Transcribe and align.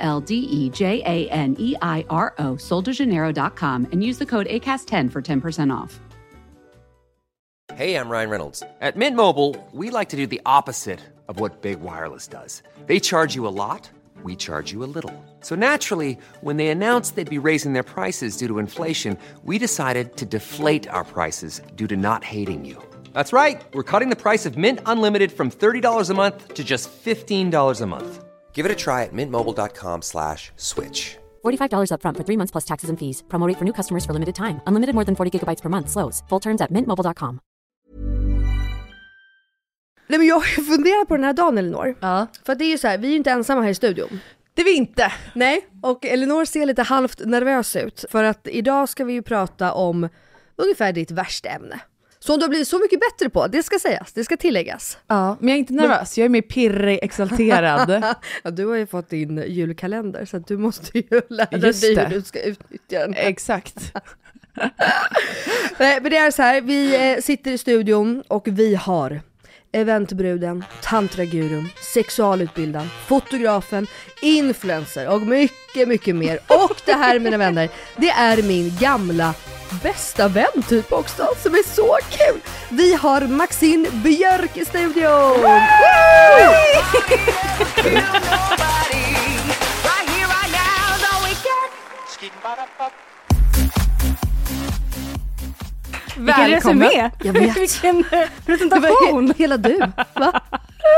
L 0.00 0.20
D 0.20 0.34
E 0.34 0.68
J 0.70 1.02
A 1.06 1.28
N 1.30 1.54
E 1.58 1.76
I 1.80 2.04
R 2.10 2.34
O, 2.38 2.56
soldejaneiro.com, 2.56 3.86
and 3.92 4.02
use 4.02 4.18
the 4.18 4.26
code 4.26 4.46
ACAST10 4.46 5.12
for 5.12 5.22
10% 5.22 5.72
off. 5.72 6.00
Hey, 7.74 7.94
I'm 7.94 8.08
Ryan 8.08 8.30
Reynolds. 8.30 8.62
At 8.80 8.96
Mint 8.96 9.16
Mobile, 9.16 9.56
we 9.72 9.90
like 9.90 10.08
to 10.10 10.16
do 10.16 10.26
the 10.26 10.40
opposite 10.44 11.00
of 11.28 11.38
what 11.38 11.62
Big 11.62 11.80
Wireless 11.80 12.26
does. 12.26 12.62
They 12.86 12.98
charge 12.98 13.34
you 13.34 13.46
a 13.46 13.54
lot, 13.62 13.88
we 14.22 14.36
charge 14.36 14.72
you 14.72 14.82
a 14.84 14.90
little. 14.96 15.14
So 15.40 15.54
naturally, 15.54 16.18
when 16.40 16.56
they 16.56 16.68
announced 16.68 17.14
they'd 17.14 17.30
be 17.30 17.38
raising 17.38 17.72
their 17.72 17.84
prices 17.84 18.36
due 18.36 18.48
to 18.48 18.58
inflation, 18.58 19.16
we 19.44 19.56
decided 19.56 20.16
to 20.16 20.26
deflate 20.26 20.88
our 20.88 21.04
prices 21.04 21.62
due 21.76 21.86
to 21.86 21.96
not 21.96 22.24
hating 22.24 22.64
you. 22.64 22.82
That's 23.14 23.32
right. 23.32 23.62
We're 23.72 23.82
cutting 23.92 24.10
the 24.10 24.16
price 24.16 24.44
of 24.46 24.58
Mint 24.58 24.80
Unlimited 24.86 25.32
from 25.32 25.50
$30 25.50 26.10
a 26.10 26.14
month 26.14 26.54
to 26.54 26.64
just 26.64 26.90
$15 26.90 27.80
a 27.80 27.86
month. 27.86 28.24
Give 28.52 28.66
it 28.66 28.72
a 28.72 28.76
try 28.84 29.04
at 29.04 29.12
mintmobile.com 29.12 30.02
slash 30.02 30.52
switch. 30.56 31.16
$45 31.44 31.90
upfront 31.92 32.16
for 32.16 32.24
three 32.24 32.36
months 32.36 32.52
plus 32.52 32.64
taxes 32.64 32.90
and 32.90 32.98
fees. 32.98 33.22
Promo 33.28 33.46
rate 33.48 33.58
for 33.58 33.64
new 33.64 33.72
customers 33.72 34.04
for 34.04 34.12
limited 34.12 34.34
time. 34.34 34.60
Unlimited 34.66 34.94
more 34.94 35.04
than 35.04 35.14
40 35.16 35.30
gigabytes 35.38 35.62
per 35.62 35.68
month. 35.68 35.88
Slows. 35.88 36.22
Full 36.28 36.40
terms 36.40 36.60
at 36.60 36.70
mintmobile.com. 36.70 37.40
Nej 40.08 40.18
men 40.18 40.26
jag 40.26 40.44
funderat 40.66 41.08
på 41.08 41.16
den 41.16 41.24
här 41.24 41.32
dagen 41.32 41.58
Elinor. 41.58 41.96
Ja. 42.00 42.26
För 42.46 42.54
det 42.54 42.64
är 42.64 42.68
ju 42.68 42.78
så 42.78 42.88
här, 42.88 42.98
vi 42.98 43.06
är 43.06 43.10
ju 43.10 43.16
inte 43.16 43.30
ensamma 43.30 43.62
här 43.62 43.70
i 43.70 43.74
studion. 43.74 44.20
Det 44.54 44.60
är 44.60 44.64
vi 44.64 44.76
inte. 44.76 45.12
Nej, 45.34 45.66
och 45.82 46.06
Elinor 46.06 46.44
ser 46.44 46.66
lite 46.66 46.82
halvt 46.82 47.26
nervös 47.26 47.76
ut. 47.76 48.04
För 48.10 48.24
att 48.24 48.48
idag 48.50 48.88
ska 48.88 49.04
vi 49.04 49.12
ju 49.12 49.22
prata 49.22 49.72
om 49.72 50.08
ungefär 50.56 50.92
ditt 50.92 51.10
värsta 51.10 51.48
ämne. 51.48 51.80
Som 52.24 52.38
du 52.38 52.44
har 52.44 52.48
blivit 52.48 52.68
så 52.68 52.78
mycket 52.78 53.00
bättre 53.00 53.30
på, 53.30 53.46
det 53.46 53.62
ska 53.62 53.78
sägas, 53.78 54.12
det 54.12 54.24
ska 54.24 54.36
tilläggas. 54.36 54.98
Ja, 55.06 55.36
men 55.40 55.48
jag 55.48 55.54
är 55.54 55.58
inte 55.58 55.72
nervös, 55.72 56.18
jag 56.18 56.24
är 56.24 56.28
mer 56.28 56.42
pirrig, 56.42 56.98
exalterad. 57.02 57.90
Ja, 58.42 58.50
du 58.50 58.66
har 58.66 58.76
ju 58.76 58.86
fått 58.86 59.08
din 59.08 59.44
julkalender 59.46 60.24
så 60.24 60.38
du 60.38 60.56
måste 60.58 60.98
ju 60.98 61.04
lära 61.28 61.58
Just 61.58 61.80
dig 61.80 61.94
det. 61.94 62.04
hur 62.04 62.14
du 62.16 62.22
ska 62.22 62.42
utnyttja 62.42 62.98
den. 62.98 63.14
Exakt. 63.14 63.92
Nej, 65.78 65.98
men 66.02 66.10
det 66.10 66.16
är 66.16 66.30
så 66.30 66.42
här, 66.42 66.60
vi 66.60 67.12
eh, 67.12 67.20
sitter 67.22 67.50
i 67.50 67.58
studion 67.58 68.22
och 68.28 68.48
vi 68.48 68.74
har 68.74 69.20
eventbruden, 69.72 70.64
tantragurun, 70.82 71.68
sexualutbildaren, 71.94 72.88
fotografen, 73.06 73.86
influencer 74.22 75.08
och 75.08 75.22
mycket, 75.22 75.88
mycket 75.88 76.16
mer. 76.16 76.38
Och 76.46 76.82
det 76.84 76.92
här 76.92 77.18
mina 77.18 77.36
vänner, 77.36 77.68
det 77.96 78.10
är 78.10 78.42
min 78.42 78.76
gamla 78.80 79.34
bästa 79.82 80.28
vän 80.28 80.62
typ 80.68 80.92
också 80.92 81.28
som 81.42 81.54
är 81.54 81.74
så 81.74 81.96
kul. 82.10 82.40
Vi 82.68 82.94
har 82.94 83.20
Maxine 83.20 83.88
Björk 83.90 84.56
i 84.56 84.64
studion! 84.64 85.46
Vilken 96.20 96.48
resumé! 96.50 97.10
Jag 97.24 97.32
vet. 97.32 97.56
Vilken 97.56 98.04
presentation! 98.46 99.28
he- 99.28 99.34
hela 99.38 99.56
du. 99.56 99.78
Va? 100.14 100.40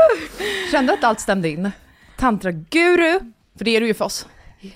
Kände 0.71 0.93
att 0.93 1.03
allt 1.03 1.19
stämde 1.19 1.49
in. 1.49 1.71
Tantra-guru, 2.17 3.19
för 3.57 3.65
det 3.65 3.75
är 3.75 3.81
du 3.81 3.87
ju 3.87 3.93
för 3.93 4.05
oss. 4.05 4.27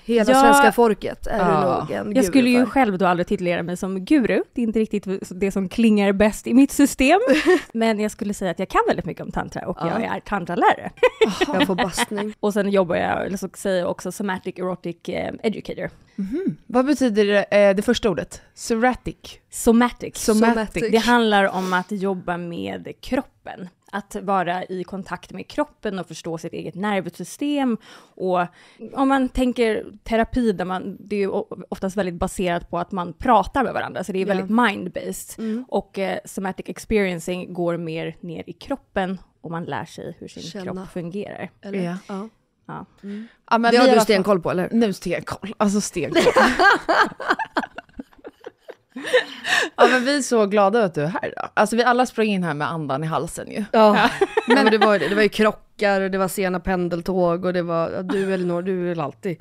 Hela 0.04 0.32
Ja. 0.32 0.40
svenska 0.40 0.72
folket 0.72 1.26
är 1.26 1.38
Ja. 1.38 1.44
du 1.44 1.52
nog 1.96 2.00
en 2.00 2.06
Jag 2.06 2.14
guru 2.14 2.22
skulle 2.22 2.50
ju 2.50 2.58
för. 2.64 2.70
själv 2.70 2.98
då 2.98 3.06
aldrig 3.06 3.26
titulera 3.26 3.62
mig 3.62 3.76
som 3.76 4.04
guru. 4.04 4.42
Det 4.52 4.60
är 4.60 4.64
inte 4.66 4.78
riktigt 4.78 5.04
det 5.30 5.50
som 5.52 5.68
klingar 5.68 6.12
bäst 6.12 6.46
i 6.46 6.54
mitt 6.54 6.72
system. 6.72 7.20
Men 7.72 8.00
jag 8.00 8.10
skulle 8.10 8.34
säga 8.34 8.50
att 8.50 8.58
jag 8.58 8.68
kan 8.68 8.80
väldigt 8.86 9.04
mycket 9.06 9.22
om 9.22 9.32
tantra 9.32 9.66
och 9.68 9.76
jag 9.80 10.02
är 10.02 10.20
tantralärare. 10.20 10.90
Jag 11.52 11.66
får 11.66 11.74
bastning. 11.74 12.34
Och 12.40 12.52
sen 12.52 12.70
jobbar 12.70 12.96
jag, 12.96 13.26
eller 13.26 13.36
så 13.36 13.48
säger 13.54 13.78
jag 13.80 13.90
också 13.90 14.12
somatic 14.12 14.58
erotic 14.58 14.96
eh, 15.08 15.34
educator. 15.42 15.90
Vad 16.66 16.86
betyder 16.86 17.24
det, 17.24 17.42
eh, 17.42 17.74
det 17.76 17.82
första 17.82 18.10
ordet? 18.10 18.42
Seratic. 18.54 19.16
Somatic. 19.50 20.16
Somatic. 20.16 20.84
Det 20.90 20.98
handlar 20.98 21.44
om 21.56 21.72
att 21.72 21.92
jobba 21.92 22.36
med 22.36 22.92
kroppen. 23.00 23.68
Att 23.92 24.16
vara 24.22 24.64
i 24.64 24.84
kontakt 24.84 25.32
med 25.32 25.48
kroppen 25.48 25.98
och 25.98 26.06
förstå 26.06 26.38
sitt 26.38 26.52
eget 26.52 26.74
nervsystem. 26.74 27.76
Och 27.98 28.46
om 28.92 29.08
man 29.08 29.28
tänker 29.28 29.84
terapi, 30.04 30.52
där 30.52 30.64
man, 30.64 30.96
det 31.00 31.16
är 31.16 31.20
ju 31.20 31.28
oftast 31.68 31.96
väldigt 31.96 32.14
baserat 32.14 32.70
på 32.70 32.78
att 32.78 32.92
man 32.92 33.12
pratar 33.12 33.64
med 33.64 33.74
varandra, 33.74 34.04
så 34.04 34.12
det 34.12 34.18
är 34.18 34.26
väldigt 34.26 34.50
mind-based. 34.50 35.38
Mm. 35.38 35.64
Och 35.68 35.98
eh, 35.98 36.18
somatic 36.24 36.68
experiencing 36.68 37.52
går 37.52 37.76
mer 37.76 38.16
ner 38.20 38.44
i 38.46 38.52
kroppen 38.52 39.18
och 39.40 39.50
man 39.50 39.64
lär 39.64 39.84
sig 39.84 40.16
hur 40.18 40.28
sin 40.28 40.42
Känna. 40.42 40.64
kropp 40.64 40.88
fungerar. 40.92 41.50
Eller? 41.62 41.78
Ja. 41.84 41.96
Ja. 42.08 42.28
Ja. 42.66 42.86
Ja, 43.50 43.58
men 43.58 43.62
Det 43.62 43.70
vi 43.70 43.88
har 43.88 43.94
du 43.94 44.00
stenkoll 44.00 44.40
på 44.40 44.50
eller? 44.50 44.68
Nu 44.72 44.92
stenkoll, 44.92 45.54
alltså 45.56 45.80
stenkoll. 45.80 46.22
ja 49.76 49.86
men 49.88 50.04
vi 50.04 50.16
är 50.16 50.22
så 50.22 50.46
glada 50.46 50.84
att 50.84 50.94
du 50.94 51.02
är 51.02 51.06
här 51.06 51.32
då. 51.36 51.48
Alltså 51.54 51.76
vi 51.76 51.82
alla 51.84 52.06
sprang 52.06 52.26
in 52.26 52.42
här 52.44 52.54
med 52.54 52.70
andan 52.70 53.04
i 53.04 53.06
halsen 53.06 53.50
ju. 53.50 53.64
Ja, 53.72 54.10
men 54.48 54.66
det 54.66 54.78
var, 54.78 54.98
det 55.08 55.14
var 55.14 55.22
ju 55.22 55.28
krockar 55.28 56.00
och 56.00 56.10
det 56.10 56.18
var 56.18 56.28
sena 56.28 56.60
pendeltåg 56.60 57.44
och 57.44 57.52
det 57.52 57.62
var, 57.62 57.90
ja, 57.90 58.02
du 58.02 58.34
Elinor, 58.34 58.62
du 58.62 58.84
är 58.84 58.88
väl 58.88 59.00
alltid 59.00 59.36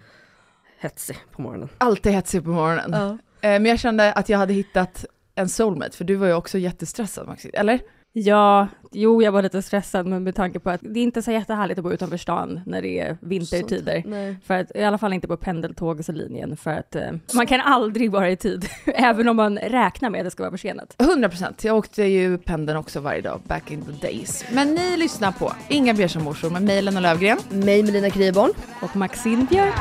hetsig 0.80 1.18
på 1.32 1.42
morgonen. 1.42 1.70
Alltid 1.78 2.12
hetsig 2.14 2.44
på 2.44 2.50
morgonen. 2.50 2.92
Ja. 2.94 3.10
Eh, 3.50 3.60
Men 3.60 3.66
jag 3.66 3.80
kände 3.80 4.14
att 4.14 4.30
jag 4.30 4.38
hade 4.38 4.54
hittat 4.54 5.06
en 5.36 5.50
soulmate, 5.50 5.98
för 5.98 6.04
du 6.04 6.16
var 6.16 6.28
ju 6.28 6.34
också 6.34 6.58
jättestressad 6.58 7.28
Maxine, 7.28 7.54
eller? 7.58 7.80
Ja, 8.20 8.68
jo, 8.92 9.22
jag 9.22 9.32
var 9.32 9.42
lite 9.42 9.62
stressad, 9.62 10.06
men 10.06 10.24
med 10.24 10.36
tanke 10.36 10.60
på 10.60 10.70
att 10.70 10.82
det 10.84 11.00
är 11.00 11.04
inte 11.04 11.22
så 11.22 11.32
jättehärligt 11.32 11.78
att 11.78 11.84
bo 11.84 11.92
utanför 11.92 12.18
stan 12.18 12.60
när 12.66 12.82
det 12.82 13.00
är 13.00 13.18
vintertider. 13.22 14.38
För 14.46 14.54
att, 14.54 14.72
I 14.76 14.84
alla 14.84 14.98
fall 14.98 15.14
inte 15.14 15.28
på 15.28 15.38
pendeltågslinjen, 15.38 16.58
för 16.58 16.72
att 16.72 16.96
eh, 16.96 17.12
man 17.34 17.48
kan 17.48 17.62
aldrig 17.62 18.12
vara 18.12 18.30
i 18.30 18.38
tid, 18.38 18.66
även 18.86 19.30
om 19.30 19.36
man 19.36 19.58
räknar 19.58 20.10
med 20.10 20.20
att 20.20 20.26
det 20.26 20.32
ska 20.32 20.44
vara 20.44 20.52
försenat. 20.52 20.96
100 20.98 21.30
procent. 21.30 21.64
Jag 21.64 21.78
åkte 21.78 22.04
ju 22.04 22.38
pendeln 22.38 22.78
också 22.78 23.00
varje 23.00 23.22
dag, 23.22 23.42
back 23.48 23.72
in 23.72 23.82
the 23.86 24.08
days. 24.08 24.46
Men 24.52 24.74
ni 24.74 24.98
lyssnar 24.98 25.32
på 25.32 25.54
Inga 25.68 25.94
Björsamorsor 25.94 26.50
med 26.50 26.62
Mejlen 26.62 26.96
och 26.96 27.02
Lövgren. 27.02 27.38
Mig 27.50 27.84
Melina 27.84 28.10
Kriborn. 28.10 28.50
Och 28.82 28.96
Maxine 28.96 29.48
Björk. 29.50 29.76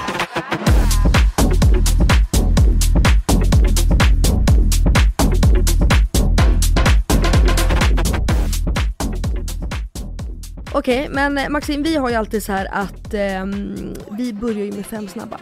Okej, 10.79 11.09
men 11.11 11.39
eh, 11.39 11.49
Maxine, 11.49 11.83
vi 11.83 11.97
har 11.97 12.09
ju 12.09 12.15
alltid 12.15 12.43
så 12.43 12.53
här 12.53 12.69
att 12.73 13.15
ehm, 13.15 13.95
vi 14.11 14.33
börjar 14.33 14.65
ju 14.65 14.73
med 14.73 14.87
fem 14.87 15.09
snabba. 15.09 15.41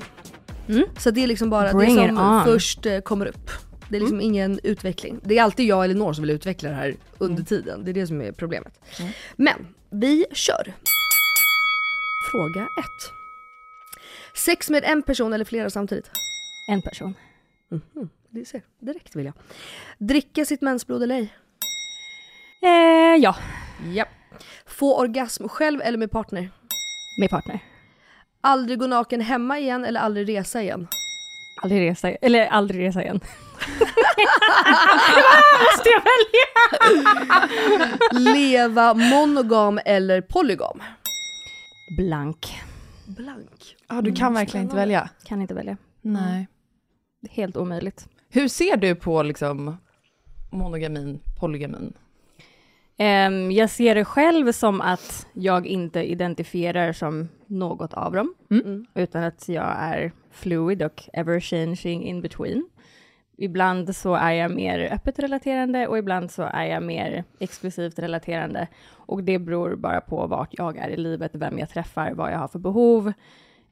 Mm. 0.68 0.84
Så 0.98 1.10
det 1.10 1.22
är 1.22 1.26
liksom 1.26 1.50
bara 1.50 1.72
Bring 1.72 1.96
det 1.96 2.08
som 2.08 2.42
först 2.44 2.86
eh, 2.86 3.00
kommer 3.00 3.26
upp. 3.26 3.50
Det 3.88 3.96
är 3.96 4.00
liksom 4.00 4.20
ingen 4.20 4.60
utveckling. 4.62 5.20
Det 5.24 5.38
är 5.38 5.42
alltid 5.42 5.66
jag 5.66 5.84
eller 5.84 5.94
Elinor 5.94 6.12
som 6.12 6.22
vill 6.22 6.30
utveckla 6.30 6.68
det 6.68 6.74
här 6.74 6.96
under 7.18 7.42
tiden. 7.42 7.84
Det 7.84 7.90
är 7.90 7.92
det 7.92 8.06
som 8.06 8.20
är 8.20 8.32
problemet. 8.32 8.80
Men 9.36 9.66
vi 9.90 10.26
kör. 10.32 10.74
Fråga 12.30 12.60
ett. 12.62 13.12
Sex 14.36 14.70
med 14.70 14.84
en 14.84 15.02
person 15.02 15.32
eller 15.32 15.44
flera 15.44 15.70
samtidigt? 15.70 16.10
En 16.70 16.82
person. 16.82 17.14
Mhm, 17.70 18.08
Det 18.30 18.44
ser 18.44 18.62
direkt 18.80 19.16
vill 19.16 19.24
jag. 19.24 19.34
Dricka 19.98 20.44
sitt 20.44 20.60
mensblod 20.60 21.02
eller 21.02 21.14
ej? 21.14 21.34
Eh, 22.62 23.22
ja, 23.22 23.36
Ja. 23.94 24.04
Få 24.66 24.98
orgasm 24.98 25.48
själv 25.48 25.80
eller 25.80 25.98
med 25.98 26.10
partner? 26.10 26.50
med 27.18 27.30
partner. 27.30 27.60
Aldrig 28.40 28.78
gå 28.78 28.86
naken 28.86 29.20
hemma 29.20 29.58
igen 29.58 29.84
eller 29.84 30.00
aldrig 30.00 30.28
resa 30.28 30.62
igen? 30.62 30.88
Aldrig 31.62 31.90
resa, 31.90 32.10
eller 32.10 32.46
aldrig 32.46 32.88
resa 32.88 33.02
igen. 33.02 33.20
Måste 35.64 35.88
jag 35.88 36.02
välja? 36.04 36.46
Leva 38.34 38.94
monogam 38.94 39.80
eller 39.84 40.20
polygam? 40.20 40.82
Blank. 41.96 42.60
Blank. 43.06 43.76
Ja, 43.88 44.00
du 44.00 44.12
kan 44.12 44.34
verkligen 44.34 44.64
inte 44.64 44.76
välja. 44.76 45.08
Kan 45.24 45.42
inte 45.42 45.54
välja. 45.54 45.76
Nej. 46.02 46.48
Helt 47.30 47.56
omöjligt. 47.56 48.08
Hur 48.30 48.48
ser 48.48 48.76
du 48.76 48.94
på 48.94 49.22
liksom 49.22 49.76
monogamin, 50.50 51.20
polygamin? 51.40 51.92
Ehm, 52.96 53.50
jag 53.52 53.70
ser 53.70 53.94
det 53.94 54.04
själv 54.04 54.52
som 54.52 54.80
att 54.80 55.26
jag 55.32 55.66
inte 55.66 56.00
identifierar 56.02 56.92
som 56.92 57.28
något 57.46 57.94
av 57.94 58.12
dem, 58.12 58.34
Mm. 58.50 58.86
utan 58.94 59.22
att 59.24 59.48
jag 59.48 59.74
är 59.78 60.12
fluid 60.30 60.82
och 60.82 61.02
ever 61.12 61.40
changing 61.40 62.04
in 62.04 62.20
between. 62.20 62.68
Ibland 63.38 63.96
så 63.96 64.14
är 64.14 64.32
jag 64.32 64.50
mer 64.50 64.92
öppet 64.92 65.18
relaterande 65.18 65.86
och 65.86 65.98
ibland 65.98 66.30
så 66.30 66.42
är 66.42 66.64
jag 66.64 66.82
mer 66.82 67.24
exklusivt 67.40 67.98
relaterande. 67.98 68.68
Och 68.92 69.24
det 69.24 69.38
beror 69.38 69.76
bara 69.76 70.00
på 70.00 70.26
vart 70.26 70.48
jag 70.52 70.76
är 70.76 70.88
i 70.88 70.96
livet, 70.96 71.30
vem 71.34 71.58
jag 71.58 71.68
träffar, 71.70 72.12
vad 72.14 72.32
jag 72.32 72.38
har 72.38 72.48
för 72.48 72.58
behov. 72.58 73.12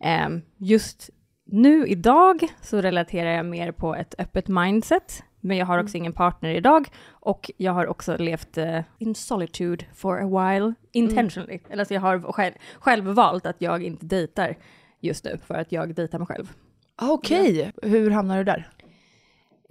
Ehm, 0.00 0.42
just 0.56 1.10
nu 1.44 1.86
idag 1.86 2.40
så 2.60 2.80
relaterar 2.80 3.30
jag 3.30 3.46
mer 3.46 3.72
på 3.72 3.94
ett 3.94 4.14
öppet 4.18 4.48
mindset, 4.48 5.22
men 5.42 5.56
jag 5.56 5.66
har 5.66 5.78
också 5.78 5.96
ingen 5.96 6.12
partner 6.12 6.50
idag 6.50 6.88
och 7.10 7.50
jag 7.56 7.72
har 7.72 7.86
också 7.86 8.16
levt 8.16 8.58
eh, 8.58 8.80
in 8.98 9.14
solitude 9.14 9.84
for 9.94 10.20
a 10.20 10.26
while 10.26 10.74
intentionally. 10.92 11.60
Eller 11.70 11.84
så 11.84 11.94
jag 11.94 12.00
har 12.00 12.32
själv, 12.32 12.54
själv 12.78 13.04
valt 13.04 13.46
att 13.46 13.56
jag 13.58 13.82
inte 13.82 14.06
dejtar 14.06 14.56
just 15.00 15.24
nu 15.24 15.38
för 15.46 15.54
att 15.54 15.72
jag 15.72 15.94
dejtar 15.94 16.18
mig 16.18 16.26
själv. 16.26 16.52
Okej, 17.02 17.72
hur 17.82 18.10
hamnar 18.10 18.38
du 18.38 18.44
där? 18.44 18.68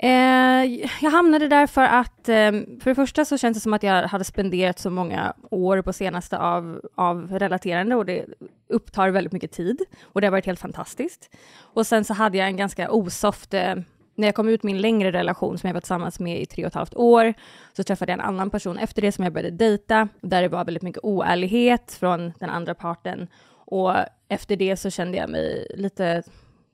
Eh, 0.03 0.81
jag 1.01 1.11
hamnade 1.11 1.47
där 1.47 1.67
för 1.67 1.83
att, 1.83 2.29
eh, 2.29 2.51
för 2.51 2.85
det 2.85 2.95
första 2.95 3.25
så 3.25 3.37
känns 3.37 3.57
det 3.57 3.61
som 3.61 3.73
att 3.73 3.83
jag 3.83 4.07
hade 4.07 4.23
spenderat 4.23 4.79
så 4.79 4.89
många 4.89 5.33
år 5.51 5.81
på 5.81 5.93
senaste 5.93 6.37
av, 6.37 6.81
av 6.95 7.31
relaterande 7.31 7.95
och 7.95 8.05
det 8.05 8.25
upptar 8.69 9.09
väldigt 9.09 9.33
mycket 9.33 9.51
tid 9.51 9.81
och 10.03 10.21
det 10.21 10.27
har 10.27 10.31
varit 10.31 10.45
helt 10.45 10.59
fantastiskt. 10.59 11.29
Och 11.59 11.87
sen 11.87 12.05
så 12.05 12.13
hade 12.13 12.37
jag 12.37 12.47
en 12.47 12.57
ganska 12.57 12.91
osoft, 12.91 13.53
eh, 13.53 13.75
när 14.15 14.27
jag 14.27 14.35
kom 14.35 14.49
ut 14.49 14.63
min 14.63 14.81
längre 14.81 15.11
relation 15.11 15.57
som 15.57 15.67
jag 15.67 15.73
var 15.73 15.81
tillsammans 15.81 16.19
med 16.19 16.41
i 16.41 16.45
tre 16.45 16.63
och 16.63 16.67
ett 16.67 16.73
halvt 16.73 16.95
år, 16.95 17.33
så 17.73 17.83
träffade 17.83 18.11
jag 18.11 18.19
en 18.19 18.25
annan 18.25 18.49
person 18.49 18.77
efter 18.77 19.01
det 19.01 19.11
som 19.11 19.23
jag 19.23 19.33
började 19.33 19.57
dejta, 19.57 20.07
där 20.21 20.41
det 20.41 20.47
var 20.47 20.65
väldigt 20.65 20.83
mycket 20.83 21.03
oärlighet 21.03 21.97
från 21.99 22.33
den 22.39 22.49
andra 22.49 22.75
parten. 22.75 23.27
Och 23.53 23.95
efter 24.27 24.55
det 24.55 24.77
så 24.77 24.89
kände 24.89 25.17
jag 25.17 25.29
mig 25.29 25.67
lite 25.75 26.23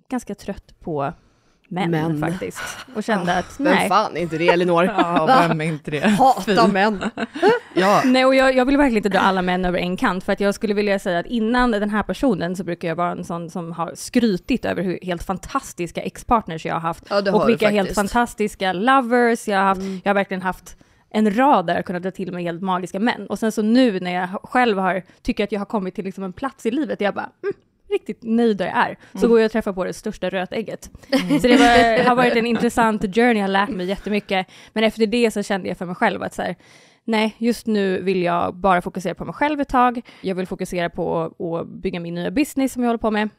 ganska 0.10 0.36
trött 0.36 0.80
på 0.80 1.14
män, 1.68 1.92
Män. 1.92 2.20
faktiskt. 2.20 2.62
Och 2.96 3.04
kände 3.04 3.38
att 3.38 3.60
Vem 3.60 3.74
nej. 3.74 3.90
fan 3.90 4.18
är 4.18 4.22
inte 4.22 4.38
det 4.38 4.48
Elinor? 4.48 4.86
Ja, 4.86 5.46
vem 5.48 5.62
är 5.62 5.66
inte 5.66 5.92
det? 5.92 6.08
Hata 6.08 6.68
män! 6.68 7.04
Ja, 7.74 8.02
Nej, 8.06 8.26
och 8.26 8.36
jag, 8.36 8.56
jag 8.56 8.66
vill 8.66 8.78
verkligen 8.78 8.98
inte 8.98 9.10
dra 9.10 9.20
alla 9.20 9.42
män 9.42 9.66
över 9.66 9.80
en 9.80 9.98
kant, 9.98 10.24
för 10.24 10.34
att 10.34 10.40
jag 10.40 10.56
skulle 10.56 10.74
vilja 10.74 11.00
säga 11.00 11.20
att 11.20 11.26
innan 11.26 11.72
den 11.72 11.90
här 11.90 12.04
personen 12.04 12.56
så 12.56 12.64
brukar 12.64 12.88
jag 12.88 12.96
vara 12.96 13.12
en 13.12 13.24
sån 13.24 13.50
som 13.50 13.72
har 13.72 13.92
skrytit 13.96 14.66
över 14.66 14.84
hur 14.84 15.00
helt 15.02 15.24
fantastiska 15.24 16.02
ex-partners 16.02 16.66
jag 16.66 16.74
har 16.74 16.80
haft. 16.82 17.04
Ja, 17.10 17.22
det 17.22 17.32
har 17.32 17.40
och 17.40 17.46
du 17.46 17.52
vilka 17.52 17.70
helt. 17.70 17.88
Mm. 17.90 17.96
fantastiska 17.96 18.74
lovers 18.74 19.48
jag 19.48 19.58
har 19.58 19.66
haft. 19.66 19.82
Jag 19.82 20.10
har 20.10 20.14
verkligen 20.14 20.42
haft 20.42 20.78
en 21.10 21.36
rad 21.36 21.68
där 21.68 21.76
jag 21.76 21.86
kunnat 21.86 22.04
dra 22.04 22.12
till 22.12 22.32
mig 22.32 22.44
helt 22.44 22.62
magiska 22.62 23.00
män. 23.00 23.28
Och 23.28 23.40
sen 23.40 23.52
så 23.52 23.62
nu 23.62 24.00
när 24.00 24.14
jag 24.14 24.30
själv 24.44 24.78
har, 24.78 25.04
tycker 25.22 25.44
att 25.44 25.52
jag 25.52 25.60
har 25.60 25.66
kommit 25.66 25.96
till 25.96 26.06
liksom 26.06 26.24
en 26.24 26.34
plats 26.34 26.66
i 26.66 26.72
livet 26.72 27.00
där 27.00 27.06
jag 27.06 27.14
bara, 27.14 27.30
mm, 27.44 27.54
riktigt 27.90 28.20
nöjd 28.24 28.58
där 28.58 28.66
jag 28.66 28.78
är, 28.78 28.98
så 29.14 29.18
Mm. 29.18 29.30
går 29.30 29.40
jag 29.40 29.46
och 29.46 29.52
träffar 29.52 29.74
på 29.74 29.84
det 29.84 29.94
största 29.94 30.30
rötägget. 30.30 30.90
Så 31.42 31.48
det 31.48 31.58
var, 31.58 32.04
har 32.04 32.16
varit 32.16 32.36
en 32.36 32.46
intressant 32.46 33.02
journey, 33.02 33.36
jag 33.36 33.44
har 33.44 33.48
lärt 33.48 33.70
mig 33.70 33.86
jättemycket. 33.86 34.48
Men 34.74 34.84
efter 34.84 35.08
det 35.08 35.32
så 35.32 35.44
kände 35.44 35.68
jag 35.68 35.78
för 35.78 35.86
mig 35.86 35.96
själv 35.96 36.24
att 36.24 36.34
så 36.34 36.42
här, 36.42 36.56
nej, 37.04 37.36
just 37.38 37.68
nu 37.68 38.02
vill 38.02 38.22
jag 38.24 38.56
bara 38.56 38.82
fokusera 38.82 39.16
på 39.16 39.26
mig 39.26 39.34
själv 39.34 39.62
ett 39.62 39.70
tag. 39.70 40.02
Jag 40.22 40.36
vill 40.36 40.48
fokusera 40.48 40.90
på 40.90 41.32
att 41.60 41.68
bygga 41.68 42.00
min 42.00 42.14
nya 42.16 42.32
business 42.32 42.74
som 42.74 42.84
jag 42.84 42.88
håller 42.90 42.98
på 43.00 43.12
med. 43.12 43.30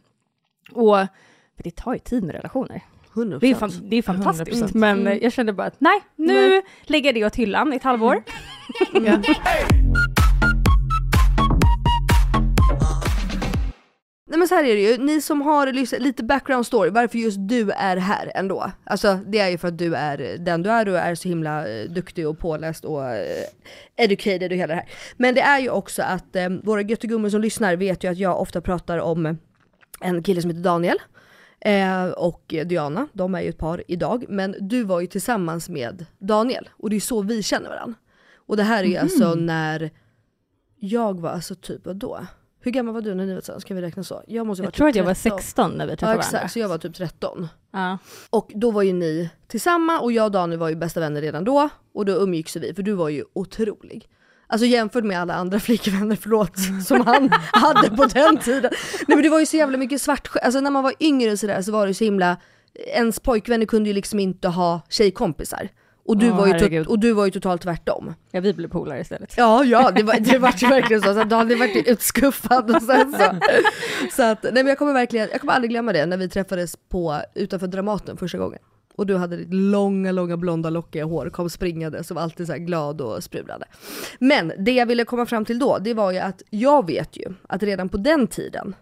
Och 0.73 0.97
det 1.63 1.71
tar 1.77 1.93
ju 1.93 1.99
tid 1.99 2.25
med 2.25 2.35
relationer. 2.35 2.81
100%. 3.15 3.39
Det 3.41 3.47
är, 3.51 3.55
fan, 3.55 3.71
det 3.83 3.97
är 3.97 4.03
fantastiskt, 4.03 4.63
100%. 4.65 4.71
men 4.77 5.07
eh, 5.07 5.15
jag 5.23 5.33
kände 5.33 5.53
bara 5.53 5.67
att 5.67 5.81
nej, 5.81 6.01
nu 6.17 6.63
lägger 6.83 7.09
jag 7.09 7.15
det 7.15 7.25
åt 7.27 7.37
hyllan 7.37 7.73
i 7.73 7.77
ett 7.77 7.83
halvår. 7.83 8.23
ja. 8.93 9.19
Nej 14.31 14.39
men 14.39 14.49
så 14.49 14.55
här 14.55 14.65
är 14.65 14.75
det 14.75 14.81
ju, 14.81 14.99
ni 14.99 15.21
som 15.21 15.43
har 15.43 15.73
lyssnat, 15.73 16.01
lite 16.01 16.25
background 16.25 16.67
story, 16.67 16.91
varför 16.91 17.19
just 17.19 17.37
du 17.41 17.71
är 17.71 17.97
här 17.97 18.33
ändå. 18.35 18.73
Alltså 18.85 19.19
det 19.27 19.39
är 19.39 19.49
ju 19.49 19.59
för 19.59 19.69
att 19.69 19.79
du 19.79 19.95
är 19.95 20.37
den 20.39 20.63
du 20.63 20.71
är 20.71 20.89
och 20.89 20.99
är 20.99 21.15
så 21.15 21.29
himla 21.29 21.69
eh, 21.69 21.91
duktig 21.91 22.29
och 22.29 22.39
påläst 22.39 22.85
och 22.85 23.05
eh, 23.05 23.45
educated 23.97 24.53
och 24.53 24.59
hela 24.59 24.67
det 24.67 24.75
här. 24.75 24.89
Men 25.17 25.35
det 25.35 25.41
är 25.41 25.59
ju 25.59 25.71
också 25.71 26.03
att 26.03 26.37
eh, 26.37 26.49
våra 26.49 26.83
göttegummor 26.83 27.29
som 27.29 27.41
lyssnar 27.41 27.77
vet 27.77 28.05
ju 28.05 28.11
att 28.11 28.19
jag 28.19 28.41
ofta 28.41 28.61
pratar 28.61 28.99
om 28.99 29.39
en 30.01 30.23
kille 30.23 30.43
som 30.43 30.51
heter 30.51 30.63
Daniel. 30.63 30.99
Eh, 31.61 32.07
och 32.07 32.55
Diana, 32.67 33.09
de 33.13 33.35
är 33.35 33.41
ju 33.41 33.49
ett 33.49 33.59
par 33.59 33.83
idag, 33.89 34.25
men 34.29 34.55
du 34.61 34.85
var 34.85 35.01
ju 35.01 35.07
tillsammans 35.07 35.69
med 35.69 36.07
Daniel 36.19 36.69
och 36.73 36.91
det 36.91 36.97
är 36.97 37.01
så 37.01 37.23
vi 37.23 37.43
känner 37.43 37.69
varandra. 37.69 37.99
Och 38.37 38.57
det 38.57 38.63
här 38.63 38.85
är 38.85 38.89
ju 38.89 38.97
alltså 38.97 39.35
när 39.35 39.91
jag 40.77 41.21
var 41.21 41.31
alltså 41.31 41.55
typ 41.55 41.85
då. 41.85 42.21
Hur 42.61 42.71
gammal 42.71 42.95
var 42.95 43.01
du 43.01 43.15
när 43.15 43.27
ni 43.27 43.35
var 43.35 43.41
tillsammans? 43.41 43.65
Kan 43.65 43.77
vi 43.77 43.83
räkna 43.83 44.03
så? 44.05 44.23
Jag 44.27 44.47
måste 44.47 44.63
Jag 44.63 44.67
varit 44.67 44.75
tror 44.75 44.87
typ 44.89 44.93
att 44.93 44.97
jag 44.97 45.05
var 45.05 45.15
13. 45.15 45.39
16 45.39 45.71
när 45.73 45.87
vi 45.87 45.93
Ja 45.93 45.97
träffade 45.97 46.19
exakt, 46.19 46.33
varandra. 46.33 46.49
så 46.49 46.59
jag 46.59 46.69
var 46.69 46.79
typ 46.79 46.95
13. 46.95 47.49
Ja. 47.73 47.99
Och 48.31 48.51
då 48.55 48.71
var 48.71 48.83
ju 48.83 48.93
ni 48.93 49.31
tillsammans 49.49 50.03
och 50.03 50.13
jag 50.13 50.25
och 50.25 50.31
Daniel 50.33 50.59
var 50.59 50.69
ju 50.69 50.77
bästa 50.77 51.01
vänner 51.01 51.21
redan 51.21 51.45
då. 51.45 51.69
Och 51.95 52.05
då 52.05 52.13
umgicks 52.13 52.57
vi, 52.57 52.75
för 52.75 52.83
du 52.83 52.93
var 52.93 53.09
ju 53.09 53.25
otrolig. 53.33 54.09
Alltså 54.47 54.67
jämfört 54.67 55.05
med 55.05 55.21
alla 55.21 55.35
andra 55.35 55.61
flickvänner, 55.69 56.17
förlåt, 56.17 56.53
som 56.87 57.01
han 57.07 57.29
hade 57.53 57.97
på 57.97 58.05
den 58.05 58.39
tiden. 58.39 58.71
Nej 59.09 59.17
men 59.17 59.23
det 59.23 59.29
var 59.29 59.41
ju 59.41 59.47
så 59.47 59.57
jävla 59.57 59.79
mycket 59.79 60.03
svart 60.03 60.29
alltså 60.43 60.61
när 60.61 60.71
man 60.71 60.83
var 60.83 60.93
yngre 61.01 61.33
och 61.33 61.39
sådär 61.39 61.63
så 61.63 61.73
var 61.73 61.87
det 61.87 61.95
så 61.95 62.05
himla, 62.05 62.37
ens 62.75 63.21
pojkvänner 63.21 63.67
kunde 63.67 63.89
ju 63.89 63.95
liksom 63.95 64.19
inte 64.21 64.49
ha 64.49 64.81
tjejkompisar. 64.89 65.69
Och 66.09 66.19
du, 66.19 66.31
Åh, 66.31 66.37
var 66.37 66.47
ju 66.47 66.85
och 66.85 66.99
du 66.99 67.13
var 67.13 67.25
ju 67.25 67.31
totalt 67.31 67.63
tvärtom. 67.63 68.15
ja, 68.31 68.41
vi 68.41 68.55
blev 68.55 68.69
polare 68.69 69.01
istället. 69.01 69.35
Ja, 69.37 69.65
ja, 69.65 69.91
det 69.91 70.03
var, 70.03 70.21
det 70.21 70.39
var 70.39 70.55
ju 70.57 70.69
verkligen 70.69 71.03
så. 71.03 71.15
så 71.15 71.25
Daniel 71.25 71.59
vart 71.59 71.87
utskuffad 71.87 72.77
och 72.77 72.83
sen 72.83 73.13
så. 73.13 73.39
Så 74.17 74.23
att, 74.23 74.43
nej 74.43 74.53
men 74.53 74.67
jag 74.67 74.79
kommer 74.79 74.93
verkligen, 74.93 75.29
jag 75.33 75.41
kommer 75.41 75.53
aldrig 75.53 75.71
glömma 75.71 75.93
det 75.93 76.07
när 76.07 76.17
vi 76.17 76.29
träffades 76.29 76.77
på, 76.77 77.21
utanför 77.35 77.67
Dramaten 77.67 78.17
första 78.17 78.39
gången. 78.39 78.59
Och 78.97 79.07
du 79.07 79.17
hade 79.17 79.37
ditt 79.37 79.55
långa, 79.55 80.13
långa 80.13 80.37
blonda 80.37 80.71
lockiga 80.71 81.05
hår, 81.05 81.31
kom 81.31 81.51
springande, 81.51 82.03
var 82.11 82.23
alltid 82.23 82.47
så 82.47 82.53
här 82.53 82.59
glad 82.59 83.01
och 83.01 83.25
sprudlande. 83.25 83.67
Men 84.19 84.53
det 84.59 84.73
jag 84.73 84.87
ville 84.87 85.05
komma 85.05 85.27
fram 85.27 85.45
till 85.45 85.59
då, 85.59 85.79
det 85.79 85.95
var 85.95 86.13
ju 86.13 86.19
att 86.19 86.43
jag 86.51 86.87
vet 86.87 87.17
ju 87.17 87.35
att 87.49 87.63
redan 87.63 87.89
på 87.89 87.97
den 87.97 88.27
tiden 88.27 88.75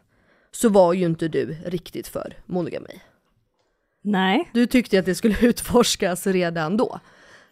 så 0.50 0.69
var 0.69 0.93
ju 0.93 1.05
inte 1.05 1.28
du 1.28 1.56
riktigt 1.67 2.08
för 2.08 2.37
monogami. 2.46 3.00
Nej, 4.02 4.50
Du 4.52 4.67
tyckte 4.67 4.99
att 4.99 5.05
det 5.05 5.14
skulle 5.14 5.37
utforskas 5.40 6.26
redan 6.26 6.76
då. 6.76 7.00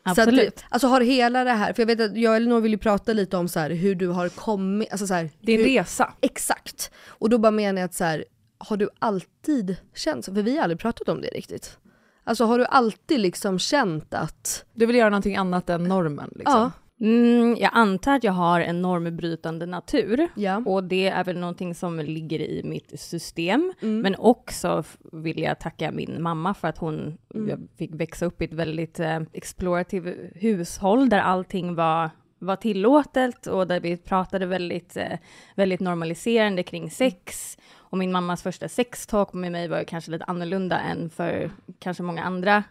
Absolut. 0.04 0.58
Så 0.58 0.64
att, 0.66 0.72
alltså 0.72 0.86
har 0.86 1.00
hela 1.00 1.44
det 1.44 1.50
här, 1.50 1.72
för 1.72 1.82
jag 1.82 1.86
vet 1.86 2.00
att 2.00 2.16
jag 2.16 2.30
och 2.30 2.36
Elinor 2.36 2.60
vill 2.60 2.72
ju 2.72 2.78
prata 2.78 3.12
lite 3.12 3.36
om 3.36 3.48
så 3.48 3.60
här, 3.60 3.70
hur 3.70 3.94
du 3.94 4.08
har 4.08 4.28
kommit, 4.28 4.92
alltså 4.92 5.06
så 5.06 5.14
här, 5.14 5.24
en 5.24 5.30
hur, 5.56 5.64
resa. 5.64 6.12
Exakt. 6.20 6.90
Och 7.06 7.30
då 7.30 7.38
bara 7.38 7.50
menar 7.50 7.80
jag 7.80 7.86
att 7.86 7.94
så 7.94 8.04
här, 8.04 8.24
har 8.58 8.76
du 8.76 8.88
alltid 8.98 9.76
känt 9.94 10.24
så? 10.24 10.34
För 10.34 10.42
vi 10.42 10.56
har 10.56 10.62
aldrig 10.62 10.80
pratat 10.80 11.08
om 11.08 11.20
det 11.20 11.28
riktigt. 11.28 11.78
Alltså 12.24 12.44
har 12.44 12.58
du 12.58 12.64
alltid 12.64 13.20
liksom 13.20 13.58
känt 13.58 14.14
att, 14.14 14.64
Du 14.74 14.86
vill 14.86 14.96
göra 14.96 15.10
någonting 15.10 15.36
annat 15.36 15.70
än 15.70 15.84
normen 15.84 16.32
liksom. 16.34 16.60
ja, 16.60 16.70
Mm, 17.00 17.56
jag 17.60 17.70
antar 17.74 18.12
att 18.16 18.24
jag 18.24 18.32
har 18.32 18.60
en 18.60 18.82
normbrytande 18.82 19.66
natur. 19.66 20.28
ja, 20.34 20.62
Och 20.66 20.84
det 20.84 21.08
är 21.08 21.24
väl 21.24 21.38
någonting 21.38 21.74
som 21.74 21.98
ligger 21.98 22.40
i 22.40 22.62
mitt 22.64 23.00
system. 23.00 23.72
Mm. 23.82 24.00
Men 24.00 24.14
också 24.18 24.84
vill 25.12 25.38
jag 25.42 25.58
tacka 25.60 25.90
min 25.92 26.22
mamma 26.22 26.54
för 26.54 26.68
att 26.68 26.78
hon 26.78 27.18
Mm. 27.34 27.48
jag 27.48 27.68
fick 27.78 27.94
växa 27.94 28.26
upp 28.26 28.42
i 28.42 28.44
ett 28.44 28.52
väldigt 28.52 29.00
eh, 29.00 29.20
explorative 29.32 30.14
hushåll 30.34 31.08
där 31.08 31.18
allting 31.18 31.74
var, 31.74 32.10
var 32.38 32.56
tillåtet 32.56 33.46
och 33.46 33.66
där 33.66 33.80
vi 33.80 33.96
pratade 33.96 34.46
väldigt, 34.46 34.96
eh, 34.96 35.18
väldigt 35.56 35.80
normaliserande 35.80 36.62
kring 36.62 36.90
sex. 36.90 37.58
Och 37.94 37.98
min 37.98 38.12
mammas 38.12 38.42
första 38.42 38.68
sextalk 38.68 39.32
med 39.32 39.52
mig 39.52 39.68
var 39.68 39.78
ju 39.78 39.84
kanske 39.84 40.10
lite 40.10 40.24
annorlunda 40.24 40.80
än 40.80 41.10
för 41.10 41.50
kanske 41.78 42.02
många 42.02 42.22
andra 42.22 42.64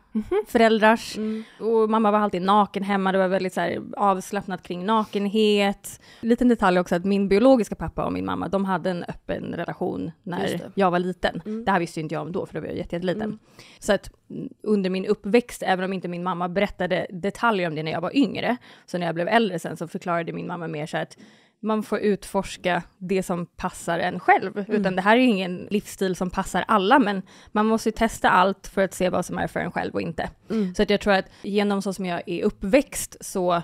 föräldrars. 0.48 1.18
Mm. 1.18 1.44
Och 1.60 1.90
mamma 1.90 2.12
var 2.12 2.20
alltid 2.20 2.42
naken 2.42 2.84
hemma, 2.84 3.12
det 3.12 3.18
var 3.18 3.28
väldigt 3.28 3.54
så 3.54 3.62
här 3.62 3.82
avslappnat 3.98 4.64
kring 4.64 4.86
nakenhet. 4.86 6.02
Liten 6.22 6.48
detalj 6.48 6.80
också 6.80 6.96
att 6.96 7.06
min 7.06 7.28
biologiska 7.28 7.76
pappa 7.76 8.06
och 8.06 8.14
min 8.14 8.26
mamma, 8.26 8.48
de 8.48 8.66
hade 8.66 8.90
en 8.90 9.04
öppen 9.04 9.54
relation 9.54 10.12
när 10.24 10.72
jag 10.76 10.92
var 10.92 11.00
liten. 11.00 11.42
Mm. 11.46 11.66
Det 11.66 11.72
här 11.72 11.80
visste 11.80 12.00
inte 12.00 12.16
jag 12.16 12.22
om 12.22 12.32
då, 12.32 12.46
för 12.46 12.54
då 12.54 12.60
var 12.60 12.68
jag 12.68 12.78
jätte- 12.78 12.96
jätteliten. 12.96 13.22
Mm. 13.22 13.40
Så 13.80 13.94
att 13.94 14.12
mm, 14.30 14.50
under 14.64 14.90
min 14.90 15.06
uppväxt, 15.06 15.64
även 15.66 15.86
om 15.86 15.94
inte 15.94 16.08
min 16.08 16.24
mamma 16.24 16.50
berättade 16.50 17.08
detaljer 17.10 17.68
om 17.68 17.76
det 17.76 17.84
när 17.84 17.92
jag 17.92 18.02
var 18.02 18.18
yngre, 18.18 18.58
så 18.86 18.98
när 18.98 19.06
jag 19.06 19.16
blev 19.16 19.28
äldre 19.28 19.60
sen 19.60 19.78
så 19.78 19.88
förklarade 19.88 20.34
min 20.34 20.48
mamma 20.48 20.68
mer 20.68 20.86
så 20.86 20.98
att 20.98 21.18
man 21.64 21.84
får 21.84 22.00
utforska 22.00 22.84
det 22.98 23.24
som 23.24 23.46
passar 23.46 24.00
en 24.00 24.20
själv, 24.20 24.58
Mm. 24.58 24.72
utan 24.82 24.96
det 24.96 25.02
här 25.02 25.18
är 25.18 25.22
ingen 25.22 25.68
livsstil 25.70 26.16
som 26.16 26.30
passar 26.30 26.66
alla, 26.68 27.00
men 27.00 27.22
man 27.52 27.66
måste 27.66 27.90
ju 27.90 27.94
testa 27.94 28.30
allt 28.30 28.68
för 28.68 28.82
att 28.84 28.94
se 28.94 29.10
vad 29.10 29.26
som 29.26 29.38
är 29.38 29.48
för 29.48 29.60
en 29.60 29.72
själv 29.72 29.94
och 29.94 30.02
inte. 30.02 30.30
Mm. 30.50 30.76
Så 30.76 30.84
att 30.84 30.90
jag 30.90 31.02
tror 31.02 31.14
att 31.14 31.26
genom 31.42 31.82
så 31.82 31.94
som 31.94 32.06
jag 32.06 32.22
är 32.26 32.44
uppväxt 32.44 33.18
så 33.22 33.62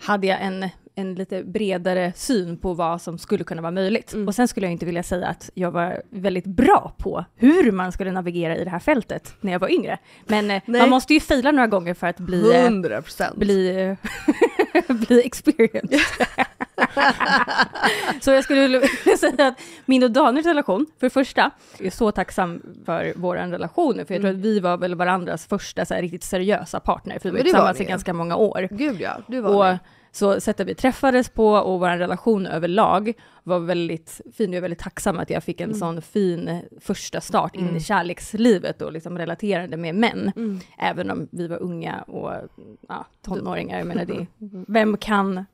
hade 0.00 0.26
jag 0.26 0.42
en 0.42 0.68
en 0.94 1.14
lite 1.14 1.44
bredare 1.44 2.12
syn 2.16 2.56
på 2.56 2.74
vad 2.74 3.02
som 3.02 3.18
skulle 3.18 3.44
kunna 3.44 3.62
vara 3.62 3.72
möjligt. 3.72 4.12
Mm. 4.12 4.28
Och 4.28 4.34
sen 4.34 4.48
skulle 4.48 4.66
jag 4.66 4.72
inte 4.72 4.86
vilja 4.86 5.02
säga 5.02 5.26
att 5.26 5.50
jag 5.54 5.70
var 5.70 6.02
väldigt 6.10 6.46
bra 6.46 6.92
på 6.98 7.24
hur 7.36 7.72
man 7.72 7.92
skulle 7.92 8.10
navigera 8.10 8.56
i 8.56 8.64
det 8.64 8.70
här 8.70 8.78
fältet 8.78 9.34
när 9.40 9.52
jag 9.52 9.58
var 9.58 9.68
yngre. 9.72 9.98
Men 10.26 10.50
eh, 10.50 10.62
Nej. 10.66 10.80
man 10.80 10.90
måste 10.90 11.14
ju 11.14 11.20
fejla 11.20 11.50
några 11.50 11.66
gånger 11.66 11.94
för 11.94 12.06
att 12.06 12.18
bli, 12.18 12.54
eh, 12.54 12.64
100 12.64 13.02
procent. 13.02 13.36
bli, 13.36 13.80
eh, 13.80 13.96
bli 14.96 15.22
experienced. 15.26 16.00
så 18.20 18.30
jag 18.30 18.44
skulle 18.44 18.60
vilja 18.60 18.80
säga 19.18 19.46
att 19.46 19.60
min 19.86 20.02
och 20.02 20.10
Daniels 20.10 20.46
relation, 20.46 20.86
för 21.00 21.06
det 21.06 21.10
första, 21.10 21.50
jag 21.78 21.86
är 21.86 21.90
så 21.90 22.12
tacksam 22.12 22.62
för 22.86 23.12
vår 23.16 23.36
relation 23.36 23.94
för 24.06 24.14
jag 24.14 24.22
tror 24.22 24.30
att 24.30 24.36
vi 24.36 24.60
var 24.60 24.76
väl 24.76 24.94
varandras 24.94 25.46
första 25.46 25.84
så 25.84 25.94
här, 25.94 26.02
riktigt 26.02 26.24
seriösa 26.24 26.80
partner, 26.80 27.18
för 27.18 27.30
vi 27.30 27.36
var 27.36 27.42
tillsammans 27.42 27.80
i 27.80 27.84
ganska 27.84 28.12
många 28.12 28.36
år. 28.36 28.68
Gud 28.70 29.00
ja, 29.00 29.18
du 29.26 29.40
var 29.40 29.50
Och 29.50 29.64
det. 29.64 29.78
Så 30.16 30.40
sättet 30.40 30.68
vi 30.68 30.74
träffades 30.74 31.28
på 31.28 31.48
och 31.48 31.80
vår 31.80 31.88
relation 31.88 32.46
överlag 32.46 33.12
var 33.42 33.58
väldigt 33.58 34.20
fin. 34.36 34.52
Jag 34.52 34.56
är 34.56 34.60
väldigt 34.60 34.78
tacksam 34.78 35.18
att 35.18 35.30
jag 35.30 35.44
fick 35.44 35.60
en 35.60 35.74
sån 35.74 36.02
fin 36.02 36.60
första 36.80 37.20
start 37.20 37.56
in 37.56 37.76
i 37.76 37.80
kärlekslivet 37.80 38.82
och 38.82 38.92
liksom 38.92 39.18
relaterade 39.18 39.76
med 39.76 39.94
män. 39.94 40.32
Mm. 40.36 40.60
Även 40.78 41.10
om 41.10 41.28
vi 41.30 41.46
var 41.46 41.62
unga 41.62 42.02
och 42.02 42.32
ja, 42.88 43.06
tonåringar. 43.22 43.78
Jag 43.78 43.86
menar, 43.86 44.04
det, 44.04 44.26
vem, 44.68 44.96
kan, 44.96 45.44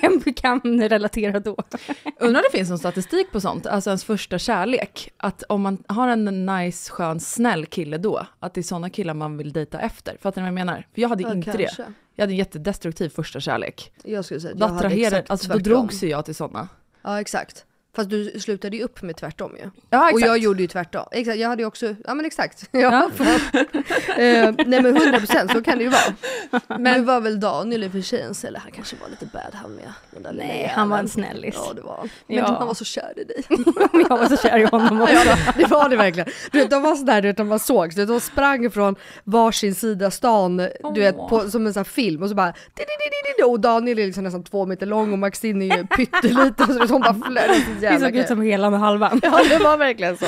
vem 0.00 0.20
kan 0.36 0.60
relatera 0.88 1.40
då? 1.40 1.56
Undrar 2.20 2.40
om 2.40 2.44
det 2.52 2.58
finns 2.58 2.68
någon 2.68 2.78
statistik 2.78 3.32
på 3.32 3.40
sånt, 3.40 3.66
alltså 3.66 3.90
ens 3.90 4.04
första 4.04 4.38
kärlek. 4.38 5.10
Att 5.16 5.42
om 5.48 5.62
man 5.62 5.84
har 5.88 6.08
en 6.08 6.46
nice, 6.46 6.92
skön, 6.92 7.20
snäll 7.20 7.66
kille 7.66 7.98
då, 7.98 8.26
att 8.38 8.54
det 8.54 8.60
är 8.60 8.62
sådana 8.62 8.90
killar 8.90 9.14
man 9.14 9.36
vill 9.36 9.52
dejta 9.52 9.80
efter. 9.80 10.16
Fattar 10.20 10.42
ni 10.42 10.44
vad 10.44 10.48
jag 10.48 10.66
menar? 10.66 10.86
För 10.94 11.00
jag 11.02 11.08
hade 11.08 11.22
Ja, 11.22 11.34
inte 11.34 11.56
det. 11.56 11.86
Jag 12.14 12.22
hade 12.22 12.32
en 12.32 12.36
jättedestruktiv 12.36 13.08
första 13.08 13.40
kärlek. 13.40 13.92
Jag 14.04 14.24
skulle 14.24 14.40
säga 14.40 14.54
att 14.54 14.60
jag 14.60 14.68
hade 14.68 14.94
exakt 14.94 15.30
alltså 15.30 15.48
då 15.48 15.58
drogs 15.58 16.02
ju 16.02 16.08
jag 16.08 16.24
till 16.24 16.34
sådana. 16.34 16.68
Ja 17.02 17.20
exakt. 17.20 17.64
Fast 17.94 18.10
du 18.10 18.40
slutade 18.40 18.76
ju 18.76 18.82
upp 18.82 19.02
med 19.02 19.16
tvärtom 19.16 19.56
ju. 19.56 19.70
Ja, 19.90 20.10
Och 20.12 20.20
jag 20.20 20.38
gjorde 20.38 20.62
ju 20.62 20.68
tvärtom. 20.68 21.06
Exakt, 21.12 21.38
jag 21.38 21.48
hade 21.48 21.62
ju 21.62 21.66
också, 21.66 21.94
ja 22.04 22.14
men 22.14 22.26
exakt. 22.26 22.68
Ja, 22.70 22.90
eh, 24.16 24.54
nej 24.66 24.82
men 24.82 24.96
100% 24.98 25.52
så 25.52 25.62
kan 25.62 25.78
det 25.78 25.84
ju 25.84 25.90
vara. 25.90 26.00
Men 26.78 27.00
det 27.00 27.06
var 27.06 27.20
väl 27.20 27.40
Daniel 27.40 27.84
i 27.84 27.88
och 27.88 27.92
för 27.92 28.00
sig 28.00 28.20
en 28.20 28.34
eller 28.48 28.58
han 28.58 28.72
kanske 28.72 28.96
var 29.02 29.08
lite 29.08 29.26
bad 29.26 29.54
han 29.54 29.70
med. 29.70 29.92
lilla 30.16 30.32
Nej, 30.32 30.72
han 30.74 30.88
var 30.88 30.98
en 30.98 31.08
snällis. 31.08 31.54
Ja 31.58 31.72
det 31.72 31.82
var 31.82 31.96
han. 31.96 32.08
Men 32.26 32.36
Ja. 32.36 32.56
han 32.58 32.66
var 32.66 32.74
så 32.74 32.84
kär 32.84 33.12
i 33.16 33.24
dig. 33.24 33.44
jag 34.08 34.18
var 34.18 34.26
så 34.28 34.36
kär 34.36 34.58
i 34.58 34.64
honom 34.64 35.00
också. 35.00 35.14
Ja, 35.14 35.36
det 35.56 35.66
var 35.66 35.88
det 35.88 35.96
verkligen. 35.96 36.28
Du 36.52 36.58
vet, 36.58 36.70
de 36.70 36.82
var 36.82 36.96
sådär, 36.96 37.22
du 37.22 37.28
vet, 37.28 37.36
de 37.36 37.48
bara 37.48 37.58
sågs, 37.58 37.94
du 37.94 38.00
vet, 38.02 38.08
de 38.08 38.20
sprang 38.20 38.70
från 38.70 38.96
varsin 39.24 39.74
sida 39.74 40.10
stan, 40.10 40.56
du 40.94 41.00
vet, 41.00 41.16
på, 41.16 41.50
som 41.50 41.66
en 41.66 41.72
sån 41.72 41.80
här 41.80 41.84
film 41.84 42.22
och 42.22 42.28
så 42.28 42.34
bara 42.34 42.52
di, 42.52 42.52
di, 42.76 42.82
di, 42.84 43.32
di, 43.36 43.42
di, 43.42 43.42
och 43.42 43.60
Daniel 43.60 43.98
är 43.98 44.06
liksom 44.06 44.24
nästan 44.24 44.42
två 44.44 44.66
meter 44.66 44.86
lång 44.86 45.12
och 45.12 45.18
Maxine 45.18 45.64
är 45.64 45.76
ju 45.76 45.86
pytteliten 45.86 46.74
så 46.88 46.92
hon 46.92 47.00
bara 47.00 47.12
Vi 47.80 47.83
jävla 47.92 48.06
såg 48.08 48.16
ut 48.16 48.26
som 48.28 48.40
hela 48.42 48.70
med 48.70 48.80
halvan. 48.80 49.20
Ja 49.22 49.42
det 49.48 49.58
var 49.58 49.76
verkligen 49.76 50.16
så. 50.16 50.26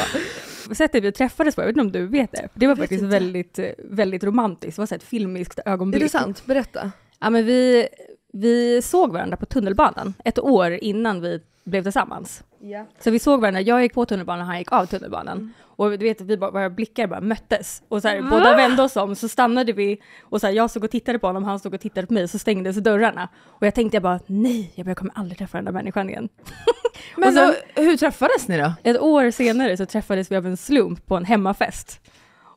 Sättet 0.75 1.05
vi 1.05 1.13
träffades 1.13 1.55
på, 1.55 1.63
jag 1.63 1.67
vet 1.67 1.77
inte 1.77 1.81
om 1.81 1.93
du 1.93 2.07
vet 2.07 2.33
det, 2.33 2.49
det 2.55 2.67
var 2.67 2.77
faktiskt 2.77 3.05
väldigt, 3.05 3.59
väldigt 3.79 4.25
romantiskt. 4.25 4.77
Det 4.77 4.83
var 4.83 4.87
så 4.87 4.95
ett 4.95 5.03
filmiskt 5.03 5.59
Är 5.59 5.73
ögonblick. 5.73 6.03
det 6.03 6.09
sant? 6.09 6.47
Berätta. 6.47 6.91
Ja, 7.21 7.31
men 7.31 7.47
vi, 7.47 7.89
vi 8.33 8.83
såg 8.83 9.13
varandra 9.13 9.37
på 9.37 9.47
tunnelbanan 9.47 10.15
ett 10.25 10.39
år 10.39 10.73
innan 10.73 11.21
vi 11.21 11.41
blev 11.65 11.83
tillsammans. 11.83 12.45
Ja. 12.59 12.87
Så 13.01 13.11
vi 13.11 13.19
såg 13.19 13.41
varandra, 13.41 13.61
jag 13.61 13.83
gick 13.83 13.95
på 13.95 14.05
tunnelbanan, 14.07 14.47
han 14.47 14.59
gick 14.59 14.73
av 14.73 14.87
tunnelbanan. 14.87 15.53
Och 15.63 15.91
du 15.91 15.97
vet, 15.97 16.21
vi 16.21 16.37
bara, 16.37 16.51
våra 16.51 16.71
blickar 16.71 17.07
bara 17.07 17.21
möttes. 17.21 17.83
Och 17.89 18.03
så 18.03 18.09
här, 18.09 18.23
båda 18.23 18.57
vände 18.57 18.83
oss 18.83 18.97
om, 18.97 19.15
så 19.15 19.29
stannade 19.29 19.73
vi. 19.73 20.01
Och 20.23 20.41
så 20.41 20.47
här, 20.47 20.55
jag 20.55 20.71
stod 20.71 20.85
och 20.85 20.91
tittade 20.91 21.19
på 21.19 21.27
honom, 21.27 21.45
han 21.45 21.59
stod 21.59 21.75
och 21.75 21.81
tittade 21.81 22.07
på 22.07 22.13
mig, 22.15 22.29
så 22.29 22.39
stängdes 22.39 22.77
dörrarna. 22.77 23.29
Och 23.47 23.67
jag 23.67 23.75
tänkte 23.75 23.97
jag 23.97 24.03
bara, 24.03 24.21
nej, 24.27 24.73
jag 24.75 24.97
kommer 24.97 25.13
aldrig 25.19 25.39
träffa 25.39 25.59
den 25.59 25.65
där 25.65 25.73
människan 25.73 26.11
igen. 26.11 26.29
Men 27.17 27.29
Och 27.29 27.35
sen- 27.35 27.55
då, 27.75 27.83
hur 27.83 27.97
träffades 27.97 28.49
ni 28.49 28.59
då? 28.59 28.73
Ett 28.83 29.01
år 29.01 29.31
senare 29.31 29.77
så 29.77 29.87
träffades 29.87 30.31
vi 30.31 30.37
av 30.37 30.47
en 30.47 30.57
slump 30.57 31.07
på 31.07 31.17
en 31.17 31.25
hemmafest. 31.25 32.01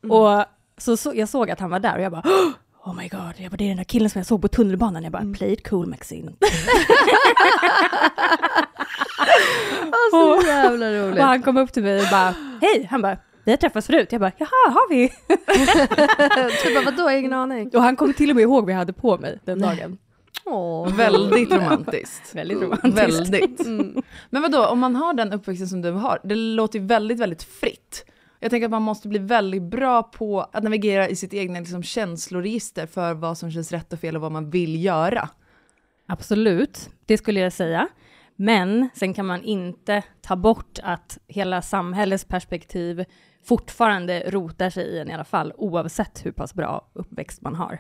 Och 0.09 0.45
så, 0.77 0.97
så 0.97 1.11
jag 1.15 1.29
såg 1.29 1.51
att 1.51 1.59
han 1.59 1.69
var 1.69 1.79
där 1.79 1.95
och 1.97 2.01
jag 2.03 2.11
bara 2.11 2.23
Oh 2.89 2.95
my 2.95 3.07
god, 3.07 3.33
jag 3.37 3.51
bara, 3.51 3.57
det 3.57 3.63
är 3.63 3.67
den 3.67 3.77
där 3.77 3.83
killen 3.83 4.09
som 4.09 4.19
jag 4.19 4.25
såg 4.25 4.41
på 4.41 4.47
tunnelbanan. 4.47 5.03
Jag 5.03 5.11
bara, 5.11 5.33
play 5.37 5.53
it 5.53 5.69
cool 5.69 5.87
Maxine. 5.87 6.31
Så 10.11 10.41
jävla 10.45 10.87
Och 10.87 10.93
roligt. 10.93 11.21
han 11.23 11.41
kom 11.41 11.57
upp 11.57 11.73
till 11.73 11.83
mig 11.83 11.99
och 11.99 12.07
bara, 12.11 12.35
hej, 12.61 12.87
han 12.91 13.01
bara, 13.01 13.17
vi 13.43 13.51
har 13.51 13.57
träffats 13.57 13.87
förut. 13.87 14.11
Jag 14.11 14.21
bara, 14.21 14.31
jaha, 14.37 14.71
har 14.71 14.89
vi? 14.89 15.09
typ 16.63 16.75
bara, 16.75 16.85
vadå, 16.85 17.11
ingen 17.11 17.33
aning. 17.33 17.69
Och 17.73 17.81
han 17.81 17.95
kom 17.95 18.13
till 18.13 18.29
och 18.29 18.35
med 18.35 18.43
ihåg 18.43 18.63
vad 18.63 18.73
jag 18.73 18.77
hade 18.77 18.93
på 18.93 19.17
mig 19.17 19.39
den 19.45 19.59
dagen. 19.61 19.97
Åh. 20.45 20.95
Väldigt 20.95 21.51
romantiskt. 21.51 22.35
Väldigt 22.35 22.61
romantiskt. 22.61 23.29
Väldigt. 23.29 23.67
Men 24.29 24.41
vadå, 24.41 24.65
om 24.65 24.79
man 24.79 24.95
har 24.95 25.13
den 25.13 25.33
uppväxten 25.33 25.67
som 25.67 25.81
du 25.81 25.91
har, 25.91 26.19
det 26.23 26.35
låter 26.35 26.79
ju 26.79 26.85
väldigt, 26.85 27.19
väldigt 27.19 27.43
fritt. 27.43 28.05
Jag 28.39 28.51
tänker 28.51 28.65
att 28.65 28.71
man 28.71 28.81
måste 28.81 29.07
bli 29.07 29.19
väldigt 29.19 29.63
bra 29.63 30.03
på 30.03 30.41
att 30.41 30.63
navigera 30.63 31.09
i 31.09 31.15
sitt 31.15 31.33
egna 31.33 31.59
liksom, 31.59 31.83
känsloregister 31.83 32.85
för 32.87 33.13
vad 33.13 33.37
som 33.37 33.51
känns 33.51 33.71
rätt 33.71 33.93
och 33.93 33.99
fel 33.99 34.15
och 34.15 34.21
vad 34.21 34.31
man 34.31 34.49
vill 34.49 34.83
göra. 34.83 35.29
Absolut, 36.07 36.89
det 37.05 37.17
skulle 37.17 37.39
jag 37.39 37.53
säga. 37.53 37.87
Men 38.35 38.89
sen 38.95 39.13
kan 39.13 39.25
man 39.25 39.43
inte 39.43 40.03
ta 40.21 40.35
bort 40.35 40.79
att 40.83 41.17
hela 41.27 41.61
samhällets 41.61 42.25
perspektiv 42.25 43.05
fortfarande 43.43 44.23
rotar 44.27 44.69
sig 44.69 44.85
i 44.85 44.99
en 44.99 45.09
i 45.09 45.13
alla 45.13 45.23
fall, 45.23 45.53
oavsett 45.57 46.25
hur 46.25 46.31
pass 46.31 46.53
bra 46.53 46.89
uppväxt 46.93 47.41
man 47.41 47.55
har. 47.55 47.79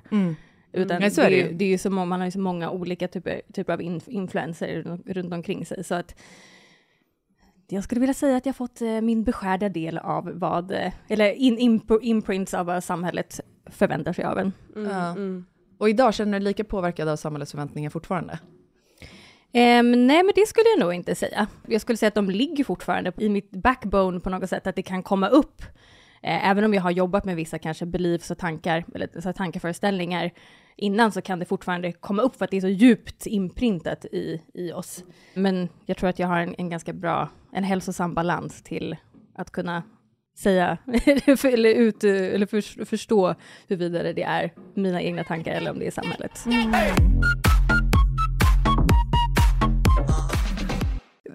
Utan 0.71 0.99
Nej, 1.01 1.11
så 1.11 1.21
det, 1.21 1.27
är 1.27 1.47
ju. 1.47 1.53
det 1.53 1.65
är 1.65 1.69
ju 1.69 1.77
så 1.77 1.89
många, 1.89 2.05
man 2.05 2.19
har 2.19 2.27
ju 2.27 2.31
så 2.31 2.39
många 2.39 2.69
olika 2.69 3.07
typer, 3.07 3.41
typer 3.53 3.73
av 3.73 3.81
inf- 3.81 4.09
influenser 4.09 4.99
runt 5.05 5.33
omkring 5.33 5.65
sig. 5.65 5.83
Så 5.83 5.95
att 5.95 6.15
jag 7.71 7.83
skulle 7.83 8.01
vilja 8.01 8.13
säga 8.13 8.37
att 8.37 8.45
jag 8.45 8.55
fått 8.55 8.81
eh, 8.81 9.01
min 9.01 9.23
beskärda 9.23 9.69
del 9.69 9.97
av 9.97 10.31
vad, 10.33 10.71
eh, 10.71 10.91
eller 11.07 11.31
in, 11.31 11.57
imp- 11.59 11.99
imprints 12.01 12.53
av 12.53 12.65
vad 12.65 12.83
samhället 12.83 13.39
förväntar 13.65 14.13
sig 14.13 14.25
av 14.25 14.37
en. 14.37 14.53
Ja. 14.75 15.15
Och 15.77 15.89
idag 15.89 16.13
känner 16.13 16.33
du 16.33 16.39
dig 16.39 16.49
lika 16.49 16.63
påverkad 16.63 17.07
av 17.09 17.15
samhällets 17.15 17.51
förväntningar 17.51 17.89
fortfarande? 17.89 18.39
Ehm, 19.51 20.07
nej, 20.07 20.23
men 20.23 20.31
det 20.35 20.47
skulle 20.47 20.69
jag 20.69 20.79
nog 20.79 20.93
inte 20.93 21.15
säga. 21.15 21.47
Jag 21.67 21.81
skulle 21.81 21.97
säga 21.97 22.07
att 22.07 22.15
de 22.15 22.29
ligger 22.29 22.63
fortfarande 22.63 23.11
i 23.17 23.29
mitt 23.29 23.51
backbone 23.51 24.19
på 24.19 24.29
något 24.29 24.49
sätt, 24.49 24.67
att 24.67 24.75
det 24.75 24.81
kan 24.81 25.03
komma 25.03 25.27
upp. 25.27 25.61
Eh, 26.21 26.49
även 26.49 26.63
om 26.63 26.73
jag 26.73 26.81
har 26.81 26.91
jobbat 26.91 27.25
med 27.25 27.35
vissa 27.35 27.59
kanske 27.59 27.85
beliefs 27.85 28.31
och 28.31 28.37
tankar, 28.37 28.85
eller 28.95 29.21
så 29.21 29.33
tankeföreställningar 29.33 30.31
innan, 30.79 31.11
så 31.11 31.21
kan 31.21 31.39
det 31.39 31.45
fortfarande 31.45 31.91
komma 31.91 32.21
upp 32.21 32.35
för 32.35 32.45
att 32.45 32.51
det 32.51 32.57
är 32.57 32.61
så 32.61 32.67
djupt 32.67 33.25
inprintat 33.25 34.05
i, 34.05 34.41
i 34.53 34.71
oss. 34.71 35.03
Men 35.33 35.69
jag 35.85 35.97
tror 35.97 36.09
att 36.09 36.19
jag 36.19 36.27
har 36.27 36.39
en, 36.39 36.55
en 36.57 36.69
ganska 36.69 36.93
bra, 36.93 37.29
en 37.51 37.63
hälsosam 37.63 38.13
balans 38.13 38.63
till 38.63 38.95
att 39.35 39.51
kunna 39.51 39.83
säga, 40.37 40.77
eller, 41.43 41.73
ut, 41.73 42.03
eller 42.03 42.45
för, 42.45 42.85
förstå 42.85 43.35
huruvida 43.67 44.13
det 44.13 44.23
är 44.23 44.53
mina 44.73 45.01
egna 45.01 45.23
tankar 45.23 45.51
eller 45.51 45.71
om 45.71 45.79
det 45.79 45.87
är 45.87 45.91
samhället. 45.91 46.45
Mm. 46.45 47.58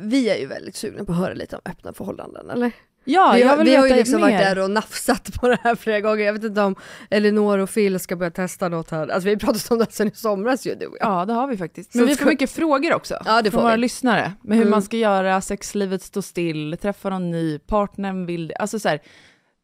Vi 0.05 0.29
är 0.31 0.37
ju 0.37 0.47
väldigt 0.47 0.77
sugna 0.77 1.05
på 1.05 1.13
att 1.13 1.19
höra 1.19 1.35
lite 1.35 1.57
om 1.57 1.63
öppna 1.65 1.93
förhållanden, 1.93 2.51
eller? 2.51 2.73
Ja, 3.07 3.33
vi 3.35 3.41
jag 3.41 3.49
har, 3.49 3.57
vill 3.57 3.67
vi 3.67 3.77
har 3.77 3.87
ju 3.89 3.95
liksom 3.95 4.15
mer. 4.21 4.21
varit 4.21 4.39
där 4.39 4.59
och 4.59 4.71
nafsat 4.71 5.35
på 5.41 5.49
det 5.49 5.59
här 5.63 5.75
flera 5.75 6.01
gånger. 6.01 6.25
Jag 6.25 6.33
vet 6.33 6.45
inte 6.45 6.61
om 6.61 6.75
Elinor 7.11 7.59
och 7.59 7.71
Phil 7.75 8.01
ska 8.01 8.17
börja 8.17 8.31
testa 8.31 8.69
något 8.69 8.91
här. 8.91 9.09
Alltså 9.09 9.25
vi 9.29 9.31
har 9.35 9.39
pratat 9.41 9.71
om 9.71 9.79
det 9.79 9.93
sen 9.93 10.09
i 10.09 10.11
somras 10.15 10.67
ju 10.67 10.75
du 10.75 10.87
och 10.87 10.97
jag. 11.01 11.09
Ja, 11.21 11.25
det 11.25 11.33
har 11.33 11.47
vi 11.47 11.57
faktiskt. 11.57 11.93
Så 11.93 11.99
Men 11.99 12.07
vi 12.07 12.15
ska- 12.15 12.25
får 12.25 12.31
mycket 12.31 12.51
frågor 12.51 12.95
också 12.95 13.19
Ja, 13.25 13.43
det 13.43 13.51
från 13.51 13.59
får 13.61 13.63
våra 13.67 13.75
vi. 13.77 13.81
lyssnare. 13.81 14.33
Med 14.43 14.57
hur 14.57 14.63
Mm. 14.63 14.71
man 14.71 14.83
ska 14.83 14.97
göra, 14.97 15.41
sexlivet 15.41 16.03
står 16.03 16.21
still, 16.23 16.77
träffa 16.83 17.11
någon 17.11 17.31
ny, 17.31 17.59
partnern 17.59 18.27
vill 18.27 18.53
Alltså 18.59 18.79
så 18.79 18.89
här, 18.89 19.01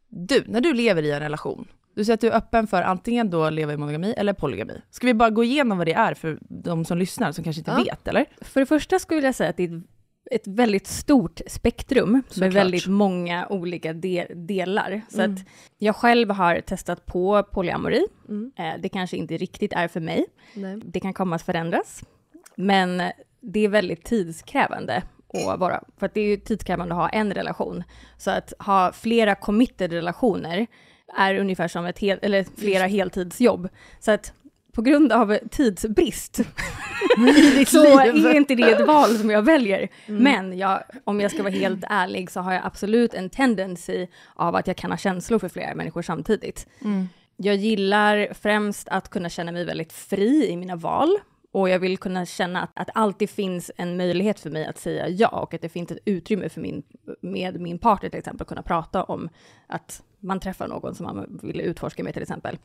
du, 0.08 0.44
när 0.46 0.60
du 0.60 0.72
lever 0.74 1.02
i 1.02 1.10
en 1.10 1.20
relation, 1.20 1.68
du 1.96 2.04
säger 2.04 2.14
att 2.14 2.20
du 2.20 2.28
är 2.30 2.36
öppen 2.36 2.66
för 2.66 2.82
antingen 2.82 3.30
då 3.30 3.50
leva 3.50 3.72
i 3.72 3.76
monogami 3.76 4.14
eller 4.16 4.32
polygami. 4.32 4.82
Ska 4.90 5.06
vi 5.06 5.14
bara 5.14 5.30
gå 5.30 5.44
igenom 5.44 5.78
vad 5.78 5.86
det 5.86 5.92
är 5.94 6.14
för 6.14 6.38
de 6.64 6.84
som 6.84 6.98
lyssnar 6.98 7.32
som 7.32 7.44
kanske 7.44 7.60
inte 7.60 7.70
Ja. 7.70 7.82
vet, 7.84 8.08
eller? 8.08 8.24
För 8.40 8.60
det 8.60 8.66
första 8.66 8.98
skulle 8.98 9.20
jag 9.26 9.34
säga 9.34 9.50
att 9.50 9.56
det 9.56 9.62
är 9.64 9.76
ett- 9.78 9.84
ett 10.30 10.46
väldigt 10.46 10.86
stort 10.86 11.40
spektrum 11.46 12.12
med 12.12 12.22
Såklart. 12.28 12.52
väldigt 12.52 12.86
många 12.86 13.46
olika 13.48 13.92
de 13.92 14.26
delar. 14.34 15.00
Så 15.08 15.20
Mm. 15.22 15.34
att 15.34 15.40
jag 15.78 15.96
själv 15.96 16.30
har 16.30 16.60
testat 16.60 17.06
på 17.06 17.42
polyamori. 17.42 18.06
Mm. 18.28 18.52
Eh, 18.58 18.72
Det 18.80 18.88
kanske 18.88 19.16
inte 19.16 19.36
riktigt 19.36 19.72
är 19.72 19.88
för 19.88 20.00
mig. 20.00 20.26
Nej. 20.54 20.80
Det 20.84 21.00
kan 21.00 21.14
komma 21.14 21.36
att 21.36 21.42
förändras. 21.42 22.02
Men 22.54 23.02
det 23.40 23.60
är 23.64 23.68
väldigt 23.68 24.04
tidskrävande 24.04 25.02
att 25.52 25.60
vara, 25.60 25.82
för 25.98 26.06
att 26.06 26.14
det 26.14 26.20
är 26.20 26.26
ju 26.28 26.36
tidskrävande 26.36 26.94
att 26.94 27.00
ha 27.00 27.08
en 27.08 27.34
relation. 27.34 27.84
Så 28.18 28.30
att 28.30 28.52
ha 28.58 28.92
flera 28.92 29.34
committed 29.34 29.92
relationer 29.92 30.66
är 31.16 31.34
ungefär 31.38 31.68
som 31.68 31.84
ett 31.86 31.98
hel, 31.98 32.18
eller 32.22 32.44
flera 32.56 32.86
heltidsjobb. 32.86 33.68
Så 34.00 34.10
att 34.10 34.32
på 34.72 34.82
grund 34.82 35.12
av 35.12 35.38
tidsbrist. 35.50 36.40
Så 37.66 37.98
är 37.98 38.34
inte 38.34 38.54
det 38.54 38.70
ett 38.70 38.86
val 38.86 39.18
som 39.18 39.30
jag 39.30 39.42
väljer. 39.42 39.88
Men 40.06 40.58
jag, 40.58 40.82
om 41.04 41.20
jag 41.20 41.30
ska 41.30 41.42
vara 41.42 41.52
helt 41.52 41.84
ärlig 41.88 42.30
så 42.30 42.40
har 42.40 42.52
jag 42.52 42.66
absolut 42.66 43.14
en 43.14 43.30
tendency 43.30 44.06
av 44.34 44.56
att 44.56 44.66
jag 44.66 44.76
kan 44.76 44.90
ha 44.90 44.98
känslor 44.98 45.38
för 45.38 45.48
flera 45.48 45.74
människor 45.74 46.02
samtidigt. 46.02 46.66
Jag 47.36 47.56
gillar 47.56 48.28
främst 48.34 48.88
att 48.88 49.08
kunna 49.08 49.28
känna 49.28 49.52
mig 49.52 49.64
väldigt 49.64 49.92
fri 49.92 50.48
i 50.48 50.56
mina 50.56 50.76
val. 50.76 51.18
Och 51.52 51.68
jag 51.68 51.78
vill 51.78 51.98
kunna 51.98 52.26
känna 52.26 52.62
att, 52.62 52.70
att 52.74 52.90
alltid 52.94 53.30
finns 53.30 53.70
en 53.76 53.96
möjlighet 53.96 54.40
för 54.40 54.50
mig 54.50 54.66
att 54.66 54.78
säga 54.78 55.08
ja. 55.08 55.28
Och 55.28 55.54
att 55.54 55.62
det 55.62 55.68
finns 55.68 55.90
ett 55.90 55.98
utrymme 56.04 56.48
för 56.48 56.60
min, 56.60 56.82
med 57.20 57.60
min 57.60 57.78
partner 57.78 58.10
till 58.10 58.18
exempel, 58.18 58.46
kunna 58.46 58.62
prata 58.62 59.04
om 59.04 59.28
att 59.66 60.02
man 60.20 60.40
träffar 60.40 60.68
någon 60.68 60.94
som 60.94 61.06
man 61.06 61.38
vill 61.42 61.60
utforska 61.60 62.04
med 62.04 62.12
till 62.12 62.22
exempel. 62.22 62.58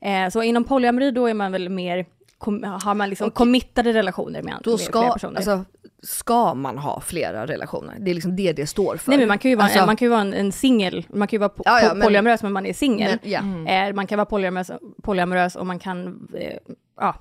Eh, 0.00 0.28
så 0.32 0.42
inom 0.42 0.64
polyamori 0.64 1.10
då 1.10 1.26
är 1.26 1.34
man 1.34 1.52
väl 1.52 1.68
mer, 1.68 2.06
kom, 2.38 2.62
har 2.82 2.94
man 2.94 3.08
liksom 3.10 3.30
committade 3.30 3.92
relationer 3.92 4.42
med, 4.42 4.54
Då 4.64 4.70
med 4.70 4.80
flera 4.80 5.12
personer. 5.12 5.36
alltså, 5.36 5.64
ska 6.02 6.54
man 6.54 6.78
ha 6.78 7.00
flera 7.00 7.46
relationer? 7.46 7.96
Det 8.00 8.10
är 8.10 8.14
liksom 8.14 8.36
det 8.36 8.52
det 8.52 8.66
står 8.66 8.96
för. 8.96 9.10
Nej 9.10 9.18
men 9.18 9.28
man 9.28 9.38
kan 9.38 9.50
ju 9.50 9.56
vara, 9.56 9.64
Alltså- 9.64 9.86
man 9.86 9.96
kan 9.96 10.06
ju 10.06 10.10
vara 10.10 10.20
en, 10.20 10.34
en 10.34 10.52
singel, 10.52 11.06
man 11.08 11.28
kan 11.28 11.36
ju 11.36 11.38
vara 11.40 11.50
po- 11.50 11.62
Ja, 11.64 11.80
ja, 11.82 11.94
men- 11.94 12.02
polyamorös 12.02 12.42
men 12.42 12.52
man 12.52 12.66
är 12.66 12.72
singel. 12.72 13.18
Ja. 13.22 13.38
Eh, 13.68 13.94
man 13.94 14.06
kan 14.06 14.16
vara 14.18 14.26
polyamorös, 14.26 14.70
polyamorös 15.02 15.56
och 15.56 15.66
man 15.66 15.78
kan, 15.78 16.28
eh, 16.34 16.56
ja, 17.00 17.14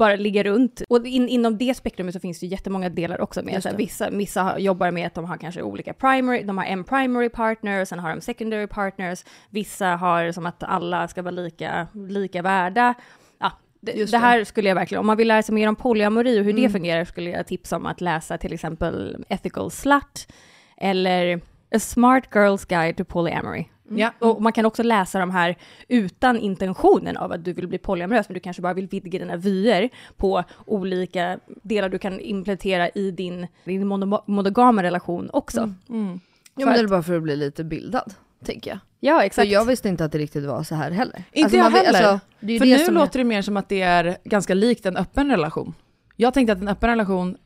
bara 0.00 0.16
ligga 0.16 0.42
runt. 0.42 0.82
Och 0.88 1.06
in, 1.06 1.28
inom 1.28 1.58
det 1.58 1.74
spektrumet 1.76 2.14
så 2.14 2.20
finns 2.20 2.40
det 2.40 2.46
jättemånga 2.46 2.88
delar 2.88 3.20
också 3.20 3.42
med. 3.42 3.54
Just 3.54 3.62
Så 3.62 3.68
här, 3.68 3.76
det. 3.76 3.82
vissa, 3.84 4.10
vissa 4.10 4.58
jobbar 4.58 4.90
med 4.90 5.06
att 5.06 5.14
de 5.14 5.24
har 5.24 5.36
kanske 5.36 5.62
olika 5.62 5.92
primary, 5.92 6.42
de 6.42 6.58
har 6.58 6.64
en 6.64 6.84
primary 6.84 7.28
partner, 7.28 7.84
sen 7.84 7.98
har 7.98 8.10
de 8.10 8.20
secondary 8.20 8.66
partners. 8.66 9.24
Vissa 9.50 9.86
har 9.86 10.32
som 10.32 10.46
att 10.46 10.62
alla 10.62 11.08
ska 11.08 11.22
vara 11.22 11.30
lika, 11.30 11.86
lika 12.08 12.42
värda. 12.42 12.94
Ja, 13.38 13.52
det, 13.80 13.92
det 13.92 14.10
det. 14.10 14.18
här 14.18 14.44
skulle 14.44 14.68
jag 14.68 14.74
verkligen, 14.76 15.00
om 15.00 15.06
man 15.06 15.16
vill 15.16 15.28
lära 15.28 15.42
sig 15.42 15.54
mer 15.54 15.68
om 15.68 15.76
polyamori 15.76 16.40
och 16.40 16.44
hur 16.44 16.52
det 16.52 16.58
Mm. 16.60 16.72
fungerar 16.72 17.04
skulle 17.04 17.30
jag 17.30 17.46
tipsa 17.46 17.76
om 17.76 17.86
att 17.86 18.00
läsa 18.00 18.38
till 18.38 18.52
exempel 18.52 19.24
Ethical 19.28 19.70
Slut 19.70 20.28
eller 20.76 21.40
A 21.74 21.78
Smart 21.78 22.24
Girl's 22.30 22.68
Guide 22.68 22.96
to 22.96 23.04
Polyamory. 23.04 23.64
Ja. 23.98 24.12
Och 24.18 24.42
man 24.42 24.52
kan 24.52 24.66
också 24.66 24.82
läsa 24.82 25.18
de 25.18 25.30
här 25.30 25.56
utan 25.88 26.36
intentionen 26.36 27.16
av 27.16 27.32
att 27.32 27.44
du 27.44 27.52
vill 27.52 27.68
bli 27.68 27.78
polyamorös, 27.78 28.28
men 28.28 28.34
du 28.34 28.40
kanske 28.40 28.62
bara 28.62 28.74
vill 28.74 28.86
vidga 28.86 29.18
dina 29.18 29.36
vyer 29.36 29.88
på 30.16 30.44
olika 30.66 31.38
delar 31.62 31.88
du 31.88 31.98
kan 31.98 32.20
implementera 32.20 32.88
i 32.88 33.10
din, 33.10 33.46
din 33.64 33.84
mono- 33.92 34.22
monogama 34.26 34.82
relation 34.82 35.30
också. 35.32 35.60
Mm. 35.88 36.20
Ja, 36.56 36.66
men 36.66 36.74
det 36.74 36.80
är 36.80 36.86
bara 36.88 37.02
för 37.02 37.16
att 37.16 37.22
bli 37.22 37.36
lite 37.36 37.64
bildad, 37.64 38.14
tänker 38.44 38.70
jag. 38.70 38.78
Ja, 39.00 39.18
För 39.18 39.24
exakt. 39.26 39.48
jag 39.48 39.64
visste 39.64 39.88
inte 39.88 40.04
att 40.04 40.12
det 40.12 40.18
riktigt 40.18 40.44
var 40.44 40.62
så 40.62 40.74
här 40.74 40.90
heller. 40.90 41.24
Inte 41.32 41.44
Alltså, 41.44 41.56
jag 41.56 41.70
heller. 41.70 41.88
alltså, 41.88 42.26
är 42.40 42.58
För 42.58 42.66
det 42.66 42.78
nu 42.78 42.84
som 42.84 42.94
låter 42.94 43.18
det 43.18 43.24
mer 43.24 43.42
som 43.42 43.56
att 43.56 43.68
det 43.68 43.80
är 43.82 44.16
ganska 44.24 44.54
likt 44.54 44.86
en 44.86 44.96
öppen 44.96 45.30
relation. 45.30 45.74
Jag 46.16 46.34
tänkte 46.34 46.52
att 46.52 46.60
en 46.60 46.68
öppen 46.68 46.90
relation, 46.90 47.36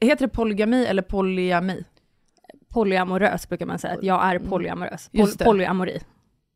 heter 0.00 0.26
det 0.26 0.28
polygami 0.28 0.84
eller 0.86 1.02
polyami? 1.02 1.84
Polyamorös 2.74 3.48
brukar 3.48 3.66
man 3.66 3.78
säga, 3.78 3.94
att 3.94 4.02
jag 4.02 4.24
är 4.24 4.38
polyamorös. 4.38 5.08
Pol- 5.12 5.20
Just 5.20 5.38
det. 5.38 5.44
polyamori. 5.44 6.00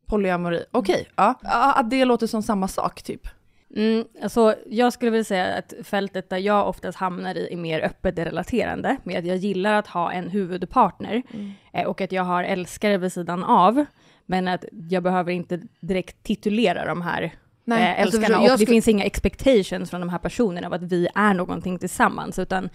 Polyamori, 0.07 0.63
okej. 0.71 1.07
ja. 1.15 1.39
ja. 1.43 1.73
Att 1.73 1.89
det 1.89 2.05
låter 2.05 2.27
som 2.27 2.43
samma 2.43 2.67
sak 2.67 3.01
typ. 3.01 3.27
Mm, 3.75 4.05
alltså, 4.23 4.55
jag 4.69 4.93
skulle 4.93 5.11
vilja 5.11 5.23
säga 5.23 5.45
att 5.55 5.73
fältet 5.87 6.29
där 6.29 6.37
jag 6.37 6.67
oftast 6.69 6.97
hamnar 6.97 7.35
i 7.35 7.53
är 7.53 7.57
mer 7.57 7.79
öppet 7.85 8.17
relaterande, 8.19 8.97
med 9.03 9.19
att 9.19 9.25
jag 9.25 9.37
gillar 9.37 9.73
att 9.73 9.87
ha 9.87 10.11
en 10.11 10.29
huvudpartner 10.29 11.21
eh, 11.73 11.85
och 11.87 12.01
att 12.01 12.11
jag 12.11 12.23
har 12.23 12.43
älskare 12.43 12.97
vid 12.97 13.13
sidan 13.13 13.43
av, 13.43 13.85
men 14.25 14.47
att 14.47 14.65
jag 14.89 15.03
behöver 15.03 15.31
inte 15.31 15.59
direkt 15.79 16.23
titulera 16.23 16.85
de 16.85 17.01
här 17.01 17.31
Nej, 17.65 17.83
eh, 17.83 17.89
alltså, 17.89 18.17
älskarna 18.17 18.25
förstår- 18.27 18.53
och 18.53 18.57
det 18.59 18.65
skulle- 18.65 18.75
finns 18.75 18.87
inga 18.87 19.03
expectations 19.03 19.89
från 19.89 19.99
de 19.99 20.09
här 20.09 20.17
personerna 20.19 20.67
av 20.67 20.73
att 20.73 20.83
vi 20.83 21.07
är 21.15 21.33
någonting 21.33 21.79
tillsammans, 21.79 22.39
utan 22.39 22.69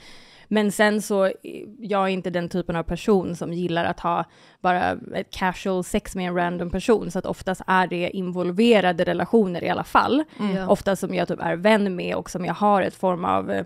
men 0.49 0.73
sen 0.73 1.03
så, 1.03 1.33
jag 1.79 2.03
är 2.03 2.09
inte 2.09 2.31
den 2.31 2.49
typen 2.49 2.77
av 2.77 2.83
person 2.83 3.37
som 3.37 3.53
gillar 3.53 3.85
att 3.85 4.01
ha 4.01 4.25
bara 4.61 4.99
ett 5.15 5.31
casual 5.31 5.85
sex 5.85 6.15
med 6.15 6.29
en 6.29 6.35
random 6.35 6.71
person, 6.71 7.11
så 7.11 7.19
att 7.19 7.27
oftast 7.27 7.63
är 7.67 7.87
det 7.87 8.11
involverade 8.11 9.05
relationer 9.05 9.65
i 9.65 9.69
alla 9.69 9.85
fall. 9.85 10.25
Ja. 10.55 10.69
Ofta 10.69 10.97
som 10.97 11.15
jag 11.15 11.29
typ 11.29 11.41
är 11.41 11.57
vän 11.57 11.97
med 11.97 12.17
och 12.17 12.31
som 12.31 12.45
jag 12.45 12.55
har 12.55 12.83
ett 12.83 12.95
form 12.95 13.25
av 13.25 13.51
eh, 13.51 13.65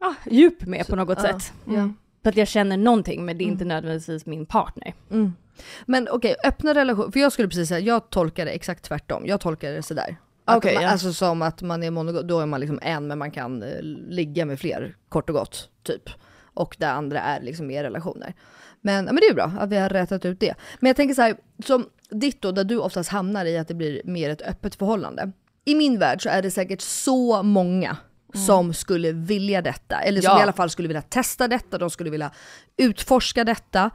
ah, 0.00 0.14
djup 0.30 0.66
med 0.66 0.86
på 0.86 0.96
något 0.96 1.18
ja, 1.22 1.28
sätt. 1.28 1.52
Ja. 1.64 1.90
För 2.22 2.30
att 2.30 2.36
jag 2.36 2.48
känner 2.48 2.76
någonting, 2.76 3.24
men 3.24 3.38
det 3.38 3.44
är 3.44 3.46
inte 3.46 3.64
nödvändigtvis 3.64 4.26
min 4.26 4.46
partner. 4.46 4.94
Mm. 5.10 5.32
Men 5.86 6.08
okej, 6.10 6.34
öppna 6.44 6.74
relationer, 6.74 7.10
för 7.10 7.20
jag 7.20 7.32
skulle 7.32 7.48
precis 7.48 7.68
säga, 7.68 7.80
jag 7.80 8.10
tolkar 8.10 8.44
det 8.44 8.50
exakt 8.50 8.84
tvärtom. 8.84 9.26
Jag 9.26 9.40
tolkar 9.40 9.72
det 9.72 9.82
sådär. 9.82 10.16
Okej, 10.44 10.74
man, 10.74 10.82
ja. 10.82 10.88
Alltså 10.90 11.12
som 11.12 11.42
att 11.42 11.62
man 11.62 11.82
är 11.82 11.90
monogam, 11.90 12.26
då 12.26 12.40
är 12.40 12.46
man 12.46 12.60
liksom 12.60 12.78
en 12.82 13.06
men 13.06 13.18
man 13.18 13.30
kan 13.30 13.62
eh, 13.62 13.82
ligga 14.08 14.44
med 14.46 14.60
fler, 14.60 14.96
kort 15.08 15.28
och 15.30 15.34
gott, 15.36 15.68
typ. 15.82 16.10
Och 16.54 16.76
det 16.78 16.88
andra 16.90 17.20
är 17.20 17.40
liksom 17.42 17.66
mer 17.66 17.84
relationer. 17.84 18.34
Men, 18.80 18.94
ja, 19.06 19.12
men 19.12 19.16
det 19.16 19.26
är 19.26 19.28
ju 19.28 19.34
bra 19.34 19.52
att 19.58 19.70
vi 19.70 19.76
har 19.76 19.88
rätat 19.88 20.24
ut 20.24 20.40
det. 20.40 20.54
Men 20.80 20.88
jag 20.88 20.96
tänker 20.96 21.14
så 21.14 21.22
här, 21.22 21.36
som 21.64 21.86
ditt 22.10 22.42
då, 22.42 22.52
där 22.52 22.64
du 22.64 22.78
oftast 22.78 23.10
hamnar 23.10 23.44
i 23.44 23.58
att 23.58 23.68
det 23.68 23.74
blir 23.74 24.02
mer 24.04 24.30
ett 24.30 24.42
öppet 24.42 24.74
förhållande. 24.74 25.32
I 25.64 25.74
min 25.74 25.98
värld 25.98 26.22
så 26.22 26.28
är 26.28 26.42
det 26.42 26.50
säkert 26.50 26.80
så 26.80 27.42
många 27.42 27.96
som 28.34 28.74
skulle 28.74 29.12
vilja 29.12 29.62
detta, 29.62 30.00
eller 30.00 30.20
som 30.20 30.32
Ja. 30.32 30.40
i 30.40 30.42
alla 30.42 30.52
fall 30.52 30.70
skulle 30.70 30.88
vilja 30.88 31.02
testa 31.02 31.48
detta, 31.48 31.78
de 31.78 31.90
skulle 31.90 32.10
vilja 32.10 32.30
utforska 32.76 33.44
detta. 33.44 33.90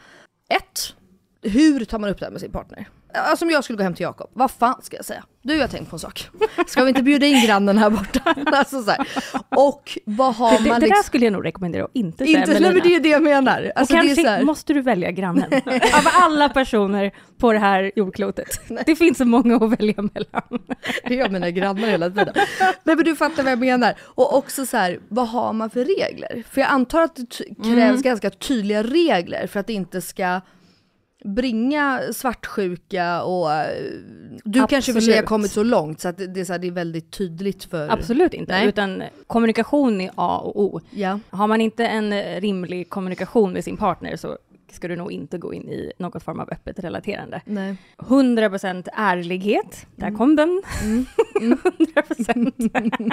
Ett, 0.50 0.95
hur 1.41 1.86
tar 1.86 2.00
man 2.00 2.10
upp 2.10 2.19
det 2.19 2.26
här 2.26 2.32
med 2.32 2.41
sin 2.41 2.52
partner? 2.52 2.89
Alltså 3.13 3.45
om 3.45 3.52
jag 3.52 3.63
skulle 3.63 3.78
gå 3.78 3.84
hem 3.84 3.93
till 3.93 4.04
Jakob, 4.04 4.30
vad 4.34 4.52
fan 4.52 4.82
ska 4.82 4.95
jag 4.95 5.06
säga? 5.06 5.24
Du, 5.41 5.54
jag 5.54 5.62
har 5.62 5.67
tänkt 5.67 5.89
på 5.89 5.95
en 5.95 6.00
sak. 6.00 6.30
Ska 6.67 6.84
vi 6.84 6.89
inte 6.89 7.04
bjuda 7.04 7.26
in 7.26 7.45
grannen 7.45 7.78
här 7.78 7.89
borta? 7.89 8.36
Alltså 8.45 8.84
så 8.84 8.91
här. 8.91 9.08
Och 9.50 9.98
vad 10.06 10.36
har 10.36 10.52
Det, 10.52 10.63
det, 10.63 10.69
man 10.69 10.80
det 10.80 10.86
där 10.86 10.88
liksom... 10.88 11.04
skulle 11.04 11.26
jag 11.26 11.34
nog 11.34 11.45
rekommendera 11.45 11.86
att 11.86 11.91
inte 11.93 12.26
säga 12.26 12.39
Inte, 12.39 12.52
nej 12.60 12.74
men 12.74 12.82
det 12.84 12.89
är 12.89 12.93
ju 12.93 13.00
det 13.00 13.10
jag 13.10 13.24
menar. 13.24 13.72
Alltså 13.76 13.95
och 13.95 14.02
det 14.02 14.08
kanske 14.08 14.30
här, 14.30 14.43
måste 14.43 14.74
du 14.74 14.82
välja 14.82 15.12
grannen. 15.12 15.54
Av 15.93 16.08
alla 16.13 16.50
personer 16.50 17.12
på 17.38 17.54
det 17.54 17.60
här 17.60 17.91
jordklotet. 17.95 18.62
Det 18.86 18.95
finns 18.95 19.17
så 19.17 19.26
många 19.26 19.56
att 19.56 19.80
välja 19.80 19.95
mellan. 20.13 20.62
det 21.04 21.13
är 21.13 21.17
jag 21.19 21.32
mina 21.32 21.52
grannar 21.52 21.88
hela 21.88 22.10
tiden. 22.10 22.34
Nej 22.84 22.95
men 22.95 23.06
du 23.06 23.15
fattar 23.15 23.43
vad 23.43 23.52
jag 23.52 23.60
menar. 23.60 23.93
Och 24.02 24.38
också 24.38 24.65
så 24.65 24.78
här, 24.78 25.00
vad 25.10 25.28
har 25.28 25.54
man 25.54 25.69
för 25.69 25.86
regler? 25.86 26.43
För 26.52 26.62
jag 26.62 26.69
antar 26.69 27.02
att 27.02 27.15
det 27.15 27.63
krävs 27.63 28.02
ganska 28.02 28.30
tydliga 28.30 28.84
regler 28.84 29.48
för 29.48 29.60
att 29.60 29.67
det 29.67 29.74
inte 29.74 30.02
ska 30.02 30.41
bringa 31.25 32.01
svartsjuka 32.13 33.23
och 33.23 33.53
eh, 33.53 33.91
du 34.43 34.67
kanske 34.67 34.93
för 34.93 35.01
sig 35.01 35.13
har 35.13 35.17
Absolut. 35.17 35.25
kommit 35.29 35.51
så 35.51 35.63
långt 35.63 36.01
så 36.01 36.08
att 36.08 36.17
det, 36.17 36.39
är, 36.39 36.45
så 36.45 36.53
här, 36.53 36.60
det 36.60 36.67
är 36.67 36.71
väldigt 36.71 37.12
tydligt 37.12 37.63
för... 37.63 37.89
Absolut 37.89 38.34
inte, 38.34 38.51
Nej. 38.51 38.67
utan 38.67 39.03
kommunikation 39.27 40.01
är 40.01 40.12
A 40.15 40.38
och 40.38 40.63
O. 40.63 40.82
Ja. 40.91 41.19
Har 41.29 41.47
man 41.47 41.62
inte 41.62 41.88
en 41.88 42.13
eh, 42.13 42.41
rimlig 42.41 42.89
kommunikation 42.89 43.53
med 43.53 43.63
sin 43.63 43.77
partner 43.77 44.15
så 44.15 44.38
ska 44.71 44.88
du 44.88 44.95
nog 44.95 45.12
inte 45.12 45.38
gå 45.38 45.53
in 45.53 45.69
i 45.69 45.91
någon 45.97 46.21
form 46.21 46.39
av 46.39 46.49
öppet 46.51 46.79
relaterande. 46.79 47.41
Nej. 47.45 47.75
100% 47.97 48.88
ärlighet, 48.93 49.86
där 49.95 50.12
kom 50.12 50.36
den. 50.36 50.62
100%. 51.39 53.05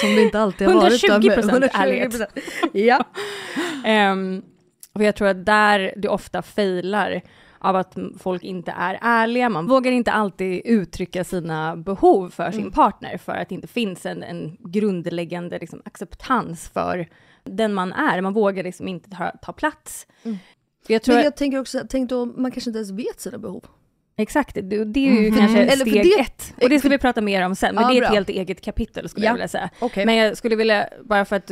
Som 0.00 0.14
det 0.14 0.22
inte 0.22 0.40
alltid 0.40 0.66
har 0.68 0.74
varit. 0.74 1.02
120% 1.02 1.70
ärlighet. 1.72 2.12
120%. 2.12 2.26
Ja. 2.72 3.04
Ehm, 3.84 4.42
och 4.92 5.02
jag 5.02 5.14
tror 5.16 5.28
att 5.28 5.46
där 5.46 5.94
det 5.96 6.08
ofta 6.08 6.42
failar 6.42 7.20
av 7.58 7.76
att 7.76 7.96
folk 8.18 8.42
inte 8.44 8.70
är 8.78 8.98
ärliga, 9.02 9.48
man 9.48 9.66
vågar 9.66 9.92
inte 9.92 10.12
alltid 10.12 10.62
uttrycka 10.64 11.24
sina 11.24 11.76
behov 11.76 12.30
för 12.30 12.50
sin 12.50 12.72
partner, 12.72 13.18
för 13.18 13.32
att 13.32 13.48
det 13.48 13.54
inte 13.54 13.66
finns 13.68 14.06
en, 14.06 14.22
en 14.22 14.56
grundläggande 14.60 15.58
liksom, 15.58 15.82
acceptans 15.84 16.68
för 16.68 17.08
den 17.44 17.74
man 17.74 17.92
är. 17.92 18.20
Man 18.20 18.32
vågar 18.32 18.62
liksom 18.64 18.88
inte 18.88 19.10
ta, 19.10 19.30
ta 19.42 19.52
plats. 19.52 20.06
Jag 20.86 21.02
tror 21.02 21.12
Men 21.14 21.18
att, 21.20 21.24
jag 21.24 21.36
tänker 21.36 21.60
också, 21.60 21.82
tänk 21.88 22.10
då, 22.10 22.26
man 22.26 22.50
kanske 22.50 22.70
inte 22.70 22.78
ens 22.78 22.90
vet 22.90 23.20
sina 23.20 23.38
behov. 23.38 23.64
exakt, 24.16 24.54
det, 24.54 24.76
är 24.76 24.96
ju 24.96 25.26
Mm. 25.28 25.38
kanske 25.38 25.66
för 25.70 25.76
steg 25.76 26.02
det- 26.02 26.20
ett. 26.20 26.54
Och 26.62 26.68
det 26.68 26.78
ska 26.78 26.88
vi 26.88 26.98
prata 26.98 27.20
mer 27.20 27.46
om 27.46 27.54
sen, 27.56 27.74
men 27.74 27.84
Ja, 27.84 27.90
det 27.90 27.96
är 27.96 28.00
bra. 28.00 28.08
ett 28.08 28.14
helt 28.14 28.28
eget 28.28 28.60
kapitel 28.60 29.08
skulle 29.08 29.26
Ja. 29.26 29.30
jag 29.30 29.34
vilja 29.34 29.48
säga. 29.48 29.70
Okej. 29.80 30.06
Men 30.06 30.16
jag 30.16 30.36
skulle 30.36 30.56
vilja, 30.56 30.88
bara 31.04 31.24
för 31.24 31.36
att 31.36 31.50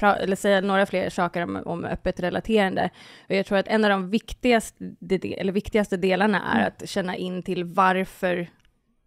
eller 0.00 0.36
säga 0.36 0.60
några 0.60 0.86
fler 0.86 1.10
saker 1.10 1.42
om, 1.42 1.62
om 1.66 1.84
öppet 1.84 2.20
relaterande. 2.20 2.90
Och 3.28 3.34
jag 3.34 3.46
tror 3.46 3.58
att 3.58 3.68
en 3.68 3.84
av 3.84 3.90
de 3.90 4.10
viktigaste, 4.10 4.84
eller 5.38 5.52
viktigaste 5.52 5.96
delarna 5.96 6.42
är 6.52 6.56
Mm. 6.60 6.66
att 6.76 6.88
känna 6.88 7.16
in 7.16 7.42
till 7.42 7.64
varför, 7.64 8.46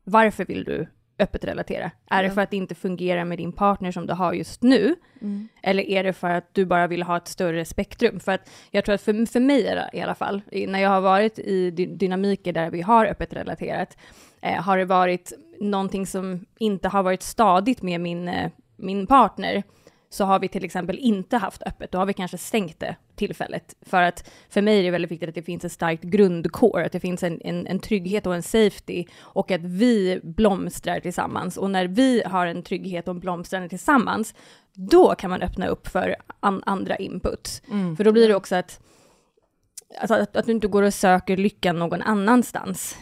varför 0.03 0.45
vill 0.45 0.63
du 0.63 0.88
öppet 1.19 1.43
relatera? 1.45 1.91
Är 2.10 2.23
det 2.23 2.27
Ja. 2.30 2.34
för 2.34 2.41
att 2.41 2.51
det 2.51 2.58
inte 2.58 2.75
fungerar 2.75 3.25
med 3.25 3.38
din 3.38 3.51
partner 3.51 3.91
som 3.91 4.08
du 4.08 4.13
har 4.13 4.34
just 4.34 4.62
nu? 4.63 4.95
Mm. 5.21 5.47
Eller 5.63 5.84
är 5.84 6.03
det 6.03 6.13
för 6.13 6.30
att 6.30 6.53
du 6.53 6.65
bara 6.65 6.88
vill 6.88 7.03
ha 7.03 7.17
ett 7.17 7.27
större 7.27 7.65
spektrum? 7.65 8.19
För 8.19 8.32
att 8.32 8.49
jag 8.71 8.86
tror 8.86 8.95
att 8.95 9.01
för, 9.01 9.25
för 9.25 9.39
mig 9.39 9.89
i 9.93 10.01
alla- 10.01 10.15
fall, 10.15 10.41
när 10.67 10.80
jag 10.80 10.89
har 10.89 11.01
varit 11.01 11.39
i 11.39 11.71
dy- 11.71 11.97
dynamiker 11.97 12.53
där 12.53 12.71
vi 12.71 12.82
har 12.82 13.06
öppet 13.06 13.34
relaterat, 13.34 13.97
eh, 14.41 14.62
har 14.63 14.77
det 14.77 14.86
varit 14.86 15.34
någonting 15.60 16.08
som 16.08 16.45
inte 16.60 16.88
har 16.88 17.03
varit 17.03 17.23
stadigt 17.23 17.82
med 17.82 18.01
min, 18.01 18.27
eh, 18.27 18.51
min 18.75 19.08
partner, 19.08 19.63
så 20.10 20.26
har 20.26 20.39
vi 20.39 20.48
till 20.48 20.65
exempel 20.65 20.98
inte 20.98 21.38
haft 21.38 21.63
öppet, 21.63 21.91
då 21.91 21.98
har 21.98 22.06
vi 22.06 22.13
kanske 22.13 22.38
stängt 22.38 22.80
det 22.80 22.96
tillfället. 23.15 23.76
För 23.82 24.02
att 24.02 24.30
för 24.50 24.62
mig 24.62 24.80
är 24.80 24.84
det 24.84 24.91
väldigt 24.91 25.12
viktigt 25.12 25.30
att 25.30 25.36
det 25.36 25.43
finns 25.43 25.65
ett 25.65 25.72
starkt 25.72 26.04
grundcore, 26.04 26.86
att 26.86 26.91
det 26.91 27.00
finns 27.00 27.24
en, 27.24 27.41
en, 27.41 27.67
en 27.67 27.80
trygghet 27.80 28.26
och 28.28 28.36
en 28.36 28.43
safety 28.43 29.06
och 29.20 29.52
att 29.52 29.62
vi 29.62 30.20
blomstrar 30.24 31.00
tillsammans. 31.00 31.58
Och 31.58 31.72
när 31.72 31.88
vi 31.88 32.24
har 32.26 32.48
en 32.48 32.63
trygghet 32.63 33.08
och 33.08 33.13
en 33.13 33.20
blomstrande 33.20 33.70
tillsammans, 33.70 34.34
då 34.74 35.15
kan 35.15 35.30
man 35.30 35.41
öppna 35.41 35.67
upp 35.67 35.88
för 35.88 36.15
an, 36.39 36.63
andra 36.65 36.96
input. 36.96 37.62
För 37.98 38.04
då 38.04 38.12
blir 38.12 38.28
det 38.28 38.36
också 38.36 38.56
att, 38.56 38.80
alltså 40.02 40.15
att, 40.15 40.36
att 40.36 40.46
du 40.46 40.52
inte 40.52 40.67
går 40.67 40.84
och 40.84 40.93
söker 40.93 41.38
lyckan 41.38 41.80
någon 41.80 42.02
annanstans. 42.02 42.98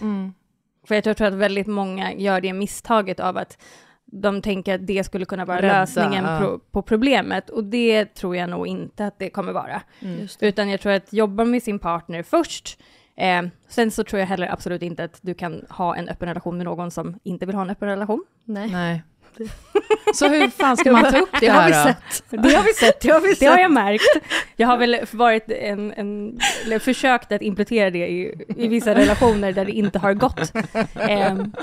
För 0.87 0.95
jag 0.95 1.03
tror, 1.03 1.09
jag 1.09 1.17
tror 1.17 1.27
att 1.27 1.33
väldigt 1.33 1.67
många 1.67 2.13
gör 2.13 2.41
det 2.41 2.53
misstaget 2.53 3.19
av 3.19 3.37
att 3.37 3.57
de 4.05 4.41
tänker 4.41 4.75
att 4.75 4.87
det 4.87 5.03
skulle 5.03 5.25
kunna 5.25 5.45
vara 5.45 5.57
Rädda, 5.61 5.79
lösningen 5.79 6.25
ja. 6.25 6.39
pro, 6.39 6.59
på 6.71 6.81
problemet. 6.81 7.49
Och 7.49 7.63
det 7.63 8.05
tror 8.05 8.35
jag 8.35 8.49
nog 8.49 8.67
inte 8.67 9.05
att 9.05 9.19
det 9.19 9.29
kommer 9.29 9.51
vara. 9.51 9.81
Mm. 9.99 10.27
Utan 10.39 10.69
jag 10.69 10.81
tror 10.81 10.91
att 10.91 11.13
jobba 11.13 11.45
med 11.45 11.63
sin 11.63 11.79
partner 11.79 12.23
först. 12.23 12.79
Eh, 13.17 13.41
sen 13.67 13.91
så 13.91 14.03
tror 14.03 14.19
jag 14.19 14.27
heller 14.27 14.53
absolut 14.53 14.81
inte 14.81 15.03
att 15.03 15.19
du 15.21 15.33
kan 15.33 15.65
ha 15.69 15.95
en 15.95 16.09
öppen 16.09 16.27
relation 16.27 16.57
med 16.57 16.65
någon 16.65 16.91
som 16.91 17.19
inte 17.23 17.45
vill 17.45 17.55
ha 17.55 17.61
en 17.61 17.69
öppen 17.69 17.89
relation. 17.89 18.23
Nej. 18.45 18.69
Nej. 18.71 19.03
Så 20.13 20.27
hur 20.27 20.49
fan 20.49 20.77
ska 20.77 20.91
man 20.91 21.11
ta 21.11 21.19
upp 21.19 21.29
det 21.31 21.45
Det 21.45 21.51
har 21.51 21.61
här 21.61 21.67
vi 21.67 21.73
sett. 21.73 22.23
Det 22.29 22.53
har 22.55 22.63
vi 22.63 22.73
sett, 22.73 23.01
Det 23.01 23.09
har 23.11 23.21
vi 23.21 23.33
det 23.39 23.45
har 23.45 23.53
sett. 23.55 23.61
jag 23.61 23.71
märkt. 23.71 24.25
Jag 24.55 24.67
har 24.67 24.77
väl 24.77 24.97
varit 25.11 25.51
en, 25.51 25.93
en 25.93 26.39
eller 26.65 26.79
försökt 26.79 27.31
att 27.31 27.41
implementera 27.41 27.89
det 27.89 28.07
i, 28.07 28.45
i 28.57 28.67
vissa 28.67 28.95
relationer 28.95 29.51
där 29.53 29.65
det 29.65 29.71
inte 29.71 29.99
har 29.99 30.13
gått. 30.13 30.53
Ehm, 30.95 31.53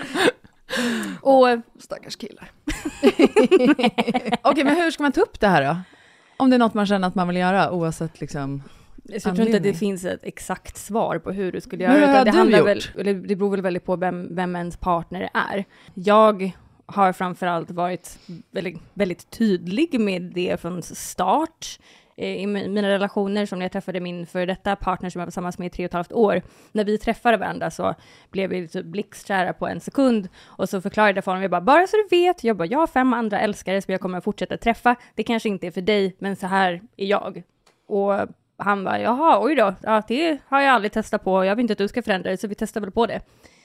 och 1.20 1.46
Stackars 1.78 2.16
killar. 2.16 2.50
Okej, 4.42 4.64
men 4.64 4.76
hur 4.76 4.90
ska 4.90 5.02
man 5.02 5.12
ta 5.12 5.20
upp 5.20 5.40
det 5.40 5.48
här 5.48 5.64
då? 5.64 5.76
Om 6.36 6.50
det 6.50 6.56
är 6.56 6.58
något 6.58 6.74
man 6.74 6.86
känner 6.86 7.08
att 7.08 7.14
man 7.14 7.28
vill 7.28 7.36
göra 7.36 7.70
oavsett 7.70 8.20
liksom... 8.20 8.62
Så 9.08 9.12
jag 9.14 9.22
tror 9.22 9.40
inte 9.40 9.56
att 9.56 9.62
det 9.62 9.74
finns 9.74 10.04
ett 10.04 10.20
exakt 10.22 10.76
svar 10.76 11.18
på 11.18 11.32
hur 11.32 11.52
du 11.52 11.60
skulle 11.60 11.88
Men 11.88 11.96
göra, 11.96 12.06
hur 12.06 12.12
utan 12.12 12.18
har 12.18 12.24
det 12.24 12.30
du 12.30 12.36
handlar 12.36 12.58
gjort? 12.58 12.96
väl, 12.96 13.26
det 13.28 13.36
beror 13.36 13.50
väl 13.50 13.62
väldigt 13.62 13.84
på 13.84 13.96
vem, 13.96 14.34
vem 14.34 14.56
ens 14.56 14.76
partner 14.76 15.30
är. 15.34 15.64
Jag 15.94 16.52
har 16.86 17.12
framförallt 17.12 17.70
varit 17.70 18.18
väldigt, 18.50 18.78
väldigt 18.94 19.30
tydlig 19.30 20.00
med 20.00 20.22
det 20.22 20.60
från 20.60 20.82
start 20.82 21.78
i 22.16 22.46
mi- 22.46 22.68
mina 22.68 22.88
relationer, 22.88 23.46
som 23.46 23.58
när 23.58 23.64
jag 23.64 23.72
träffade 23.72 24.00
min 24.00 24.26
före 24.26 24.46
detta 24.46 24.76
partner 24.76 25.10
som 25.10 25.18
jag 25.18 25.26
var 25.26 25.30
tillsammans 25.30 25.58
med 25.58 25.66
i 25.66 25.70
tre 25.70 25.84
och 25.84 25.88
ett 25.88 25.92
halvt 25.92 26.12
år. 26.12 26.42
När 26.72 26.84
vi 26.84 26.98
träffade 26.98 27.36
varandra 27.36 27.70
så 27.70 27.94
blev 28.30 28.50
vi 28.50 28.68
typ 28.68 28.86
blixtkära 28.86 29.52
på 29.52 29.66
en 29.66 29.80
sekund 29.80 30.28
och 30.44 30.68
så 30.68 30.80
förklarade 30.80 31.16
jag 31.16 31.24
för 31.24 31.30
honom, 31.30 31.42
jag 31.42 31.50
bara, 31.50 31.60
bara 31.60 31.86
så 31.86 31.96
du 31.96 32.16
vet, 32.16 32.44
jag 32.44 32.56
bara, 32.56 32.66
jag 32.66 32.78
har 32.78 32.86
fem 32.86 33.12
andra 33.12 33.40
älskare 33.40 33.82
som 33.82 33.92
jag 33.92 34.00
kommer 34.00 34.18
att 34.18 34.24
fortsätta 34.24 34.56
träffa. 34.56 34.96
Det 35.14 35.22
kanske 35.22 35.48
inte 35.48 35.66
är 35.66 35.70
för 35.70 35.80
dig, 35.80 36.16
men 36.18 36.36
så 36.36 36.46
här 36.46 36.82
är 36.96 37.06
jag. 37.06 37.42
Och 37.88 38.12
han 38.56 38.84
bara, 38.84 39.00
jaha, 39.00 39.38
oj 39.44 39.54
då, 39.54 39.74
ja, 39.82 40.02
det 40.08 40.38
har 40.48 40.60
jag 40.60 40.74
aldrig 40.74 40.92
testat 40.92 41.24
på, 41.24 41.44
jag 41.44 41.56
vill 41.56 41.62
inte 41.64 41.72
att 41.72 41.78
du 41.78 41.88
ska 41.88 42.02
förändra 42.02 42.30
det, 42.30 42.36
så 42.36 42.48
vi 42.48 42.54
testar 42.54 42.80
väl 42.80 42.90
på 42.90 43.06
det. 43.06 43.20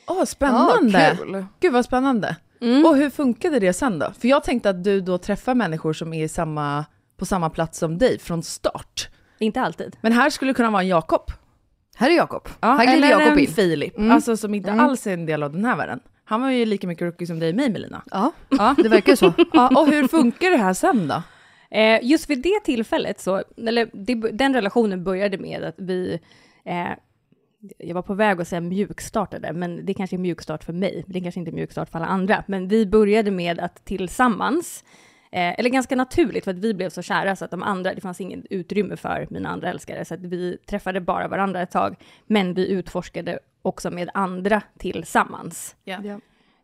Åh, 0.08 0.24
spännande! 0.24 1.00
Ja, 1.00 1.16
kul. 1.26 1.46
Gud 1.60 1.74
vad 1.74 1.86
spännande. 1.86 2.36
Mm. 2.62 2.86
Och 2.86 2.96
hur 2.98 3.10
funkade 3.10 3.60
det 3.60 3.74
sen 3.74 4.00
då? 4.00 4.12
För 4.20 4.28
jag 4.28 4.44
tänkte 4.44 4.70
att 4.70 4.84
du 4.84 5.02
då 5.02 5.18
träffar 5.18 5.56
människor 5.56 5.94
som 5.94 6.14
är 6.14 6.24
i 6.24 6.28
samma, 6.28 6.86
på 7.18 7.26
samma 7.26 7.50
plats 7.50 7.80
som 7.80 7.98
dig 7.98 8.20
från 8.20 8.44
start. 8.44 9.10
Inte 9.40 9.62
alltid. 9.62 9.96
Men 10.02 10.12
här 10.14 10.30
skulle 10.30 10.50
det 10.52 10.56
kunna 10.56 10.72
vara 10.72 10.82
en 10.82 10.88
Jakob. 10.88 11.32
Här 11.96 12.10
är 12.10 12.16
Jakob. 12.16 12.48
Ja, 12.60 12.68
här 12.68 12.86
glider 12.98 13.10
Jakob 13.22 13.40
in. 13.40 13.48
Filip, 13.48 13.98
Mm. 13.98 14.12
alltså 14.12 14.38
som 14.38 14.54
inte 14.54 14.70
Mm. 14.70 14.86
alls 14.86 15.08
är 15.08 15.14
en 15.14 15.26
del 15.26 15.44
av 15.44 15.52
den 15.54 15.66
här 15.66 15.76
världen. 15.78 16.00
Han 16.26 16.42
var 16.42 16.50
ju 16.50 16.66
lika 16.66 16.88
mycket 16.88 17.02
rookie 17.06 17.28
som 17.28 17.40
dig 17.40 17.50
och 17.50 17.56
mig 17.56 17.70
Melina. 17.70 18.02
Ja, 18.12 18.32
Ja. 18.50 18.76
det 18.84 18.90
verkar 18.90 19.16
så. 19.16 19.34
ja, 19.54 19.80
och 19.82 19.88
hur 19.88 20.08
funkar 20.08 20.52
det 20.52 20.58
här 20.58 20.74
sen 20.74 21.08
då? 21.08 21.22
Eh, 21.78 22.00
just 22.04 22.30
vid 22.30 22.42
det 22.42 22.60
tillfället 22.64 23.20
så, 23.20 23.44
eller 23.58 23.90
det, 23.94 24.16
den 24.16 24.54
relationen 24.54 25.04
började 25.04 25.38
med 25.38 25.64
att 25.64 25.76
vi, 25.78 26.20
eh, 26.66 26.88
jag 27.78 27.96
var 27.96 28.02
på 28.02 28.14
väg 28.14 28.42
att 28.42 28.48
säga 28.48 28.62
mjukstartade, 28.62 29.54
men 29.54 29.86
det 29.86 29.94
kanske 29.94 30.16
är 30.16 30.18
mjukstart 30.18 30.64
för 30.64 30.74
mig, 30.74 31.04
det 31.08 31.22
kanske 31.22 31.40
inte 31.40 31.52
är 31.52 31.54
mjukstart 31.54 31.90
för 31.90 32.00
alla 32.00 32.08
andra, 32.08 32.44
men 32.48 32.68
vi 32.68 32.86
började 32.86 33.32
med 33.32 33.60
att 33.60 33.86
tillsammans, 33.86 34.84
eh, 35.32 35.60
eller 35.60 35.70
ganska 35.70 35.96
naturligt 35.96 36.44
för 36.44 36.52
att 36.52 36.60
vi 36.60 36.74
blev 36.74 36.90
så 36.90 37.02
kära 37.02 37.36
så 37.36 37.46
att 37.46 37.52
de 37.52 37.64
andra, 37.64 37.94
det 37.94 38.02
fanns 38.02 38.22
ingen 38.22 38.46
utrymme 38.50 38.96
för 38.96 39.28
mina 39.30 39.50
andra 39.50 39.70
älskare, 39.70 40.06
så 40.06 40.14
att 40.14 40.20
vi 40.20 40.58
träffade 40.66 41.02
bara 41.02 41.28
varandra 41.28 41.62
ett 41.62 41.72
tag, 41.72 41.96
men 42.26 42.54
vi 42.54 42.68
utforskade 42.68 43.40
också 43.62 43.92
med 43.92 44.10
andra 44.14 44.62
tillsammans. 44.78 45.76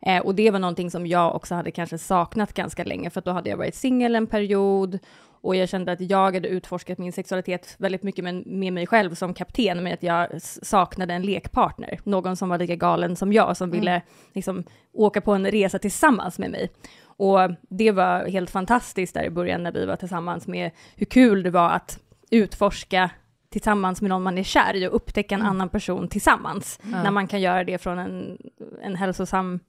Eh, 0.06 0.22
och 0.22 0.34
det 0.34 0.50
var 0.50 0.58
någonting 0.58 0.90
som 0.90 1.06
jag 1.06 1.36
också 1.36 1.54
hade 1.54 1.70
kanske 1.70 1.98
saknat 1.98 2.52
ganska 2.52 2.84
länge, 2.84 3.10
för 3.10 3.18
att 3.18 3.24
då 3.24 3.30
hade 3.30 3.50
jag 3.50 3.56
varit 3.56 3.74
singel 3.74 4.14
en 4.14 4.26
period, 4.26 4.98
och 5.44 5.56
jag 5.56 5.68
kände 5.68 5.92
att 5.92 6.00
jag 6.00 6.32
hade 6.32 6.48
utforskat 6.48 6.98
min 6.98 7.12
sexualitet 7.12 7.74
väldigt 7.78 8.02
mycket 8.02 8.24
med, 8.24 8.46
med 8.46 8.72
mig 8.72 8.86
själv 8.86 9.14
som 9.14 9.34
kapten, 9.34 9.82
med 9.82 9.94
att 9.94 10.02
jag 10.02 10.42
saknade 10.42 11.14
en 11.14 11.22
lekpartner. 11.22 12.00
Någon 12.04 12.36
som 12.36 12.48
var 12.48 12.58
lika 12.58 12.76
galen 12.76 13.16
som 13.16 13.32
jag, 13.32 13.56
som 13.56 13.70
ville 13.70 14.02
liksom 14.32 14.64
åka 14.92 15.20
på 15.20 15.32
en 15.32 15.50
resa 15.50 15.78
tillsammans 15.78 16.38
med 16.38 16.50
mig. 16.50 16.70
Och 17.16 17.38
det 17.68 17.90
var 17.90 18.26
helt 18.28 18.50
fantastiskt 18.50 19.14
där 19.14 19.24
i 19.24 19.30
början 19.30 19.62
när 19.62 19.72
vi 19.72 19.86
var 19.86 19.96
tillsammans 19.96 20.46
med 20.46 20.70
hur 20.96 21.06
kul 21.06 21.42
det 21.42 21.50
var 21.50 21.70
att 21.70 21.98
utforska 22.30 23.10
tillsammans 23.50 24.00
med 24.02 24.08
någon 24.08 24.22
man 24.22 24.38
är 24.38 24.42
kär 24.42 24.74
i 24.76 24.86
och 24.88 24.96
upptäcka 24.96 25.34
en 25.34 25.42
annan 25.42 25.68
person 25.68 26.08
tillsammans. 26.08 26.78
När 26.82 27.10
man 27.10 27.26
kan 27.26 27.40
göra 27.40 27.64
det 27.64 27.78
från 27.78 27.98
en, 27.98 28.38
en 28.82 28.96
hälsosam 28.96 29.60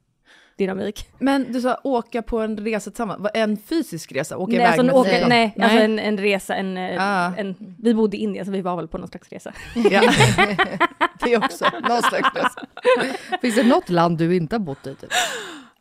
dynamik. 0.57 1.09
Men 1.19 1.51
du 1.51 1.61
sa 1.61 1.79
åka 1.83 2.21
på 2.21 2.39
en 2.39 2.57
resa 2.57 2.91
tillsammans, 2.91 3.27
en 3.33 3.57
fysisk 3.57 4.11
resa? 4.11 4.37
Åka 4.37 4.51
Nej, 4.51 4.55
iväg 4.55 4.67
alltså, 4.67 4.81
en, 4.81 4.85
med 4.87 4.95
åka, 4.95 5.09
dig? 5.11 5.25
nej, 5.29 5.55
alltså 5.61 5.79
en, 5.79 5.99
en 5.99 6.17
resa, 6.17 6.55
en, 6.55 6.77
eh, 6.77 6.95
Ah. 6.99 7.35
en, 7.37 7.55
vi 7.79 7.93
bodde 7.93 8.17
i 8.17 8.19
Indien 8.19 8.45
så 8.45 8.51
vi 8.51 8.61
var 8.61 8.75
väl 8.75 8.87
på 8.87 8.97
någon 8.97 9.07
slags 9.07 9.29
resa. 9.29 9.53
Ja. 9.91 10.01
Det 11.23 11.33
är 11.33 11.37
också 11.45 11.65
någon 11.89 12.01
slags 12.01 12.35
resa. 12.35 12.65
Finns 13.41 13.55
det 13.55 13.63
något 13.63 13.89
land 13.89 14.17
du 14.17 14.35
inte 14.35 14.55
har 14.55 14.59
bott 14.59 14.87
i? 14.87 14.95
Typ? 14.95 15.09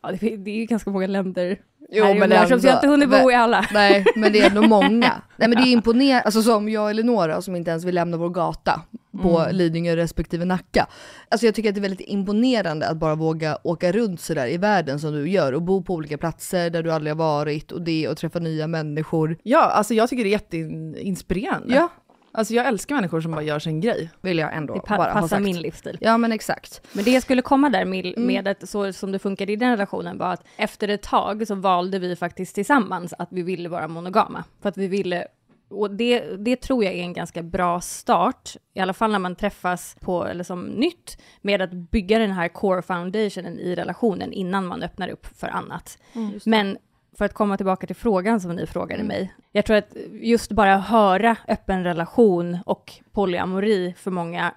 Ja, 0.05 0.17
det, 0.21 0.37
det 0.37 0.51
är 0.51 0.55
ju 0.55 0.65
ganska 0.65 0.89
många 0.89 1.07
länder 1.07 1.57
Jo, 1.91 2.03
här 2.03 2.13
men 2.13 2.23
universum, 2.23 2.51
ändå. 2.53 2.61
så 2.61 2.67
jag 2.67 2.71
har 2.73 2.77
inte 2.77 2.87
hunnit 2.87 3.09
bo 3.09 3.31
i 3.31 3.35
alla. 3.35 3.65
Nej, 3.73 4.05
men 4.15 4.33
det 4.33 4.39
är 4.41 4.49
ändå 4.49 4.61
många. 4.61 5.21
Nej 5.37 5.49
men 5.49 5.51
det 5.51 5.61
är 5.63 5.71
imponerande, 5.71 6.21
alltså 6.21 6.41
som 6.41 6.69
jag 6.69 6.83
och 6.83 6.89
Eleonora 6.89 7.41
som 7.41 7.55
inte 7.55 7.71
ens 7.71 7.83
vill 7.85 7.95
lämna 7.95 8.17
vår 8.17 8.29
gata 8.29 8.81
på 9.21 9.39
Mm. 9.39 9.55
Lidingö 9.55 9.95
respektive 9.95 10.45
Nacka. 10.45 10.87
Alltså 11.29 11.45
jag 11.45 11.55
tycker 11.55 11.69
att 11.69 11.75
det 11.75 11.79
är 11.79 11.89
väldigt 11.89 12.07
imponerande 12.09 12.87
att 12.87 12.97
bara 12.97 13.15
våga 13.15 13.57
åka 13.63 13.91
runt 13.91 14.21
sådär 14.21 14.47
i 14.47 14.57
världen 14.57 14.99
som 14.99 15.11
du 15.13 15.29
gör 15.29 15.53
och 15.53 15.61
bo 15.61 15.83
på 15.83 15.93
olika 15.93 16.17
platser 16.17 16.69
där 16.69 16.83
du 16.83 16.91
aldrig 16.91 17.11
har 17.13 17.17
varit 17.17 17.71
och 17.71 17.81
det 17.81 18.07
och 18.07 18.17
träffa 18.17 18.39
nya 18.39 18.67
människor. 18.67 19.37
ja, 19.43 19.61
alltså 19.63 19.93
jag 19.93 20.09
tycker 20.09 20.23
det 20.23 20.29
är 20.29 20.31
jätteinspirerande. 20.31 21.75
Ja, 21.75 21.89
Alltså 22.37 22.53
jag 22.53 22.67
älskar 22.67 22.95
människor 22.95 23.21
som 23.21 23.31
bara 23.31 23.41
gör 23.43 23.59
sin 23.59 23.81
grej. 23.81 24.09
vill 24.21 24.37
jag 24.37 24.55
ändå 24.55 24.73
Det 24.73 24.79
pa- 24.79 24.97
bara 24.97 25.13
passar 25.13 25.39
min 25.39 25.61
livsstil. 25.61 25.97
Ja 26.01 26.17
men 26.17 26.31
exakt. 26.31 26.81
Men 26.93 27.03
det 27.03 27.11
jag 27.11 27.23
skulle 27.23 27.41
komma 27.41 27.69
där 27.69 27.85
med, 27.85 28.05
Mm. 28.05 28.27
med 28.27 28.47
att 28.47 28.69
så 28.69 28.93
som 28.93 29.11
det 29.11 29.19
funkade 29.19 29.51
i 29.51 29.55
den 29.55 29.69
relationen 29.71 30.17
var 30.17 30.33
att 30.33 30.43
efter 30.57 30.87
ett 30.87 31.01
tag 31.03 31.47
så 31.47 31.55
valde 31.55 31.99
vi 31.99 32.15
faktiskt 32.15 32.55
tillsammans 32.55 33.13
att 33.17 33.27
vi 33.31 33.41
ville 33.41 33.69
vara 33.69 33.87
monogama. 33.87 34.43
För 34.61 34.69
att 34.69 34.77
vi 34.77 34.87
ville, 34.87 35.27
och 35.69 35.91
det, 35.91 36.19
det 36.45 36.55
tror 36.61 36.83
jag 36.83 36.93
är 36.93 37.01
en 37.03 37.13
ganska 37.13 37.43
bra 37.43 37.81
start, 37.81 38.55
i 38.73 38.79
alla 38.79 38.93
fall 38.93 39.11
när 39.11 39.19
man 39.19 39.35
träffas 39.35 39.95
på, 39.99 40.25
eller 40.25 40.43
som 40.43 40.61
nytt, 40.65 41.17
med 41.41 41.61
att 41.61 41.71
bygga 41.71 42.19
den 42.19 42.31
här 42.31 42.47
core 42.47 42.81
foundationen 42.81 43.59
i 43.59 43.75
relationen 43.75 44.31
innan 44.33 44.65
man 44.65 44.83
öppnar 44.83 45.09
upp 45.09 45.25
för 45.37 45.47
annat. 45.47 45.97
Men 46.45 46.77
för 47.17 47.25
att 47.25 47.33
komma 47.33 47.57
tillbaka 47.57 47.87
till 47.87 47.95
frågan 47.95 48.41
som 48.41 48.55
ni 48.55 48.67
frågade 48.67 49.03
mig. 49.03 49.33
Jag 49.51 49.65
tror 49.65 49.77
att 49.77 49.95
just 50.11 50.51
bara 50.51 50.77
höra 50.77 51.35
öppen 51.47 51.83
relation 51.83 52.57
och 52.65 52.93
polyamori 53.11 53.95
för 53.97 54.11
många 54.11 54.53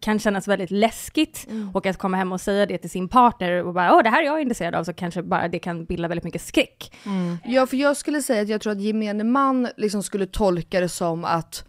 kan 0.00 0.18
kännas 0.18 0.48
väldigt 0.48 0.70
läskigt 0.70 1.48
och 1.74 1.86
att 1.86 1.98
komma 1.98 2.16
hem 2.16 2.32
och 2.32 2.40
säga 2.40 2.66
det 2.66 2.78
till 2.78 2.90
sin 2.90 3.08
partner 3.08 3.64
och 3.64 3.74
bara 3.74 3.94
åh 3.94 4.02
det 4.02 4.10
här 4.10 4.22
är 4.22 4.26
jag 4.26 4.40
intresserad 4.40 4.74
av 4.74 4.84
så 4.84 4.92
kanske 4.92 5.22
bara 5.22 5.48
det 5.48 5.58
kan 5.58 5.84
bilda 5.84 6.08
väldigt 6.08 6.24
mycket 6.24 6.42
skräck. 6.42 6.92
Ja, 7.44 7.66
för 7.66 7.76
jag 7.76 7.96
skulle 7.96 8.22
säga 8.22 8.42
att 8.42 8.48
jag 8.48 8.60
tror 8.60 8.72
att 8.72 8.80
gemene 8.80 9.24
man 9.24 9.68
liksom 9.76 10.02
skulle 10.02 10.26
tolka 10.26 10.80
det 10.80 10.88
som 10.88 11.24
att 11.24 11.64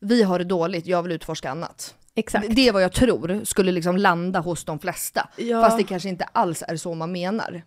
vi 0.00 0.22
har 0.22 0.38
det 0.38 0.44
dåligt, 0.44 0.86
jag 0.86 1.02
vill 1.02 1.12
utforska 1.12 1.50
annat. 1.50 1.94
Exakt. 2.14 2.46
Det 2.50 2.68
är 2.68 2.72
vad 2.72 2.82
jag 2.82 2.92
tror 2.92 3.40
skulle 3.44 3.72
liksom 3.72 3.96
landa 3.96 4.40
hos 4.40 4.64
de 4.64 4.78
flesta. 4.78 5.28
Ja. 5.36 5.62
Fast 5.62 5.78
det 5.78 5.84
kanske 5.84 6.08
inte 6.08 6.24
alls 6.24 6.62
är 6.68 6.76
så 6.76 6.94
man 6.94 7.12
menar. 7.12 7.62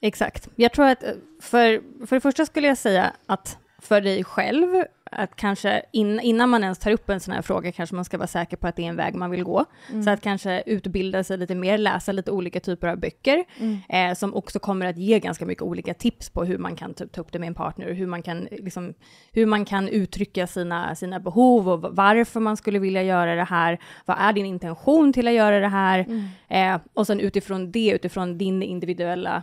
Exakt. 0.00 0.48
Jag 0.56 0.72
tror 0.72 0.86
att 0.86 1.02
eh, 1.02 1.10
för, 1.40 1.82
för 2.06 2.16
det 2.16 2.20
första 2.20 2.46
skulle 2.46 2.68
jag 2.68 2.78
säga 2.78 3.12
att 3.26 3.58
för 3.80 4.00
dig 4.00 4.24
själv, 4.24 4.84
att 5.12 5.36
kanske 5.36 5.82
in, 5.92 6.20
innan 6.20 6.48
man 6.48 6.62
ens 6.62 6.78
tar 6.78 6.90
upp 6.90 7.10
en 7.10 7.20
sån 7.20 7.34
här 7.34 7.42
fråga 7.42 7.72
kanske 7.72 7.94
man 7.96 8.04
ska 8.04 8.18
vara 8.18 8.26
säker 8.26 8.56
på 8.56 8.66
att 8.66 8.76
det 8.76 8.84
är 8.84 8.88
en 8.88 8.96
väg 8.96 9.14
man 9.14 9.30
vill 9.30 9.44
gå. 9.44 9.64
Så 10.04 10.10
att 10.10 10.20
kanske 10.20 10.62
utbilda 10.66 11.24
sig 11.24 11.38
lite 11.38 11.54
mer, 11.54 11.78
läsa 11.78 12.12
lite 12.12 12.30
olika 12.30 12.60
typer 12.60 12.88
av 12.88 12.96
böcker, 12.96 13.44
eh, 13.88 14.14
som 14.14 14.34
också 14.34 14.58
kommer 14.58 14.86
att 14.86 14.98
ge 14.98 15.18
ganska 15.20 15.46
mycket 15.46 15.62
olika 15.62 15.94
tips 15.94 16.30
på 16.30 16.44
hur 16.44 16.58
man 16.58 16.76
kan 16.76 16.94
typ, 16.94 17.12
ta 17.12 17.20
upp 17.20 17.32
det 17.32 17.38
med 17.38 17.46
en 17.46 17.54
partner, 17.54 17.92
hur 17.92 18.06
man 18.06 18.22
kan, 18.22 18.48
liksom, 18.50 18.94
hur 19.32 19.46
man 19.46 19.64
kan 19.64 19.88
uttrycka 19.88 20.46
sina, 20.46 20.94
sina 20.94 21.20
behov 21.20 21.68
och 21.68 21.96
varför 21.96 22.40
man 22.40 22.56
skulle 22.56 22.78
vilja 22.78 23.02
göra 23.02 23.34
det 23.34 23.44
här, 23.44 23.78
vad 24.04 24.16
är 24.20 24.32
din 24.32 24.46
intention 24.46 25.12
till 25.12 25.28
att 25.28 25.34
göra 25.34 25.60
det 25.60 25.68
här, 25.68 26.06
eh, 26.48 26.80
och 26.94 27.06
sen 27.06 27.20
utifrån 27.20 27.70
det, 27.72 27.90
utifrån 27.90 28.38
din 28.38 28.62
individuella 28.62 29.42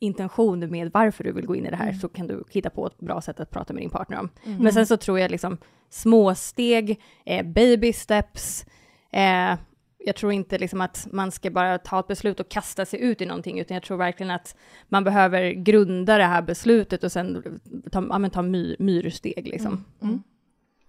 intention 0.00 0.70
med 0.70 0.90
varför 0.92 1.24
du 1.24 1.32
vill 1.32 1.46
gå 1.46 1.56
in 1.56 1.66
i 1.66 1.70
det 1.70 1.76
här, 1.76 1.92
så 1.92 2.08
kan 2.08 2.26
du 2.26 2.44
hitta 2.50 2.70
på 2.70 2.86
ett 2.86 2.98
bra 2.98 3.20
sätt 3.20 3.40
att 3.40 3.50
prata 3.50 3.72
med 3.74 3.82
din 3.82 3.90
partner 3.90 4.18
om. 4.18 4.28
Men 4.60 4.72
sen 4.72 4.86
så 4.86 4.96
tror 4.96 5.18
jag 5.18 5.30
liksom 5.30 5.58
små 5.90 6.34
steg, 6.34 7.00
eh, 7.24 7.46
baby 7.46 7.92
steps, 7.92 8.66
eh, 9.12 9.54
jag 9.98 10.16
tror 10.16 10.32
inte 10.32 10.58
liksom 10.58 10.80
att 10.80 11.06
man 11.12 11.32
ska 11.32 11.50
bara 11.50 11.78
ta 11.78 12.00
ett 12.00 12.06
beslut 12.06 12.40
och 12.40 12.48
kasta 12.48 12.84
sig 12.84 13.00
ut 13.00 13.20
i 13.20 13.26
någonting, 13.26 13.60
utan 13.60 13.74
jag 13.74 13.82
tror 13.82 13.96
verkligen 13.96 14.30
att 14.30 14.56
man 14.88 15.04
behöver 15.04 15.50
grunda 15.50 16.18
det 16.18 16.24
här 16.24 16.42
beslutet 16.42 17.04
och 17.04 17.12
sen 17.12 17.60
ta, 17.92 18.06
ja, 18.10 18.18
men 18.18 18.30
ta 18.30 18.42
my, 18.42 18.76
myrsteg 18.78 19.48
liksom. 19.48 19.84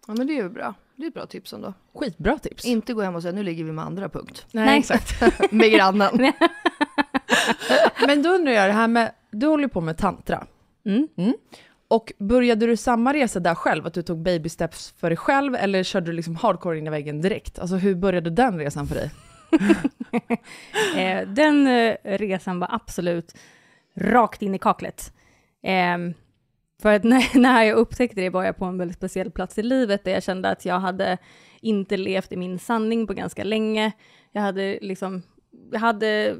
Ja 0.07 0.13
men 0.13 0.27
det 0.27 0.33
är 0.33 0.43
ju 0.43 0.49
bra. 0.49 0.73
Det 0.95 1.03
är 1.03 1.07
ett 1.07 1.13
bra 1.13 1.25
tips 1.25 1.53
ändå. 1.53 1.73
Skitbra 1.93 2.37
tips. 2.37 2.65
Inte 2.65 2.93
gå 2.93 3.01
hem 3.01 3.15
och 3.15 3.21
säga 3.21 3.33
nu 3.33 3.43
ligger 3.43 3.63
vi 3.63 3.71
med 3.71 3.85
andra 3.85 4.09
punkt. 4.09 4.45
Nej, 4.51 4.65
Nej. 4.65 4.79
exakt. 4.79 5.51
med 5.51 5.71
grannen. 5.71 6.33
Men 8.07 8.21
då 8.21 8.29
undrar 8.29 8.53
jag 8.53 8.69
det 8.69 8.73
här 8.73 8.87
med, 8.87 9.11
du 9.31 9.47
håller 9.47 9.67
på 9.67 9.81
med 9.81 9.97
tantra. 9.97 10.47
Mm. 10.85 11.33
Och 11.87 12.13
började 12.17 12.65
du 12.65 12.77
samma 12.77 13.13
resa 13.13 13.39
där 13.39 13.55
själv, 13.55 13.87
att 13.87 13.93
du 13.93 14.01
tog 14.01 14.17
baby 14.17 14.49
steps 14.49 14.93
för 14.99 15.09
dig 15.09 15.17
själv, 15.17 15.55
eller 15.55 15.83
körde 15.83 16.05
du 16.05 16.11
liksom 16.11 16.35
hardcore 16.35 16.77
in 16.77 16.87
i 16.87 16.89
väggen 16.89 17.21
direkt? 17.21 17.59
Alltså 17.59 17.75
hur 17.75 17.95
började 17.95 18.29
den 18.29 18.59
resan 18.59 18.87
för 18.87 18.95
dig? 18.95 19.11
Eh, 20.97 21.27
den 21.27 21.67
eh, 21.67 21.95
resan 22.03 22.59
var 22.59 22.67
absolut 22.71 23.37
rakt 23.95 24.41
in 24.41 24.55
i 24.55 24.59
kaklet. 24.59 25.13
Ehm, 25.63 26.13
för 26.81 26.93
att 26.93 27.03
när, 27.03 27.39
när 27.39 27.63
jag 27.63 27.77
upptäckte 27.77 28.21
det 28.21 28.29
var 28.29 28.43
jag 28.43 28.57
på 28.57 28.65
en 28.65 28.77
väldigt 28.77 28.97
speciell 28.97 29.31
plats 29.31 29.57
i 29.57 29.63
livet 29.63 30.03
där 30.03 30.11
jag 30.11 30.23
kände 30.23 30.49
att 30.49 30.65
jag 30.65 30.79
hade 30.79 31.17
inte 31.61 31.97
levt 31.97 32.31
i 32.31 32.37
min 32.37 32.59
sanning 32.59 33.07
på 33.07 33.13
ganska 33.13 33.43
länge. 33.43 33.91
Jag 34.31 34.41
hade 34.41 34.79
liksom 34.81 35.23
hade 35.75 36.35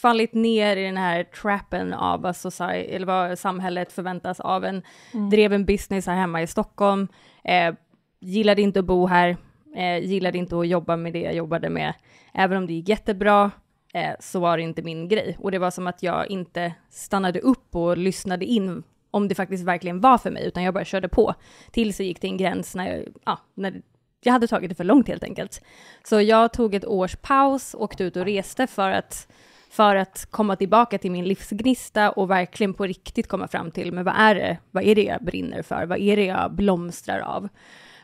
fallit 0.00 0.34
ner 0.34 0.76
i 0.76 0.84
den 0.84 0.96
här 0.96 1.24
trappen 1.24 1.92
av 1.94 2.22
vad, 2.22 2.36
society, 2.36 2.94
eller 2.94 3.06
vad 3.06 3.38
samhället 3.38 3.92
förväntas 3.92 4.40
av 4.40 4.64
en. 4.64 4.82
Drev 5.30 5.52
en 5.52 5.64
business 5.64 6.06
här 6.06 6.14
hemma 6.14 6.42
i 6.42 6.46
Stockholm, 6.46 7.08
eh, 7.44 7.74
gillade 8.20 8.62
inte 8.62 8.78
att 8.80 8.84
bo 8.84 9.06
här, 9.06 9.36
eh, 9.76 9.98
gillade 9.98 10.38
inte 10.38 10.58
att 10.58 10.68
jobba 10.68 10.96
med 10.96 11.12
det 11.12 11.20
jag 11.20 11.34
jobbade 11.34 11.70
med. 11.70 11.94
Även 12.34 12.56
om 12.56 12.66
det 12.66 12.72
gick 12.72 12.88
jättebra, 12.88 13.50
eh, 13.94 14.12
så 14.20 14.40
var 14.40 14.56
det 14.56 14.62
inte 14.62 14.82
min 14.82 15.08
grej. 15.08 15.36
Och 15.40 15.50
det 15.50 15.58
var 15.58 15.70
som 15.70 15.86
att 15.86 16.02
jag 16.02 16.30
inte 16.30 16.72
stannade 16.90 17.40
upp 17.40 17.76
och 17.76 17.98
lyssnade 17.98 18.44
in 18.44 18.82
om 19.10 19.28
det 19.28 19.34
faktiskt 19.34 19.64
verkligen 19.64 20.00
var 20.00 20.18
för 20.18 20.30
mig, 20.30 20.46
utan 20.46 20.62
jag 20.62 20.74
bara 20.74 20.84
körde 20.84 21.08
på. 21.08 21.34
Tills 21.70 22.00
jag 22.00 22.06
gick 22.06 22.20
till 22.20 22.30
en 22.30 22.36
gräns 22.36 22.74
när 22.74 22.92
jag, 22.92 23.04
ja, 23.24 23.38
när 23.54 23.82
jag 24.20 24.32
hade 24.32 24.46
tagit 24.48 24.68
det 24.68 24.74
för 24.74 24.84
långt 24.84 25.08
helt 25.08 25.24
enkelt. 25.24 25.62
Så 26.04 26.20
jag 26.20 26.52
tog 26.52 26.74
ett 26.74 26.84
års 26.84 27.16
paus, 27.16 27.74
åkte 27.78 28.04
ut 28.04 28.16
och 28.16 28.24
reste 28.24 28.66
för 28.66 28.90
att, 28.90 29.28
för 29.70 29.96
att 29.96 30.26
komma 30.30 30.56
tillbaka 30.56 30.98
till 30.98 31.10
min 31.10 31.24
livsgnista 31.24 32.10
och 32.10 32.30
verkligen 32.30 32.74
på 32.74 32.84
riktigt 32.86 33.28
komma 33.28 33.48
fram 33.48 33.70
till, 33.70 33.92
men 33.92 34.04
vad 34.04 34.14
är 34.16 34.34
det, 34.34 34.58
vad 34.70 34.84
är 34.84 34.94
det 34.94 35.04
jag 35.04 35.24
brinner 35.24 35.62
för? 35.62 35.86
Vad 35.86 35.98
är 35.98 36.16
det 36.16 36.24
jag 36.24 36.52
blomstrar 36.52 37.20
av? 37.20 37.48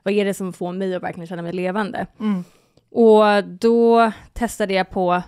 Vad 0.03 0.15
är 0.15 0.25
det 0.25 0.35
som 0.35 0.53
får 0.53 0.73
mig 0.73 0.95
att 0.95 1.03
verkligen 1.03 1.27
känna 1.27 1.43
mig 1.43 1.53
levande? 1.53 2.07
Och 2.91 3.45
då 3.45 4.13
testade 4.33 4.75
jag 4.75 4.91
på 4.91 5.23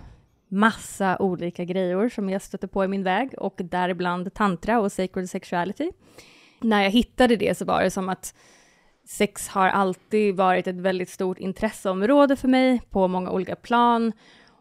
massa 0.47 1.17
olika 1.17 1.63
grejer 1.63 2.09
som 2.09 2.29
jag 2.29 2.41
stötte 2.41 2.67
på 2.67 2.85
i 2.85 2.87
min 2.87 3.03
väg 3.03 3.33
och 3.37 3.55
däribland 3.57 4.33
tantra 4.33 4.79
och 4.79 4.91
sacred 4.91 5.29
sexuality. 5.29 5.91
När 6.61 6.83
jag 6.83 6.89
hittade 6.89 7.35
det 7.35 7.57
så 7.57 7.65
var 7.65 7.83
det 7.83 7.91
som 7.91 8.09
att 8.09 8.33
sex 9.09 9.47
har 9.47 9.67
alltid 9.67 10.35
varit 10.35 10.67
ett 10.67 10.75
väldigt 10.75 11.09
stort 11.09 11.39
intresseområde 11.39 12.35
för 12.35 12.47
mig 12.47 12.81
på 12.89 13.07
många 13.07 13.31
olika 13.31 13.55
plan. 13.55 14.11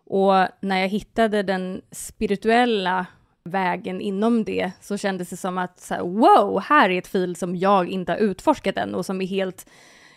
Och 0.05 0.35
när 0.61 0.81
jag 0.81 0.89
hittade 0.89 1.43
den 1.43 1.83
spirituella 1.91 3.07
vägen 3.45 4.01
inom 4.01 4.45
det 4.45 4.73
så 4.81 4.97
kändes 4.97 5.31
det 5.31 5.37
som 5.37 5.59
att 5.59 5.81
så 5.81 5.95
här, 5.95 6.03
wow, 6.03 6.61
här 6.61 6.91
är 6.91 6.99
ett 6.99 7.07
fil 7.07 7.37
som 7.37 7.57
jag 7.57 7.89
inte 7.89 8.13
har 8.13 8.19
utforskat 8.19 8.77
än 8.77 8.95
och 8.95 9.07
som 9.07 9.21
är 9.23 9.27
helt, 9.27 9.67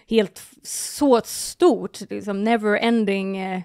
helt 0.09 0.41
så 0.63 1.21
stort, 1.23 1.99
liksom 2.09 2.43
never 2.43 2.77
ending. 2.77 3.37
eh. 3.37 3.61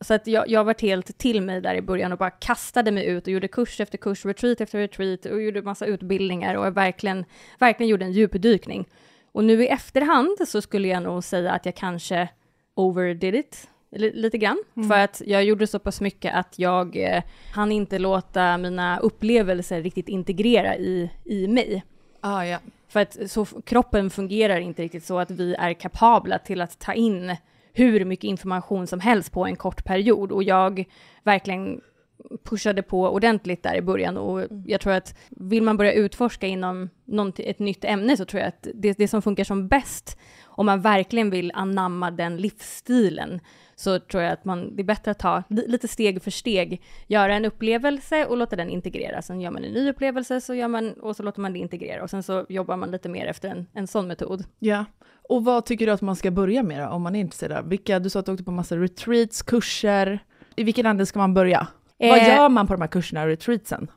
Så 0.00 0.14
att 0.14 0.26
jag, 0.26 0.48
jag 0.48 0.64
varit 0.64 0.80
helt 0.80 1.18
till 1.18 1.40
mig 1.40 1.60
där 1.60 1.74
i 1.74 1.82
början 1.82 2.12
och 2.12 2.18
bara 2.18 2.30
kastade 2.30 2.90
mig 2.90 3.06
ut 3.06 3.26
och 3.26 3.32
gjorde 3.32 3.48
kurs 3.48 3.80
efter 3.80 3.98
kurs, 3.98 4.24
retreat 4.24 4.60
efter 4.60 4.78
retreat 4.78 5.26
och 5.26 5.42
gjorde 5.42 5.62
massa 5.62 5.86
utbildningar 5.86 6.54
och 6.54 6.76
verkligen, 6.76 7.24
verkligen 7.58 7.90
gjorde 7.90 8.04
en 8.04 8.12
djupdykning. 8.12 8.86
Och 9.34 9.44
nu 9.44 9.64
i 9.64 9.68
efterhand 9.68 10.48
så 10.48 10.60
skulle 10.62 10.88
jag 10.88 11.02
nog 11.02 11.24
säga 11.24 11.52
att 11.52 11.66
jag 11.66 11.74
kanske 11.74 12.28
overdid 12.74 13.34
it 13.34 13.68
li- 13.90 14.12
lite 14.14 14.38
grann. 14.38 14.64
För 14.88 14.98
att 14.98 15.22
jag 15.26 15.44
gjorde 15.44 15.66
så 15.66 15.78
pass 15.78 16.00
mycket 16.00 16.34
att 16.34 16.58
jag 16.58 16.96
eh, 16.96 17.22
hann 17.52 17.72
inte 17.72 17.98
låta 17.98 18.58
mina 18.58 18.98
upplevelser 18.98 19.82
riktigt 19.82 20.08
integrera 20.08 20.76
i, 20.76 21.10
i 21.24 21.48
mig. 21.48 21.84
Ah, 22.20 22.44
ja. 22.44 22.58
För 22.88 23.00
att 23.00 23.30
så, 23.30 23.44
kroppen 23.44 24.10
fungerar 24.10 24.58
inte 24.60 24.82
riktigt 24.82 25.04
så 25.04 25.18
att 25.18 25.30
vi 25.30 25.54
är 25.54 25.72
kapabla 25.72 26.38
till 26.38 26.60
att 26.60 26.78
ta 26.78 26.92
in 26.94 27.36
hur 27.72 28.04
mycket 28.04 28.24
information 28.24 28.86
som 28.86 29.00
helst 29.00 29.32
på 29.32 29.46
en 29.46 29.56
kort 29.56 29.84
period. 29.84 30.32
Och 30.32 30.42
jag 30.42 30.84
verkligen 31.22 31.80
pushade 32.44 32.82
på 32.82 33.08
ordentligt 33.08 33.62
där 33.62 33.74
i 33.74 33.82
början 33.82 34.16
och 34.16 34.42
jag 34.66 34.80
tror 34.80 34.92
att 34.92 35.14
vill 35.30 35.62
man 35.62 35.76
börja 35.76 35.92
utforska 35.92 36.46
inom 36.46 36.90
ett 37.38 37.58
nytt 37.58 37.84
ämne 37.84 38.16
så 38.16 38.24
tror 38.24 38.40
jag 38.40 38.48
att 38.48 38.68
det, 38.74 38.98
det 38.98 39.08
som 39.08 39.22
funkar 39.22 39.44
som 39.44 39.68
bäst 39.68 40.18
om 40.56 40.66
man 40.66 40.80
verkligen 40.80 41.30
vill 41.30 41.52
anamma 41.54 42.10
den 42.10 42.36
livsstilen 42.36 43.40
så 43.76 43.98
tror 43.98 44.22
jag 44.22 44.32
att 44.32 44.44
man, 44.44 44.76
det 44.76 44.82
är 44.82 44.84
bättre 44.84 45.10
att 45.10 45.18
ta 45.18 45.42
li, 45.48 45.64
lite 45.68 45.88
steg 45.88 46.22
för 46.22 46.30
steg, 46.30 46.82
göra 47.06 47.34
en 47.34 47.44
upplevelse 47.44 48.26
och 48.26 48.36
låta 48.36 48.56
den 48.56 48.68
integrera. 48.68 49.22
Sen 49.22 49.40
gör 49.40 49.50
man 49.50 49.64
en 49.64 49.72
ny 49.72 49.90
upplevelse 49.90 50.40
så 50.40 50.54
gör 50.54 50.68
man, 50.68 50.92
och 50.92 51.16
så 51.16 51.22
låter 51.22 51.40
man 51.40 51.52
det 51.52 51.58
integrera 51.58 52.02
och 52.02 52.10
sen 52.10 52.22
så 52.22 52.46
jobbar 52.48 52.76
man 52.76 52.90
lite 52.90 53.08
mer 53.08 53.26
efter 53.26 53.48
en, 53.48 53.66
en 53.72 53.86
sån 53.86 54.06
metod. 54.06 54.44
ja. 54.58 54.84
Och 55.28 55.44
vad 55.44 55.64
tycker 55.64 55.86
du 55.86 55.92
att 55.92 56.02
man 56.02 56.16
ska 56.16 56.30
börja 56.30 56.62
med 56.62 56.80
då, 56.80 56.88
om 56.88 57.02
man 57.02 57.16
är 57.16 57.20
intresserad? 57.20 57.68
Vilka, 57.68 57.98
du 57.98 58.10
sa 58.10 58.18
att 58.18 58.26
du 58.26 58.32
åkte 58.32 58.44
på 58.44 58.50
massa 58.50 58.76
retreats, 58.76 59.42
kurser. 59.42 60.18
I 60.56 60.64
vilken 60.64 60.86
ände 60.86 61.06
ska 61.06 61.18
man 61.18 61.34
börja? 61.34 61.68
Vad 62.08 62.18
Eh, 62.18 62.28
gör 62.28 62.48
man 62.48 62.66
på 62.66 62.72
de 62.74 62.80
här 62.80 62.88
kurserna 62.88 63.22
och 63.22 63.28
retreatsen? 63.28 63.90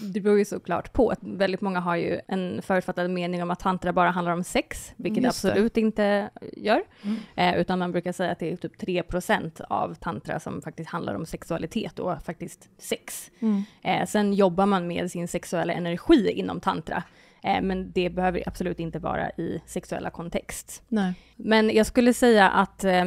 Det 0.00 0.20
beror 0.20 0.38
ju 0.38 0.44
såklart 0.44 0.92
på. 0.92 1.14
Väldigt 1.20 1.60
många 1.60 1.80
har 1.80 1.96
ju 1.96 2.20
en 2.28 2.62
förutfattad 2.62 3.10
mening 3.10 3.42
om 3.42 3.50
att 3.50 3.60
tantra 3.60 3.92
bara 3.92 4.10
handlar 4.10 4.32
om 4.32 4.44
sex, 4.44 4.92
vilket 4.96 5.22
det 5.22 5.26
Just 5.26 5.42
det. 5.42 5.48
absolut 5.48 5.76
inte 5.76 6.30
gör. 6.56 6.82
Mm. 7.02 7.16
Eh, 7.36 7.60
utan 7.60 7.78
man 7.78 7.92
brukar 7.92 8.12
säga 8.12 8.32
att 8.32 8.38
det 8.38 8.52
är 8.52 8.56
typ 8.56 8.80
3% 8.80 9.60
av 9.68 9.94
tantra 9.94 10.40
som 10.40 10.62
faktiskt 10.62 10.90
handlar 10.90 11.14
om 11.14 11.26
sexualitet 11.26 11.98
och 11.98 12.22
faktiskt 12.22 12.68
sex. 12.78 13.30
Mm. 13.40 13.62
Eh, 13.82 14.06
sen 14.06 14.32
jobbar 14.34 14.66
man 14.66 14.86
med 14.86 15.10
sin 15.10 15.28
sexuella 15.28 15.72
energi 15.72 16.30
inom 16.30 16.60
tantra. 16.60 17.02
Eh, 17.42 17.62
men 17.62 17.92
det 17.92 18.10
behöver 18.10 18.42
absolut 18.46 18.80
inte 18.80 18.98
vara 18.98 19.30
i 19.30 19.60
sexuella 19.66 20.10
kontext. 20.10 20.82
Nej. 20.88 21.12
Men 21.36 21.70
jag 21.70 21.86
skulle 21.86 22.14
säga 22.14 22.48
att 22.50 22.84
eh, 22.84 23.04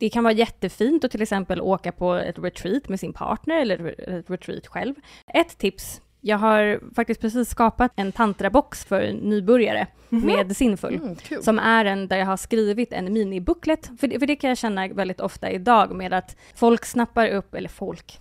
det 0.00 0.10
kan 0.10 0.24
vara 0.24 0.34
jättefint 0.34 1.04
att 1.04 1.10
till 1.10 1.22
exempel 1.22 1.60
åka 1.60 1.92
på 1.92 2.14
ett 2.14 2.38
retreat 2.38 2.88
med 2.88 3.00
sin 3.00 3.12
partner 3.12 3.60
eller 3.60 4.10
ett 4.18 4.30
retreat 4.30 4.66
själv. 4.66 4.94
Ett 5.34 5.58
tips, 5.58 6.00
jag 6.20 6.38
har 6.38 6.80
faktiskt 6.94 7.20
precis 7.20 7.48
skapat 7.48 7.92
en 7.96 8.12
tantrabox 8.12 8.84
för 8.84 9.12
nybörjare 9.12 9.86
med 10.08 10.56
Sinful. 10.56 10.94
Mm, 10.94 11.16
kul. 11.16 11.42
Som 11.42 11.58
är 11.58 11.84
en 11.84 12.08
där 12.08 12.16
jag 12.16 12.26
har 12.26 12.36
skrivit 12.36 12.92
en 12.92 13.12
minibooklet. 13.12 13.90
För 14.00 14.06
det, 14.06 14.18
för 14.18 14.26
det 14.26 14.36
kan 14.36 14.48
jag 14.48 14.58
känna 14.58 14.88
väldigt 14.88 15.20
ofta 15.20 15.50
idag 15.50 15.94
med 15.94 16.12
att 16.12 16.36
folk 16.54 16.84
snappar 16.84 17.28
upp, 17.28 17.54
eller 17.54 17.68
folk, 17.68 18.18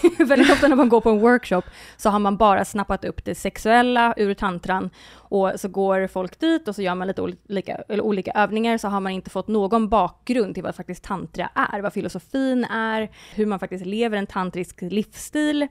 väldigt 0.18 0.52
ofta 0.52 0.68
när 0.68 0.76
man 0.76 0.88
går 0.88 1.00
på 1.00 1.10
en 1.10 1.20
workshop 1.20 1.62
så 1.96 2.10
har 2.10 2.18
man 2.18 2.36
bara 2.36 2.64
snappat 2.64 3.04
upp 3.04 3.24
det 3.24 3.34
sexuella 3.34 4.14
ur 4.16 4.34
tantran 4.34 4.90
och 5.16 5.52
så 5.56 5.68
går 5.68 6.06
folk 6.06 6.40
dit 6.40 6.68
och 6.68 6.74
så 6.74 6.82
gör 6.82 6.94
man 6.94 7.08
lite 7.08 7.22
olika, 7.22 7.82
olika 7.88 8.32
övningar 8.32 8.78
så 8.78 8.88
har 8.88 9.00
man 9.00 9.12
inte 9.12 9.30
fått 9.30 9.48
någon 9.48 9.88
bakgrund 9.88 10.54
till 10.54 10.62
vad 10.62 10.74
faktiskt 10.74 11.04
tantra 11.04 11.50
är, 11.54 11.80
vad 11.80 11.92
filosofin 11.92 12.64
är, 12.64 13.10
hur 13.34 13.46
man 13.46 13.58
faktiskt 13.58 13.86
lever 13.86 14.18
en 14.18 14.26
tantrisk 14.26 14.82
livsstil. 14.82 15.68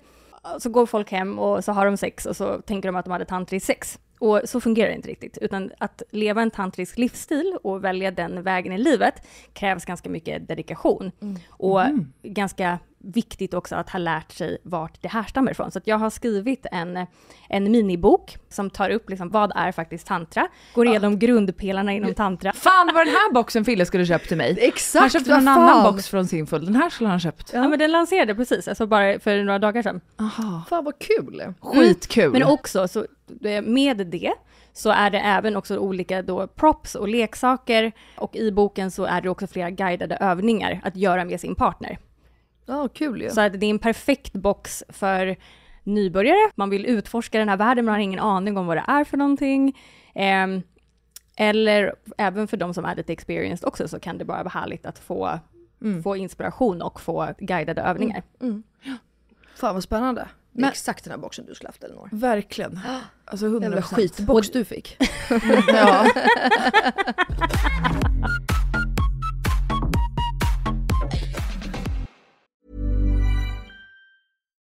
Så 0.60 0.70
går 0.70 0.86
folk 0.86 1.12
hem 1.12 1.40
och 1.40 1.64
så 1.64 1.72
har 1.72 1.86
de 1.86 1.98
sex 1.98 2.26
och 2.26 2.36
så 2.36 2.62
tänker 2.62 2.90
de 2.90 2.96
att 2.96 3.06
de 3.06 3.12
hade 3.12 3.26
tantrisk 3.26 3.66
sex. 3.66 4.00
Och 4.20 4.42
så 4.46 4.62
fungerar 4.62 4.90
det 4.90 4.96
inte 4.96 5.10
riktigt, 5.10 5.38
utan 5.42 5.72
att 5.78 6.02
leva 6.12 6.42
en 6.42 6.52
tantrisk 6.52 6.98
livsstil 6.98 7.58
och 7.64 7.84
välja 7.84 8.12
den 8.12 8.44
vägen 8.44 8.74
i 8.74 8.78
livet 8.78 9.14
krävs 9.54 9.86
ganska 9.86 10.10
mycket 10.10 10.48
dedikation. 10.48 11.12
Och 11.50 11.82
ganska 12.24 12.80
viktigt 13.04 13.54
också 13.54 13.76
att 13.76 13.90
ha 13.90 14.00
lärt 14.00 14.32
sig 14.32 14.58
vart 14.64 15.02
det 15.02 15.08
härstammar 15.08 15.52
ifrån. 15.52 15.72
Så 15.72 15.78
att 15.78 15.88
jag 15.88 15.98
har 15.98 16.10
skrivit 16.10 16.66
en, 16.72 17.06
en 17.50 17.72
minibok 17.72 18.38
som 18.50 18.70
tar 18.70 18.90
upp 18.90 19.10
liksom, 19.10 19.30
vad 19.30 19.52
är 19.56 19.72
faktiskt 19.72 20.08
tantra, 20.08 20.48
går 20.76 20.88
igenom 20.88 21.20
grundpelarna 21.20 21.94
inom 21.94 22.14
tantra. 22.14 22.54
Fan, 22.54 22.92
var 22.94 23.06
den 23.06 23.14
här 23.14 23.34
boxen 23.34 23.66
Fille 23.66 23.86
skulle 23.86 24.06
köpt 24.06 24.28
till 24.28 24.38
mig. 24.38 24.58
Han 24.60 24.68
Exakt, 24.68 25.14
köpte 25.14 25.30
vad 25.30 25.40
en 25.40 25.48
annan 25.48 25.84
box 25.84 26.08
från 26.08 26.28
Sinful. 26.28 26.66
Den 26.66 26.76
här 26.76 26.90
skulle 26.90 27.10
han 27.10 27.20
köpt. 27.20 27.52
Ja, 27.54 27.68
men 27.68 27.80
den 27.80 27.92
lanserade 27.92 28.36
precis, 28.36 28.68
alltså 28.68 28.88
bara 28.88 29.20
för 29.20 29.44
några 29.44 29.60
dagar 29.60 29.82
sedan. 29.82 30.02
Aha. 30.20 30.64
Fan 30.70 30.84
vad 30.84 31.00
kul! 31.00 31.54
Skitkul. 31.62 32.32
Men 32.32 32.44
också, 32.44 32.88
så, 32.88 33.06
med 33.64 34.08
det, 34.08 34.34
så 34.74 34.90
är 34.90 35.10
det 35.10 35.20
även 35.20 35.56
också 35.56 35.78
olika 35.78 36.22
då 36.22 36.48
props 36.48 36.96
och 36.96 37.08
leksaker. 37.08 37.92
Och 38.16 38.36
i 38.36 38.52
boken 38.52 38.92
så 38.92 39.06
är 39.06 39.22
det 39.22 39.30
också 39.30 39.48
flera 39.48 39.70
guidade 39.70 40.16
övningar 40.16 40.82
att 40.84 40.96
göra 40.96 41.26
med 41.26 41.40
sin 41.40 41.56
partner. 41.56 41.98
Ja, 42.66 42.88
kul 42.94 43.22
ju. 43.22 43.30
Så 43.30 43.42
att 43.42 43.60
det 43.60 43.66
är 43.66 43.70
en 43.70 43.80
perfekt 43.80 44.34
box 44.34 44.84
för 44.90 45.36
nybörjare. 45.84 46.52
Man 46.56 46.70
vill 46.70 46.86
utforska 46.86 47.40
den 47.40 47.50
här 47.50 47.58
världen, 47.58 47.86
man 47.86 47.94
har 47.94 48.02
ingen 48.02 48.20
aning 48.20 48.58
om 48.58 48.66
vad 48.68 48.78
det 48.78 48.84
är 48.88 49.04
för 49.04 49.18
någonting. 49.18 49.80
Ehm, 50.16 50.62
eller 51.36 51.96
även 52.18 52.48
för 52.48 52.58
de 52.58 52.74
som 52.74 52.86
är 52.86 52.96
lite 52.96 53.14
experienced 53.14 53.68
också 53.68 53.88
så 53.88 54.00
kan 54.00 54.18
det 54.18 54.26
bara 54.26 54.44
vara 54.44 54.50
härligt 54.62 54.86
att 54.86 55.00
få, 55.00 55.40
Mm. 55.82 56.04
få 56.04 56.16
inspiration 56.18 56.82
och 56.82 57.02
få 57.02 57.30
guidade 57.40 57.82
övningar. 57.82 58.24
Fan 59.56 59.74
vad 59.74 59.84
spännande. 59.84 60.28
Det 60.52 60.60
är 60.60 60.62
Men- 60.62 60.70
exakt 60.70 61.04
den 61.04 61.12
här 61.12 61.18
boxen 61.18 61.46
du 61.46 61.56
skulle 61.56 61.68
haft 61.70 61.84
Elinor. 61.84 62.10
Verkligen. 62.12 62.80
Alltså 63.26 63.46
100%. 63.46 63.64
Jävla 63.64 63.82
skitbox 63.82 64.50
du 64.52 64.66
fick. 64.66 64.98
Ja. 65.68 66.06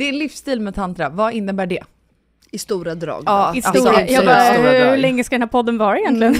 Det 0.00 0.08
är 0.08 0.12
livsstil 0.12 0.60
med 0.60 0.74
tantra, 0.74 1.08
vad 1.08 1.32
innebär 1.32 1.66
det? 1.66 1.82
I 2.50 2.58
stora 2.58 2.94
drag. 2.94 3.22
Ja. 3.26 3.54
I 3.54 3.56
Alltså, 3.56 3.72
stora, 3.72 3.90
absolut 3.90 4.10
jag 4.10 4.24
bara, 4.24 4.90
hur 4.90 4.96
länge 4.96 5.24
ska 5.24 5.34
den 5.34 5.42
här 5.42 5.48
podden 5.48 5.78
vara 5.78 5.98
egentligen? 5.98 6.34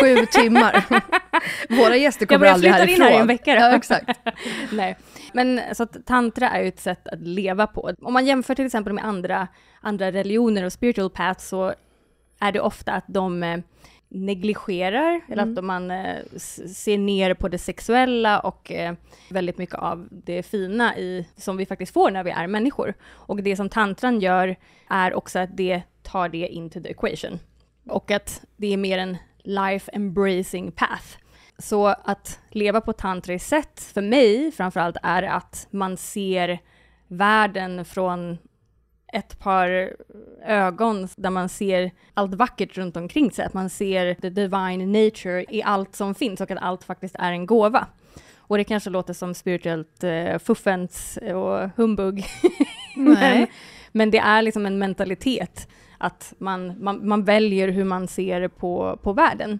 Sju 0.00 0.26
timmar. 0.26 0.84
Våra 1.68 1.96
gäster 1.96 2.22
Jag 2.22 2.28
kommer 2.28 2.46
aldrig 2.52 2.74
flytta 2.74 2.82
in 2.84 2.88
härifrån. 2.88 3.06
här 3.06 3.14
i 3.18 3.20
en 3.20 3.26
vecka 3.26 3.54
då. 3.54 3.60
Ja, 3.60 3.76
exakt. 3.76 4.20
Nej, 4.72 4.96
men 5.32 5.60
så 5.72 5.82
att 5.82 6.06
tantra 6.06 6.50
är 6.50 6.62
ju 6.62 6.68
ett 6.68 6.80
sätt 6.80 7.08
att 7.08 7.20
leva 7.20 7.66
på. 7.66 7.90
Om 8.02 8.12
man 8.12 8.26
jämför 8.26 8.54
till 8.54 8.66
exempel 8.66 8.92
med 8.92 9.04
andra, 9.04 9.48
andra 9.80 10.12
religioner 10.12 10.64
och 10.64 10.72
spiritual 10.72 11.10
paths 11.10 11.48
så 11.48 11.74
är 12.40 12.52
det 12.52 12.60
ofta 12.60 12.92
att 12.92 13.04
de 13.06 13.42
eh, 13.42 13.58
negligerar, 14.14 15.20
eller 15.28 15.42
Mm. 15.42 15.58
att 15.58 15.64
man 15.64 15.90
eh, 15.90 16.16
ser 16.74 16.98
ner 16.98 17.34
på 17.34 17.48
det 17.48 17.58
sexuella 17.58 18.40
och 18.40 18.72
eh, 18.72 18.94
väldigt 19.30 19.58
mycket 19.58 19.74
av 19.74 20.08
det 20.10 20.42
fina 20.42 20.96
i, 20.98 21.26
som 21.36 21.56
vi 21.56 21.66
faktiskt 21.66 21.92
får 21.92 22.10
när 22.10 22.24
vi 22.24 22.30
är 22.30 22.46
människor. 22.46 22.94
Och 23.04 23.42
det 23.42 23.56
som 23.56 23.68
tantran 23.68 24.20
gör 24.20 24.56
är 24.90 25.14
också 25.14 25.38
att 25.38 25.56
det 25.56 25.82
tar 26.02 26.28
det 26.28 26.48
into 26.48 26.80
the 26.82 26.88
equation. 26.90 27.38
Och 27.88 28.10
att 28.10 28.44
det 28.56 28.72
är 28.72 28.76
mer 28.76 28.98
en 28.98 29.16
life 29.42 29.90
embracing 29.94 30.72
path. 30.72 31.18
Så 31.58 31.86
att 31.86 32.40
leva 32.50 32.80
på 32.80 32.92
tantriskt 32.92 33.48
sätt, 33.48 33.80
för 33.94 34.02
mig 34.02 34.52
framförallt, 34.52 34.96
är 35.02 35.22
att 35.22 35.66
man 35.70 35.96
ser 35.96 36.58
världen 37.08 37.84
från 37.84 38.38
ett 39.14 39.38
par 39.38 39.96
ögon 40.44 41.08
där 41.16 41.30
man 41.30 41.48
ser 41.48 41.90
allt 42.14 42.34
vackert 42.34 42.78
runt 42.78 42.96
omkring 42.96 43.30
sig, 43.30 43.44
att 43.44 43.54
man 43.54 43.70
ser 43.70 44.14
the 44.14 44.30
divine 44.30 44.92
nature 44.92 45.44
i 45.48 45.62
allt 45.62 45.96
som 45.96 46.14
finns 46.14 46.40
och 46.40 46.50
att 46.50 46.62
allt 46.62 46.84
faktiskt 46.84 47.14
är 47.18 47.32
en 47.32 47.46
gåva. 47.46 47.86
Och 48.38 48.56
det 48.56 48.64
kanske 48.64 48.90
låter 48.90 49.14
som 49.14 49.34
spirituellt 49.34 50.04
eh, 50.04 50.38
fuffens 50.38 51.18
och 51.34 51.70
humbug, 51.76 52.24
men, 52.96 53.46
men 53.92 54.10
det 54.10 54.18
är 54.18 54.42
liksom 54.42 54.66
en 54.66 54.78
mentalitet 54.78 55.68
att 56.04 56.34
man, 56.38 56.74
man, 56.80 57.08
man 57.08 57.24
väljer 57.24 57.68
hur 57.68 57.84
man 57.84 58.08
ser 58.08 58.48
på, 58.48 58.98
på 59.02 59.12
världen. 59.12 59.58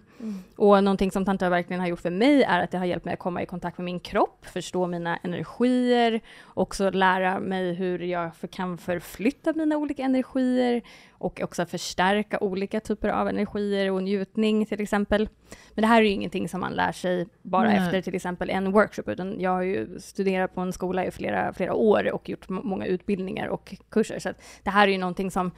Och 0.55 0.83
någonting 0.83 1.11
som 1.11 1.25
tantra 1.25 1.49
verkligen 1.49 1.79
har 1.79 1.87
gjort 1.87 1.99
för 1.99 2.09
mig 2.09 2.43
är 2.43 2.59
att 2.59 2.71
det 2.71 2.77
har 2.77 2.85
hjälpt 2.85 3.05
mig 3.05 3.13
att 3.13 3.19
komma 3.19 3.41
i 3.41 3.45
kontakt 3.45 3.77
med 3.77 3.85
min 3.85 3.99
kropp, 3.99 4.45
förstå 4.45 4.87
mina 4.87 5.17
energier, 5.17 6.21
också 6.45 6.89
lära 6.89 7.39
mig 7.39 7.73
hur 7.73 7.99
jag 7.99 8.35
för, 8.35 8.47
kan 8.47 8.77
förflytta 8.77 9.53
mina 9.53 9.77
olika 9.77 10.03
energier 10.03 10.81
och 11.11 11.41
också 11.41 11.65
förstärka 11.65 12.39
olika 12.39 12.79
typer 12.79 13.09
av 13.09 13.27
energier 13.27 13.91
och 13.91 14.03
njutning 14.03 14.65
till 14.65 14.81
exempel. 14.81 15.29
Men 15.73 15.81
det 15.81 15.87
här 15.87 16.01
är 16.01 16.05
ju 16.05 16.11
ingenting 16.11 16.49
som 16.49 16.59
man 16.61 16.73
lär 16.73 16.91
sig 16.91 17.27
bara 17.41 17.67
Nej. 17.67 17.77
efter 17.77 18.01
till 18.01 18.15
exempel 18.15 18.49
en 18.49 18.71
workshop, 18.71 19.03
utan 19.07 19.39
jag 19.39 19.51
har 19.51 19.61
ju 19.61 19.99
studerat 19.99 20.55
på 20.55 20.61
en 20.61 20.73
skola 20.73 21.05
i 21.05 21.11
flera, 21.11 21.53
flera 21.53 21.73
år 21.73 22.11
och 22.11 22.29
gjort 22.29 22.49
många 22.49 22.85
utbildningar 22.85 23.47
och 23.47 23.75
kurser, 23.89 24.19
så 24.19 24.33
det 24.63 24.69
här 24.69 24.87
är 24.87 24.91
ju 24.91 24.97
någonting 24.97 25.31
som 25.31 25.51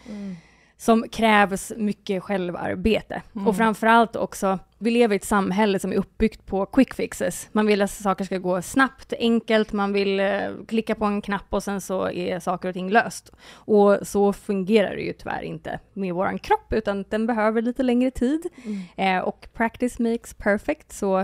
som 0.78 1.10
krävs 1.10 1.74
mycket 1.78 2.24
självarbete. 2.24 3.22
Och 3.46 3.56
framförallt 3.56 4.16
också, 4.16 4.60
vi 4.78 4.92
lever 4.92 5.16
i 5.16 5.18
ett 5.18 5.24
samhälle 5.24 5.80
som 5.80 5.92
är 5.92 5.96
uppbyggt 5.96 6.46
på 6.46 6.66
quick 6.66 6.94
fixes. 6.94 7.50
Man 7.52 7.68
vill 7.68 7.82
att 7.82 7.92
saker 7.92 8.26
ska 8.26 8.38
gå 8.38 8.62
snabbt, 8.62 9.13
enkelt, 9.20 9.74
man 9.74 9.94
vill 9.94 10.20
eh, 10.20 10.42
klicka 10.68 10.96
på 10.96 11.06
en 11.06 11.22
knapp 11.22 11.46
och 11.50 11.63
sen 11.63 11.82
så 11.82 12.10
är 12.10 12.40
saker 12.40 12.70
och 12.70 12.76
ting 12.76 12.90
löst. 12.90 13.32
Och 13.52 13.98
så 14.04 14.34
fungerar 14.34 14.96
det 14.96 15.02
ju 15.02 15.13
tyvärr 15.13 15.42
inte 15.42 15.80
med 15.94 16.13
våran 16.13 16.40
kropp, 16.40 16.74
utan 16.74 17.06
den 17.10 17.28
behöver 17.28 17.62
lite 17.62 17.84
längre 17.84 18.12
tid. 18.12 18.48
Eh, 18.96 19.20
och 19.20 19.48
practice 19.54 20.00
makes 20.00 20.34
perfect, 20.34 20.92
så 20.92 21.20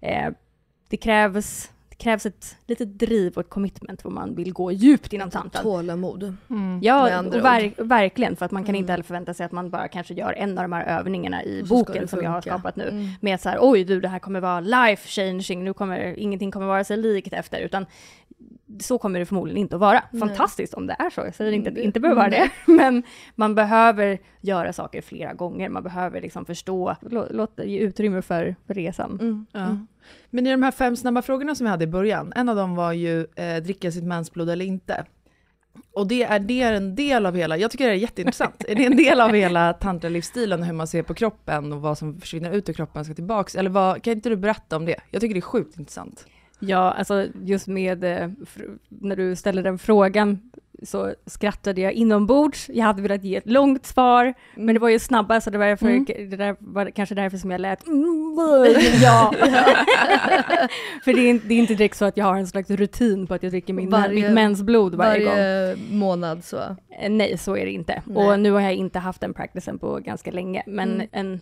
eh, 0.00 0.30
det 0.88 0.96
krävs 0.96 1.70
krävs 2.02 2.26
ett 2.26 2.56
litet 2.66 2.98
driv 2.98 3.32
och 3.34 3.40
ett 3.40 3.48
commitment 3.50 4.04
vad 4.04 4.12
man 4.12 4.34
vill 4.34 4.52
gå 4.52 4.72
djupt 4.72 5.12
inom 5.12 5.30
tantran. 5.30 5.62
Tålamod. 5.62 6.36
med 6.46 6.78
Ja, 6.82 7.12
andra 7.12 7.38
och 7.38 7.44
ver- 7.44 7.84
verkligen, 7.84 8.36
för 8.36 8.44
att 8.46 8.52
man 8.52 8.64
kan 8.64 8.74
inte 8.74 8.92
heller 8.92 9.04
förvänta 9.04 9.34
sig 9.34 9.46
att 9.46 9.52
man 9.52 9.70
bara 9.70 9.88
kanske 9.88 10.14
gör 10.14 10.32
en 10.32 10.58
av 10.58 10.64
de 10.64 10.72
här 10.72 10.98
övningarna 10.98 11.44
i 11.44 11.62
boken 11.68 12.08
som 12.08 12.22
jag 12.22 12.30
har 12.30 12.40
skapat 12.40 12.76
nu. 12.76 12.88
Mm. 12.88 13.08
Med 13.20 13.40
så 13.40 13.48
här, 13.48 13.58
oj 13.60 13.84
du, 13.84 14.00
det 14.00 14.08
här 14.08 14.18
kommer 14.18 14.40
vara 14.40 14.60
life 14.60 15.08
changing, 15.08 15.64
nu 15.64 15.72
kommer 15.72 16.18
ingenting 16.18 16.50
kommer 16.50 16.66
vara 16.66 16.84
sig 16.84 16.96
likt 16.96 17.32
efter, 17.32 17.60
utan 17.60 17.86
så 18.80 18.98
kommer 18.98 19.18
det 19.18 19.26
förmodligen 19.26 19.58
inte 19.58 19.74
att 19.76 19.80
vara. 19.80 20.02
Fantastiskt 20.20 20.74
om 20.74 20.86
det 20.86 20.96
är 20.98 21.10
så, 21.10 21.20
jag 21.20 21.34
säger 21.34 21.52
inte 21.52 21.68
att 21.68 21.74
det 21.74 21.82
inte 21.82 22.00
behöver 22.00 22.20
vara 22.20 22.30
det, 22.30 22.50
men 22.72 23.02
man 23.34 23.54
behöver 23.54 24.18
göra 24.40 24.72
saker 24.72 25.02
flera 25.02 25.32
gånger, 25.32 25.68
man 25.68 25.82
behöver 25.82 26.20
liksom 26.20 26.44
förstå, 26.44 26.96
lå- 27.00 27.32
låta 27.32 27.64
ge 27.64 27.78
utrymme 27.78 28.22
för, 28.22 28.56
för 28.66 28.74
resan. 28.74 29.18
Mm. 29.20 29.46
Ja. 29.52 29.76
Men 30.30 30.46
i 30.46 30.50
de 30.50 30.62
här 30.62 30.70
fem 30.70 30.96
snabba 30.96 31.22
frågorna 31.22 31.54
som 31.54 31.64
vi 31.64 31.70
hade 31.70 31.84
i 31.84 31.88
början, 31.88 32.32
en 32.36 32.48
av 32.48 32.56
dem 32.56 32.74
var 32.74 32.92
ju 32.92 33.26
eh, 33.36 33.56
dricka 33.62 33.92
sitt 33.92 34.04
mensblod 34.04 34.50
eller 34.50 34.64
inte. 34.64 35.04
Och 35.94 36.06
det 36.06 36.22
är, 36.22 36.38
det 36.38 36.62
är 36.62 36.72
en 36.72 36.94
del 36.94 37.26
av 37.26 37.34
hela, 37.36 37.56
jag 37.56 37.70
tycker 37.70 37.86
det 37.86 37.92
är 37.92 37.96
jätteintressant, 37.96 38.64
är 38.68 38.74
det 38.74 38.84
en 38.86 38.96
del 38.96 39.20
av 39.20 39.32
hela 39.32 39.72
tantralivsstilen 39.72 40.60
och 40.60 40.66
hur 40.66 40.72
man 40.72 40.86
ser 40.86 41.02
på 41.02 41.14
kroppen 41.14 41.72
och 41.72 41.80
vad 41.80 41.98
som 41.98 42.20
försvinner 42.20 42.52
ut 42.52 42.68
ur 42.68 42.72
kroppen 42.72 43.04
ska 43.04 43.14
tillbaks? 43.14 43.54
Eller 43.54 43.70
vad, 43.70 44.02
kan 44.02 44.12
inte 44.12 44.28
du 44.28 44.36
berätta 44.36 44.76
om 44.76 44.84
det? 44.84 44.96
Jag 45.10 45.20
tycker 45.20 45.34
det 45.34 45.38
är 45.38 45.42
sjukt 45.42 45.78
intressant. 45.78 46.26
Ja, 46.64 46.90
alltså 46.92 47.26
just 47.44 47.66
med, 47.68 48.04
eh, 48.04 48.28
när 48.88 49.16
du 49.16 49.36
ställde 49.36 49.62
den 49.62 49.78
frågan 49.78 50.38
så 50.84 51.14
skrattade 51.26 51.80
jag 51.80 51.92
inombords. 51.92 52.70
Jag 52.74 52.84
hade 52.84 53.02
velat 53.02 53.24
ge 53.24 53.36
ett 53.36 53.46
långt 53.50 53.86
svar, 53.86 54.34
men 54.54 54.74
det 54.74 54.78
var 54.78 54.88
ju 54.88 54.98
snabba, 54.98 55.40
så 55.40 55.50
det 55.50 55.58
var, 55.58 55.66
därför, 55.66 55.86
Mm. 55.86 56.04
det 56.04 56.36
där 56.36 56.56
var 56.58 56.90
kanske 56.90 57.14
därför 57.14 57.38
som 57.38 57.50
jag 57.50 57.60
lät 57.60 57.86
mm, 57.86 58.36
ja. 59.02 59.32
För 61.04 61.12
det 61.12 61.20
är, 61.20 61.30
inte- 61.30 61.46
det 61.48 61.54
är 61.54 61.58
inte 61.58 61.74
direkt 61.74 61.96
så 61.96 62.04
att 62.04 62.16
jag 62.16 62.24
har 62.24 62.36
en 62.36 62.46
slags 62.46 62.70
rutin 62.70 63.26
på 63.26 63.34
att 63.34 63.42
jag 63.42 63.52
dricker 63.52 63.72
min, 63.72 63.90
Varje- 63.90 64.14
mitt 64.22 64.32
mensblod 64.34 64.94
varje, 64.94 65.24
gång. 65.24 65.34
Varje 65.34 65.76
månad 65.90 66.44
så. 66.44 66.56
Eh, 67.00 67.10
Nej, 67.10 67.38
så 67.38 67.56
är 67.56 67.64
det 67.64 67.72
inte. 67.72 68.02
Nej. 68.06 68.26
Och 68.28 68.40
nu 68.40 68.50
har 68.50 68.60
jag 68.60 68.74
inte 68.74 68.98
haft 68.98 69.20
den 69.20 69.34
practicen 69.34 69.78
på 69.78 69.98
ganska 69.98 70.30
länge, 70.30 70.62
men 70.66 70.92
Mm. 70.94 71.08
en 71.12 71.40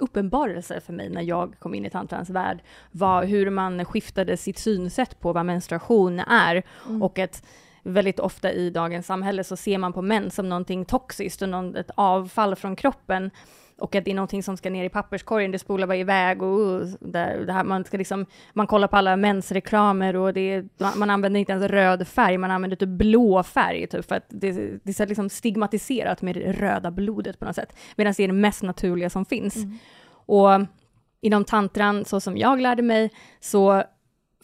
uppenbarelse 0.00 0.80
för 0.80 0.92
mig 0.92 1.08
när 1.10 1.22
jag 1.22 1.54
kom 1.58 1.74
in 1.74 1.86
i 1.86 1.90
tantrans 1.90 2.30
värld 2.30 2.58
var 2.90 3.24
hur 3.24 3.50
man 3.50 3.84
skiftade 3.84 4.36
sitt 4.36 4.58
synsätt 4.58 5.20
på 5.20 5.32
vad 5.32 5.46
menstruation 5.46 6.20
är 6.20 6.62
Mm. 6.88 7.02
och 7.02 7.18
att 7.18 7.42
väldigt 7.82 8.20
ofta 8.20 8.52
i 8.52 8.70
dagens 8.70 9.06
samhälle 9.06 9.44
så 9.44 9.56
ser 9.56 9.78
man 9.78 9.92
på 9.92 10.02
män 10.02 10.30
som 10.30 10.48
någonting 10.48 10.84
toxiskt 10.84 11.42
och 11.42 11.48
någon, 11.48 11.76
ett 11.76 11.90
avfall 11.94 12.56
från 12.56 12.76
kroppen. 12.76 13.30
Och 13.78 13.94
att 13.94 14.04
det 14.04 14.10
är 14.10 14.14
någonting 14.14 14.42
som 14.42 14.56
ska 14.56 14.70
ner 14.70 14.84
i 14.84 14.88
papperskorgen, 14.88 15.50
det 15.50 15.58
spolar 15.58 15.86
bara 15.86 15.96
iväg 15.96 16.42
och 16.42 16.80
uh, 16.80 16.88
där, 17.00 17.38
det 17.46 17.52
här, 17.52 17.64
man 17.64 17.84
ska 17.84 17.98
liksom, 17.98 18.26
man 18.52 18.66
kollar 18.66 18.88
på 18.88 18.96
alla 18.96 19.16
mensreklamer 19.16 20.16
och 20.16 20.32
det 20.32 20.64
man- 20.96 21.10
använder 21.10 21.40
inte 21.40 21.52
ens 21.52 21.64
röd 21.64 22.08
färg, 22.08 22.38
man 22.38 22.50
använder 22.50 22.76
typ 22.76 22.88
blå 22.88 23.42
färg 23.42 23.86
typ 23.86 24.08
för 24.08 24.14
att 24.14 24.24
det, 24.28 24.52
det 24.52 24.90
är 24.90 24.92
så 24.92 25.04
liksom 25.04 25.28
stigmatiserat 25.28 26.22
med 26.22 26.34
det 26.34 26.52
röda 26.52 26.90
blodet 26.90 27.38
på 27.38 27.44
något 27.44 27.56
sätt, 27.56 27.76
medan 27.96 28.14
det 28.16 28.22
är 28.24 28.28
det 28.28 28.34
mest 28.34 28.62
naturliga 28.62 29.10
som 29.10 29.24
finns. 29.24 29.56
Och 30.12 30.50
inom 31.20 31.44
tantran, 31.44 32.04
så 32.04 32.20
som 32.20 32.36
jag 32.36 32.60
lärde 32.60 32.82
mig, 32.82 33.10
så 33.40 33.84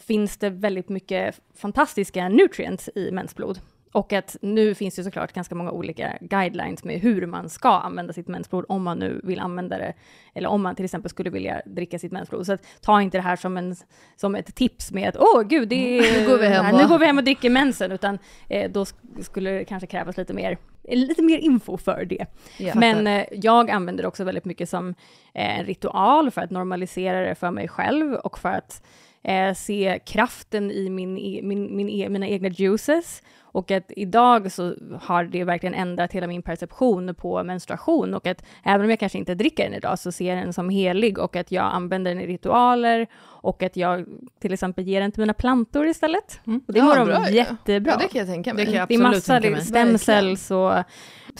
finns 0.01 0.37
det 0.37 0.51
väldigt 0.51 0.89
mycket 0.89 1.41
fantastiska 1.55 2.29
nutrients 2.29 2.91
i 2.95 3.11
mensblod. 3.11 3.59
Och 3.93 4.13
att 4.13 4.37
nu 4.43 4.75
finns 4.75 4.95
det 4.97 5.05
såklart 5.05 5.33
ganska 5.33 5.55
många 5.55 5.71
olika 5.71 6.19
guidelines 6.21 6.85
med 6.85 7.01
hur 7.01 7.27
man 7.27 7.49
ska 7.49 7.69
använda 7.69 8.13
sitt 8.13 8.29
mensblod 8.29 8.65
om 8.69 8.83
man 8.83 8.99
nu 8.99 9.21
vill 9.25 9.41
använda 9.41 9.79
det, 9.79 9.93
eller 10.35 10.49
om 10.49 10.63
man 10.63 10.75
till 10.75 10.85
exempel 10.85 11.11
skulle 11.11 11.31
vilja 11.31 11.63
dricka 11.67 11.99
sitt 11.99 12.13
mensblod. 12.13 12.47
Så 12.47 12.53
att, 12.53 12.67
ta 12.81 13.03
inte 13.03 13.19
det 13.19 13.23
här 13.23 13.37
som, 13.37 13.57
en, 13.57 13.77
som 14.17 14.35
ett 14.35 14.55
tips 14.55 14.93
med 14.93 15.09
att 15.09 15.17
åh 15.17 15.43
gud, 15.43 15.69
det 15.69 15.99
är, 15.99 16.21
Nu 16.21 16.27
går 16.31 16.39
vi 16.39 16.47
hem 16.47 16.75
och- 16.75 16.81
nu 16.83 16.89
går 16.89 16.99
vi 16.99 17.07
hem 17.07 17.19
och 17.19 17.25
dricker 17.25 17.51
mensen, 17.51 17.93
utan 17.93 18.19
eh, 18.49 18.71
då 18.71 18.85
sk- 18.85 19.23
skulle 19.23 19.51
det 19.51 19.65
kanske 19.65 19.87
krävas 19.87 20.17
lite 20.17 20.35
mer 20.35 20.59
lite 20.89 21.23
mer 21.23 21.39
info 21.39 21.77
för 21.77 22.05
det. 22.05 22.27
Ja. 22.59 22.73
Men 22.75 23.07
eh, 23.07 23.25
jag 23.33 23.71
använder 23.71 24.03
det 24.03 24.09
också 24.09 24.25
väldigt 24.25 24.45
mycket 24.45 24.69
som 24.69 24.89
eh, 25.35 25.59
en 25.59 25.65
ritual 25.67 26.31
för 26.31 26.41
att 26.41 26.51
normalisera 26.51 27.21
det 27.29 27.35
för 27.35 27.51
mig 27.51 27.69
själv 27.69 28.15
och 28.15 28.39
för 28.39 28.49
att 28.49 28.83
eh, 29.27 29.55
se 29.55 29.99
kraften 30.07 30.71
i 30.71 30.91
min, 30.91 31.19
e- 31.19 31.41
min, 31.43 31.77
min, 31.77 31.89
e- 31.89 32.09
mina 32.09 32.27
egna 32.29 32.49
juices. 32.49 33.23
Och 33.43 33.71
att 33.71 33.93
idag 33.97 34.53
så 34.53 34.75
har 35.03 35.25
det 35.25 35.45
verkligen 35.45 35.75
ändrat 35.75 36.13
hela 36.13 36.27
min 36.27 36.43
perception 36.43 37.15
på 37.15 37.45
menstruation 37.45 38.15
och 38.15 38.27
att 38.27 38.45
även 38.65 38.85
om 38.85 38.91
jag 38.91 39.01
kanske 39.01 39.19
inte 39.19 39.35
dricker 39.35 39.65
den 39.65 39.75
idag 39.75 39.99
så 39.99 40.13
ser 40.13 40.35
jag 40.35 40.45
den 40.45 40.53
som 40.53 40.69
helig 40.69 41.19
och 41.19 41.37
att 41.37 41.53
jag 41.53 41.65
använder 41.65 42.15
den 42.15 42.21
i 42.21 42.27
ritualer 42.27 43.07
och 43.17 43.63
att 43.63 43.77
jag 43.77 44.05
till 44.41 44.53
exempel 44.53 44.85
ger 44.87 45.01
den 45.01 45.13
till 45.13 45.21
mina 45.21 45.35
plantor 45.35 45.87
istället. 45.87 46.41
Och 46.45 46.73
det 46.73 46.79
Ja, 46.79 46.85
mår 46.85 46.97
de 46.97 47.33
jättebra. 47.35 47.93
Ja, 47.93 47.99
det 47.99 48.09
kan 48.09 48.19
jag 48.19 48.29
tänka 48.29 48.55
mig. 48.55 48.65
Det 48.65 48.73
kan 48.73 48.79
jag 48.79 48.89
Det 48.89 48.95
är 48.95 49.07
absolut 49.07 49.73
massa 49.93 49.99
cells 49.99 50.51
och 50.51 50.73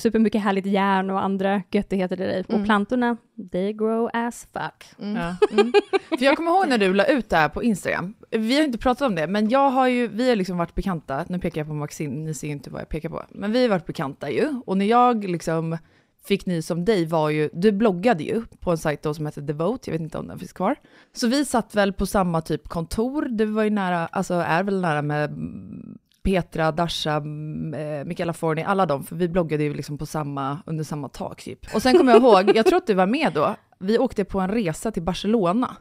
supermycket 0.01 0.43
härligt 0.43 0.67
järn 0.67 1.11
och 1.11 1.23
andra 1.23 1.63
göttigheter 1.71 2.21
i 2.21 2.27
dig. 2.27 2.45
Och 2.49 2.65
plantorna, 2.65 3.17
they 3.53 3.73
grow 3.73 4.11
as 4.13 4.49
fuck. 4.53 4.85
Ja. 4.97 5.37
Mm. 5.53 5.73
För 6.09 6.25
jag 6.25 6.37
kommer 6.37 6.51
ihåg 6.51 6.69
när 6.69 6.79
du 6.79 6.95
la 6.95 7.05
ut 7.05 7.31
det 7.31 7.37
här 7.37 7.49
på 7.49 7.63
Instagram. 7.63 8.15
Vi 8.31 8.57
har 8.57 8.65
inte 8.65 8.79
pratat 8.79 9.07
om 9.07 9.15
det, 9.15 9.27
men 9.27 9.49
jag 9.49 9.71
har 9.71 9.89
ju, 9.89 10.09
vi 10.09 10.29
har 10.29 10.37
liksom 10.37 10.59
varit 10.59 10.75
bekanta, 10.75 11.25
nu 11.29 11.39
pekar 11.39 11.61
jag 11.61 11.69
på 11.69 11.75
Maxine, 11.75 12.25
ni 12.25 12.35
ser 12.35 12.47
ju 12.47 12.53
inte 12.53 12.71
vad 12.71 12.81
jag 12.81 12.89
pekar 12.89 13.09
på, 13.09 13.23
men 13.29 13.53
vi 13.53 13.63
har 13.63 13.69
varit 13.69 13.87
bekanta 13.87 14.31
ju. 14.31 14.63
Och 14.67 14.77
när 14.77 14.87
jag 14.87 15.25
liksom 15.25 15.79
fick 16.25 16.47
nys 16.47 16.71
om 16.71 16.85
dig 16.85 17.07
var 17.07 17.31
ju, 17.31 17.51
du 17.53 17.73
bloggade 17.73 18.23
ju 18.25 18.43
på 18.61 18.71
en 18.71 18.79
sajt 18.79 19.03
då 19.03 19.15
som 19.15 19.27
heter 19.27 19.43
Devote, 19.43 19.91
jag 19.91 19.93
vet 19.93 20.01
inte 20.01 20.19
om 20.19 20.29
den 20.29 20.39
finns 20.39 20.53
kvar. 20.53 20.77
Så 21.13 21.29
vi 21.29 21.45
satt 21.45 21.75
väl 21.75 21.93
på 21.93 22.07
samma 22.07 22.41
typ 22.41 22.69
kontor, 22.69 23.27
du 23.31 23.45
var 23.45 23.63
ju 23.63 23.71
nära, 23.71 24.07
alltså 24.07 24.35
är 24.35 24.63
väl 24.63 24.81
nära 24.81 25.03
med 25.03 25.31
mm, 25.31 25.99
Petra, 26.27 26.73
Dasha, 26.73 27.17
eh, 27.17 28.05
Michaela 28.05 28.33
Forni, 28.33 28.63
alla 28.65 28.87
dem, 28.87 29.05
för 29.05 29.17
vi 29.17 29.29
bloggade 29.29 29.65
ju 29.65 29.75
liksom 29.75 29.99
på 29.99 30.07
samma, 30.07 30.59
under 30.67 30.85
samma 30.85 31.09
tak 31.09 31.43
typ. 31.43 31.75
Och 31.75 31.83
sen 31.83 31.99
kommer 31.99 32.13
jag 32.13 32.23
ihåg, 32.23 32.57
jag 32.57 32.67
tror 32.67 32.77
att 32.79 32.87
du 32.87 32.95
var 32.95 33.07
med 33.07 33.33
då, 33.33 33.55
vi 33.79 33.99
åkte 33.99 34.25
på 34.25 34.41
en 34.41 34.49
resa 34.51 34.91
till 34.91 35.03
Barcelona 35.03 35.77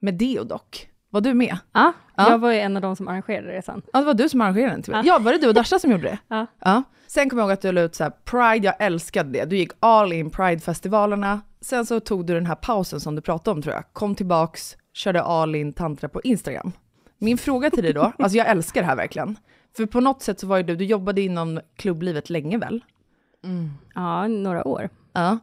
med 0.00 0.14
Deodoc. 0.14 0.60
Var 1.10 1.20
du 1.20 1.34
med? 1.34 1.58
Ja, 1.72 1.92
Ja. 2.16 2.30
jag 2.30 2.38
var 2.38 2.52
ju 2.52 2.58
en 2.58 2.76
av 2.76 2.82
de 2.82 2.96
som 2.96 3.08
arrangerade 3.08 3.48
resan. 3.52 3.82
Ja, 3.92 3.98
det 4.00 4.06
var 4.06 4.14
du 4.14 4.28
som 4.28 4.40
arrangerade 4.40 4.72
den 4.82 4.84
mig. 4.86 5.06
Ja. 5.06 5.14
Ja, 5.14 5.18
var 5.18 5.32
det 5.32 5.38
du 5.38 5.48
och 5.48 5.54
Dasha 5.54 5.78
som 5.78 5.90
gjorde 5.90 6.02
det? 6.02 6.18
Ja. 6.28 6.46
ja. 6.64 6.82
Sen 7.06 7.30
kommer 7.30 7.42
jag 7.42 7.46
ihåg 7.46 7.52
att 7.52 7.62
du 7.62 7.72
la 7.72 7.80
ut 7.80 7.94
så 7.94 8.04
här, 8.04 8.10
Pride, 8.24 8.66
jag 8.66 8.74
älskade 8.86 9.30
det. 9.30 9.44
Du 9.44 9.56
gick 9.56 9.72
all 9.80 10.12
in 10.12 10.30
Pride-festivalerna. 10.30 11.40
Sen 11.60 11.86
så 11.86 12.00
tog 12.00 12.26
du 12.26 12.34
den 12.34 12.46
här 12.46 12.54
pausen 12.54 13.00
som 13.00 13.14
du 13.14 13.20
pratade 13.22 13.54
om 13.54 13.62
tror 13.62 13.74
jag. 13.74 13.84
Kom 13.92 14.14
tillbaks, 14.14 14.76
körde 14.92 15.22
all 15.22 15.54
in 15.54 15.72
tantra 15.72 16.08
på 16.08 16.22
Instagram. 16.22 16.72
Min 17.18 17.38
fråga 17.38 17.70
till 17.70 17.82
dig 17.84 17.92
då, 17.92 18.12
alltså 18.18 18.38
jag 18.38 18.48
älskar 18.48 18.80
det 18.80 18.86
här 18.86 18.96
verkligen. 18.96 19.36
För 19.78 19.86
på 19.86 20.00
något 20.00 20.22
sätt 20.22 20.40
så 20.40 20.46
var 20.46 20.56
ju 20.56 20.62
du, 20.62 20.76
du 20.76 20.84
jobbade 20.84 21.20
inom 21.20 21.60
klubblivet 21.76 22.30
länge 22.30 22.58
väl? 22.58 22.84
Ja, 23.94 24.28
några 24.28 24.68
år. 24.68 24.88
Ja. 25.12 25.38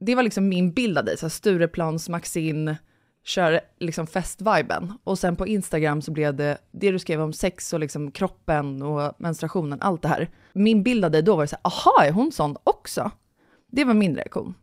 Det 0.00 0.14
var 0.14 0.22
liksom 0.22 0.48
min 0.48 0.72
bild 0.72 0.98
av 0.98 1.04
dig, 1.04 1.18
så 1.18 1.26
här 1.26 1.30
Stureplans, 1.30 2.08
Maxine, 2.08 2.76
kör 3.24 3.60
liksom 3.78 4.06
festviben. 4.06 4.92
Och 5.04 5.18
sen 5.18 5.36
på 5.36 5.46
Instagram 5.46 6.02
så 6.02 6.12
blev 6.12 6.34
det, 6.34 6.58
det 6.72 6.90
du 6.90 6.98
skrev 6.98 7.20
om 7.20 7.32
sex 7.32 7.72
och 7.72 7.80
liksom 7.80 8.10
kroppen 8.10 8.82
och 8.82 9.12
menstruationen, 9.18 9.78
allt 9.80 10.02
det 10.02 10.08
här. 10.08 10.30
Min 10.52 10.82
bild 10.82 11.04
av 11.04 11.10
dig 11.10 11.22
då 11.22 11.36
var 11.36 11.46
så 11.46 11.56
här, 11.56 11.70
aha, 11.70 12.04
är 12.04 12.12
hon 12.12 12.32
sån 12.32 12.56
också? 12.64 13.10
Det 13.70 13.84
var 13.84 13.94
min 13.94 14.16
reaktion. 14.16 14.54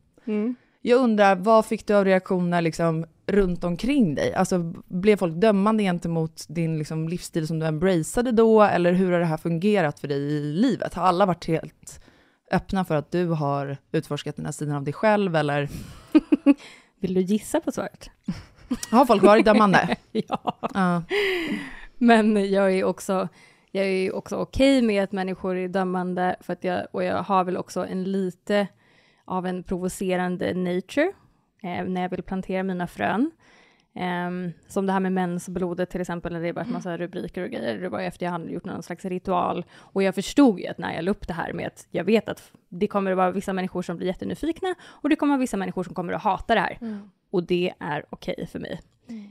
Jag 0.82 1.00
undrar, 1.00 1.36
vad 1.36 1.66
fick 1.66 1.88
du 1.88 1.96
av 1.96 2.06
reaktioner 2.06 2.62
liksom 2.62 3.06
runt 3.32 3.64
omkring 3.64 4.16
dig? 4.16 4.34
Alltså, 4.34 4.74
blev 4.88 5.18
folk 5.18 5.36
dömande 5.36 5.84
gentemot 5.84 6.46
din 6.50 6.78
liksom, 6.78 7.10
livsstil 7.10 7.48
som 7.48 7.60
du 7.60 7.66
embraceade 7.66 8.32
då? 8.32 8.62
Eller 8.62 8.94
hur 8.94 9.12
har 9.12 9.20
det 9.20 9.26
här 9.26 9.38
fungerat 9.38 10.00
för 10.00 10.08
dig 10.08 10.20
i 10.20 10.54
livet? 10.54 10.94
Har 10.94 11.04
alla 11.04 11.26
varit 11.26 11.46
helt 11.46 12.02
öppna 12.52 12.86
för 12.86 12.96
att 12.96 13.12
du 13.12 13.28
har 13.28 13.78
utforskat 13.92 14.36
den 14.36 14.46
här 14.46 14.52
sidan 14.52 14.76
av 14.76 14.84
dig 14.84 14.94
själv? 14.94 15.36
Eller 15.36 15.70
Vill 17.02 17.14
du 17.14 17.22
gissa 17.22 17.60
på 17.60 17.72
svaret? 17.72 18.10
har 18.92 19.06
folk 19.06 19.24
varit 19.24 19.46
dömande? 19.46 19.96
ja. 20.12 20.58
Ja. 20.74 21.04
Men 21.98 22.52
jag 22.52 22.74
är 22.74 22.84
också, 22.84 23.28
jag 23.72 23.86
är 23.86 24.16
också 24.16 24.36
okej 24.36 24.82
med 24.82 25.04
att 25.04 25.12
människor 25.12 25.58
är 25.58 25.68
dömande, 25.68 26.36
för 26.42 26.54
att 26.54 26.64
jag, 26.64 26.88
och 26.92 27.04
jag 27.04 27.24
har 27.24 27.44
väl 27.44 27.58
också 27.58 27.86
en 27.86 28.04
lite 28.04 28.68
av 29.26 29.46
en 29.46 29.64
provocerande 29.64 30.54
nature, 30.54 31.12
eh, 31.64 31.84
när 31.84 32.02
jag 32.02 32.10
vill 32.10 32.24
plantera 32.24 32.64
mina 32.64 32.88
frön. 32.88 33.32
Ehm, 33.94 34.52
som 34.68 34.86
det 34.86 34.94
här 34.94 35.00
med 35.00 35.12
mensblodet 35.12 35.90
till 35.90 36.02
exempel, 36.02 36.34
när 36.34 36.42
det 36.42 36.52
varit 36.52 36.70
massa 36.70 36.98
rubriker 36.98 37.44
och 37.44 37.50
grejer, 37.50 37.78
det 37.78 37.90
var 37.90 38.00
efter 38.00 38.26
jag 38.26 38.32
hade 38.32 38.52
gjort 38.52 38.66
någon 38.66 38.84
slags 38.84 39.06
ritual. 39.06 39.66
Och 39.74 40.04
jag 40.04 40.16
förstod 40.16 40.60
ju 40.60 40.68
att 40.68 40.78
när 40.78 40.94
jag 40.94 41.04
la 41.04 41.12
upp 41.12 41.28
det 41.28 41.34
här 41.34 41.54
med 41.54 41.68
att 41.68 41.88
jag 41.92 42.04
vet 42.04 42.30
att 42.30 42.52
det 42.70 42.88
kommer 42.88 43.12
att 43.12 43.18
vara 43.18 43.32
vissa 43.32 43.54
människor 43.54 43.82
som 43.82 43.98
blir 43.98 44.08
jättenyfikna, 44.08 44.76
och 44.82 45.10
det 45.10 45.16
kommer 45.16 45.34
att 45.34 45.38
vara 45.38 45.42
vissa 45.42 45.58
människor 45.58 45.84
som 45.84 45.94
kommer 45.94 46.14
att 46.14 46.24
hata 46.24 46.56
det 46.56 46.62
här. 46.62 46.78
Och 47.32 47.44
det 47.44 47.74
är 47.80 48.06
okej 48.10 48.48
för 48.52 48.60
mig. 48.60 48.80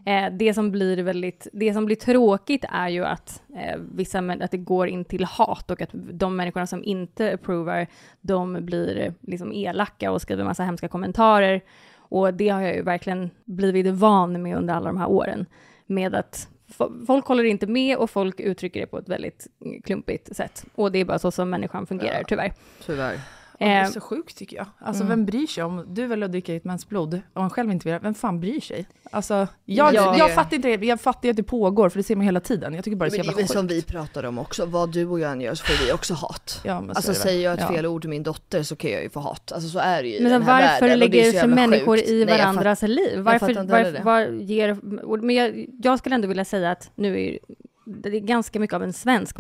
Eh, 0.05 0.33
det, 0.33 0.55
som 0.55 0.71
blir 0.71 1.03
väldigt, 1.03 1.49
det 1.53 1.75
som 1.75 1.87
blir 1.87 1.97
tråkigt 1.97 2.65
är 2.69 2.89
ju 2.89 3.05
att, 3.05 3.43
eh, 3.57 3.81
vissa, 3.95 4.19
att 4.19 4.51
det 4.51 4.59
går 4.59 4.89
in 4.89 5.05
till 5.05 5.25
hat 5.25 5.71
och 5.71 5.83
att 5.83 5.91
de 5.93 6.37
människorna 6.37 6.67
som 6.67 6.85
inte 6.85 7.35
approvar, 7.35 7.87
de 8.21 8.65
blir 8.65 9.15
liksom 9.21 9.53
elaka 9.53 10.11
och 10.11 10.23
skriver 10.23 10.45
massa 10.45 10.65
hemska 10.65 10.89
kommentarer. 10.89 11.61
Och 12.11 12.35
det 12.35 12.49
har 12.49 12.61
jag 12.63 12.75
ju 12.75 12.83
verkligen 12.83 13.31
blivit 13.45 13.95
van 13.95 14.43
med 14.43 14.57
under 14.57 14.75
alla 14.75 14.87
de 14.87 14.97
här 14.99 15.09
åren. 15.11 15.47
Med 15.87 16.15
att 16.15 16.49
fo- 16.79 17.07
folk 17.07 17.27
håller 17.27 17.45
inte 17.45 17.67
med 17.67 17.97
och 17.97 18.11
folk 18.11 18.41
uttrycker 18.41 18.81
det 18.81 18.87
på 18.87 18.99
ett 18.99 19.09
väldigt 19.09 19.47
klumpigt 19.85 20.37
sätt. 20.37 20.65
Och 20.75 20.93
det 20.93 20.99
är 20.99 21.05
bara 21.05 21.19
så 21.19 21.31
som 21.31 21.51
människan 21.51 21.87
fungerar, 21.87 22.23
tyvärr. 22.29 22.53
Tyvärr. 22.87 23.19
Det 23.61 23.67
är 23.67 23.83
Eh, 23.85 23.89
så 23.91 24.01
sjukt 24.01 24.37
tycker 24.37 24.57
jag. 24.57 24.67
Alltså 24.79 25.05
vem 25.05 25.27
bryr 25.27 25.47
sig 25.47 25.65
om, 25.65 25.85
du 25.89 26.07
väljer 26.07 26.25
att 26.25 26.33
dricka 26.33 26.55
ett 26.55 26.65
mensblod, 26.65 27.15
om 27.15 27.21
man 27.43 27.51
själv 27.51 27.71
inte 27.73 27.91
vill, 27.91 27.99
vem 28.03 28.15
fan 28.15 28.41
bryr 28.41 28.61
sig? 28.61 28.87
Alltså, 29.13 29.49
jag, 29.65 29.95
Ja. 29.95 30.19
jag 30.19 30.35
fattar 30.35 30.57
inte 30.57 30.77
det, 30.77 30.87
jag 30.87 31.01
fattar 31.01 31.29
att 31.31 31.37
det 31.37 31.43
pågår, 31.43 31.89
för 31.89 31.99
det 31.99 32.03
ser 32.03 32.17
man 32.17 32.25
hela 32.25 32.41
tiden. 32.41 32.75
Jag 32.75 32.85
tycker 32.85 32.97
bara 32.97 33.09
det 33.09 33.17
är 33.17 33.19
Men 33.19 33.25
så 33.25 33.31
det 33.31 33.31
är 33.31 33.43
jävla 33.43 33.43
sjukt. 33.43 33.53
som 33.53 33.67
vi 33.67 33.83
pratar 33.83 34.25
om 34.25 34.39
också, 34.39 34.67
vad 34.67 34.93
du 34.93 35.07
och 35.07 35.21
jag 35.21 35.33
än 35.33 35.41
gör 35.41 35.55
så 35.55 35.65
får 35.65 35.87
vi 35.87 35.93
också 35.93 36.15
hat. 36.15 36.61
Ja, 36.65 36.81
men 36.81 36.95
så 36.95 36.99
Alltså 36.99 37.11
är 37.11 37.15
det 37.15 37.21
säger 37.21 37.45
jag 37.45 37.55
ett 37.55 37.61
Ja. 37.61 37.69
fel 37.75 37.87
ord 37.87 38.01
till 38.03 38.11
min 38.11 38.23
dotter 38.23 38.63
så 38.63 38.77
kan 38.77 38.91
jag 38.91 39.03
ju 39.03 39.11
få 39.11 39.21
hat. 39.21 39.53
Alltså 39.53 39.69
så 39.71 39.79
är 39.79 40.03
det 40.03 40.09
ju 40.09 40.17
i 40.17 40.23
Men 40.23 40.33
den 40.33 40.43
så 40.45 40.51
här 40.51 40.63
varför 40.63 40.87
världen 40.89 41.03
och 41.03 41.11
det 41.11 41.19
är 41.21 41.25
lägger 41.25 41.33
så 41.33 41.39
sig 41.39 41.49
människor 41.49 41.97
sjukt. 41.97 42.09
i 42.09 42.25
Nej, 42.25 42.39
varandras 42.39 42.83
liv? 42.83 43.19
Varför, 43.19 43.55
varför, 43.55 43.93
det. 43.93 44.01
vad 44.05 44.35
ger, 44.35 44.77
men 45.23 45.37
jag, 45.37 45.67
jag 45.83 45.99
skulle 45.99 46.15
ändå 46.15 46.29
vilja 46.29 46.45
säga 46.45 46.71
att 46.71 46.91
nu 46.95 47.21
är 47.21 47.39
det 47.91 48.09
är 48.09 48.21
ganska 48.21 48.61
mycket 48.61 48.75
av 48.75 48.83
en 48.83 48.93
svensk 48.93 49.37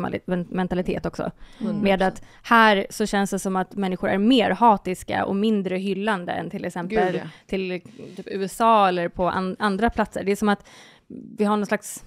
mentalitet 0.49 1.07
också. 1.07 1.31
Med 1.59 2.03
att 2.03 2.23
här 2.43 2.87
så 2.91 3.07
känns 3.07 3.31
det 3.31 3.39
som 3.39 3.57
att 3.57 3.75
människor 3.75 4.09
är 4.09 4.19
mer 4.19 4.51
hatiska 4.51 5.25
och 5.25 5.37
mindre 5.37 5.77
hyllande 5.77 6.33
än 6.33 6.51
till 6.51 6.65
exempel 6.65 7.13
Gud, 7.13 7.21
ja. 7.25 7.29
till 7.47 7.81
typ 8.17 8.27
USA 8.31 8.89
eller 8.89 9.09
på 9.09 9.29
an, 9.29 9.57
andra 9.59 9.91
platser. 9.91 10.25
Det 10.25 10.33
är 10.33 10.37
som 10.37 10.49
att 10.49 10.69
vi 11.39 11.45
har 11.45 11.57
någon 11.57 11.67
slags 11.67 12.05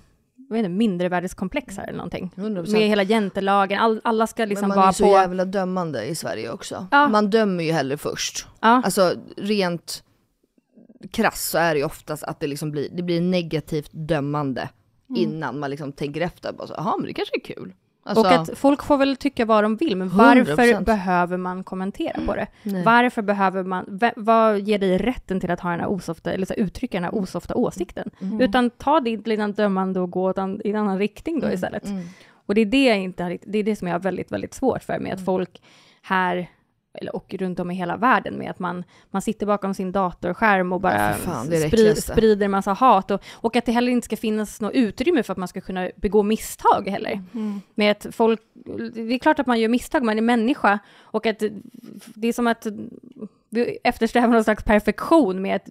jag 0.50 0.56
vet 0.56 0.66
inte, 0.66 0.70
mindrevärdeskomplex 0.70 1.78
här 1.78 1.84
eller 1.84 1.98
någonting. 1.98 2.32
100%. 2.36 2.72
Med 2.72 2.82
hela 2.82 3.04
jantelagen, 3.04 3.80
all, 3.80 4.02
alla 4.04 4.28
ska 4.28 4.46
liksom 4.46 4.70
Men 4.70 4.70
man 4.70 4.78
är 4.78 4.82
vara 4.82 4.94
så 4.94 5.04
på... 5.04 5.10
jävla 5.10 5.46
dömande 5.46 6.06
i 6.06 6.16
Sverige 6.16 6.52
också. 6.52 6.88
Ja. 6.92 7.08
Man 7.08 7.30
dömer 7.30 7.64
ju 7.64 7.72
hellre 7.72 7.98
först. 7.98 8.48
Ja. 8.60 8.82
Alltså 8.86 9.14
rent 9.38 10.04
krass 11.12 11.50
så 11.50 11.58
är 11.58 11.74
det 11.74 11.80
ju 11.80 11.86
oftast 11.86 12.24
att 12.24 12.40
det 12.40 12.48
liksom 12.48 12.72
blir, 12.72 12.88
det 12.92 13.04
blir 13.04 13.22
negativt 13.22 13.90
dömande 13.92 14.70
Mm. 15.10 15.22
innan 15.22 15.60
man 15.60 15.70
liksom 15.70 15.92
tänker 15.92 16.22
efter. 16.22 16.54
Bara 16.54 16.68
så, 16.68 16.74
Jaha 16.78 16.98
men 16.98 17.08
det 17.08 17.14
kanske 17.14 17.36
är 17.36 17.56
kul. 17.56 17.74
Alltså, 18.06 18.24
Och 18.24 18.32
att 18.32 18.58
folk 18.58 18.84
får 18.84 18.98
väl 18.98 19.16
tycka 19.16 19.46
vad 19.46 19.64
de 19.64 19.76
vill, 19.76 19.96
men 19.98 20.10
varför 20.10 20.64
100%. 20.64 20.84
behöver 20.84 21.38
man 21.38 21.64
kommentera 21.64 22.22
på 22.26 22.36
det? 22.36 22.48
Nej. 22.64 22.84
Varför 22.84 23.22
behöver 23.22 23.64
man, 23.64 24.00
vad 24.16 24.60
ger 24.60 24.80
dig 24.80 24.98
rätten 24.98 25.40
till 25.40 25.52
att 25.52 25.60
ha 25.60 25.70
den 25.72 25.80
här 25.80 25.88
osofta, 25.88 26.32
eller 26.32 26.46
så 26.46 26.54
här, 26.54 26.62
uttrycka 26.64 26.98
den 26.98 27.04
här 27.04 27.16
osofta 27.16 27.56
åsikten? 27.56 28.10
Utan 28.40 28.70
ta 28.70 29.00
ditt 29.00 29.28
lilla 29.28 29.48
dömande 29.48 30.00
och 30.00 30.12
gå 30.12 30.34
an, 30.36 30.62
i 30.64 30.70
en 30.70 30.76
annan 30.76 31.00
riktning 31.00 31.40
då 31.40 31.52
istället. 31.52 31.84
Och 32.46 32.56
det 32.56 32.62
är 32.62 32.66
det 32.66 32.84
jag 32.84 33.00
inte 33.00 33.38
det 33.46 33.58
är 33.60 33.64
det 33.64 33.76
som 33.76 33.88
jag 33.88 33.96
har 33.96 34.00
väldigt, 34.00 34.32
väldigt 34.32 34.54
svårt 34.54 34.84
för 34.84 35.00
med 35.00 35.14
att 35.14 35.26
folk 35.26 35.62
här 36.02 36.50
eller, 36.94 37.16
och 37.16 37.36
runt 37.40 37.60
om 37.60 37.72
i 37.72 37.76
hela 37.76 37.98
världen 37.98 38.38
med 38.38 38.52
att 38.52 38.60
man, 38.60 38.84
man 39.12 39.22
sitter 39.22 39.46
bakom 39.46 39.74
sin 39.74 39.92
datorskärm 39.92 40.74
och 40.74 40.82
bara 40.82 41.10
Ja, 41.10 41.14
fan, 41.14 41.46
spri, 41.46 41.96
sprider 41.96 42.48
massa 42.48 42.74
hat 42.74 43.12
och, 43.12 43.24
och 43.34 43.56
att 43.56 43.66
det 43.66 43.72
heller 43.72 43.92
inte 43.92 44.06
ska 44.06 44.18
finnas 44.18 44.62
något 44.62 44.74
utrymme 44.74 45.24
för 45.24 45.32
att 45.32 45.38
man 45.38 45.48
ska 45.48 45.62
kunna 45.62 45.90
begå 45.96 46.24
misstag 46.24 46.88
heller. 46.88 47.24
Med 47.76 47.92
att 47.92 48.08
folk, 48.12 48.42
det 48.94 49.14
är 49.14 49.20
klart 49.20 49.40
att 49.40 49.48
man 49.48 49.60
gör 49.60 49.70
misstag, 49.70 50.04
man 50.04 50.18
är 50.18 50.22
människa 50.22 50.80
och 51.02 51.26
att 51.26 51.44
det 52.16 52.28
är 52.28 52.34
som 52.34 52.48
att 52.48 52.68
vi 53.50 53.78
eftersträvar 53.84 54.28
någon 54.28 54.44
slags 54.44 54.64
perfektion 54.64 55.42
med 55.42 55.56
att 55.56 55.68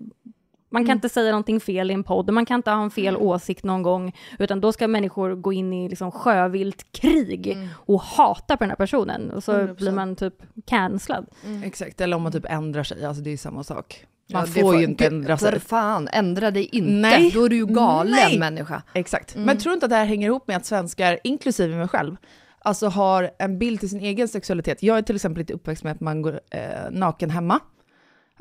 man 0.72 0.86
kan 0.86 0.96
inte 0.96 1.08
säga 1.08 1.30
någonting 1.30 1.60
fel 1.60 1.90
i 1.90 1.94
en 1.94 2.04
podd, 2.04 2.28
och 2.28 2.34
man 2.34 2.46
kan 2.46 2.56
inte 2.56 2.70
ha 2.70 2.82
en 2.82 2.90
fel 2.90 3.16
åsikt 3.16 3.64
någon 3.64 3.82
gång, 3.82 4.12
utan 4.38 4.60
då 4.60 4.72
ska 4.72 4.88
människor 4.88 5.34
gå 5.34 5.52
in 5.52 5.72
i 5.72 5.88
liksom 5.88 6.10
sjövilt 6.12 6.92
krig 6.92 7.58
och 7.72 8.00
hata 8.00 8.56
på 8.56 8.64
den 8.64 8.70
här 8.70 8.76
personen, 8.76 9.30
och 9.30 9.44
så 9.44 9.52
100%. 9.52 9.74
blir 9.76 9.92
man 9.92 10.16
typ 10.16 10.34
cancellad. 10.66 11.26
Exakt, 11.64 12.00
eller 12.00 12.16
om 12.16 12.22
man 12.22 12.32
typ 12.32 12.46
ändrar 12.48 12.82
sig, 12.82 13.04
alltså 13.04 13.22
det 13.22 13.30
är 13.32 13.36
samma 13.36 13.64
sak. 13.64 14.06
ja, 14.26 14.38
Man 14.38 14.48
det 14.54 14.60
får 14.60 14.76
ju 14.76 14.84
inte 14.84 15.06
ändra 15.06 15.36
För 15.36 15.50
sig. 15.50 15.60
fan, 15.60 16.08
ändra 16.12 16.50
dig 16.50 16.64
inte. 16.72 16.90
Nej. 16.90 17.30
Då 17.34 17.44
är 17.44 17.48
du 17.48 17.56
ju 17.56 17.66
galen 17.66 18.12
Nej. 18.12 18.38
människa. 18.38 18.82
Exakt. 18.94 19.36
Men 19.36 19.58
tror 19.58 19.70
du 19.70 19.74
inte 19.74 19.86
att 19.86 19.90
det 19.90 19.96
här 19.96 20.04
hänger 20.04 20.26
ihop 20.26 20.48
med 20.48 20.56
att 20.56 20.66
svenskar, 20.66 21.18
inklusive 21.24 21.76
mig 21.76 21.88
själv, 21.88 22.16
alltså 22.58 22.86
har 22.88 23.30
en 23.38 23.58
bild 23.58 23.80
till 23.80 23.90
sin 23.90 24.00
egen 24.00 24.28
sexualitet. 24.28 24.82
Jag 24.82 24.98
är 24.98 25.02
till 25.02 25.16
exempel 25.16 25.40
inte 25.40 25.52
uppväxt 25.52 25.84
med 25.84 25.92
att 25.92 26.00
man 26.00 26.22
går 26.22 26.40
eh, 26.50 26.60
naken 26.90 27.30
hemma. 27.30 27.60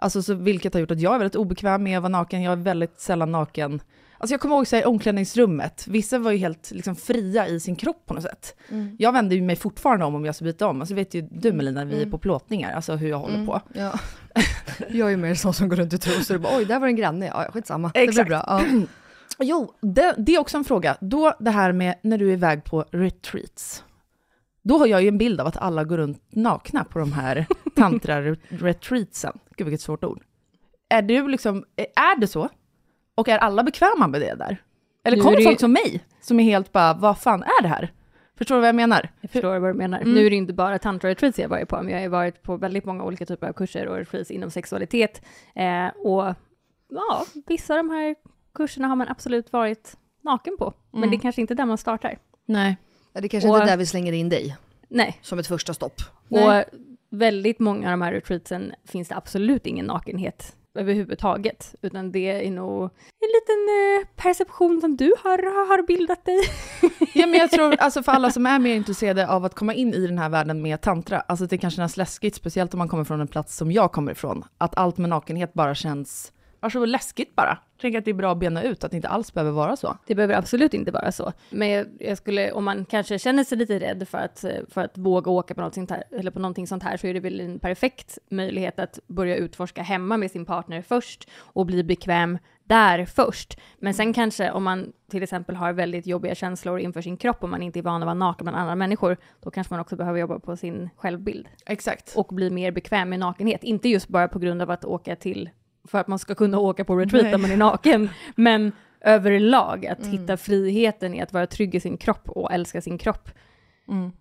Alltså 0.01 0.23
så, 0.23 0.33
vilket 0.33 0.73
har 0.73 0.81
gjort 0.81 0.91
att 0.91 1.01
jag 1.01 1.13
är 1.15 1.17
väldigt 1.19 1.35
obekväm 1.35 1.83
med 1.83 1.97
att 1.97 2.03
vara 2.03 2.09
naken. 2.11 2.41
Jag 2.41 2.51
är 2.51 2.55
väldigt 2.63 2.99
sällan 2.99 3.31
naken. 3.31 3.81
Alltså 4.17 4.33
jag 4.33 4.41
kommer 4.41 4.55
ihåg 4.55 4.67
så 4.67 4.75
här, 4.75 4.83
i 4.83 4.85
omklädningsrummet, 4.85 5.85
vissa 5.87 6.19
var 6.19 6.31
ju 6.31 6.37
helt 6.37 6.71
liksom, 6.71 6.95
fria 6.95 7.47
i 7.47 7.59
sin 7.59 7.75
kropp 7.75 8.05
på 8.05 8.13
något 8.13 8.23
sätt. 8.23 8.55
Mm. 8.69 8.95
Jag 8.99 9.11
vänder 9.11 9.35
ju 9.35 9.41
mig 9.41 9.55
fortfarande 9.55 10.05
om 10.05 10.15
om 10.15 10.25
jag 10.25 10.35
ska 10.35 10.45
byta 10.45 10.67
om. 10.67 10.81
Alltså 10.81 10.95
vet 10.95 11.13
ju 11.13 11.21
du 11.31 11.53
Melina, 11.53 11.85
vi 11.85 12.01
är 12.01 12.05
på 12.09 12.17
plåtningar, 12.17 12.73
alltså 12.73 12.95
hur 12.95 13.09
jag 13.09 13.19
håller 13.19 13.35
Mm, 13.35 13.47
på. 13.47 13.61
Ja. 13.73 13.93
jag 14.89 15.07
är 15.07 15.09
ju 15.11 15.17
mer 15.17 15.35
sån 15.35 15.53
som 15.53 15.69
går 15.69 15.75
runt 15.75 15.93
i 15.93 15.97
trosor 15.97 16.35
och 16.35 16.41
bara 16.41 16.57
oj, 16.57 16.65
där 16.65 16.79
var 16.79 16.87
en 16.87 16.95
granne, 16.95 17.25
ja 17.25 17.51
skitsamma. 17.53 17.87
Det 17.87 17.99
blir 17.99 18.09
Exakt. 18.09 18.27
bra. 18.27 18.43
Ja. 18.47 18.61
Jo, 19.39 19.73
det, 19.81 20.15
det 20.17 20.35
är 20.35 20.39
också 20.39 20.57
en 20.57 20.63
fråga. 20.63 20.97
Då 21.01 21.33
det 21.39 21.51
här 21.51 21.71
med 21.71 21.95
när 22.01 22.17
du 22.17 22.29
är 22.29 22.33
iväg 22.33 22.63
på 22.63 22.85
retreats. 22.91 23.83
Då 24.63 24.77
har 24.77 24.87
jag 24.87 25.01
ju 25.01 25.07
en 25.07 25.17
bild 25.17 25.41
av 25.41 25.47
att 25.47 25.57
alla 25.57 25.83
går 25.83 25.97
runt 25.97 26.21
nakna 26.29 26.83
på 26.83 26.99
de 26.99 27.13
här 27.13 27.45
tantra-retreatsen. 27.75 29.39
Gud 29.61 29.65
vilket 29.67 29.81
svårt 29.81 30.03
ord. 30.03 30.23
Är 30.89 31.01
du 31.01 31.27
liksom, 31.27 31.65
är 31.95 32.19
det 32.19 32.27
så? 32.27 32.49
Och 33.15 33.27
är 33.29 33.37
alla 33.37 33.63
bekväma 33.63 34.07
med 34.07 34.21
det 34.21 34.35
där? 34.35 34.57
Eller 35.03 35.17
Nu 35.17 35.21
är 35.21 35.23
kommer 35.23 35.37
det 35.37 35.43
folk 35.43 35.59
som 35.59 35.71
mig, 35.73 36.03
som 36.21 36.39
är 36.39 36.43
helt 36.43 36.71
bara, 36.71 36.93
vad 36.93 37.17
fan 37.21 37.43
är 37.43 37.61
det 37.61 37.67
här? 37.67 37.93
Förstår 38.37 38.55
du 38.55 38.61
vad 38.61 38.67
jag 38.67 38.75
menar? 38.75 39.09
Jag 39.21 39.31
förstår 39.31 39.59
vad 39.59 39.69
du 39.69 39.73
menar. 39.73 39.99
Mm. 40.01 40.13
Nu 40.13 40.25
är 40.25 40.29
det 40.29 40.35
inte 40.35 40.53
bara 40.53 40.77
tantra-retreats 40.79 41.39
jag 41.39 41.49
varit 41.49 41.69
på, 41.69 41.81
men 41.83 41.93
jag 41.93 42.01
har 42.01 42.07
varit 42.07 42.43
på 42.43 42.57
väldigt 42.57 42.85
många 42.85 43.03
olika 43.03 43.25
typer 43.25 43.47
av 43.47 43.53
kurser 43.53 43.87
och 43.87 43.97
retreats 43.97 44.31
inom 44.31 44.51
sexualitet. 44.51 45.21
Eh, 45.55 45.87
och 45.87 46.35
ja, 46.89 47.25
vissa 47.47 47.73
av 47.73 47.77
de 47.77 47.89
här 47.89 48.15
kurserna 48.53 48.87
har 48.87 48.95
man 48.95 49.07
absolut 49.07 49.53
varit 49.53 49.97
naken 50.23 50.55
på, 50.59 50.73
men 50.91 50.99
Mm. 50.99 51.09
det 51.09 51.15
är 51.15 51.19
kanske 51.19 51.41
inte 51.41 51.53
där 51.55 51.65
man 51.65 51.77
startar. 51.77 52.17
Nej. 52.45 52.77
Ja, 53.13 53.21
Det 53.21 53.29
kanske 53.29 53.49
Och- 53.49 53.55
inte 53.55 53.63
är 53.65 53.69
där 53.71 53.77
vi 53.77 53.85
slänger 53.85 54.13
in 54.13 54.29
dig, 54.29 54.57
Nej, 54.89 55.19
som 55.21 55.39
ett 55.39 55.47
första 55.47 55.73
stopp. 55.73 56.01
och 56.29 56.63
väldigt 57.11 57.59
många 57.59 57.87
av 57.87 57.91
de 57.91 58.01
här 58.01 58.13
retreatsen 58.13 58.73
finns 58.85 59.07
det 59.07 59.15
absolut 59.15 59.65
ingen 59.65 59.85
nakenhet 59.85 60.55
överhuvudtaget, 60.75 61.75
utan 61.81 62.11
det 62.11 62.47
är 62.47 62.51
nog 62.51 62.83
en 62.83 63.27
liten 63.27 63.67
eh, 63.69 64.23
perception 64.23 64.81
som 64.81 64.97
du 64.97 65.13
har, 65.23 65.67
har 65.67 65.87
bildat 65.87 66.25
dig. 66.25 66.39
Ja, 67.13 67.27
men 67.27 67.39
jag 67.39 67.51
tror, 67.51 67.75
alltså 67.79 68.03
för 68.03 68.11
alla 68.11 68.31
som 68.31 68.45
är 68.45 68.59
mer 68.59 68.75
intresserade 68.75 69.27
av 69.27 69.45
att 69.45 69.55
komma 69.55 69.73
in 69.73 69.93
i 69.93 70.07
den 70.07 70.17
här 70.17 70.29
världen 70.29 70.61
med 70.61 70.81
tantra, 70.81 71.19
alltså 71.19 71.45
det 71.45 71.57
kan 71.57 71.71
kännas 71.71 71.97
läskigt, 71.97 72.35
speciellt 72.35 72.73
om 72.73 72.77
man 72.77 72.87
kommer 72.87 73.03
från 73.03 73.21
en 73.21 73.27
plats 73.27 73.57
som 73.57 73.71
jag 73.71 73.91
kommer 73.91 74.11
ifrån, 74.11 74.43
att 74.57 74.77
allt 74.77 74.97
med 74.97 75.09
nakenhet 75.09 75.53
bara 75.53 75.75
känns, 75.75 76.33
alltså 76.61 76.85
läskigt 76.85 77.35
bara. 77.35 77.57
Tänk 77.81 77.95
att 77.95 78.05
det 78.05 78.11
är 78.11 78.15
bra 78.15 78.31
att 78.31 78.37
bena 78.37 78.63
ut, 78.63 78.83
att 78.83 78.91
det 78.91 78.97
inte 78.97 79.07
alls 79.07 79.33
behöver 79.33 79.51
vara 79.51 79.75
så. 79.75 79.97
Det 80.07 80.15
behöver 80.15 80.35
absolut 80.35 80.73
inte 80.73 80.91
vara 80.91 81.11
så. 81.11 81.33
Men 81.49 81.69
jag, 81.69 81.87
jag 81.99 82.17
skulle, 82.17 82.51
om 82.51 82.63
man 82.65 82.85
kanske 82.85 83.19
känner 83.19 83.43
sig 83.43 83.57
lite 83.57 83.79
rädd 83.79 84.07
för 84.07 84.17
att, 84.17 84.45
för 84.69 84.81
att 84.81 84.97
våga 84.97 85.31
åka 85.31 85.53
på, 85.53 85.61
här, 85.61 86.03
eller 86.11 86.31
på 86.31 86.39
någonting 86.39 86.67
sånt 86.67 86.83
här, 86.83 86.97
så 86.97 87.07
är 87.07 87.13
det 87.13 87.19
väl 87.19 87.39
en 87.39 87.59
perfekt 87.59 88.17
möjlighet 88.29 88.79
att 88.79 88.99
börja 89.07 89.35
utforska 89.35 89.81
hemma 89.81 90.17
med 90.17 90.31
sin 90.31 90.45
partner 90.45 90.81
först 90.81 91.29
och 91.39 91.65
bli 91.65 91.83
bekväm 91.83 92.37
där 92.63 93.05
först. 93.05 93.59
Men 93.79 93.93
sen 93.93 94.13
kanske 94.13 94.51
om 94.51 94.63
man 94.63 94.93
till 95.09 95.23
exempel 95.23 95.55
har 95.55 95.73
väldigt 95.73 96.07
jobbiga 96.07 96.35
känslor 96.35 96.79
inför 96.79 97.01
sin 97.01 97.17
kropp 97.17 97.43
och 97.43 97.49
man 97.49 97.61
inte 97.63 97.79
är 97.79 97.83
van 97.83 98.01
att 98.01 98.05
vara 98.05 98.13
naken 98.13 98.45
bland 98.45 98.57
andra 98.57 98.75
människor, 98.75 99.17
då 99.41 99.51
kanske 99.51 99.73
man 99.73 99.81
också 99.81 99.95
behöver 99.95 100.19
jobba 100.19 100.39
på 100.39 100.57
sin 100.57 100.89
självbild 100.95 101.47
Exakt. 101.65 102.13
och 102.15 102.27
bli 102.27 102.49
mer 102.49 102.71
bekväm 102.71 103.09
med 103.09 103.19
nakenhet. 103.19 103.63
Inte 103.63 103.89
just 103.89 104.07
bara 104.07 104.27
på 104.27 104.39
grund 104.39 104.61
av 104.61 104.71
att 104.71 104.85
åka 104.85 105.15
till, 105.15 105.49
för 105.87 105.97
att 105.97 106.07
man 106.07 106.19
ska 106.19 106.35
kunna 106.35 106.59
åka 106.59 106.85
på 106.85 106.95
retreat 106.95 107.23
där 107.23 107.31
Nej. 107.31 107.41
man 107.41 107.51
är 107.51 107.57
naken, 107.57 108.09
men 108.35 108.71
överlag 109.01 109.85
att 109.85 110.05
hitta 110.05 110.37
friheten 110.37 111.13
i 111.13 111.21
att 111.21 111.33
vara 111.33 111.47
trygg 111.47 111.75
i 111.75 111.79
sin 111.79 111.97
kropp 111.97 112.29
och 112.29 112.51
älska 112.51 112.81
sin 112.81 112.97
kropp. 112.97 113.29
Mm. 113.87 114.11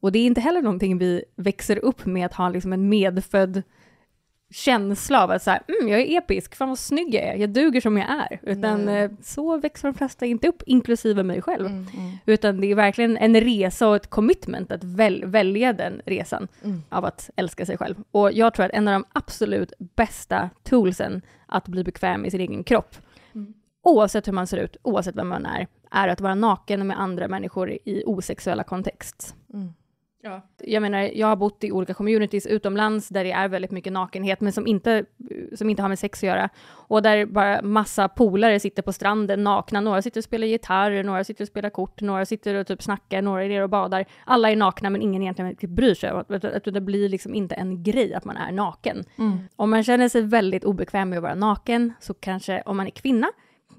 Och 0.00 0.12
det 0.12 0.18
är 0.18 0.26
inte 0.26 0.40
heller 0.40 0.62
någonting 0.62 0.98
vi 0.98 1.24
växer 1.36 1.78
upp 1.78 2.06
med 2.06 2.26
att 2.26 2.34
ha 2.34 2.48
liksom 2.48 2.72
en 2.72 2.88
medfödd 2.88 3.62
känsla 4.50 5.24
av 5.24 5.30
att 5.30 5.42
så 5.42 5.50
här, 5.50 5.60
mm, 5.80 5.88
jag 5.92 6.00
är 6.00 6.18
episk, 6.18 6.54
fan 6.54 6.68
vad 6.68 6.78
snygg 6.78 7.14
jag 7.14 7.22
är, 7.24 7.34
jag 7.34 7.50
duger 7.50 7.80
som 7.80 7.96
jag 7.96 8.10
är. 8.10 8.40
Utan 8.42 8.88
eh, 8.88 9.10
så 9.22 9.56
växer 9.58 9.88
de 9.88 9.94
flesta 9.94 10.26
inte 10.26 10.48
upp, 10.48 10.62
inklusive 10.66 11.22
mig 11.22 11.42
själv. 11.42 11.66
Mm. 11.66 11.86
Utan 12.26 12.60
det 12.60 12.66
är 12.70 12.74
verkligen 12.74 13.16
en 13.16 13.40
resa 13.40 13.88
och 13.88 13.96
ett 13.96 14.10
commitment 14.10 14.72
att 14.72 14.84
väl, 14.84 15.24
välja 15.24 15.72
den 15.72 16.02
resan 16.06 16.48
Mm. 16.64 16.82
av 16.88 17.04
att 17.04 17.30
älska 17.36 17.66
sig 17.66 17.76
själv. 17.78 17.94
Och 18.10 18.32
jag 18.32 18.54
tror 18.54 18.66
att 18.66 18.72
en 18.72 18.88
av 18.88 18.92
de 18.92 19.04
absolut 19.12 19.72
bästa 19.78 20.50
toolsen 20.62 21.22
att 21.46 21.68
bli 21.68 21.84
bekväm 21.84 22.24
i 22.24 22.30
sin 22.30 22.40
egen 22.40 22.64
kropp, 22.64 22.96
Mm. 23.34 23.54
oavsett 23.82 24.28
hur 24.28 24.32
man 24.32 24.46
ser 24.46 24.56
ut, 24.56 24.76
oavsett 24.82 25.16
vem 25.16 25.28
man 25.28 25.46
är, 25.46 25.66
är 25.90 26.08
att 26.08 26.20
vara 26.20 26.34
naken 26.34 26.86
med 26.86 27.00
andra 27.00 27.28
människor 27.28 27.70
i 27.70 28.02
osexuella 28.06 28.64
kontext. 28.64 29.34
Ja. 30.22 30.42
Jag 30.58 30.82
menar, 30.82 30.98
jag 30.98 31.26
har 31.26 31.36
bott 31.36 31.64
i 31.64 31.72
olika 31.72 31.94
communities 31.94 32.46
utomlands 32.46 33.08
där 33.08 33.24
det 33.24 33.32
är 33.32 33.48
väldigt 33.48 33.70
mycket 33.70 33.92
nakenhet, 33.92 34.40
men 34.40 34.52
som 34.52 34.66
inte, 34.66 35.04
som 35.54 35.70
inte 35.70 35.82
har 35.82 35.88
med 35.88 35.98
sex 35.98 36.18
att 36.18 36.22
göra. 36.22 36.48
Och 36.72 37.02
där 37.02 37.26
bara 37.26 37.62
massa 37.62 38.08
polare 38.08 38.60
sitter 38.60 38.82
på 38.82 38.92
stranden 38.92 39.44
nakna. 39.44 39.80
Några 39.80 40.02
sitter 40.02 40.20
och 40.20 40.24
spelar 40.24 40.46
gitarr, 40.46 41.02
några 41.02 41.24
sitter 41.24 41.44
och 41.44 41.48
spelar 41.48 41.70
kort, 41.70 42.00
några 42.00 42.26
sitter 42.26 42.54
och 42.54 42.66
typ 42.66 42.82
snackar, 42.82 43.22
några 43.22 43.44
är 43.44 43.48
nere 43.48 43.62
och 43.62 43.70
badar. 43.70 44.04
Alla 44.24 44.50
är 44.50 44.56
nakna, 44.56 44.90
men 44.90 45.02
ingen 45.02 45.22
egentligen 45.22 45.56
typ 45.56 45.70
bryr 45.70 45.94
sig. 45.94 46.10
Att 46.10 46.64
det 46.64 46.80
blir 46.80 47.08
liksom 47.08 47.34
inte 47.34 47.54
en 47.54 47.82
grej 47.82 48.14
att 48.14 48.24
man 48.24 48.36
är 48.36 48.52
naken. 48.52 49.04
Mm. 49.18 49.38
Om 49.56 49.70
man 49.70 49.84
känner 49.84 50.08
sig 50.08 50.22
väldigt 50.22 50.64
obekväm 50.64 51.08
med 51.08 51.16
att 51.16 51.22
vara 51.22 51.34
naken, 51.34 51.92
så 52.00 52.14
kanske 52.14 52.62
om 52.66 52.76
man 52.76 52.86
är 52.86 52.90
kvinna, 52.90 53.26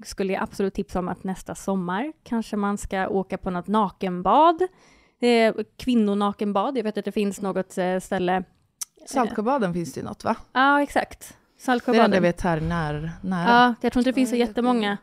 skulle 0.04 0.32
jag 0.32 0.42
absolut 0.42 0.74
tipsa 0.74 0.98
om 0.98 1.08
att 1.08 1.24
nästa 1.24 1.54
sommar 1.54 2.12
kanske 2.24 2.56
man 2.56 2.78
ska 2.78 3.08
åka 3.08 3.38
på 3.38 3.50
något 3.50 3.66
nakenbad. 3.66 4.62
Eh, 5.22 5.54
kvinnonakenbad, 5.76 6.78
jag 6.78 6.84
vet 6.84 6.98
att 6.98 7.04
det 7.04 7.12
finns 7.12 7.40
något 7.40 7.78
eh, 7.78 7.98
ställe. 7.98 8.44
Saltsjöbaden 9.06 9.74
finns 9.74 9.92
det 9.92 10.00
ju 10.00 10.06
något 10.06 10.24
va? 10.24 10.36
Ja, 10.52 10.82
exakt. 10.82 11.20
Det 11.20 11.34
är 11.34 11.56
det 11.56 11.62
Saltsjöbaden. 11.62 12.04
enda 12.04 12.16
jag 12.16 12.22
vet 12.22 12.40
här 12.40 12.60
när, 12.60 13.10
nära. 13.20 13.50
Ja, 13.50 13.74
jag 13.80 13.92
tror 13.92 14.00
inte 14.00 14.10
det 14.10 14.14
finns 14.14 14.30
så 14.30 14.36
jättemånga. 14.36 14.98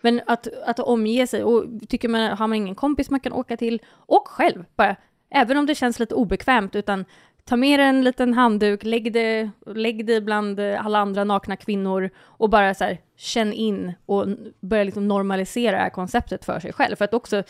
Men 0.00 0.20
att, 0.26 0.48
att 0.66 0.78
omge 0.78 1.26
sig, 1.26 1.44
och 1.44 1.64
tycker 1.88 2.08
man, 2.08 2.36
har 2.36 2.46
man 2.46 2.54
ingen 2.54 2.74
kompis 2.74 3.10
man 3.10 3.20
kan 3.20 3.32
åka 3.32 3.56
till, 3.56 3.82
och 3.90 4.28
själv 4.28 4.64
bara, 4.76 4.96
även 5.30 5.56
om 5.56 5.66
det 5.66 5.74
känns 5.74 5.98
lite 5.98 6.14
obekvämt, 6.14 6.76
utan 6.76 7.04
ta 7.44 7.56
med 7.56 7.80
dig 7.80 7.88
en 7.88 8.04
liten 8.04 8.34
handduk, 8.34 8.84
lägg 8.84 9.12
det, 9.12 9.50
lägg 9.66 10.06
det 10.06 10.20
bland 10.20 10.60
eh, 10.60 10.86
alla 10.86 10.98
andra 10.98 11.24
nakna 11.24 11.56
kvinnor 11.56 12.10
och 12.18 12.50
bara 12.50 12.74
så 12.74 12.84
här, 12.84 12.98
känn 13.16 13.52
in 13.52 13.92
och 14.06 14.26
börja 14.60 14.84
liksom 14.84 15.08
normalisera 15.08 15.76
det 15.76 15.82
här 15.82 15.90
konceptet 15.90 16.44
för 16.44 16.60
sig 16.60 16.72
själv. 16.72 16.96
För 16.96 17.04
att 17.04 17.14
också, 17.14 17.42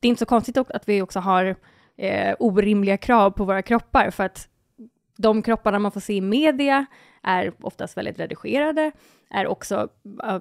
det 0.00 0.08
är 0.08 0.10
inte 0.10 0.18
så 0.18 0.26
konstigt 0.26 0.56
att 0.56 0.88
vi 0.88 1.02
också 1.02 1.20
har 1.20 1.56
eh, 1.96 2.34
orimliga 2.38 2.96
krav 2.96 3.30
på 3.30 3.44
våra 3.44 3.62
kroppar, 3.62 4.10
för 4.10 4.24
att 4.24 4.48
de 5.18 5.42
kropparna 5.42 5.78
man 5.78 5.92
får 5.92 6.00
se 6.00 6.14
i 6.14 6.20
media 6.20 6.86
är 7.22 7.52
oftast 7.62 7.96
väldigt 7.96 8.18
redigerade, 8.18 8.92
är 9.30 9.46
också 9.46 9.88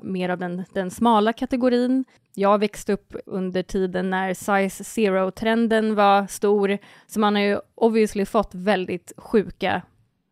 mer 0.02 0.30
av 0.30 0.38
den, 0.38 0.64
den 0.74 0.92
smala 0.92 1.34
kategorin. 1.34 2.06
Jag 2.34 2.58
växte 2.60 2.94
upp 2.94 3.16
under 3.26 3.64
tiden 3.64 4.10
när 4.10 4.34
size 4.34 4.84
zero-trenden 4.84 5.96
var 5.96 6.28
stor, 6.28 6.78
så 7.08 7.20
man 7.20 7.36
har 7.36 7.42
ju 7.42 7.60
obviously 7.76 8.26
fått 8.26 8.56
väldigt 8.56 9.12
sjuka 9.18 9.82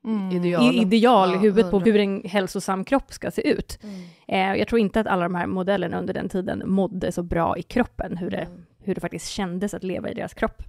Mm. 0.05 0.31
Ideal. 0.31 0.63
i- 0.75 0.77
ideal 0.81 1.29
i 1.29 1.33
Ja, 1.33 1.39
huvudet 1.39 1.71
på 1.71 1.79
hur 1.79 1.97
en 1.99 2.21
hälsosam 2.25 2.85
kropp 2.85 3.13
ska 3.13 3.31
se 3.31 3.47
ut. 3.49 3.79
Mm. 3.83 3.95
Eh, 4.27 4.59
jag 4.59 4.67
tror 4.67 4.79
inte 4.79 4.99
att 4.99 5.07
alla 5.07 5.23
de 5.23 5.35
här 5.35 5.47
modellerna 5.47 5.99
under 5.99 6.13
den 6.13 6.29
tiden 6.29 6.63
mådde 6.65 7.11
så 7.11 7.23
bra 7.23 7.57
i 7.57 7.61
kroppen, 7.61 8.17
hur 8.17 8.29
det, 8.31 8.37
Mm. 8.37 8.65
Hur 8.85 8.95
det 8.95 9.01
faktiskt 9.01 9.27
kändes 9.27 9.73
att 9.73 9.83
leva 9.83 10.09
i 10.09 10.13
deras 10.13 10.33
kropp. 10.33 10.63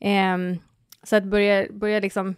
Ehm, 0.00 0.58
så 1.02 1.16
att 1.16 1.24
börja, 1.24 1.66
börja 1.72 2.00
liksom 2.00 2.34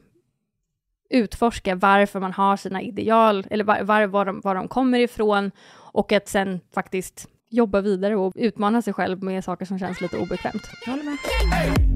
utforska 1.10 1.74
varför 1.74 2.20
man 2.20 2.32
har 2.32 2.56
sina 2.56 2.82
ideal, 2.82 3.46
eller 3.50 3.64
var, 3.64 3.82
var, 3.82 4.06
var, 4.06 4.24
de, 4.24 4.40
var 4.40 4.54
de 4.54 4.68
kommer 4.68 4.98
ifrån, 4.98 5.50
och 5.92 6.12
att 6.12 6.28
sen 6.28 6.60
faktiskt 6.74 7.28
jobba 7.50 7.80
vidare 7.80 8.16
och 8.16 8.32
utmana 8.36 8.82
sig 8.82 8.92
själv 8.92 9.22
med 9.22 9.44
saker 9.44 9.64
som 9.64 9.78
känns 9.78 10.00
lite 10.00 10.18
obekvämt. 10.18 10.62
Jag 10.86 10.92
håller 10.92 11.04
med. 11.04 11.95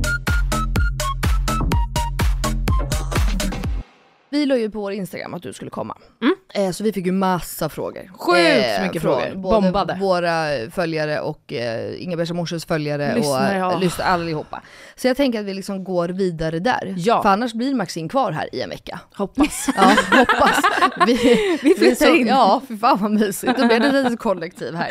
Vi 4.31 4.47
la 4.47 4.57
ju 4.57 4.71
på 4.71 4.81
vår 4.81 4.93
Instagram 4.93 5.35
att 5.35 5.43
du 5.43 5.53
skulle 5.53 5.71
komma. 5.71 5.97
Mm. 6.23 6.35
Eh, 6.55 6.73
så 6.73 6.85
vi 6.85 6.93
fick 6.93 7.07
ju 7.07 7.13
massa 7.13 7.69
frågor. 7.69 8.03
Eh, 8.03 8.13
Sjukt 8.13 8.83
mycket 8.83 9.03
från 9.03 9.21
frågor. 9.21 9.37
Både 9.37 9.61
Bombade. 9.61 9.97
våra 10.01 10.47
följare 10.71 11.21
och 11.21 11.53
eh, 11.53 12.03
Inga 12.03 12.17
Bersa 12.17 12.35
Morsas 12.35 12.65
följare 12.65 13.15
Lyssnare, 13.15 13.65
och 13.65 13.73
ja. 13.73 13.73
eh, 13.73 13.81
lyssnare 13.81 14.09
allihopa. 14.09 14.63
Så 14.97 15.07
jag 15.07 15.17
tänker 15.17 15.41
att 15.41 15.47
vi 15.47 15.55
liksom 15.55 15.85
går 15.85 16.09
vidare 16.09 16.59
där. 16.59 16.95
Ja. 16.97 17.23
För 17.23 17.29
annars 17.29 17.53
blir 17.53 17.75
Maxine 17.75 18.09
kvar 18.09 18.33
här 18.33 18.55
i 18.55 18.61
en 18.61 18.71
vecka. 18.71 19.01
Hoppas. 19.15 19.67
Ja, 19.77 19.95
hoppas. 20.19 20.61
Vi, 21.07 21.15
Vi 21.63 21.75
flyttar 21.75 22.07
så, 22.07 22.15
in. 22.15 22.27
Ja, 22.27 22.63
för 22.69 22.77
fan 22.77 22.99
vad 23.03 23.11
mysigt. 23.11 23.59
Då 23.59 23.67
blir 23.67 23.81
det 23.81 23.87
ett 23.87 23.95
litet 23.95 24.19
kollektiv 24.19 24.75
här. 24.75 24.91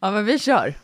Ja 0.00 0.10
men 0.10 0.24
vi 0.24 0.38
kör. 0.38 0.74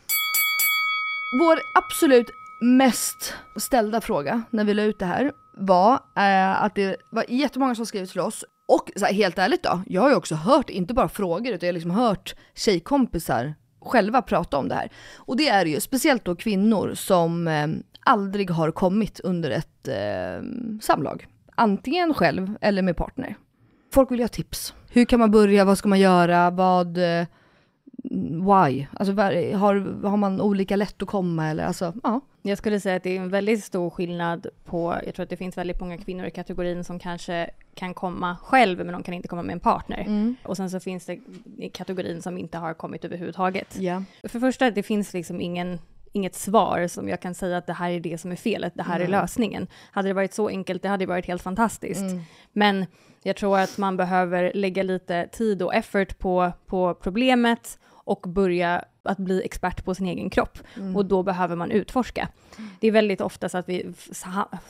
Vår 1.39 1.59
absolut 1.77 2.29
mest 2.61 3.33
ställda 3.57 4.01
fråga 4.01 4.41
när 4.49 4.63
vi 4.63 4.73
la 4.73 4.83
ut 4.83 4.99
det 4.99 5.05
här 5.05 5.31
var 5.53 5.93
eh, 5.93 6.63
att 6.63 6.75
det 6.75 6.95
var 7.11 7.25
jättemånga 7.27 7.75
som 7.75 7.85
skrev 7.85 8.05
till 8.05 8.19
oss 8.19 8.45
och 8.67 8.91
så 8.95 9.05
här, 9.05 9.13
helt 9.13 9.37
ärligt 9.37 9.63
då, 9.63 9.81
jag 9.87 10.01
har 10.01 10.09
ju 10.09 10.15
också 10.15 10.35
hört, 10.35 10.69
inte 10.69 10.93
bara 10.93 11.09
frågor 11.09 11.53
utan 11.53 11.67
jag 11.67 11.73
har 11.73 11.73
liksom 11.73 11.91
hört 11.91 12.35
tjejkompisar 12.55 13.53
själva 13.81 14.21
prata 14.21 14.57
om 14.57 14.67
det 14.67 14.75
här. 14.75 14.91
Och 15.15 15.37
det 15.37 15.49
är 15.49 15.65
ju 15.65 15.79
speciellt 15.79 16.25
då 16.25 16.35
kvinnor 16.35 16.93
som 16.93 17.47
eh, 17.47 17.67
aldrig 18.05 18.49
har 18.49 18.71
kommit 18.71 19.19
under 19.19 19.51
ett 19.51 19.87
eh, 19.87 20.47
samlag. 20.81 21.27
Antingen 21.55 22.13
själv 22.13 22.55
eller 22.61 22.81
med 22.81 22.97
partner. 22.97 23.35
Folk 23.93 24.11
vill 24.11 24.19
ha 24.19 24.27
tips. 24.27 24.73
Hur 24.89 25.05
kan 25.05 25.19
man 25.19 25.31
börja? 25.31 25.65
Vad 25.65 25.77
ska 25.77 25.89
man 25.89 25.99
göra? 25.99 26.49
Vad... 26.49 26.97
Eh, 26.97 27.25
Why? 28.03 28.87
Alltså 28.93 29.13
har, 29.13 30.03
har 30.07 30.17
man 30.17 30.41
olika 30.41 30.75
lätt 30.75 31.01
att 31.01 31.07
komma 31.07 31.47
eller 31.47 31.65
alltså, 31.65 31.93
ja. 32.03 32.21
Jag 32.41 32.57
skulle 32.57 32.79
säga 32.79 32.95
att 32.95 33.03
det 33.03 33.17
är 33.17 33.21
en 33.21 33.29
väldigt 33.29 33.63
stor 33.63 33.89
skillnad 33.89 34.47
på, 34.65 34.95
jag 35.05 35.15
tror 35.15 35.23
att 35.23 35.29
det 35.29 35.37
finns 35.37 35.57
väldigt 35.57 35.79
många 35.79 35.97
kvinnor 35.97 36.25
i 36.25 36.31
kategorin 36.31 36.83
som 36.83 36.99
kanske 36.99 37.49
kan 37.75 37.93
komma 37.93 38.37
själv 38.43 38.77
men 38.77 38.93
de 38.93 39.03
kan 39.03 39.13
inte 39.13 39.27
komma 39.27 39.43
med 39.43 39.53
en 39.53 39.59
partner. 39.59 39.99
Mm. 39.99 40.35
Och 40.43 40.57
sen 40.57 40.69
så 40.69 40.79
finns 40.79 41.05
det 41.05 41.19
i 41.57 41.69
kategorin 41.69 42.21
som 42.21 42.37
inte 42.37 42.57
har 42.57 42.73
kommit 42.73 43.05
överhuvudtaget. 43.05 43.77
Yeah. 43.79 44.01
För 44.21 44.29
det 44.33 44.39
första, 44.39 44.71
det 44.71 44.83
finns 44.83 45.13
liksom 45.13 45.41
ingen 45.41 45.79
inget 46.13 46.35
svar 46.35 46.87
som 46.87 47.09
jag 47.09 47.21
kan 47.21 47.35
säga 47.35 47.57
att 47.57 47.67
det 47.67 47.73
här 47.73 47.91
är 47.91 47.99
det 47.99 48.17
som 48.17 48.31
är 48.31 48.35
felet, 48.35 48.73
det 48.75 48.83
här 48.83 48.95
mm. 48.95 49.07
är 49.07 49.11
lösningen. 49.11 49.67
Hade 49.91 50.07
det 50.07 50.13
varit 50.13 50.33
så 50.33 50.47
enkelt, 50.47 50.81
det 50.81 50.89
hade 50.89 51.05
varit 51.05 51.25
helt 51.25 51.41
fantastiskt. 51.41 52.01
Mm. 52.01 52.21
Men 52.53 52.85
jag 53.23 53.35
tror 53.35 53.59
att 53.59 53.77
man 53.77 53.97
behöver 53.97 54.51
lägga 54.55 54.83
lite 54.83 55.27
tid 55.27 55.61
och 55.61 55.75
effort 55.75 56.19
på, 56.19 56.51
på 56.65 56.93
problemet 56.93 57.79
och 58.03 58.21
börja 58.27 58.85
att 59.03 59.17
bli 59.17 59.43
expert 59.43 59.85
på 59.85 59.95
sin 59.95 60.05
egen 60.05 60.29
kropp. 60.29 60.57
Mm. 60.77 60.95
Och 60.95 61.05
då 61.05 61.23
behöver 61.23 61.55
man 61.55 61.71
utforska. 61.71 62.29
Det 62.79 62.87
är 62.87 62.91
väldigt 62.91 63.21
ofta 63.21 63.49
så 63.49 63.57
att 63.57 63.69
vi 63.69 63.93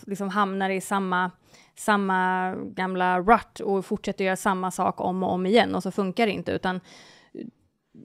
liksom 0.06 0.30
hamnar 0.30 0.70
i 0.70 0.82
samma, 0.82 1.32
samma 1.76 2.52
gamla 2.56 3.20
rut 3.20 3.60
och 3.60 3.86
fortsätter 3.86 4.26
göra 4.26 4.36
samma 4.36 4.72
sak 4.72 5.02
om 5.02 5.24
och 5.24 5.34
om 5.34 5.46
igen 5.46 5.76
och 5.76 5.84
så 5.84 5.92
funkar 5.92 6.26
det 6.26 6.34
inte, 6.34 6.52
utan 6.52 6.80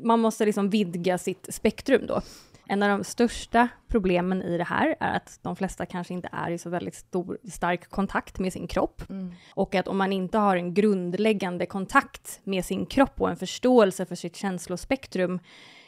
man 0.02 0.20
måste 0.20 0.46
liksom 0.46 0.70
vidga 0.70 1.18
sitt 1.18 1.54
spektrum 1.54 2.06
då. 2.06 2.20
En 2.68 2.82
av 2.82 2.88
de 2.88 3.04
största 3.04 3.68
problemen 3.88 4.42
i 4.42 4.58
det 4.58 4.64
här 4.64 4.96
är 5.00 5.16
att 5.16 5.38
de 5.42 5.56
flesta 5.56 5.86
kanske 5.86 6.14
inte 6.14 6.28
är 6.32 6.50
i 6.50 6.58
så 6.58 6.70
väldigt 6.70 6.94
stor, 6.94 7.38
stark 7.50 7.90
kontakt 7.90 8.38
med 8.38 8.52
sin 8.52 8.66
kropp. 8.66 9.02
Mm. 9.10 9.32
Och 9.54 9.74
att 9.74 9.88
om 9.88 9.96
man 9.96 10.12
inte 10.12 10.38
har 10.38 10.56
en 10.56 10.74
grundläggande 10.74 11.66
kontakt 11.66 12.40
med 12.44 12.64
sin 12.64 12.86
kropp 12.86 13.20
och 13.20 13.30
en 13.30 13.36
förståelse 13.36 14.06
för 14.06 14.14
sitt 14.14 14.36
känslospektrum 14.36 15.40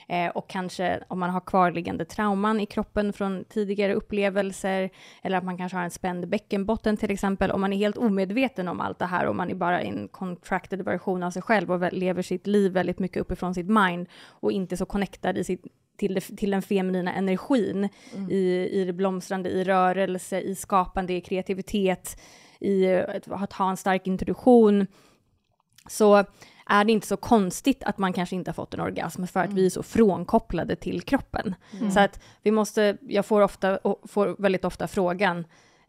eh, 0.09 0.29
och 0.29 0.49
kanske 0.49 1.01
om 1.09 1.18
man 1.18 1.31
har 1.31 1.41
kvarliggande 1.41 2.05
trauman 2.05 2.61
i 2.61 2.66
kroppen 2.66 3.12
från 3.12 3.45
tidigare 3.45 3.95
upplevelser, 3.95 4.91
eller 5.22 5.39
att 5.39 5.45
man 5.45 5.59
kanske 5.59 5.79
har 5.79 5.85
en 5.85 5.91
spänd 5.91 6.29
bäckenbotten 6.29 6.97
till 6.97 7.11
exempel, 7.11 7.51
om 7.51 7.61
man 7.61 7.72
är 7.72 7.76
helt 7.76 7.97
omedveten 7.97 8.68
om 8.68 8.81
allt 8.81 8.99
det 8.99 9.07
här 9.07 9.26
och 9.26 9.37
man 9.37 9.51
är 9.51 9.55
bara 9.55 9.81
en 9.81 10.09
contracted 10.09 10.83
version 10.83 11.22
av 11.22 11.31
sig 11.31 11.43
själv 11.43 11.72
och 11.72 11.93
lever 11.93 12.22
sitt 12.22 12.47
liv 12.47 12.72
väldigt 12.72 12.99
mycket 12.99 13.20
uppifrån 13.20 13.55
sitt 13.55 13.68
mind 13.68 14.07
och 14.29 14.53
inte 14.53 14.76
så 14.76 14.87
connectad 14.87 15.39
i 15.39 15.45
sitt 15.45 15.66
till, 15.99 16.14
det, 16.14 16.20
till 16.20 16.51
den 16.51 16.62
feminina 16.62 17.12
energin 17.12 17.88
mm. 18.14 18.30
i, 18.30 18.68
i 18.72 18.84
det 18.84 18.92
blomstrande, 18.92 19.51
i 19.51 19.64
rörelse, 19.64 20.40
i 20.40 20.55
skapande, 20.55 21.12
i 21.12 21.20
kreativitet, 21.20 22.20
i 22.61 22.94
att 23.26 23.53
ha 23.53 23.70
en 23.70 23.76
stark 23.76 24.07
introduktion, 24.07 24.86
så 25.88 26.24
är 26.66 26.84
det 26.84 26.92
inte 26.92 27.07
så 27.07 27.16
konstigt 27.16 27.82
att 27.84 27.99
man 27.99 28.12
kanske 28.12 28.36
inte 28.36 28.51
har 28.51 28.55
fått 28.55 28.74
en 28.74 28.80
orgasm 28.80 29.26
för 29.26 29.40
att 29.40 29.46
mm. 29.46 29.57
vi 29.57 29.66
är 29.66 29.70
så 29.70 29.82
frånkopplade 29.82 30.76
till 30.76 31.03
kroppen. 31.03 31.55
Mm. 31.78 31.90
Så 31.90 32.01
att 32.01 32.20
vi 32.42 32.51
måste, 32.51 32.96
jag 33.01 33.26
får, 33.26 33.40
ofta, 33.40 33.78
får 34.09 34.36
väldigt 34.42 34.64
ofta 34.64 34.88
frågan 34.88 35.38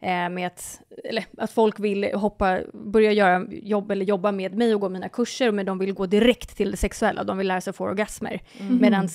eh, 0.00 0.28
med 0.28 0.46
att, 0.46 0.80
eller, 1.04 1.24
att 1.38 1.50
folk 1.50 1.80
vill 1.80 2.14
hoppa, 2.14 2.60
börja 2.72 3.12
göra 3.12 3.46
jobb 3.50 3.90
eller 3.90 4.04
jobba 4.04 4.32
med 4.32 4.54
mig 4.54 4.74
och 4.74 4.80
gå 4.80 4.88
mina 4.88 5.08
kurser, 5.08 5.52
men 5.52 5.66
de 5.66 5.78
vill 5.78 5.92
gå 5.92 6.06
direkt 6.06 6.56
till 6.56 6.70
det 6.70 6.76
sexuella, 6.76 7.24
de 7.24 7.38
vill 7.38 7.48
lära 7.48 7.60
sig 7.60 7.72
få 7.72 7.84
orgasmer. 7.84 8.40
Mm. 8.58 8.78
Medan 8.80 9.08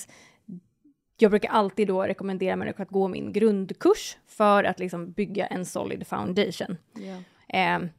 jag 1.18 1.32
brukar 1.32 1.50
alltid 1.50 1.88
då 1.88 2.04
rekommendera 2.04 2.56
människor 2.56 2.84
att 2.84 2.90
gå 2.90 3.08
min 3.08 3.34
grundkurs 3.34 4.18
för 4.28 4.64
att 4.64 4.80
liksom 4.80 5.12
bygga 5.12 5.48
en 5.48 5.66
solid 5.66 6.08
foundation. 6.08 6.78
Yeah. 7.00 7.84
Eh, 7.84 7.90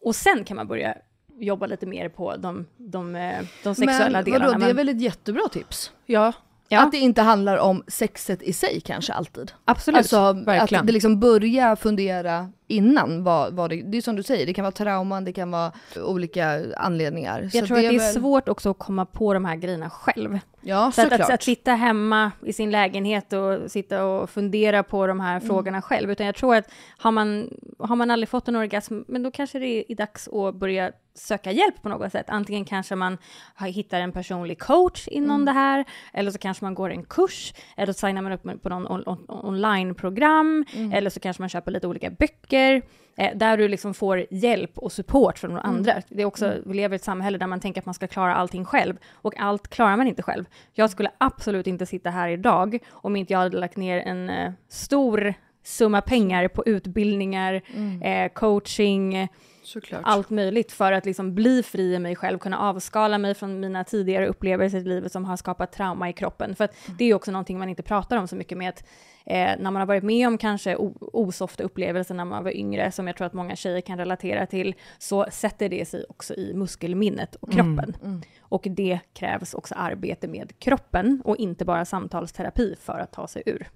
och 0.00 0.16
sen 0.16 0.44
kan 0.44 0.56
man 0.56 0.66
börja 0.66 0.94
jobba 1.38 1.66
lite 1.66 1.86
mer 1.86 2.08
på 2.08 2.36
de, 2.36 2.66
de, 2.76 3.16
eh, 3.16 3.44
de 3.62 3.74
sexuella 3.74 4.18
men, 4.18 4.24
delarna. 4.24 4.46
Vadå, 4.46 4.58
det 4.58 4.70
är 4.70 4.74
väl 4.74 4.88
ett 4.88 5.00
jättebra 5.00 5.48
tips? 5.48 5.92
Ja. 6.06 6.32
Ja. 6.72 6.80
Att 6.80 6.92
det 6.92 6.98
inte 6.98 7.22
handlar 7.22 7.56
om 7.56 7.82
sexet 7.86 8.42
i 8.42 8.52
sig 8.52 8.80
kanske 8.80 9.12
alltid. 9.12 9.52
Absolut, 9.64 9.98
alltså, 9.98 10.32
verkligen. 10.32 10.80
Att 10.80 10.86
det 10.86 10.92
liksom 10.92 11.20
börja 11.20 11.76
fundera 11.76 12.48
innan 12.66 13.24
vad, 13.24 13.54
vad 13.54 13.70
det, 13.70 13.82
det 13.82 13.96
är 13.96 14.02
som 14.02 14.16
du 14.16 14.22
säger, 14.22 14.46
det 14.46 14.54
kan 14.54 14.62
vara 14.62 14.72
trauman, 14.72 15.24
det 15.24 15.32
kan 15.32 15.50
vara 15.50 15.72
olika 15.96 16.62
anledningar. 16.76 17.50
Jag 17.52 17.62
så 17.62 17.66
tror 17.66 17.76
det 17.76 17.86
att 17.86 17.90
det 17.90 17.96
är 17.96 18.12
väl... 18.12 18.14
svårt 18.14 18.48
också 18.48 18.70
att 18.70 18.78
komma 18.78 19.06
på 19.06 19.34
de 19.34 19.44
här 19.44 19.56
grejerna 19.56 19.90
själv. 19.90 20.38
Ja, 20.60 20.92
så 20.94 21.02
att, 21.02 21.12
att, 21.12 21.30
att, 21.30 21.42
sitta 21.42 21.74
hemma 21.74 22.32
i 22.42 22.52
sin 22.52 22.70
lägenhet 22.70 23.32
och 23.32 23.70
sitta 23.70 24.04
och 24.04 24.30
fundera 24.30 24.82
på 24.82 25.06
de 25.06 25.20
här 25.20 25.36
mm. 25.36 25.48
frågorna 25.48 25.82
själv, 25.82 26.10
utan 26.10 26.26
jag 26.26 26.34
tror 26.34 26.56
att 26.56 26.70
har 26.98 27.10
man, 27.10 27.48
har 27.78 27.96
man 27.96 28.10
aldrig 28.10 28.28
fått 28.28 28.48
en 28.48 28.56
orgasm, 28.56 29.00
men 29.06 29.22
då 29.22 29.30
kanske 29.30 29.58
det 29.58 29.92
är 29.92 29.96
dags 29.96 30.28
att 30.28 30.54
börja 30.54 30.92
söka 31.14 31.52
hjälp 31.52 31.82
på 31.82 31.88
något 31.88 32.12
sätt. 32.12 32.26
Antingen 32.28 32.64
kanske 32.64 32.96
man 32.96 33.18
hittar 33.58 34.00
en 34.00 34.12
personlig 34.12 34.58
coach 34.58 35.08
inom 35.08 35.30
mm. 35.30 35.44
det 35.44 35.52
här, 35.52 35.84
eller 36.12 36.30
så 36.30 36.38
kanske 36.38 36.64
man 36.64 36.74
går 36.74 36.90
en 36.90 37.04
kurs, 37.04 37.54
eller 37.76 37.92
så 37.92 38.06
signar 38.06 38.22
man 38.22 38.32
upp 38.32 38.62
på 38.62 38.68
någon 38.68 38.86
on, 38.86 39.02
on, 39.06 39.26
onlineprogram, 39.28 40.64
mm. 40.74 40.92
eller 40.92 41.10
så 41.10 41.20
kanske 41.20 41.42
man 41.42 41.48
köper 41.48 41.70
lite 41.70 41.86
olika 41.86 42.10
böcker, 42.10 42.82
eh, 43.16 43.36
där 43.36 43.56
du 43.56 43.68
liksom 43.68 43.94
får 43.94 44.26
hjälp 44.30 44.78
och 44.78 44.92
support 44.92 45.38
från 45.38 45.50
mm. 45.50 45.62
andra. 45.64 46.02
Det 46.08 46.22
är 46.22 46.26
också, 46.26 46.46
mm. 46.46 46.62
vi 46.66 46.74
lever 46.74 46.94
i 46.94 46.96
ett 46.96 47.04
samhälle 47.04 47.38
där 47.38 47.46
man 47.46 47.60
tänker 47.60 47.80
att 47.80 47.86
man 47.86 47.94
ska 47.94 48.06
klara 48.06 48.34
allting 48.34 48.64
själv, 48.64 48.96
och 49.12 49.40
allt 49.40 49.68
klarar 49.68 49.96
man 49.96 50.06
inte 50.06 50.22
själv. 50.22 50.44
Jag 50.72 50.90
skulle 50.90 51.10
absolut 51.18 51.66
inte 51.66 51.86
sitta 51.86 52.10
här 52.10 52.28
idag 52.28 52.78
om 52.90 53.16
inte 53.16 53.32
jag 53.32 53.40
hade 53.40 53.58
lagt 53.58 53.76
ner 53.76 53.98
en 53.98 54.30
eh, 54.30 54.52
stor 54.68 55.34
summa 55.64 56.00
pengar 56.00 56.48
på 56.48 56.64
utbildningar, 56.66 57.62
mm. 57.74 58.02
eh, 58.02 58.32
coaching, 58.32 59.28
Såklart. 59.62 60.02
allt 60.04 60.30
möjligt 60.30 60.72
för 60.72 60.92
att 60.92 61.06
liksom 61.06 61.34
bli 61.34 61.62
fri 61.62 61.94
i 61.94 61.98
mig 61.98 62.16
själv, 62.16 62.38
kunna 62.38 62.58
avskala 62.58 63.18
mig 63.18 63.34
från 63.34 63.60
mina 63.60 63.84
tidigare 63.84 64.26
upplevelser 64.26 64.78
i 64.78 64.84
livet 64.84 65.12
som 65.12 65.24
har 65.24 65.36
skapat 65.36 65.72
trauma 65.72 66.08
i 66.08 66.12
kroppen. 66.12 66.56
För 66.56 66.64
att 66.64 66.86
mm. 66.86 66.96
det 66.98 67.04
är 67.04 67.14
också 67.14 67.30
någonting 67.30 67.58
man 67.58 67.68
inte 67.68 67.82
pratar 67.82 68.16
om 68.16 68.28
så 68.28 68.36
mycket 68.36 68.58
med 68.58 68.68
att 68.68 68.84
eh, 69.26 69.34
när 69.34 69.70
man 69.70 69.76
har 69.76 69.86
varit 69.86 70.04
med 70.04 70.28
om 70.28 70.38
kanske 70.38 70.76
osofta 71.00 71.64
upplevelser 71.64 72.14
när 72.14 72.24
man 72.24 72.44
var 72.44 72.56
yngre, 72.56 72.92
som 72.92 73.06
jag 73.06 73.16
tror 73.16 73.26
att 73.26 73.32
många 73.32 73.56
tjejer 73.56 73.80
kan 73.80 73.98
relatera 73.98 74.46
till, 74.46 74.74
så 74.98 75.26
sätter 75.30 75.68
det 75.68 75.84
sig 75.84 76.04
också 76.08 76.34
i 76.34 76.54
muskelminnet 76.54 77.34
och 77.34 77.54
mm, 77.54 77.76
kroppen. 77.76 77.96
Mm, 78.00 78.14
mm. 78.14 78.22
Och 78.40 78.66
det 78.70 78.98
krävs 79.14 79.54
också 79.54 79.74
arbete 79.74 80.28
med 80.28 80.58
kroppen 80.58 81.22
och 81.24 81.36
inte 81.36 81.64
bara 81.64 81.84
samtalsterapi 81.84 82.76
för 82.80 82.98
att 82.98 83.12
ta 83.12 83.26
sig 83.28 83.42
ur. 83.46 83.68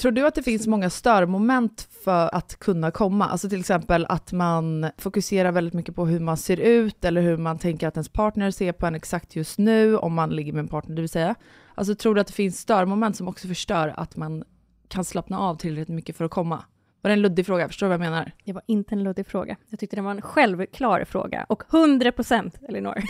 Tror 0.00 0.12
du 0.12 0.26
att 0.26 0.34
det 0.34 0.42
finns 0.42 0.66
många 0.66 0.90
störmoment 0.90 1.88
för 2.04 2.34
att 2.34 2.58
kunna 2.58 2.90
komma? 2.90 3.28
Alltså 3.28 3.48
till 3.48 3.60
exempel 3.60 4.06
att 4.08 4.32
man 4.32 4.90
fokuserar 4.98 5.52
väldigt 5.52 5.74
mycket 5.74 5.94
på 5.96 6.06
hur 6.06 6.20
man 6.20 6.36
ser 6.36 6.56
ut 6.56 7.04
eller 7.04 7.22
hur 7.22 7.36
man 7.36 7.58
tänker 7.58 7.88
att 7.88 7.96
ens 7.96 8.08
partner 8.08 8.50
ser 8.50 8.72
på 8.72 8.86
en 8.86 8.94
exakt 8.94 9.36
just 9.36 9.58
nu, 9.58 9.96
om 9.96 10.14
man 10.14 10.30
ligger 10.30 10.52
med 10.52 10.60
en 10.60 10.68
partner, 10.68 10.96
det 10.96 11.02
vill 11.02 11.08
säga. 11.08 11.34
Alltså 11.74 11.94
tror 11.94 12.14
du 12.14 12.20
att 12.20 12.26
det 12.26 12.32
finns 12.32 12.58
störmoment 12.58 13.16
som 13.16 13.28
också 13.28 13.48
förstör 13.48 13.94
att 13.96 14.16
man 14.16 14.44
kan 14.88 15.04
slappna 15.04 15.38
av 15.38 15.54
tillräckligt 15.56 15.94
mycket 15.96 16.16
för 16.16 16.24
att 16.24 16.30
komma? 16.30 16.64
Var 17.02 17.08
det 17.08 17.12
en 17.12 17.22
luddig 17.22 17.46
fråga? 17.46 17.68
Förstår 17.68 17.86
du 17.86 17.88
vad 17.88 17.94
jag 18.06 18.10
menar? 18.10 18.32
Det 18.44 18.52
var 18.52 18.62
inte 18.66 18.94
en 18.94 19.02
luddig 19.02 19.26
fråga. 19.26 19.56
Jag 19.68 19.80
tyckte 19.80 19.96
det 19.96 20.02
var 20.02 20.10
en 20.10 20.22
självklar 20.22 21.04
fråga. 21.04 21.46
Och 21.48 21.62
100 21.72 22.12
procent, 22.12 22.58
Elinor. 22.68 22.94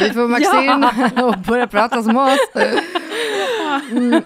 Vi 0.00 0.10
får 0.10 0.28
maxa 0.28 0.62
in 0.62 0.84
och 1.24 1.34
börja 1.38 1.66
prata 1.66 2.02
som 2.02 2.16
oss. 2.16 2.38
Mm. 3.90 4.22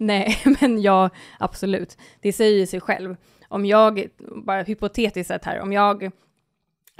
Nej, 0.02 0.38
men 0.60 0.82
ja, 0.82 1.10
absolut. 1.38 1.98
Det 2.20 2.32
säger 2.32 2.58
ju 2.58 2.66
sig 2.66 2.80
själv. 2.80 3.16
Om 3.48 3.66
jag, 3.66 4.06
bara 4.44 4.62
hypotetiskt 4.62 5.28
sett 5.28 5.44
här, 5.44 5.60
om 5.60 5.72
jag 5.72 6.10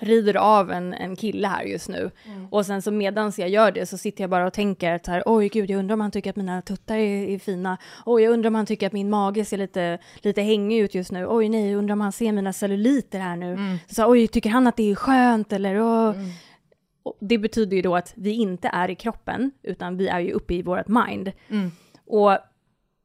rider 0.01 0.37
av 0.37 0.71
en, 0.71 0.95
en 0.95 1.17
kille 1.17 1.49
här 1.49 1.63
just 1.63 1.89
nu. 1.89 2.11
Mm. 2.27 2.47
Och 2.51 2.67
sen 2.67 2.83
så 2.83 2.91
medans 2.91 3.39
jag 3.39 3.49
gör 3.49 3.73
det 3.73 3.87
så 3.87 3.99
sitter 3.99 4.23
jag 4.23 4.31
bara 4.31 4.47
och 4.47 4.53
tänker 4.53 4.93
att 4.93 5.07
här, 5.07 5.23
oj 5.27 5.49
gud, 5.49 5.71
jag 5.71 5.79
undrar 5.79 5.95
om 5.95 6.01
han 6.01 6.11
tycker 6.11 6.31
att 6.31 6.37
mina 6.37 6.63
tuttar 6.63 6.97
är, 6.97 7.29
är 7.29 7.39
fina. 7.39 7.79
Oj, 8.07 8.23
jag 8.23 8.33
undrar 8.33 8.49
om 8.49 8.55
han 8.55 8.67
tycker 8.67 8.87
att 8.87 8.93
min 8.93 9.11
mage 9.11 9.45
ser 9.45 9.59
lite, 9.59 9.99
lite 10.17 10.43
hängig 10.43 10.79
ut 10.79 10.95
just 10.95 11.13
nu. 11.13 11.27
Oj, 11.29 11.49
nej, 11.49 11.71
jag 11.71 11.79
undrar 11.79 11.93
om 11.93 12.01
han 12.01 12.13
ser 12.13 12.33
mina 12.33 12.53
celluliter 12.53 13.19
här 13.19 13.37
nu. 13.37 13.53
Mm. 13.53 13.79
Så, 13.87 14.11
oj, 14.11 14.29
tycker 14.29 14.51
han 14.51 14.67
att 14.67 14.77
det 14.77 14.91
är 14.91 14.95
skönt 14.95 15.53
eller? 15.53 15.81
Oh. 15.81 16.17
Mm. 16.17 16.31
det 17.21 17.39
betyder 17.39 17.77
ju 17.77 17.83
då 17.83 17.97
att 17.97 18.13
vi 18.17 18.31
inte 18.31 18.69
är 18.69 18.91
i 18.91 18.95
kroppen, 18.95 19.51
utan 19.63 19.97
vi 19.97 20.09
är 20.09 20.21
ju 20.21 20.33
uppe 20.33 20.55
i 20.55 20.63
vårt 20.63 20.89
mind. 20.89 21.33
Mm. 21.49 21.71
Och 22.07 22.39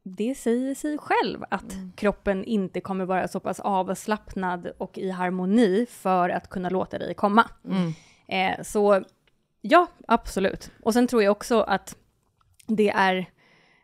det 0.08 0.36
säger 0.36 0.76
sig 0.76 0.97
själv 0.97 1.43
att 1.49 1.74
mm. 1.74 1.91
kroppen 1.95 2.43
inte 2.43 2.82
kommer 2.82 3.06
vara 3.06 3.28
så 3.28 3.39
pass 3.39 3.60
avslappnad 3.60 4.72
och 4.78 4.97
i 4.97 5.10
harmoni 5.10 5.86
för 5.89 6.30
att 6.30 6.49
kunna 6.49 6.70
låta 6.70 6.97
dig 6.97 7.14
komma. 7.14 7.49
Mm. 7.66 7.93
Eh, 8.28 8.64
så 8.64 9.03
ja, 9.62 9.88
absolut. 10.08 10.72
Och 10.84 10.93
sen 10.93 11.08
tror 11.08 11.24
jag 11.24 11.32
också 11.32 11.62
att 11.62 11.95
det 12.68 12.89
är, 12.89 13.26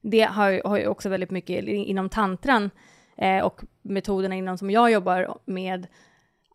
det 0.01 0.21
har, 0.21 0.61
har 0.67 0.77
ju 0.77 0.87
också 0.87 1.09
väldigt 1.09 1.31
mycket 1.31 1.63
inom 1.67 2.09
tantran 2.09 2.69
eh, 3.17 3.43
och 3.45 3.61
metoderna 3.81 4.35
inom 4.35 4.57
som 4.57 4.69
jag 4.69 4.91
jobbar 4.91 5.37
med, 5.45 5.87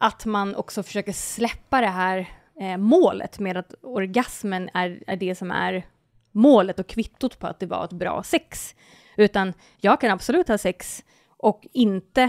att 0.01 0.27
man 0.27 0.55
också 0.55 0.83
försöker 0.83 1.13
släppa 1.13 1.81
det 1.81 1.87
här 1.87 2.31
eh, 2.61 2.77
målet 2.77 3.39
med 3.39 3.57
att 3.57 3.75
orgasmen 3.83 4.71
är, 4.75 5.03
är 5.07 5.17
det 5.17 5.35
som 5.35 5.51
är 5.51 5.87
målet 6.33 6.79
och 6.79 6.87
kvittot 6.87 7.39
på 7.39 7.47
att 7.47 7.61
det 7.61 7.67
var 7.67 7.85
ett 7.85 7.93
bra 7.93 8.23
sex. 8.23 8.75
Utan 9.17 9.53
jag 9.81 10.01
kan 10.01 10.11
absolut 10.11 10.49
ha 10.49 10.59
sex 10.59 11.05
och 11.37 11.67
inte 11.73 12.23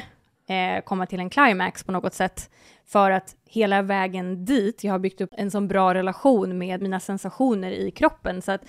eh, 0.48 0.84
komma 0.86 1.06
till 1.06 1.20
en 1.20 1.30
climax 1.30 1.84
på 1.84 1.92
något 1.92 2.14
sätt. 2.14 2.50
För 2.86 3.12
att 3.12 3.36
hela 3.46 3.82
vägen 3.82 4.46
dit, 4.46 4.84
jag 4.84 4.92
har 4.92 5.00
byggt 5.00 5.22
upp 5.22 5.30
en 5.38 5.52
sån 5.52 5.68
bra 5.68 5.94
relation 5.94 6.58
med 6.58 6.82
mina 6.82 7.00
sensationer 7.00 7.72
i 7.72 7.92
kroppen. 7.92 8.42
Så 8.42 8.52
att 8.52 8.62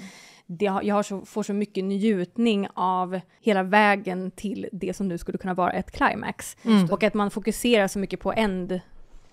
det, 0.46 0.80
jag 0.82 1.04
så, 1.04 1.24
får 1.24 1.42
så 1.42 1.52
mycket 1.52 1.84
njutning 1.84 2.68
av 2.74 3.20
hela 3.40 3.62
vägen 3.62 4.30
till 4.30 4.68
det 4.72 4.94
som 4.94 5.08
nu 5.08 5.18
skulle 5.18 5.38
kunna 5.38 5.54
vara 5.54 5.72
ett 5.72 5.90
climax. 5.90 6.56
Mm. 6.62 6.90
Och 6.90 7.02
att 7.02 7.14
man 7.14 7.30
fokuserar 7.30 7.88
så 7.88 7.98
mycket 7.98 8.20
på 8.20 8.32
end, 8.32 8.80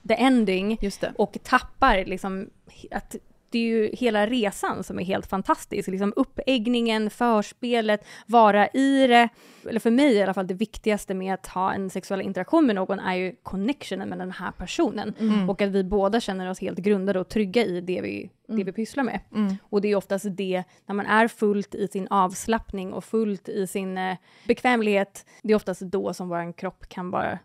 the 0.07 0.13
ending 0.13 0.79
och 1.17 1.38
tappar 1.43 2.05
liksom 2.05 2.49
att 2.91 3.15
det 3.49 3.59
är 3.59 3.63
ju 3.63 3.89
hela 3.93 4.27
resan 4.27 4.83
som 4.83 4.99
är 4.99 5.03
helt 5.03 5.25
fantastisk. 5.25 5.89
Liksom 5.89 6.13
uppeggningen, 6.15 7.09
förspelet, 7.09 8.05
vara 8.25 8.67
i 8.67 9.07
det. 9.07 9.29
Eller 9.69 9.79
för 9.79 9.91
mig 9.91 10.13
i 10.13 10.21
alla 10.21 10.33
fall, 10.33 10.47
det 10.47 10.53
viktigaste 10.53 11.13
med 11.13 11.33
att 11.33 11.47
ha 11.47 11.73
en 11.73 11.89
sexuell 11.89 12.21
interaktion 12.21 12.65
med 12.65 12.75
någon 12.75 12.99
är 12.99 13.15
ju 13.15 13.35
connectionen 13.43 14.09
med 14.09 14.17
den 14.17 14.31
här 14.31 14.51
personen. 14.51 15.13
Mm. 15.19 15.49
Och 15.49 15.61
att 15.61 15.69
vi 15.69 15.83
båda 15.83 16.19
känner 16.19 16.49
oss 16.49 16.59
helt 16.59 16.79
grundade 16.79 17.19
och 17.19 17.29
trygga 17.29 17.65
i 17.65 17.81
det 17.81 18.01
vi, 18.01 18.29
det 18.47 18.63
vi 18.63 18.71
pysslar 18.71 19.03
med. 19.03 19.19
Mm. 19.35 19.55
Och 19.61 19.81
det 19.81 19.87
är 19.87 19.95
oftast 19.95 20.25
det, 20.29 20.63
när 20.85 20.95
man 20.95 21.05
är 21.05 21.27
fullt 21.27 21.75
i 21.75 21.87
sin 21.87 22.07
avslappning 22.07 22.93
och 22.93 23.03
fullt 23.03 23.49
i 23.49 23.67
sin 23.67 23.97
eh, 23.97 24.17
bekvämlighet, 24.47 25.25
det 25.43 25.53
är 25.53 25.55
oftast 25.55 25.81
då 25.81 26.13
som 26.13 26.29
vår 26.29 26.57
kropp 26.57 26.89
kan 26.89 27.11
bara 27.11 27.39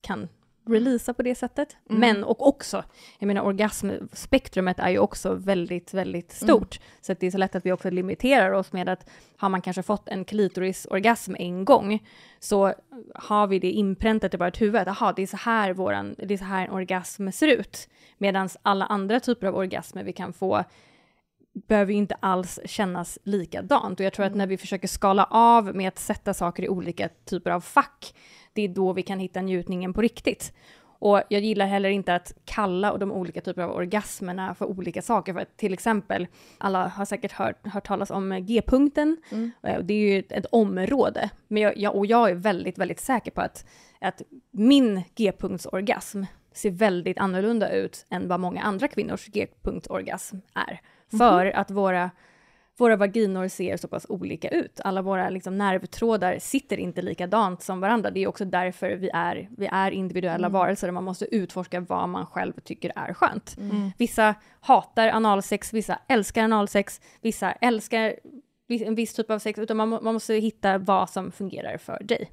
kan 0.00 0.28
releasa 0.66 1.14
på 1.14 1.22
det 1.22 1.34
sättet. 1.34 1.76
Mm. 1.90 2.00
Men, 2.00 2.24
och 2.24 2.48
också, 2.48 2.84
jag 3.18 3.26
menar 3.26 3.42
orgasmspektrumet 3.42 4.78
är 4.78 4.88
ju 4.88 4.98
också 4.98 5.34
väldigt, 5.34 5.94
väldigt 5.94 6.32
stort. 6.32 6.80
Så 7.00 7.12
att 7.12 7.20
det 7.20 7.26
är 7.26 7.30
så 7.30 7.38
lätt 7.38 7.54
att 7.54 7.66
vi 7.66 7.72
också 7.72 7.90
limiterar 7.90 8.52
oss 8.52 8.72
med 8.72 8.88
att 8.88 9.10
har 9.36 9.48
man 9.48 9.62
kanske 9.62 9.82
fått 9.82 10.08
en 10.08 10.24
klitorisorgasm 10.24 11.34
en 11.38 11.64
gång, 11.64 12.06
så 12.38 12.74
har 13.14 13.46
vi 13.46 13.58
det 13.58 13.70
inpräntat 13.70 14.34
i 14.34 14.36
vårt 14.36 14.60
huvud, 14.60 14.80
att 14.80 14.88
aha, 14.88 15.12
det 15.12 15.22
är 15.22 15.26
så 15.26 15.36
här 15.36 15.72
våran, 15.72 16.14
det 16.18 16.34
är 16.34 16.38
så 16.38 16.44
här 16.44 16.66
en 16.66 16.72
orgasm 16.72 17.30
ser 17.30 17.48
ut. 17.48 17.88
Medan 18.18 18.48
alla 18.62 18.86
andra 18.86 19.20
typer 19.20 19.46
av 19.46 19.56
orgasmer 19.56 20.04
vi 20.04 20.12
kan 20.12 20.32
få 20.32 20.64
behöver 21.68 21.92
ju 21.92 21.98
inte 21.98 22.16
alls 22.20 22.60
kännas 22.64 23.18
likadant. 23.24 24.00
Och 24.00 24.06
jag 24.06 24.12
tror 24.12 24.26
att 24.26 24.34
när 24.34 24.46
vi 24.46 24.56
försöker 24.56 24.88
skala 24.88 25.24
av 25.30 25.76
med 25.76 25.88
att 25.88 25.98
sätta 25.98 26.34
saker 26.34 26.62
i 26.62 26.68
olika 26.68 27.08
typer 27.24 27.50
av 27.50 27.60
fack, 27.60 28.14
det 28.56 28.62
är 28.62 28.68
då 28.68 28.92
vi 28.92 29.02
kan 29.02 29.18
hitta 29.18 29.40
njutningen 29.40 29.92
på 29.92 30.00
riktigt. 30.02 30.52
Och 30.98 31.22
jag 31.28 31.40
gillar 31.40 31.66
heller 31.66 31.88
inte 31.88 32.14
att 32.14 32.34
kalla 32.44 32.96
de 32.96 33.12
olika 33.12 33.40
typer 33.40 33.62
av 33.62 33.70
orgasmerna 33.70 34.54
för 34.54 34.66
olika 34.66 35.02
saker. 35.02 35.32
För 35.32 35.40
att 35.40 35.56
till 35.56 35.72
exempel, 35.72 36.26
alla 36.58 36.88
har 36.88 37.04
säkert 37.04 37.32
hört, 37.32 37.66
hört 37.66 37.86
talas 37.86 38.10
om 38.10 38.44
G-punkten. 38.46 39.16
Eh, 39.62 39.78
Det 39.82 39.94
är 39.94 39.98
ju 39.98 40.22
ett, 40.28 40.46
område. 40.46 41.30
Men 41.48 41.62
jag, 41.62 41.76
jag, 41.76 41.96
och 41.96 42.06
jag 42.06 42.30
är 42.30 42.34
väldigt, 42.34 42.78
väldigt 42.78 43.00
säker 43.00 43.30
på 43.30 43.40
att, 43.40 43.66
att 44.00 44.22
min 44.50 45.02
G-punktsorgasm 45.14 46.22
ser 46.52 46.70
väldigt 46.70 47.18
annorlunda 47.18 47.70
ut 47.72 48.06
än 48.10 48.28
vad 48.28 48.40
många 48.40 48.62
andra 48.62 48.88
kvinnors 48.88 49.26
G-punktsorgasm 49.26 50.36
är. 50.54 50.80
För 51.18 51.46
att 51.46 51.70
våra, 51.70 52.10
våra 52.78 52.96
vaginor 52.96 53.48
ser 53.48 53.76
så 53.76 53.88
pass 53.88 54.06
olika 54.08 54.48
ut. 54.48 54.80
Alla 54.84 55.02
våra 55.02 55.30
liksom, 55.30 55.58
nervtrådar 55.58 56.38
sitter 56.38 56.76
inte 56.76 57.02
likadant 57.02 57.62
som 57.62 57.80
varandra. 57.80 58.10
Det 58.10 58.20
är 58.20 58.26
också 58.26 58.44
därför 58.44 58.90
vi 58.90 59.10
är, 59.14 59.48
vi 59.56 59.66
är 59.72 59.90
individuella 59.90 60.48
varelser 60.48 60.88
och 60.88 60.94
man 60.94 61.04
måste 61.04 61.34
utforska 61.34 61.80
vad 61.80 62.08
man 62.08 62.26
själv 62.26 62.52
tycker 62.64 62.92
är 62.96 63.14
skönt. 63.14 63.56
Vissa 63.98 64.34
hatar 64.60 65.08
analsex, 65.08 65.72
vissa 65.72 65.98
älskar 66.08 66.44
analsex, 66.44 67.00
vissa 67.20 67.52
älskar 67.52 68.14
en 68.68 68.94
viss 68.94 69.14
typ 69.14 69.30
av 69.30 69.38
sex, 69.38 69.58
utan 69.58 69.76
man, 69.76 69.88
man 69.88 70.14
måste 70.14 70.34
hitta 70.34 70.78
vad 70.78 71.10
som 71.10 71.32
fungerar 71.32 71.78
för 71.78 72.02
dig. 72.02 72.32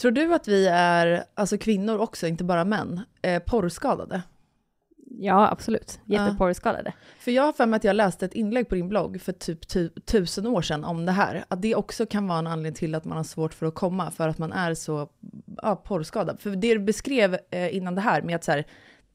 Tror 0.00 0.10
du 0.10 0.34
att 0.34 0.48
vi 0.48 0.66
är, 0.66 1.24
alltså 1.34 1.58
kvinnor 1.58 1.98
också, 1.98 2.26
inte 2.26 2.44
bara 2.44 2.64
män, 2.64 3.00
eh, 3.22 3.42
porrskadade? 3.42 4.22
Ja, 5.10 5.50
absolut. 5.50 6.00
Jätteporrskadade. 6.04 6.92
För 7.18 7.30
jag 7.30 7.42
har 7.42 7.52
för 7.52 7.66
mig 7.66 7.76
att 7.76 7.84
jag 7.84 7.96
läste 7.96 8.24
ett 8.24 8.34
inlägg 8.34 8.68
på 8.68 8.74
din 8.74 8.88
blogg 8.88 9.20
för 9.20 9.32
typ 9.32 9.68
tu- 9.68 10.00
tusen 10.00 10.46
år 10.46 10.62
sedan 10.62 10.84
om 10.84 11.06
det 11.06 11.12
här. 11.12 11.44
Att 11.48 11.62
det 11.62 11.74
också 11.74 12.06
kan 12.06 12.28
vara 12.28 12.38
en 12.38 12.46
anledning 12.46 12.74
till 12.74 12.94
att 12.94 13.04
man 13.04 13.16
har 13.16 13.24
svårt 13.24 13.54
för 13.54 13.66
att 13.66 13.74
komma, 13.74 14.10
för 14.10 14.28
att 14.28 14.38
man 14.38 14.52
är 14.52 14.74
så 14.74 15.08
ja, 15.62 15.76
porrskadad. 15.76 16.40
För 16.40 16.50
det 16.50 16.74
du 16.74 16.78
beskrev 16.78 17.38
eh, 17.50 17.76
innan 17.76 17.94
det 17.94 18.00
här 18.00 18.22
med 18.22 18.36
att 18.36 18.44
så 18.44 18.52
här, 18.52 18.58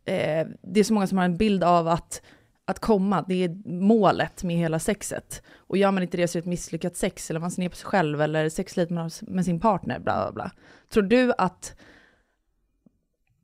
eh, 0.06 0.48
det 0.62 0.80
är 0.80 0.84
så 0.84 0.94
många 0.94 1.08
som 1.08 1.18
har 1.18 1.26
en 1.26 1.38
bild 1.38 1.64
av 1.64 1.88
att 1.88 2.22
att 2.66 2.80
komma, 2.80 3.26
det 3.28 3.44
är 3.44 3.70
målet 3.70 4.44
med 4.44 4.56
hela 4.56 4.80
sexet. 4.80 5.44
Och 5.58 5.78
gör 5.78 5.92
man 5.92 6.04
inte 6.04 6.18
det 6.18 6.28
så 6.28 6.38
är 6.38 6.42
det 6.42 6.44
ett 6.44 6.50
misslyckat 6.50 6.96
sex, 6.96 7.30
eller 7.30 7.40
man 7.40 7.52
ser 7.52 7.62
ner 7.62 7.70
på 7.70 7.76
sig 7.76 7.86
själv, 7.86 8.22
eller 8.22 8.50
sexlivet 8.50 8.90
med 9.22 9.46
sin 9.46 9.60
partner, 9.60 10.00
bla 10.00 10.14
bla 10.24 10.32
bla. 10.32 10.52
Tror 10.90 11.04
du 11.04 11.34
att, 11.38 11.76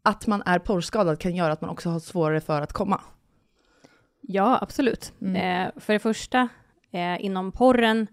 att 0.09 0.27
man 0.27 0.43
är 0.45 0.59
porrskadad 0.59 1.19
kan 1.19 1.35
göra 1.35 1.53
att 1.53 1.61
man 1.61 1.69
också 1.69 1.89
har 1.89 1.99
svårare 1.99 2.41
för 2.41 2.61
att 2.61 2.73
komma? 2.73 3.01
Ja, 4.21 4.59
absolut. 4.61 5.13
Mm. 5.21 5.35
Eh, 5.35 5.81
för 5.81 5.93
det 5.93 5.99
första, 5.99 6.49
eh, 6.91 7.25
inom 7.25 7.51
porren, 7.51 8.07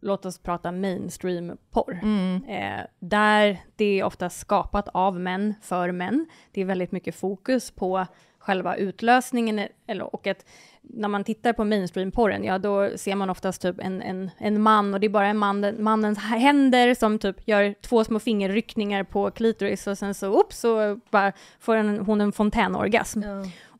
låt 0.00 0.26
oss 0.26 0.38
prata 0.38 0.72
mainstream 0.72 1.56
porr. 1.70 1.98
Mm. 2.02 2.44
Eh, 2.44 2.86
där 2.98 3.60
det 3.76 4.00
är 4.00 4.04
ofta 4.04 4.30
skapat 4.30 4.88
av 4.88 5.20
män 5.20 5.54
för 5.62 5.92
män. 5.92 6.26
Det 6.52 6.60
är 6.60 6.64
väldigt 6.64 6.92
mycket 6.92 7.14
fokus 7.14 7.70
på 7.70 8.06
själva 8.38 8.76
utlösningen 8.76 9.68
eller, 9.86 10.14
och 10.14 10.26
att 10.26 10.46
när 10.94 11.08
man 11.08 11.24
tittar 11.24 11.52
på 11.52 11.64
mainstream-porren, 11.64 12.44
ja 12.44 12.58
då 12.58 12.90
ser 12.96 13.14
man 13.14 13.30
oftast 13.30 13.62
typ 13.62 13.76
en, 13.78 14.02
en, 14.02 14.30
en 14.38 14.62
man 14.62 14.94
och 14.94 15.00
det 15.00 15.06
är 15.06 15.08
bara 15.08 15.26
en 15.26 15.38
man, 15.38 15.74
mannens 15.78 16.18
händer 16.18 16.94
som 16.94 17.18
typ 17.18 17.48
gör 17.48 17.74
två 17.82 18.04
små 18.04 18.18
fingerryckningar 18.18 19.04
på 19.04 19.30
klitoris 19.30 19.86
och 19.86 19.98
sen 19.98 20.14
så 20.14 20.40
upp 20.40 20.52
så 20.52 21.00
bara 21.10 21.32
får 21.60 21.76
en, 21.76 21.98
hon 21.98 22.20
en 22.20 22.32
fontänorgasm. 22.32 23.22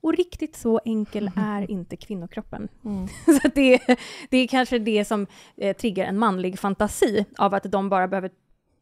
Och 0.03 0.17
riktigt 0.17 0.57
så 0.57 0.81
enkel 0.85 1.31
är 1.37 1.71
inte 1.71 1.97
kvinnokroppen. 1.97 2.69
så 3.25 3.47
att 3.49 3.55
det, 3.55 3.75
är, 3.75 3.99
det 4.31 4.37
är 4.37 4.47
kanske 4.47 4.79
det 4.79 5.05
som 5.05 5.27
eh, 5.57 5.77
triggar 5.77 6.05
en 6.05 6.19
manlig 6.19 6.59
fantasi 6.59 7.25
av 7.39 7.55
att 7.55 7.63
de 7.63 7.89
bara 7.89 8.09
behöver 8.09 8.31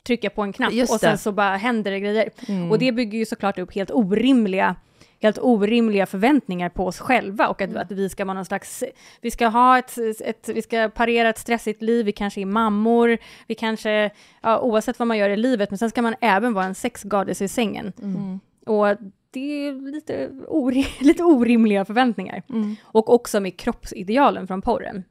trycka 0.06 0.30
på 0.30 0.42
en 0.42 0.52
knapp 0.52 0.72
och 0.72 1.00
sen 1.00 1.18
så 1.18 1.32
bara 1.32 1.56
händer 1.56 1.90
det 1.90 2.00
grejer. 2.00 2.30
Mm. 2.48 2.70
Och 2.70 2.78
det 2.78 2.92
bygger 2.92 3.18
ju 3.18 3.26
såklart 3.26 3.58
upp 3.58 3.74
helt 3.74 3.90
orimliga 3.90 4.76
helt 5.20 5.38
orimliga 5.38 6.06
förväntningar 6.06 6.68
på 6.68 6.86
oss 6.86 6.98
själva 6.98 7.48
och 7.48 7.62
att, 7.62 7.76
att 7.76 7.92
vi 7.92 8.08
ska 8.08 8.24
vara 8.24 8.34
någon 8.34 8.44
slags, 8.44 8.84
vi 9.20 9.30
ska 9.30 9.46
ha 9.46 9.78
ett, 9.78 9.98
ett, 10.20 10.48
vi 10.48 10.62
ska 10.62 10.88
parera 10.88 11.28
ett 11.28 11.38
stressigt 11.38 11.82
liv, 11.82 12.06
vi 12.06 12.12
kanske 12.12 12.40
är 12.40 12.46
mammor, 12.46 13.18
vi 13.46 13.54
kanske, 13.54 14.10
ja, 14.42 14.60
oavsett 14.60 14.98
vad 14.98 15.08
man 15.08 15.18
gör 15.18 15.30
i 15.30 15.36
livet, 15.36 15.70
men 15.70 15.78
sen 15.78 15.90
ska 15.90 16.02
man 16.02 16.14
även 16.20 16.54
vara 16.54 16.64
en 16.64 16.74
sexgoddess 16.74 17.42
i 17.42 17.48
sängen. 17.48 17.92
Mm. 18.02 18.40
Och 18.66 18.96
det 19.30 19.68
är 19.68 19.92
lite, 19.92 20.30
ori 20.48 20.86
lite 21.00 21.22
orimliga 21.22 21.84
förväntningar. 21.84 22.42
Mm. 22.48 22.76
Och 22.82 23.14
också 23.14 23.40
med 23.40 23.56
kroppsidealen 23.56 24.46
från 24.46 24.62
porren. 24.62 25.04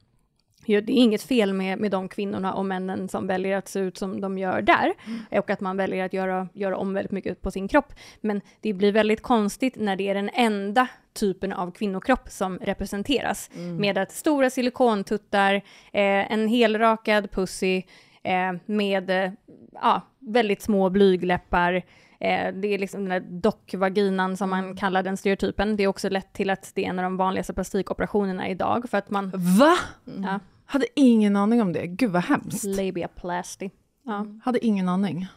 Det 0.67 0.73
är 0.75 0.89
inget 0.89 1.21
fel 1.21 1.53
med, 1.53 1.79
med 1.79 1.91
de 1.91 2.09
kvinnorna 2.09 2.53
och 2.53 2.65
männen 2.65 3.09
som 3.09 3.27
väljer 3.27 3.57
att 3.57 3.67
se 3.67 3.79
ut 3.79 3.97
som 3.97 4.21
de 4.21 4.37
gör 4.37 4.61
där, 4.61 4.93
och 5.39 5.49
att 5.49 5.61
man 5.61 5.77
väljer 5.77 6.05
att 6.05 6.13
göra, 6.13 6.47
göra 6.53 6.77
om 6.77 6.93
väldigt 6.93 7.11
mycket 7.11 7.41
på 7.41 7.51
sin 7.51 7.67
kropp. 7.67 7.93
Men 8.21 8.41
det 8.61 8.73
blir 8.73 8.91
väldigt 8.91 9.21
konstigt 9.21 9.75
när 9.75 9.95
det 9.95 10.09
är 10.09 10.13
den 10.13 10.29
enda 10.33 10.87
typen 11.13 11.53
av 11.53 11.71
kvinnokropp 11.71 12.29
som 12.29 12.57
representeras. 12.57 13.49
Med 13.79 13.97
att 13.97 14.11
stora 14.11 14.49
silikontuttar, 14.49 15.53
eh, 15.53 16.31
en 16.31 16.47
helrakad 16.47 17.31
pussy, 17.31 17.83
eh, 18.23 18.53
med 18.65 19.09
eh, 19.09 19.31
ja, 19.73 20.01
väldigt 20.19 20.61
små 20.61 20.89
blygläppar, 20.89 21.83
Eh, 22.19 22.53
det 22.53 22.67
är 22.67 22.77
liksom 22.77 23.05
den 23.05 23.09
där 23.09 23.29
dockvaginan 23.29 24.37
som 24.37 24.49
man 24.49 24.75
kallar 24.75 25.03
den 25.03 25.17
stereotypen. 25.17 25.77
Det 25.77 25.83
är 25.83 25.87
också 25.87 26.09
lätt 26.09 26.33
till 26.33 26.49
att 26.49 26.71
det 26.75 26.85
är 26.85 26.89
en 26.89 26.99
av 26.99 27.03
de 27.03 27.17
vanligaste 27.17 27.53
plastikoperationerna 27.53 28.49
idag 28.49 28.89
för 28.89 28.97
att 28.97 29.09
man... 29.09 29.31
Va? 29.33 29.77
Ja, 30.23 30.39
Hade 30.69 30.85
ingen 30.95 31.35
aning 31.35 31.61
om 31.61 31.73
det. 31.73 31.87
Gud 31.87 32.11
vad 32.11 32.23
hemskt. 32.23 32.63
labiaplasty. 32.63 33.69
Ja. 34.05 34.25
Hade 34.43 34.65
ingen 34.65 34.89
aning. 34.89 35.27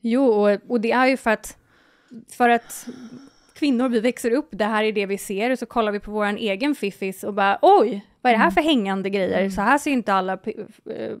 Jo, 0.00 0.24
och, 0.24 0.58
och 0.68 0.80
det 0.80 0.92
är 0.92 1.06
ju 1.06 1.16
för 1.16 1.30
att, 1.30 1.56
för 2.32 2.48
att 2.48 2.88
kvinnor, 3.54 3.88
vi 3.88 4.00
växer 4.00 4.30
upp, 4.30 4.48
det 4.50 4.64
här 4.64 4.84
är 4.84 4.92
det 4.92 5.06
vi 5.06 5.18
ser, 5.18 5.50
och 5.50 5.58
så 5.58 5.66
kollar 5.66 5.92
vi 5.92 6.00
på 6.00 6.10
vår 6.10 6.26
egen 6.26 6.74
fiffis 6.74 7.24
och 7.24 7.34
bara 7.34 7.58
oj, 7.62 8.06
vad 8.22 8.32
är 8.32 8.36
det 8.36 8.42
här 8.42 8.50
för 8.50 8.60
hängande 8.60 9.10
grejer? 9.10 9.50
Så 9.50 9.60
här 9.60 9.78
ser 9.78 9.90
inte 9.90 10.12
alla 10.12 10.32
eh, 10.32 11.16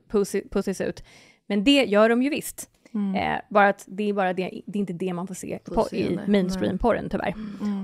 pussys 0.50 0.80
ut. 0.80 1.04
Men 1.46 1.64
det 1.64 1.84
gör 1.84 2.08
de 2.08 2.22
ju 2.22 2.30
visst. 2.30 2.70
Eh, 3.16 3.40
bara 3.48 3.68
att 3.68 3.84
det 3.88 4.08
är 4.08 4.12
bara 4.12 4.32
det, 4.32 4.50
det 4.66 4.78
är 4.78 4.80
inte 4.80 4.92
det 4.92 5.12
man 5.12 5.26
får 5.26 5.34
se 5.34 5.58
på, 5.64 5.88
i 5.92 6.18
mainstream-porren 6.26 7.08
tyvärr. 7.10 7.34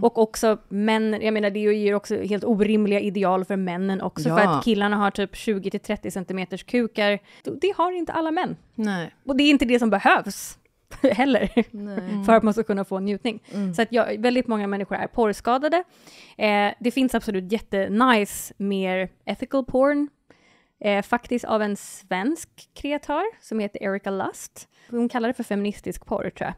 Och 0.03 0.19
också 0.19 0.59
män, 0.69 1.19
jag 1.23 1.35
menar 1.35 1.51
det 1.51 1.59
ger 1.61 1.95
också 1.95 2.17
helt 2.23 2.45
orimliga 2.45 3.01
ideal 3.01 3.45
för 3.45 3.57
männen 3.57 4.01
också, 4.01 4.29
för 4.29 4.41
Ja. 4.43 4.59
att 4.59 4.65
killarna 4.65 4.97
har 4.97 5.11
typ 5.11 5.35
20-30 5.35 6.11
centimeters 6.11 6.65
kukar. 6.65 7.19
Det 7.61 7.73
har 7.77 7.93
inte 7.93 8.13
alla 8.13 8.31
män. 8.31 8.57
Nej. 8.75 9.15
Och 9.27 9.37
det 9.37 9.43
är 9.45 9.51
inte 9.51 9.65
det 9.65 9.79
som 9.79 9.91
behövs 9.91 10.59
heller, 11.13 11.51
Nej. 11.71 12.25
för 12.27 12.33
att 12.33 12.43
man 12.43 12.55
ska 12.55 12.63
kunna 12.63 12.85
få 12.85 13.01
njutning. 13.01 13.43
Så 13.77 13.83
att 13.83 13.93
jag, 13.93 14.19
väldigt 14.23 14.47
många 14.47 14.67
människor 14.67 14.97
är 14.97 15.07
porrskadade. 15.07 15.85
Eh, 16.37 16.71
det 16.81 16.91
finns 16.91 17.15
absolut 17.15 17.53
jättenice, 17.53 18.55
mer 18.57 19.09
ethical 19.25 19.65
porn. 19.65 20.09
Eh, 20.81 21.03
faktiskt 21.03 21.45
av 21.45 21.63
en 21.63 21.77
svensk 21.77 22.49
kreatör 22.75 23.23
som 23.41 23.59
heter 23.59 23.83
Erika 23.83 24.11
Lust. 24.11 24.69
Hon 24.91 25.09
kallar 25.09 25.29
det 25.29 25.35
för 25.35 25.43
feministisk 25.43 26.07
porr 26.07 26.31
tror 26.31 26.47
jag. 26.47 26.55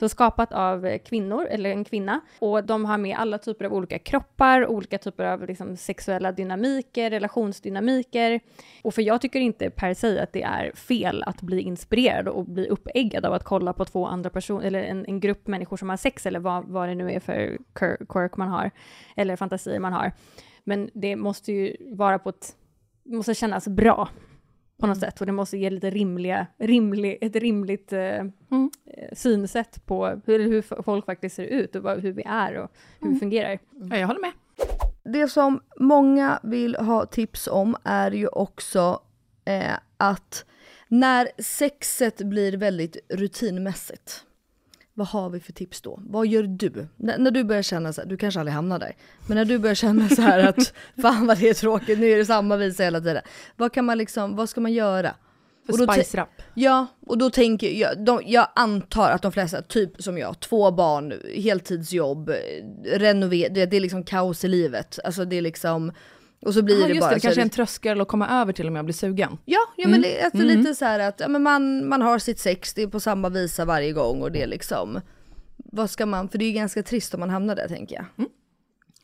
Så 0.00 0.08
skapat 0.08 0.52
av 0.52 0.86
eh, 0.86 0.98
kvinnor, 0.98 1.46
eller 1.50 1.70
en 1.70 1.84
kvinna. 1.84 2.20
Och 2.38 2.64
de 2.64 2.84
har 2.84 2.98
med 2.98 3.16
alla 3.18 3.38
typer 3.38 3.64
av 3.64 3.72
olika 3.72 3.98
kroppar, 3.98 4.66
olika 4.66 4.98
typer 4.98 5.24
av 5.24 5.46
liksom, 5.46 5.76
sexuella 5.76 6.32
dynamiker, 6.32 7.10
relationsdynamiker. 7.10 8.40
Och 8.82 8.94
för 8.94 9.02
jag 9.02 9.20
tycker 9.20 9.40
inte 9.40 9.70
per 9.70 9.94
se 9.94 10.18
att 10.18 10.32
det 10.32 10.42
är 10.42 10.72
fel 10.74 11.22
att 11.22 11.42
bli 11.42 11.60
inspirerad 11.60 12.28
och 12.28 12.44
bli 12.44 12.68
uppeggad 12.68 13.24
av 13.26 13.32
att 13.32 13.44
kolla 13.44 13.72
på 13.72 13.84
två 13.84 14.06
andra 14.06 14.30
personer, 14.30 14.66
eller 14.66 14.82
en, 14.82 15.06
en 15.06 15.20
grupp 15.20 15.46
människor 15.46 15.76
som 15.76 15.88
har 15.88 15.96
sex, 15.96 16.26
eller 16.26 16.40
vad, 16.40 16.64
vad 16.64 16.88
det 16.88 16.94
nu 16.94 17.10
är 17.12 17.20
för 17.20 17.58
quir- 17.74 18.06
quirk 18.08 18.36
man 18.36 18.48
har, 18.48 18.70
eller 19.16 19.36
fantasier 19.36 19.80
man 19.80 19.92
har. 19.92 20.12
Men 20.64 20.90
det 20.94 21.16
måste 21.16 21.52
ju 21.52 21.76
vara 21.80 22.18
på 22.18 22.28
ett, 22.28 22.56
måste 23.06 23.34
kännas 23.34 23.68
bra 23.68 24.08
på 24.80 24.86
något 24.86 25.00
sätt 25.00 25.20
och 25.20 25.26
det 25.26 25.32
måste 25.32 25.58
ge 25.58 25.70
lite 25.70 25.90
rimliga, 25.90 26.46
rimlig, 26.58 27.18
ett 27.20 27.36
rimligt 27.36 27.92
eh, 27.92 28.00
eh, 28.00 28.26
synsätt 29.12 29.86
på 29.86 30.20
hur, 30.26 30.38
hur 30.38 30.82
folk 30.82 31.06
faktiskt 31.06 31.36
ser 31.36 31.44
ut 31.44 31.76
och 31.76 31.82
vad, 31.82 32.00
hur 32.00 32.12
vi 32.12 32.22
är 32.26 32.54
och 32.54 32.70
hur 33.00 33.12
vi 33.12 33.18
fungerar. 33.18 33.58
Ja, 33.90 33.96
jag 33.96 34.06
håller 34.06 34.20
med. 34.20 34.32
Det 35.04 35.28
som 35.28 35.60
många 35.76 36.40
vill 36.42 36.76
ha 36.76 37.06
tips 37.06 37.46
om 37.46 37.76
är 37.84 38.10
ju 38.10 38.28
också 38.28 39.00
eh, 39.44 39.74
att 39.96 40.44
när 40.88 41.28
sexet 41.42 42.22
blir 42.22 42.56
väldigt 42.56 42.96
rutinmässigt, 43.08 44.24
vad 44.96 45.06
har 45.08 45.30
vi 45.30 45.40
för 45.40 45.52
tips 45.52 45.80
då? 45.80 46.00
Vad 46.06 46.26
gör 46.26 46.42
du? 46.42 46.72
N- 46.78 46.88
när 47.18 47.30
du 47.30 47.44
börjar 47.44 47.62
känna 47.62 47.92
så 47.92 48.00
här, 48.00 48.08
du 48.08 48.16
kanske 48.16 48.40
aldrig 48.40 48.54
hamnar 48.54 48.78
där, 48.78 48.96
men 49.26 49.36
när 49.36 49.44
du 49.44 49.58
börjar 49.58 49.74
känna 49.74 50.08
så 50.08 50.22
här 50.22 50.38
att 50.48 50.72
fan 51.02 51.26
vad 51.26 51.38
det 51.38 51.48
är 51.48 51.54
tråkigt, 51.54 51.98
nu 51.98 52.10
är 52.10 52.16
det 52.16 52.24
samma 52.24 52.56
visa 52.56 52.82
hela 52.82 53.00
tiden. 53.00 53.22
Vad 53.56 53.72
kan 53.72 53.84
man 53.84 53.98
liksom, 53.98 54.36
vad 54.36 54.48
ska 54.48 54.60
man 54.60 54.72
göra? 54.72 55.14
För 55.66 55.72
Och 55.72 55.94
spice 55.94 56.22
up. 56.22 56.28
Ja, 56.54 56.86
och 57.06 57.18
då 57.18 57.30
tänker 57.30 57.70
jag, 57.70 58.04
de, 58.04 58.22
jag 58.26 58.48
antar 58.54 59.10
att 59.10 59.22
de 59.22 59.32
flesta, 59.32 59.62
typ 59.62 60.02
som 60.02 60.18
jag, 60.18 60.40
två 60.40 60.70
barn, 60.70 61.14
heltidsjobb, 61.34 62.30
renovera, 62.84 63.48
det, 63.48 63.66
det 63.66 63.76
är 63.76 63.80
liksom 63.80 64.04
kaos 64.04 64.44
i 64.44 64.48
livet. 64.48 64.98
Alltså 65.04 65.24
det 65.24 65.36
är 65.36 65.42
liksom, 65.42 65.92
och 66.42 66.54
så 66.54 66.62
blir 66.62 66.80
Ja, 66.80 66.86
det 66.86 66.92
just 66.92 67.00
bara 67.00 67.08
det, 67.10 67.16
det 67.16 67.20
kanske 67.20 67.40
är 67.40 67.42
en 67.44 67.50
tröskel 67.50 68.00
att 68.00 68.08
komma 68.08 68.28
över 68.28 68.52
till 68.52 68.66
och 68.66 68.72
med 68.72 68.80
och 68.80 68.84
bli 68.84 68.94
sugen. 68.94 69.38
Ja, 69.44 69.58
ja 69.76 69.88
men 69.88 70.02
det, 70.02 70.22
alltså 70.24 70.42
lite 70.42 70.74
så 70.74 70.84
här 70.84 70.98
att 70.98 71.20
ja, 71.20 71.28
men 71.28 71.42
man, 71.42 71.88
man 71.88 72.02
har 72.02 72.18
sitt 72.18 72.38
sex, 72.38 72.74
det 72.74 72.82
är 72.82 72.86
på 72.86 73.00
samma 73.00 73.28
visa 73.28 73.64
varje 73.64 73.92
gång 73.92 74.22
och 74.22 74.32
det 74.32 74.42
är 74.42 74.46
liksom, 74.46 75.00
vad 75.56 75.90
ska 75.90 76.06
man, 76.06 76.28
för 76.28 76.38
det 76.38 76.44
är 76.44 76.46
ju 76.46 76.52
ganska 76.52 76.82
trist 76.82 77.14
om 77.14 77.20
man 77.20 77.30
hamnar 77.30 77.56
där 77.56 77.68
tänker 77.68 77.96
jag. 77.96 78.26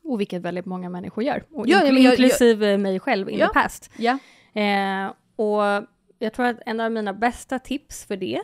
Och 0.04 0.20
vilket 0.20 0.42
väldigt 0.42 0.66
många 0.66 0.88
människor 0.90 1.24
gör, 1.24 1.44
och 1.50 1.68
Ja, 1.68 1.80
inkl- 1.80 1.98
jag- 1.98 2.10
inklusive 2.12 2.78
mig 2.78 3.00
själv 3.00 3.30
in 3.30 3.38
Ja. 3.38 3.46
the 3.48 3.52
past. 3.52 3.90
Ja. 3.96 4.18
Eh, 4.60 5.12
och 5.36 5.86
jag 6.18 6.32
tror 6.34 6.46
att 6.46 6.56
en 6.66 6.80
av 6.80 6.92
mina 6.92 7.12
bästa 7.12 7.58
tips 7.58 8.04
för 8.04 8.16
det 8.16 8.40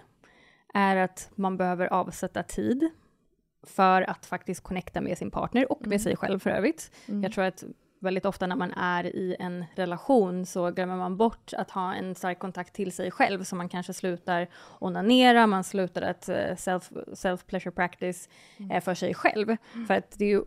är 0.75 0.97
att 0.97 1.31
man 1.35 1.57
behöver 1.57 1.87
avsätta 1.87 2.43
tid 2.43 2.91
för 3.67 4.03
att 4.03 4.27
faktiskt 4.27 4.63
connecta 4.63 5.01
med 5.01 5.19
sin 5.19 5.31
partner 5.31 5.73
och 5.73 5.87
med 5.87 6.01
sig 6.01 6.17
själv 6.17 6.39
för 6.39 6.51
övrigt. 6.51 6.91
Jag 7.23 7.33
tror 7.33 7.45
att 7.45 7.65
väldigt 8.01 8.25
ofta 8.27 8.47
när 8.47 8.57
man 8.57 8.73
är 8.73 9.07
i 9.17 9.37
en 9.39 9.65
relation 9.75 10.47
så 10.47 10.71
glömmer 10.71 10.97
man 10.97 11.17
bort 11.17 11.53
att 11.53 11.71
ha 11.71 11.95
en 11.95 12.15
stark 12.15 12.39
kontakt 12.39 12.75
till 12.75 12.93
sig 12.93 13.11
själv, 13.11 13.45
så 13.45 13.57
man 13.57 13.69
kanske 13.69 13.93
slutar 13.93 14.49
onanera, 14.79 15.47
man 15.47 15.65
slutar 15.65 16.03
att 16.03 16.29
eh, 16.29 16.57
self, 16.57 16.91
self 17.13 17.47
pleasure 17.47 17.71
practice 17.71 18.29
eh, 18.71 18.81
för 18.83 18.95
sig 18.95 19.15
själv. 19.15 19.57
För 19.87 19.95
att 19.95 20.19
det 20.19 20.25
är 20.25 20.29
ju 20.29 20.45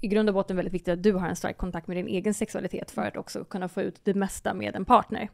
i 0.00 0.08
grund 0.08 0.28
och 0.28 0.34
botten 0.34 0.56
väldigt 0.56 0.74
viktigt 0.74 0.92
att 0.92 1.02
du 1.02 1.12
har 1.12 1.28
en 1.28 1.36
stark 1.36 1.56
kontakt 1.56 1.86
med 1.86 1.96
din 1.96 2.08
egen 2.08 2.34
sexualitet 2.34 2.90
för 2.90 3.02
att 3.02 3.16
också 3.16 3.44
kunna 3.44 3.68
få 3.68 3.82
ut 3.82 4.00
det 4.04 4.14
mesta 4.14 4.54
med 4.54 4.76
en 4.76 4.84
partner. 4.84 5.28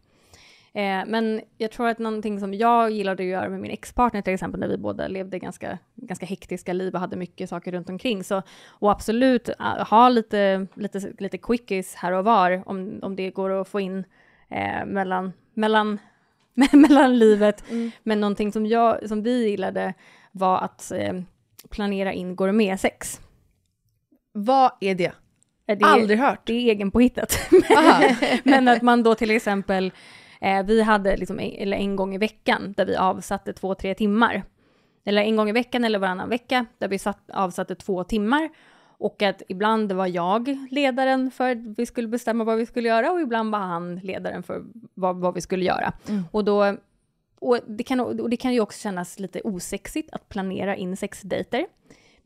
Eh, 0.72 1.02
men 1.06 1.40
jag 1.58 1.70
tror 1.70 1.88
att 1.88 1.98
någonting 1.98 2.40
som 2.40 2.54
jag 2.54 2.90
gillade 2.90 3.22
att 3.22 3.28
göra 3.28 3.48
med 3.48 3.60
min 3.60 3.70
ex-partner 3.70 4.22
till 4.22 4.34
exempel, 4.34 4.60
när 4.60 4.68
vi 4.68 4.76
båda 4.76 5.08
levde 5.08 5.38
ganska, 5.38 5.78
ganska 5.94 6.26
hektiska 6.26 6.72
liv 6.72 6.94
och 6.94 7.00
hade 7.00 7.16
mycket 7.16 7.48
saker 7.48 7.72
runt 7.72 7.88
omkring, 7.88 8.24
så, 8.24 8.42
och 8.68 8.90
absolut 8.90 9.48
uh, 9.48 9.84
ha 9.84 10.08
lite, 10.08 10.66
lite, 10.74 11.12
lite 11.18 11.38
quickies 11.38 11.94
här 11.94 12.12
och 12.12 12.24
var, 12.24 12.62
om, 12.66 12.98
om 13.02 13.16
det 13.16 13.30
går 13.30 13.50
att 13.50 13.68
få 13.68 13.80
in 13.80 14.04
eh, 14.48 14.86
mellan, 14.86 15.32
mellan, 15.54 15.98
mellan 16.72 17.18
livet. 17.18 17.64
Men 18.02 18.20
någonting 18.20 18.52
som, 18.52 18.66
jag, 18.66 19.08
som 19.08 19.22
vi 19.22 19.48
gillade 19.48 19.94
var 20.32 20.58
att 20.58 20.92
eh, 20.92 21.20
planera 21.70 22.12
in 22.12 22.36
gourmetsex. 22.36 23.20
Vad 24.32 24.72
är 24.80 24.94
det? 24.94 25.12
Eh, 25.66 25.78
Det, 25.78 25.84
Aldrig 25.84 26.18
hört. 26.18 26.46
det 26.46 26.52
är 26.52 26.70
egenpåhittat. 26.70 27.38
Men 28.44 28.68
att 28.68 28.82
man 28.82 29.02
då 29.02 29.14
till 29.14 29.30
exempel, 29.30 29.92
eh, 30.40 30.62
vi 30.62 30.82
hade 30.82 31.16
liksom 31.16 31.40
en, 31.40 31.52
eller 31.52 31.76
en 31.76 31.96
gång 31.96 32.14
i 32.14 32.18
veckan 32.18 32.74
där 32.76 32.86
vi 32.86 32.96
avsatte 32.96 33.52
två, 33.52 33.74
tre 33.74 33.94
timmar. 33.94 34.42
Eller 35.04 35.22
en 35.22 35.36
gång 35.36 35.48
i 35.48 35.52
veckan 35.52 35.84
eller 35.84 35.98
varannan 35.98 36.28
vecka 36.28 36.66
där 36.78 36.88
vi 36.88 36.98
satt, 36.98 37.30
avsatte 37.30 37.74
två 37.74 38.04
timmar. 38.04 38.48
Och 38.98 39.22
att 39.22 39.42
ibland 39.48 39.92
var 39.92 40.06
jag 40.06 40.66
ledaren 40.70 41.30
för 41.30 41.50
att 41.50 41.58
vi 41.58 41.86
skulle 41.86 42.08
bestämma 42.08 42.44
vad 42.44 42.58
vi 42.58 42.66
skulle 42.66 42.88
göra 42.88 43.12
och 43.12 43.20
ibland 43.20 43.52
var 43.52 43.58
han 43.58 43.96
ledaren 43.96 44.42
för 44.42 44.64
vad, 44.94 45.16
vad 45.16 45.34
vi 45.34 45.40
skulle 45.40 45.64
göra. 45.64 45.92
Och 46.30 46.44
då 46.44 46.76
och 47.40 47.58
det, 47.66 47.82
kan, 47.82 48.00
och 48.00 48.30
det 48.30 48.36
kan 48.36 48.54
ju 48.54 48.60
också 48.60 48.80
kännas 48.80 49.18
lite 49.18 49.40
osexigt 49.44 50.10
att 50.12 50.28
planera 50.28 50.76
in 50.76 50.96
sexdejter. 50.96 51.66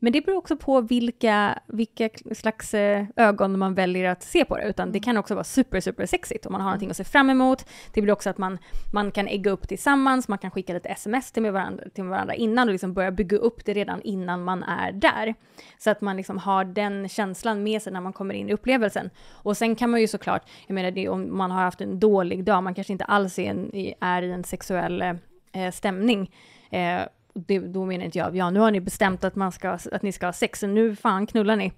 Men 0.05 0.13
det 0.13 0.21
beror 0.21 0.37
också 0.37 0.57
på 0.57 0.81
vilka, 0.81 1.59
vilka 1.67 2.09
slags 2.35 2.73
eh, 2.73 3.05
ögon 3.15 3.59
man 3.59 3.73
väljer 3.73 4.09
att 4.11 4.23
se 4.23 4.45
på 4.45 4.57
det, 4.57 4.63
utan 4.69 4.91
det 4.91 4.99
kan 4.99 5.17
också 5.17 5.33
vara 5.33 5.43
super, 5.43 5.79
super 5.79 6.05
sexigt 6.05 6.45
om 6.45 6.51
man 6.51 6.61
har 6.61 6.67
någonting 6.67 6.89
att 6.89 6.97
se 6.97 7.03
fram 7.03 7.29
emot. 7.29 7.65
Det 7.93 8.01
blir 8.01 8.13
också 8.13 8.29
att 8.29 8.37
man, 8.37 8.57
man 8.93 9.11
kan 9.11 9.27
ägga 9.27 9.51
upp 9.51 9.67
tillsammans, 9.67 10.27
man 10.27 10.37
kan 10.37 10.51
skicka 10.51 10.73
lite 10.73 10.89
sms 10.89 11.31
till 11.31 11.51
varandra, 11.51 11.83
till 11.93 12.03
varandra 12.03 12.33
innan 12.35 12.67
och 12.67 12.71
liksom 12.71 12.93
börja 12.93 13.11
bygga 13.11 13.37
upp 13.37 13.65
det 13.65 13.73
redan 13.73 14.01
innan 14.01 14.43
man 14.43 14.63
är 14.63 14.91
där. 14.91 15.33
Så 15.77 15.89
att 15.89 16.01
man 16.01 16.17
liksom 16.17 16.37
har 16.37 16.65
den 16.65 17.09
känslan 17.09 17.63
med 17.63 17.81
sig 17.81 17.93
när 17.93 18.01
man 18.01 18.13
kommer 18.13 18.33
in 18.33 18.49
i 18.49 18.53
upplevelsen. 18.53 19.09
Och 19.31 19.57
sen 19.57 19.75
kan 19.75 19.89
man 19.89 20.01
ju 20.01 20.07
såklart, 20.07 20.41
jag 20.67 20.75
menar 20.75 20.91
det, 20.91 21.09
om 21.09 21.37
man 21.37 21.51
har 21.51 21.61
haft 21.63 21.81
en 21.81 21.99
dålig 21.99 22.43
dag, 22.43 22.63
man 22.63 22.73
kanske 22.73 22.93
inte 22.93 23.05
alls 23.05 23.39
är, 23.39 23.49
en, 23.49 23.75
i- 23.75 23.93
är 24.01 24.21
i 24.21 24.31
en 24.31 24.43
sexuell 24.43 25.01
eh, 25.01 25.71
stämning, 25.71 26.31
eh, 26.71 27.01
det, 27.35 27.59
då 27.59 27.85
menar 27.85 28.05
inte 28.05 28.17
jag, 28.17 28.35
ja 28.35 28.49
nu 28.49 28.59
har 28.59 28.71
ni 28.71 28.81
bestämt 28.81 29.23
att, 29.23 29.35
man 29.35 29.51
ska, 29.51 29.69
att 29.91 30.01
ni 30.01 30.11
ska 30.11 30.25
ha 30.25 30.33
sex, 30.33 30.59
så 30.59 30.67
nu 30.67 30.95
fan 30.95 31.27
knullar 31.27 31.55
ni. 31.55 31.71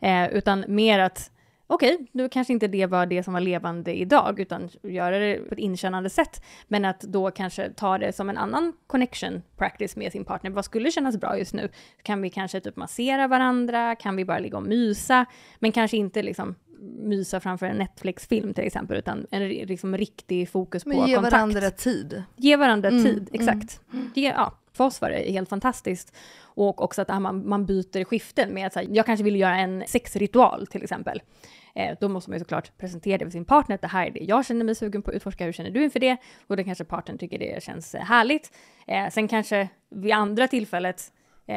Eh, 0.00 0.28
utan 0.36 0.64
mer 0.68 0.98
att, 0.98 1.30
okej, 1.66 2.06
nu 2.12 2.28
kanske 2.28 2.52
inte 2.52 2.68
det 2.68 2.86
var 2.86 3.06
det 3.06 3.22
som 3.22 3.34
var 3.34 3.40
levande 3.40 3.98
idag, 3.98 4.40
utan 4.40 4.68
göra 4.82 5.18
det 5.18 5.36
på 5.48 5.54
ett 5.54 5.58
inkännande 5.60 6.10
sätt. 6.10 6.42
Men 6.68 6.84
att 6.84 7.00
då 7.00 7.30
kanske 7.30 7.70
ta 7.70 7.98
det 7.98 8.12
som 8.12 8.30
en 8.30 8.38
annan 8.38 8.72
connection 8.86 9.42
practice 9.56 9.96
med 9.96 10.12
sin 10.12 10.24
partner. 10.24 10.50
Vad 10.50 10.64
skulle 10.64 10.90
kännas 10.90 11.16
bra 11.20 11.38
just 11.38 11.54
nu? 11.54 11.68
Kan 12.02 12.22
vi 12.22 12.30
kanske 12.30 12.60
typ 12.60 12.76
massera 12.76 13.28
varandra? 13.28 13.94
Kan 13.94 14.16
vi 14.16 14.24
bara 14.24 14.38
ligga 14.38 14.56
och 14.56 14.62
mysa? 14.66 15.26
Men 15.58 15.72
kanske 15.72 15.96
inte 15.96 16.22
liksom 16.22 16.54
mysa 16.98 17.40
framför 17.40 17.66
en 17.66 17.76
Netflix-film 17.76 18.54
till 18.54 18.64
exempel, 18.64 18.96
utan 18.96 19.26
en 19.30 19.48
liksom 19.48 19.96
riktig 19.96 20.48
fokus 20.48 20.84
på 20.84 20.88
Men 20.88 21.06
ge 21.08 21.14
kontakt. 21.14 21.32
varandra 21.32 21.70
tid. 21.70 22.22
Ge 22.36 22.56
varandra 22.56 22.88
Mm, 22.88 23.04
tid, 23.04 23.28
exakt. 23.32 23.80
Det, 24.14 24.20
ja, 24.20 24.54
för 24.76 24.84
oss 24.84 25.00
var 25.00 25.10
det 25.10 25.32
helt 25.32 25.48
fantastiskt. 25.48 26.16
Och 26.38 26.82
också 26.82 27.02
att 27.02 27.10
ah, 27.10 27.20
man, 27.20 27.48
man 27.48 27.66
byter 27.66 28.04
skiften 28.04 28.54
med 28.54 28.66
att 28.66 28.72
så 28.72 28.78
här, 28.78 28.88
jag 28.90 29.06
kanske 29.06 29.24
vill 29.24 29.40
göra 29.40 29.56
en 29.56 29.84
sexritual 29.86 30.66
till 30.66 30.82
exempel. 30.82 31.22
Eh, 31.74 31.96
då 32.00 32.08
måste 32.08 32.30
man 32.30 32.38
ju 32.38 32.44
såklart 32.44 32.78
presentera 32.78 33.18
det 33.18 33.24
för 33.24 33.30
sin 33.30 33.44
partner, 33.44 33.74
att 33.74 33.80
det 33.80 33.88
här 33.88 34.06
är 34.06 34.10
det 34.10 34.20
jag 34.20 34.46
känner 34.46 34.64
mig 34.64 34.74
sugen 34.74 35.02
på 35.02 35.10
att 35.10 35.16
utforska, 35.16 35.44
hur 35.44 35.52
känner 35.52 35.70
du 35.70 35.84
inför 35.84 36.00
det? 36.00 36.16
Och 36.46 36.56
då 36.56 36.64
kanske 36.64 36.84
partnern 36.84 37.18
tycker 37.18 37.38
det 37.38 37.62
känns 37.62 37.94
härligt. 37.94 38.52
Eh, 38.86 39.08
sen 39.10 39.28
kanske 39.28 39.68
vid 39.90 40.12
andra 40.12 40.48
tillfället, 40.48 41.12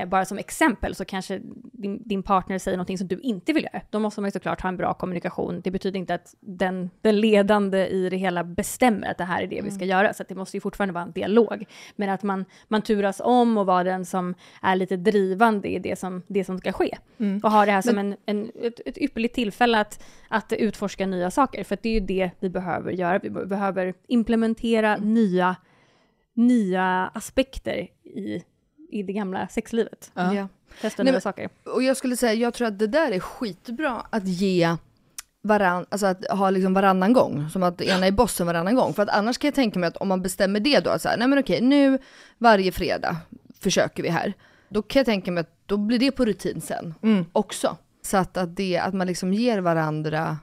bara 0.07 0.25
som 0.25 0.37
exempel, 0.37 0.95
så 0.95 1.05
kanske 1.05 1.41
din, 1.73 2.07
din 2.07 2.23
partner 2.23 2.59
säger 2.59 2.77
någonting 2.77 2.97
som 2.97 3.07
du 3.07 3.19
inte 3.19 3.53
vill 3.53 3.63
göra. 3.63 3.81
Då 3.89 3.99
måste 3.99 4.21
man 4.21 4.27
ju 4.27 4.31
såklart 4.31 4.61
ha 4.61 4.69
en 4.69 4.77
bra 4.77 4.93
kommunikation. 4.93 5.61
Det 5.63 5.71
betyder 5.71 5.99
inte 5.99 6.13
att 6.13 6.35
den, 6.39 6.89
den 7.01 7.19
ledande 7.19 7.87
i 7.87 8.09
det 8.09 8.17
hela 8.17 8.43
bestämmer 8.43 9.11
att 9.11 9.17
det 9.17 9.23
här 9.23 9.43
är 9.43 9.47
det 9.47 9.61
vi 9.61 9.71
ska 9.71 9.85
göra, 9.85 10.13
så 10.13 10.23
det 10.27 10.35
måste 10.35 10.57
ju 10.57 10.61
fortfarande 10.61 10.93
vara 10.93 11.03
en 11.03 11.11
dialog. 11.11 11.65
Men 11.95 12.09
att 12.09 12.23
man, 12.23 12.45
man 12.67 12.81
turas 12.81 13.21
om 13.23 13.57
och 13.57 13.65
vara 13.65 13.83
den 13.83 14.05
som 14.05 14.35
är 14.61 14.75
lite 14.75 14.97
drivande 14.97 15.67
i 15.67 15.79
det 15.79 15.99
som, 15.99 16.21
det 16.27 16.43
som 16.43 16.57
ska 16.59 16.71
ske. 16.71 16.97
Och 17.43 17.51
ha 17.51 17.65
det 17.65 17.71
här 17.71 17.81
som 17.81 17.97
en, 17.97 18.15
en, 18.25 18.51
ett, 18.61 18.79
ett 18.85 18.97
ypperligt 18.97 19.35
tillfälle 19.35 19.79
att, 19.79 20.03
att 20.27 20.53
utforska 20.53 21.05
nya 21.05 21.31
saker, 21.31 21.63
för 21.63 21.73
att 21.73 21.83
det 21.83 21.89
är 21.89 21.93
ju 21.93 21.99
det 21.99 22.31
vi 22.39 22.49
behöver 22.49 22.91
göra. 22.91 23.19
Vi 23.19 23.29
be- 23.29 23.45
behöver 23.45 23.93
implementera 24.07 24.97
nya, 24.97 25.55
nya 26.35 27.11
aspekter 27.13 27.87
i, 28.03 28.43
i 28.89 29.03
det 29.03 29.13
gamla 29.13 29.47
sexlivet. 29.47 30.11
Ja. 30.13 30.47
Testa 30.81 31.03
nya 31.03 31.21
saker. 31.21 31.49
Och 31.63 31.83
jag 31.83 31.97
skulle 31.97 32.15
säga, 32.17 32.33
jag 32.33 32.53
tror 32.53 32.67
att 32.67 32.79
det 32.79 32.87
där 32.87 33.11
är 33.11 33.19
skitbra 33.19 34.05
att 34.09 34.27
ge 34.27 34.75
varann, 35.41 35.85
alltså 35.89 36.05
att 36.05 36.25
ha 36.25 36.49
liksom 36.49 36.73
varannan 36.73 37.13
gång, 37.13 37.49
som 37.49 37.63
att 37.63 37.81
ena 37.81 38.07
är 38.07 38.11
bossen 38.11 38.47
varannan 38.47 38.75
gång. 38.75 38.93
För 38.93 39.03
att 39.03 39.09
annars 39.09 39.37
kan 39.37 39.47
jag 39.47 39.55
tänka 39.55 39.79
mig 39.79 39.87
att 39.87 39.97
om 39.97 40.07
man 40.07 40.21
bestämmer 40.21 40.59
det 40.59 40.79
då, 40.79 40.89
att 40.89 41.01
så 41.01 41.09
här, 41.09 41.17
nej 41.17 41.27
men 41.27 41.39
okej, 41.39 41.61
nu 41.61 41.99
varje 42.37 42.71
fredag 42.71 43.17
försöker 43.59 44.03
vi 44.03 44.09
här. 44.09 44.33
Då 44.69 44.81
kan 44.81 44.99
jag 44.99 45.05
tänka 45.05 45.31
mig 45.31 45.41
att 45.41 45.53
då 45.65 45.77
blir 45.77 45.99
det 45.99 46.11
på 46.11 46.25
rutin 46.25 46.61
sen 46.61 46.95
också. 47.31 47.77
Så 48.01 48.17
att, 48.17 48.37
att, 48.37 48.55
det, 48.55 48.77
att 48.77 48.93
man 48.93 49.07
liksom 49.07 49.33
ger 49.33 49.59
varandra 49.59 50.37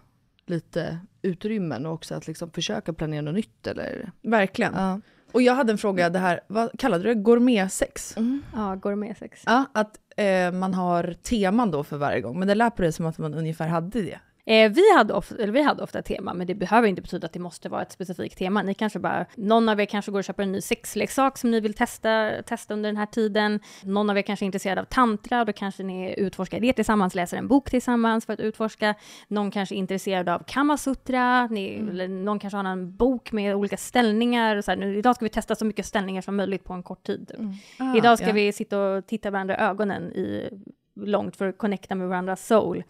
lite 0.46 0.98
utrymmen 1.22 1.86
och 1.86 1.92
också 1.92 2.14
att 2.14 2.26
liksom 2.26 2.50
försöka 2.50 2.92
planera 2.92 3.22
något 3.22 3.34
nytt 3.34 3.66
eller? 3.66 4.10
Verkligen. 4.22 4.74
Ja. 4.74 5.00
Och 5.36 5.42
jag 5.42 5.54
hade 5.54 5.72
en 5.72 5.78
fråga, 5.78 6.10
det 6.10 6.18
här, 6.18 6.40
vad 6.46 6.78
kallade 6.78 7.04
du 7.04 7.14
det? 7.14 7.20
Gourmetsex? 7.20 8.16
Ja, 8.54 8.74
gourmetsex. 8.74 9.42
Ja, 9.46 9.64
att 9.72 9.98
eh, 10.16 10.52
man 10.52 10.74
har 10.74 11.14
teman 11.22 11.70
då 11.70 11.84
för 11.84 11.96
varje 11.96 12.20
gång, 12.20 12.38
men 12.38 12.48
det 12.48 12.54
lät 12.54 12.76
på 12.76 12.82
det 12.82 12.92
som 12.92 13.06
att 13.06 13.18
man 13.18 13.34
ungefär 13.34 13.68
hade 13.68 14.02
det. 14.02 14.18
Eh, 14.48 14.72
vi, 14.72 14.94
hade 14.96 15.14
ofta, 15.14 15.34
eller 15.34 15.52
vi 15.52 15.62
hade 15.62 15.82
ofta 15.82 16.02
tema, 16.02 16.34
men 16.34 16.46
det 16.46 16.54
behöver 16.54 16.88
inte 16.88 17.02
betyda 17.02 17.26
att 17.26 17.32
det 17.32 17.38
måste 17.38 17.68
vara 17.68 17.82
ett 17.82 17.92
specifikt 17.92 18.38
tema. 18.38 18.62
Ni 18.62 18.74
kanske 18.74 18.98
bara, 18.98 19.26
någon 19.34 19.68
av 19.68 19.80
er 19.80 19.84
kanske 19.84 20.12
går 20.12 20.18
och 20.18 20.24
köper 20.24 20.42
en 20.42 20.52
ny 20.52 20.60
sexleksak 20.60 21.38
som 21.38 21.50
ni 21.50 21.60
vill 21.60 21.74
testa, 21.74 22.42
testa 22.42 22.74
under 22.74 22.88
den 22.88 22.96
här 22.96 23.06
tiden. 23.06 23.60
Någon 23.82 24.10
av 24.10 24.18
er 24.18 24.22
kanske 24.22 24.44
är 24.44 24.46
intresserad 24.46 24.78
av 24.78 24.84
tantra, 24.84 25.40
och 25.40 25.46
då 25.46 25.52
kanske 25.52 25.82
ni 25.82 26.14
utforskar 26.18 26.60
det 26.60 26.72
tillsammans, 26.72 27.14
läser 27.14 27.36
en 27.36 27.48
bok 27.48 27.70
tillsammans 27.70 28.26
för 28.26 28.32
att 28.32 28.40
utforska. 28.40 28.94
Någon 29.28 29.50
kanske 29.50 29.74
är 29.74 29.76
intresserad 29.76 30.28
av 30.28 30.42
kamasutra, 30.46 31.46
ni, 31.46 31.74
eller 31.90 32.08
någon 32.08 32.38
kanske 32.38 32.56
har 32.56 32.64
en 32.64 32.96
bok 32.96 33.32
med 33.32 33.54
olika 33.54 33.76
ställningar. 33.76 34.60
Så 34.60 34.70
här, 34.70 34.78
nu, 34.78 34.98
idag 34.98 35.16
ska 35.16 35.24
vi 35.24 35.28
testa 35.28 35.54
så 35.54 35.64
mycket 35.64 35.86
ställningar 35.86 36.22
som 36.22 36.36
möjligt 36.36 36.64
på 36.64 36.72
en 36.72 36.82
kort 36.82 37.06
tid. 37.06 37.28
typ. 37.28 37.40
Ah, 37.78 37.96
Idag 37.96 38.18
ska 38.18 38.26
ja. 38.26 38.32
vi 38.32 38.52
sitta 38.52 38.80
och 38.80 39.06
titta 39.06 39.30
varandra 39.30 39.54
i 39.56 39.58
ögonen 39.58 40.12
i, 40.12 40.50
långt 40.96 41.36
för 41.36 41.48
att 41.48 41.58
connecta 41.58 41.94
med 41.94 42.08
varandras 42.08 42.46
soul. 42.46 42.84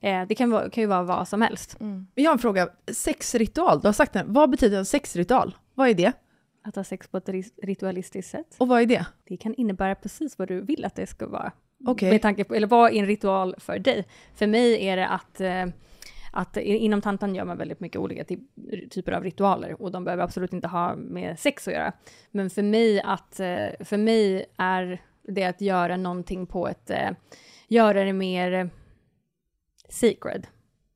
Eh, 0.00 0.26
det 0.28 0.34
kan, 0.34 0.50
vara, 0.50 0.70
kan 0.70 0.82
ju 0.82 0.86
vara 0.86 1.02
vad 1.02 1.28
som 1.28 1.42
helst. 1.42 1.76
Jag 2.14 2.30
har 2.30 2.32
en 2.32 2.38
fråga, 2.38 2.68
sexritual, 2.92 3.80
du 3.80 3.88
har 3.88 3.92
sagt 3.92 4.12
den. 4.12 4.32
Vad 4.32 4.50
betyder 4.50 4.78
en 4.78 4.84
sexritual? 4.84 5.56
Vad 5.74 5.88
är 5.88 5.94
det? 5.94 6.12
Att 6.62 6.76
ha 6.76 6.84
sex 6.84 7.08
på 7.08 7.16
ett 7.16 7.28
ritualistiskt 7.62 8.30
sätt. 8.30 8.56
Och 8.58 8.68
vad 8.68 8.82
är 8.82 8.86
det? 8.86 9.06
Det 9.28 9.36
kan 9.36 9.54
innebära 9.54 9.94
precis 9.94 10.38
vad 10.38 10.48
du 10.48 10.60
vill 10.60 10.84
att 10.84 10.94
det 10.94 11.06
ska 11.06 11.28
vara. 11.28 11.52
Okej. 11.86 12.10
Med 12.10 12.22
tanke 12.22 12.44
på, 12.44 12.54
eller 12.54 12.66
vad 12.66 12.92
är 12.92 12.96
en 12.96 13.06
ritual 13.06 13.54
för 13.58 13.78
dig? 13.78 14.06
För 14.34 14.46
mig 14.46 14.86
är 14.86 14.96
det 14.96 15.08
att 15.08 15.40
eh, 15.40 15.66
att 16.32 16.56
inom 16.56 17.00
tantan 17.00 17.34
gör 17.34 17.44
man 17.44 17.58
väldigt 17.58 17.80
mycket 17.80 18.00
olika 18.00 18.24
ty- 18.24 18.38
typer 18.90 19.12
av 19.12 19.24
ritualer 19.24 19.82
och 19.82 19.92
de 19.92 20.04
behöver 20.04 20.24
absolut 20.24 20.52
inte 20.52 20.68
ha 20.68 20.96
med 20.96 21.38
sex 21.38 21.68
att 21.68 21.74
göra. 21.74 21.92
Men 22.30 22.50
för 22.50 22.62
mig, 22.62 23.00
att, 23.00 23.40
eh, 23.40 23.66
för 23.84 23.96
mig 23.96 24.44
är 24.56 25.02
det 25.22 25.44
att 25.44 25.60
göra 25.60 25.96
någonting 25.96 26.46
på 26.46 26.68
ett, 26.68 26.90
göra 27.68 28.04
det 28.04 28.12
mer 28.12 28.70
sacred. 29.90 30.46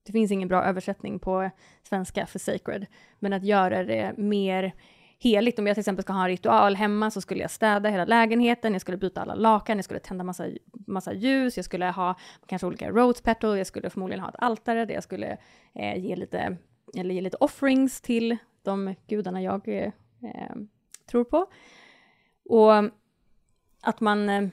Det 0.03 0.13
finns 0.13 0.31
ingen 0.31 0.49
bra 0.49 0.65
översättning 0.65 1.19
på 1.19 1.51
svenska 1.83 2.27
för 2.27 2.39
sacred, 2.39 2.87
men 3.19 3.33
att 3.33 3.45
göra 3.45 3.85
det 3.85 4.17
mer 4.17 4.75
heligt. 5.19 5.59
Om 5.59 5.67
jag 5.67 5.77
till 5.77 5.81
exempel 5.81 6.03
ska 6.03 6.13
ha 6.13 6.23
en 6.23 6.29
ritual 6.29 6.77
hemma 6.77 7.11
så 7.11 7.21
skulle 7.21 7.41
jag 7.41 7.51
städa 7.51 7.89
hela 7.89 8.05
lägenheten, 8.05 8.73
jag 8.73 8.81
skulle 8.81 8.97
byta 8.97 9.21
alla 9.23 9.35
lakan, 9.35 9.79
jag 9.79 9.85
skulle 9.85 10.01
tända 10.01 10.25
massa, 10.25 10.47
massa 10.87 11.13
ljus, 11.13 11.57
jag 11.57 11.65
skulle 11.65 11.87
ha 11.87 12.15
kanske 12.47 12.67
olika 12.67 12.91
rose 12.91 13.23
petal, 13.23 13.59
jag 13.59 13.67
skulle 13.67 13.91
förmodligen 13.91 14.21
ha 14.21 14.29
ett 14.29 14.35
altare 14.39 14.85
där 14.85 14.95
jag 14.95 15.03
skulle 15.03 15.39
eh, 15.75 16.05
ge, 16.05 16.17
lite, 16.17 16.57
eller 16.97 17.15
ge 17.15 17.21
lite 17.21 17.37
offerings 17.37 18.01
till 18.01 18.37
de 18.63 18.95
gudarna 19.07 19.43
jag 19.43 19.69
eh, 19.69 19.93
eh, 20.23 20.57
tror 21.11 21.25
på. 21.25 21.47
Och 22.45 22.73
att 23.83 24.01
man, 24.01 24.29
eh, 24.29 24.49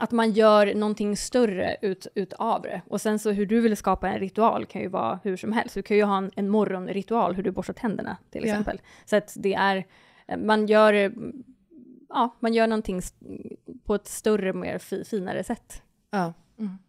att 0.00 0.10
man 0.12 0.32
gör 0.32 0.74
någonting 0.74 1.16
större 1.16 1.76
ut, 1.82 2.06
utav 2.14 2.62
det. 2.62 2.82
Och 2.88 3.00
sen 3.00 3.18
så 3.18 3.30
hur 3.30 3.46
du 3.46 3.60
vill 3.60 3.76
skapa 3.76 4.08
en 4.08 4.18
ritual 4.18 4.66
kan 4.66 4.82
ju 4.82 4.88
vara 4.88 5.20
hur 5.24 5.36
som 5.36 5.52
helst. 5.52 5.74
Du 5.74 5.82
kan 5.82 5.96
ju 5.96 6.02
ha 6.04 6.18
en, 6.18 6.30
en 6.36 6.48
morgonritual, 6.48 7.34
hur 7.34 7.42
du 7.42 7.50
borstar 7.50 7.74
tänderna 7.74 8.16
till 8.30 8.42
Ja. 8.44 8.48
exempel. 8.50 8.80
Så 9.04 9.16
att 9.16 9.34
det 9.36 9.54
är, 9.54 9.84
man 10.38 10.66
gör, 10.66 10.92
eh, 10.92 11.10
ja, 12.08 12.36
man 12.40 12.54
gör 12.54 12.66
någonting 12.66 13.00
på 13.84 13.94
ett 13.94 14.06
större, 14.06 14.52
mer 14.52 14.78
fi, 14.78 15.04
finare 15.04 15.44
sätt. 15.44 15.82
Ja. 16.10 16.32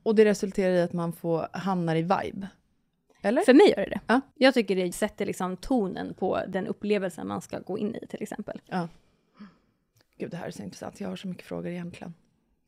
Och 0.03 0.15
det 0.15 0.25
resulterar 0.25 0.73
i 0.73 0.81
att 0.81 0.93
man 0.93 1.13
får, 1.13 1.47
hamnar 1.53 1.95
i 1.95 2.01
vibe. 2.01 2.47
Eller? 3.21 3.41
För 3.41 3.53
mig 3.53 3.69
gör 3.69 3.75
det 3.83 3.89
det. 3.89 3.99
Ja. 4.07 4.21
Jag 4.35 4.53
tycker 4.53 4.75
det 4.75 4.91
sätter 4.91 5.25
liksom 5.25 5.57
tonen 5.57 6.13
på 6.13 6.39
den 6.47 6.67
upplevelsen 6.67 7.27
man 7.27 7.41
ska 7.41 7.59
gå 7.59 7.77
in 7.77 7.95
i 7.95 8.07
till 8.07 8.21
exempel. 8.23 8.61
Ja. 8.65 8.87
Gud, 10.17 10.31
det 10.31 10.37
här 10.37 10.47
är 10.47 10.51
så 10.51 10.63
intressant. 10.63 10.99
Jag 10.99 11.09
har 11.09 11.15
så 11.15 11.27
mycket 11.27 11.45
frågor 11.45 11.67
egentligen. 11.71 12.13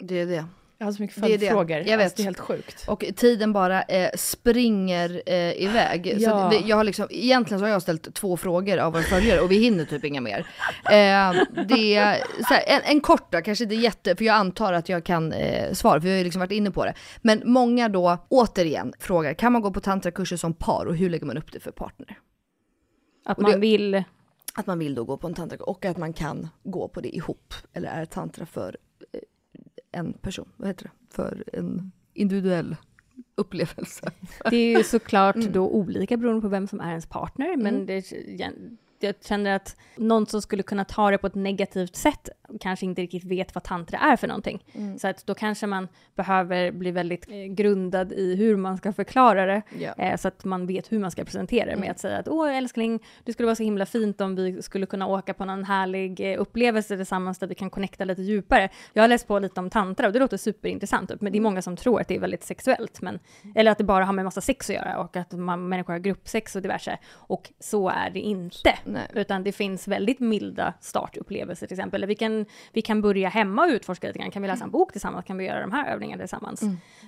Det 0.01 0.19
är 0.19 0.25
det. 0.25 0.45
Jag 0.77 0.85
har 0.87 0.91
så 0.93 1.01
mycket 1.01 1.15
Det 1.21 1.27
är 1.27 1.29
det. 1.29 1.37
följdfrågor. 1.37 1.77
Jag 1.77 1.97
vet. 1.97 2.03
Alltså, 2.05 2.15
det 2.17 2.21
är 2.21 2.25
helt 2.25 2.39
sjukt. 2.39 2.85
Och 2.87 3.05
tiden 3.15 3.53
bara 3.53 3.81
eh, 3.83 4.09
springer 4.15 5.21
eh, 5.25 5.63
iväg. 5.63 6.15
Ja. 6.19 6.29
Så 6.29 6.49
det, 6.49 6.67
jag 6.67 6.75
har 6.77 6.83
liksom, 6.83 7.07
egentligen 7.09 7.59
så 7.59 7.65
har 7.65 7.71
jag 7.71 7.81
ställt 7.81 8.13
två 8.13 8.37
frågor 8.37 8.77
av 8.77 8.93
våra 8.93 9.03
följare 9.03 9.41
och 9.41 9.51
vi 9.51 9.57
hinner 9.57 9.85
typ 9.85 10.03
inga 10.05 10.21
mer. 10.21 10.39
Eh, 10.85 11.33
det 11.67 11.99
här, 11.99 12.63
en, 12.67 12.81
en 12.83 13.01
korta, 13.01 13.41
kanske 13.41 13.63
inte 13.63 13.75
jätte, 13.75 14.15
för 14.15 14.25
jag 14.25 14.35
antar 14.35 14.73
att 14.73 14.89
jag 14.89 15.03
kan 15.03 15.33
eh, 15.33 15.73
svara, 15.73 15.93
för 16.01 16.05
vi 16.07 16.09
har 16.11 16.17
ju 16.17 16.23
liksom 16.23 16.39
varit 16.39 16.51
inne 16.51 16.71
på 16.71 16.85
det. 16.85 16.93
Men 17.21 17.41
många 17.45 17.89
då, 17.89 18.17
återigen, 18.29 18.93
frågar, 18.99 19.33
kan 19.33 19.53
man 19.53 19.61
gå 19.61 19.71
på 19.71 19.79
tantrakurser 19.81 20.37
som 20.37 20.53
par 20.53 20.85
och 20.85 20.95
hur 20.95 21.09
lägger 21.09 21.25
man 21.25 21.37
upp 21.37 21.51
det 21.51 21.59
för 21.59 21.71
partner? 21.71 22.17
Att 23.25 23.37
man 23.37 23.51
det- 23.51 23.57
vill, 23.57 24.03
Att 24.53 24.67
man 24.67 24.79
vill 24.79 24.95
då 24.95 25.03
gå 25.03 25.17
på 25.17 25.27
en 25.27 25.33
tantrakurs 25.33 25.67
och 25.67 25.85
att 25.85 25.97
man 25.97 26.13
kan 26.13 26.47
gå 26.63 26.87
på 26.87 27.01
det 27.01 27.15
ihop. 27.15 27.53
Eller 27.73 27.87
är 27.89 28.05
tantra 28.05 28.45
för 28.45 28.77
en 29.91 30.13
person, 30.13 30.49
vad 30.57 30.67
heter 30.67 30.83
det? 30.83 31.15
För 31.15 31.43
en 31.53 31.91
individuell 32.13 32.75
upplevelse. 33.35 34.11
det 34.49 34.55
är 34.57 34.77
ju 34.77 34.83
såklart 34.83 35.35
Mm. 35.35 35.51
då 35.51 35.69
olika 35.69 36.17
beroende 36.17 36.41
på 36.41 36.47
vem 36.47 36.67
som 36.67 36.79
är 36.79 36.89
ens 36.89 37.05
partner, 37.05 37.57
men 37.57 37.85
det, 37.85 38.11
jag 39.03 39.15
känner 39.21 39.55
att 39.55 39.75
någon 39.95 40.25
som 40.25 40.41
skulle 40.41 40.63
kunna 40.63 40.85
ta 40.85 41.11
det 41.11 41.17
på 41.17 41.27
ett 41.27 41.35
negativt 41.35 41.95
sätt 41.95 42.29
kanske 42.59 42.85
inte 42.85 43.01
riktigt 43.01 43.23
vet 43.23 43.55
vad 43.55 43.63
tantra 43.63 43.97
är 43.99 44.15
för 44.15 44.27
någonting. 44.27 44.63
Mm. 44.73 44.99
Så 44.99 45.07
att 45.07 45.25
då 45.25 45.33
kanske 45.33 45.67
man 45.67 45.87
behöver 46.15 46.71
bli 46.71 46.91
väldigt 46.91 47.27
eh, 47.31 47.35
grundad 47.37 48.11
i 48.11 48.35
hur 48.35 48.55
man 48.57 48.77
ska 48.77 48.93
förklara 48.93 49.45
det, 49.45 49.61
Ja. 49.79 49.93
eh, 49.97 50.17
så 50.17 50.27
att 50.27 50.45
man 50.45 50.67
vet 50.67 50.91
hur 50.91 50.99
man 50.99 51.11
ska 51.11 51.23
presentera 51.23 51.65
det 51.65 51.71
med 51.75 51.77
Mm. 51.77 51.91
att 51.91 51.99
säga 51.99 52.17
att 52.17 52.27
åh 52.27 52.57
älskling, 52.57 52.99
det 53.23 53.33
skulle 53.33 53.45
vara 53.45 53.55
så 53.55 53.63
himla 53.63 53.85
fint 53.85 54.21
om 54.21 54.35
vi 54.35 54.61
skulle 54.61 54.85
kunna 54.85 55.07
åka 55.07 55.33
på 55.33 55.45
någon 55.45 55.63
härlig 55.63 56.33
eh, 56.33 56.41
upplevelse 56.41 56.97
tillsammans 56.97 57.39
där 57.39 57.47
vi 57.47 57.55
kan 57.55 57.69
connecta 57.69 58.03
lite 58.05 58.21
djupare. 58.21 58.69
Jag 58.93 59.03
har 59.03 59.07
läst 59.07 59.27
på 59.27 59.39
lite 59.39 59.59
om 59.59 59.69
tantra 59.69 60.07
och 60.07 60.13
det 60.13 60.19
låter 60.19 60.37
superintressant, 60.37 61.09
men 61.09 61.17
det 61.19 61.27
Mm. 61.37 61.45
är 61.45 61.49
många 61.49 61.61
som 61.61 61.75
tror 61.75 62.01
att 62.01 62.07
det 62.07 62.15
är 62.15 62.19
väldigt 62.19 62.43
sexuellt, 62.43 63.01
men, 63.01 63.19
eller 63.55 63.71
att 63.71 63.77
det 63.77 63.83
bara 63.83 64.05
har 64.05 64.13
med 64.13 64.25
massa 64.25 64.41
sex 64.41 64.69
att 64.69 64.75
göra 64.75 64.97
och 64.99 65.15
att 65.17 65.31
man, 65.31 65.69
människor 65.69 65.93
har 65.93 65.99
gruppsex 65.99 66.55
och 66.55 66.61
diverse. 66.61 66.97
Och 67.13 67.51
så 67.59 67.89
är 67.89 68.09
det 68.09 68.19
inte. 68.19 68.73
Nej. 68.91 69.07
Utan 69.13 69.43
det 69.43 69.51
finns 69.51 69.87
väldigt 69.87 70.19
milda 70.19 70.73
startupplevelser 70.79 71.67
till 71.67 71.75
exempel. 71.79 72.05
Vi 72.05 72.15
kan, 72.15 72.45
vi 72.73 72.81
kan 72.81 73.01
börja 73.01 73.29
hemma 73.29 73.61
och 73.63 73.69
utforska 73.69 74.07
lite 74.07 74.19
grann. 74.19 74.31
Kan 74.31 74.41
vi 74.41 74.47
läsa 74.47 74.63
en 74.63 74.71
bok 74.71 74.91
tillsammans? 74.91 75.25
Kan 75.25 75.37
vi 75.37 75.45
göra 75.45 75.61
de 75.61 75.71
här 75.71 75.93
övningarna 75.93 76.19
tillsammans? 76.21 76.61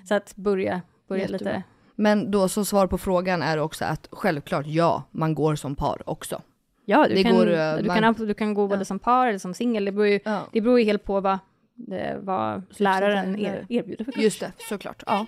Så 0.08 0.14
att 0.14 0.36
börja, 0.36 0.80
börja 1.08 1.22
Mm. 1.24 1.32
Jättebra. 1.32 1.52
lite... 1.52 1.62
Men 1.96 2.30
då 2.30 2.48
så 2.48 2.64
svar 2.64 2.86
på 2.86 2.98
frågan 2.98 3.42
är 3.42 3.58
också 3.58 3.84
att 3.84 4.08
självklart 4.12 4.66
ja, 4.66 5.02
man 5.10 5.34
går 5.34 5.54
som 5.54 5.76
par 5.76 6.02
också. 6.10 6.42
Ja, 6.84 7.06
du, 7.08 7.14
Det 7.14 7.22
kan, 7.22 7.34
går, 7.36 7.46
eh, 7.52 7.76
du, 7.76 7.84
man- 7.86 8.00
kan, 8.14 8.14
du 8.26 8.34
kan 8.34 8.54
gå 8.54 8.66
både 8.68 8.80
Ja. 8.80 8.84
som 8.84 8.98
par 8.98 9.26
eller 9.26 9.38
som 9.38 9.54
singel. 9.54 9.84
Det 9.84 9.92
beror 9.92 10.06
ju, 10.06 10.20
Ja. 10.24 10.40
det 10.52 10.60
beror 10.60 10.78
ju 10.78 10.84
helt 10.84 11.04
på 11.04 11.20
vad, 11.20 11.38
det, 11.74 12.16
vad 12.20 12.62
läraren 12.76 13.36
är. 13.36 13.40
er, 13.40 13.66
erbjuder 13.68 14.04
för 14.04 14.12
kurs. 14.12 14.22
Just 14.24 14.40
det, 14.40 14.52
såklart. 14.68 15.02
Ja. 15.06 15.26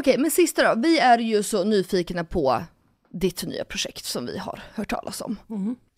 Okej, 0.00 0.18
men 0.18 0.30
sista 0.30 0.74
då. 0.74 0.80
Vi 0.80 0.98
är 0.98 1.18
ju 1.18 1.42
så 1.42 1.64
nyfikna 1.64 2.24
på 2.24 2.62
ditt 3.12 3.44
nya 3.44 3.64
projekt 3.64 4.04
som 4.04 4.26
vi 4.26 4.38
har 4.38 4.60
hört 4.74 4.88
talas 4.90 5.20
om. 5.20 5.36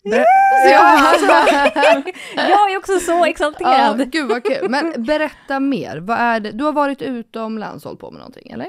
Ber- 0.03 0.23
ja, 0.71 1.13
alltså, 1.13 1.25
Jag 2.35 2.71
är 2.73 2.77
också 2.77 2.99
så 2.99 3.11
ja, 3.11 3.27
exalterad. 3.27 4.11
gud 4.11 4.29
vad 4.29 4.43
kul. 4.43 4.69
Men 4.69 5.03
berätta 5.03 5.59
mer. 5.59 5.97
Vad 5.97 6.17
är 6.17 6.39
det? 6.39 6.51
Du 6.51 6.63
har 6.63 6.71
varit 6.71 7.01
utomlands 7.01 7.85
och 7.85 7.89
hållit 7.89 8.01
på 8.01 8.11
med 8.11 8.19
någonting, 8.19 8.51
eller? 8.51 8.67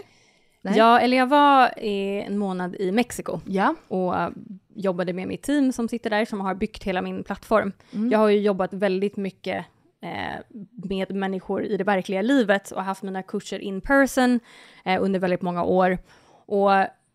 Nej. 0.62 0.74
Ja, 0.78 1.00
eller 1.00 1.16
jag 1.16 1.26
var 1.26 1.78
en 1.78 2.38
månad 2.38 2.74
i 2.74 2.92
Mexiko 2.92 3.40
Ja. 3.46 3.74
och 3.88 4.16
eh, 4.20 4.28
jobbade 4.74 5.12
med 5.12 5.28
mitt 5.28 5.42
team 5.42 5.72
som 5.72 5.88
sitter 5.88 6.10
där, 6.10 6.24
som 6.24 6.40
har 6.40 6.54
byggt 6.54 6.84
hela 6.84 7.02
min 7.02 7.24
plattform. 7.24 7.72
Mm. 7.92 8.10
Jag 8.10 8.18
har 8.18 8.28
ju 8.28 8.40
jobbat 8.40 8.72
väldigt 8.72 9.16
mycket 9.16 9.64
med 10.88 11.14
människor 11.14 11.64
i 11.64 11.76
det 11.76 11.84
verkliga 11.84 12.22
livet 12.22 12.70
och 12.70 12.84
haft 12.84 13.02
mina 13.02 13.22
kurser 13.22 13.58
in 13.58 13.80
person 13.80 14.40
eh, 14.84 15.02
under 15.02 15.20
väldigt 15.20 15.42
många 15.42 15.64
år. 15.64 15.98
Och 16.46 16.70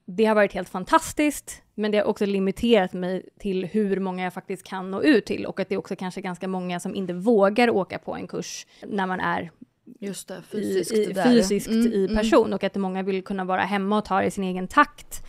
det 0.06 0.26
har 0.26 0.36
varit 0.36 0.54
helt 0.54 0.70
fantastiskt, 0.70 1.62
men 1.76 1.92
det 1.92 1.98
har 1.98 2.06
också 2.06 2.26
limiterat 2.26 2.94
mig 2.94 3.30
till 3.40 3.66
hur 3.66 4.00
många 4.00 4.24
jag 4.24 4.34
faktiskt 4.34 4.64
kan 4.64 4.92
nå 4.92 5.02
ut 5.02 5.26
till 5.26 5.46
och 5.46 5.60
att 5.60 5.70
det 5.70 5.76
är 5.76 5.80
också 5.80 5.96
kanske 5.96 6.22
ganska 6.22 6.48
många 6.48 6.80
som 6.80 6.96
inte 6.96 7.14
vågar 7.14 7.70
åka 7.70 8.00
på 8.00 8.16
en 8.16 8.28
kurs 8.28 8.68
när 8.88 9.08
man 9.08 9.20
är 9.20 9.52
Just 10.00 10.28
det, 10.28 10.38
i, 10.38 10.42
fysiskt 10.52 10.94
i, 10.94 11.14
där. 11.14 11.24
fysiskt 11.24 11.68
Mm, 11.68 11.94
i 11.94 12.06
mm. 12.06 12.18
person 12.18 12.54
och 12.54 12.64
att 12.64 12.76
många 12.76 13.04
vill 13.04 13.24
kunna 13.24 13.44
vara 13.44 13.62
hemma 13.62 13.98
och 13.98 14.06
ta 14.06 14.20
det 14.20 14.26
i 14.26 14.32
sin 14.32 14.44
egen 14.44 14.68
takt. 14.68 15.26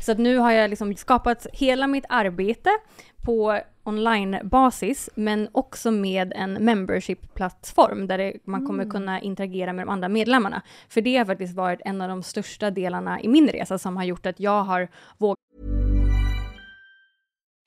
Så 0.00 0.12
att 0.12 0.18
nu 0.18 0.36
har 0.36 0.52
jag 0.52 0.70
liksom 0.70 0.96
skapat 0.96 1.46
hela 1.52 1.86
mitt 1.86 2.04
arbete 2.08 2.70
på 3.22 3.60
online-basis, 3.84 5.10
men 5.14 5.48
också 5.52 5.90
med 5.90 6.32
en 6.36 6.52
membership-plattform 6.64 8.06
där 8.06 8.18
det, 8.18 8.32
man 8.44 8.66
kommer 8.66 8.84
kunna 8.84 9.20
interagera 9.20 9.72
med 9.72 9.86
de 9.86 9.90
andra 9.90 10.08
medlemmarna. 10.08 10.62
För 10.88 11.00
det 11.00 11.16
har 11.16 11.24
faktiskt 11.24 11.56
varit 11.56 11.80
en 11.84 12.00
av 12.00 12.08
de 12.08 12.22
största 12.22 12.70
delarna 12.70 13.20
i 13.20 13.28
min 13.28 13.48
resa 13.48 13.78
som 13.78 13.96
har 13.96 14.04
gjort 14.04 14.26
att 14.26 14.40
jag 14.40 14.64
har 14.64 14.88
vågat 15.18 15.91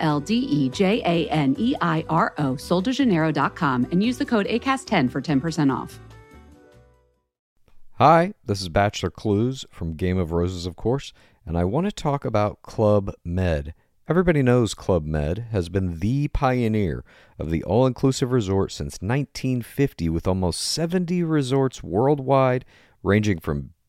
L 0.00 0.20
D 0.20 0.34
E 0.34 0.68
J 0.68 1.02
A 1.04 1.30
N 1.30 1.54
E 1.58 1.74
I 1.80 2.04
R 2.08 2.34
O, 2.38 2.54
soldejaneiro.com, 2.54 3.86
and 3.92 4.02
use 4.02 4.18
the 4.18 4.24
code 4.24 4.46
ACAST10 4.46 5.10
for 5.10 5.20
10% 5.20 5.72
off. 5.72 6.00
Hi, 7.94 8.32
this 8.44 8.62
is 8.62 8.70
Bachelor 8.70 9.10
Clues 9.10 9.66
from 9.70 9.94
Game 9.94 10.16
of 10.16 10.32
Roses, 10.32 10.64
of 10.64 10.74
course, 10.74 11.12
and 11.44 11.58
I 11.58 11.64
want 11.64 11.84
to 11.86 11.92
talk 11.92 12.24
about 12.24 12.62
Club 12.62 13.12
Med. 13.24 13.74
Everybody 14.08 14.42
knows 14.42 14.74
Club 14.74 15.04
Med 15.04 15.48
has 15.52 15.68
been 15.68 16.00
the 16.00 16.28
pioneer 16.28 17.04
of 17.38 17.50
the 17.50 17.62
all 17.62 17.86
inclusive 17.86 18.32
resort 18.32 18.72
since 18.72 18.94
1950, 19.02 20.08
with 20.08 20.26
almost 20.26 20.62
70 20.62 21.22
resorts 21.22 21.82
worldwide, 21.82 22.64
ranging 23.02 23.38
from 23.38 23.70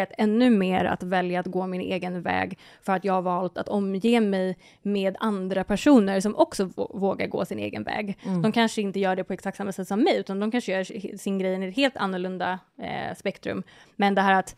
Att 0.00 0.12
ännu 0.18 0.50
mer 0.50 0.84
att 0.84 1.02
välja 1.02 1.40
att 1.40 1.46
gå 1.46 1.66
min 1.66 1.80
egen 1.80 2.22
väg 2.22 2.58
för 2.82 2.92
att 2.92 3.04
jag 3.04 3.12
har 3.12 3.22
valt 3.22 3.58
att 3.58 3.68
omge 3.68 4.20
mig 4.20 4.56
med 4.82 5.16
andra 5.20 5.64
personer 5.64 6.20
som 6.20 6.36
också 6.36 6.70
vågar 6.76 7.26
gå 7.26 7.44
sin 7.44 7.58
egen 7.58 7.82
väg. 7.82 8.18
Mm. 8.22 8.42
De 8.42 8.52
kanske 8.52 8.82
inte 8.82 9.00
gör 9.00 9.16
det 9.16 9.24
på 9.24 9.32
exakt 9.32 9.56
samma 9.56 9.72
sätt 9.72 9.88
som 9.88 10.00
mig, 10.00 10.16
utan 10.18 10.40
de 10.40 10.50
kanske 10.50 10.72
gör 10.72 11.16
sin 11.16 11.38
grej 11.38 11.64
i 11.64 11.68
ett 11.68 11.76
helt 11.76 11.96
annorlunda 11.96 12.58
eh, 12.78 13.16
spektrum. 13.16 13.62
Men 13.96 14.14
det 14.14 14.20
här 14.20 14.34
att 14.34 14.56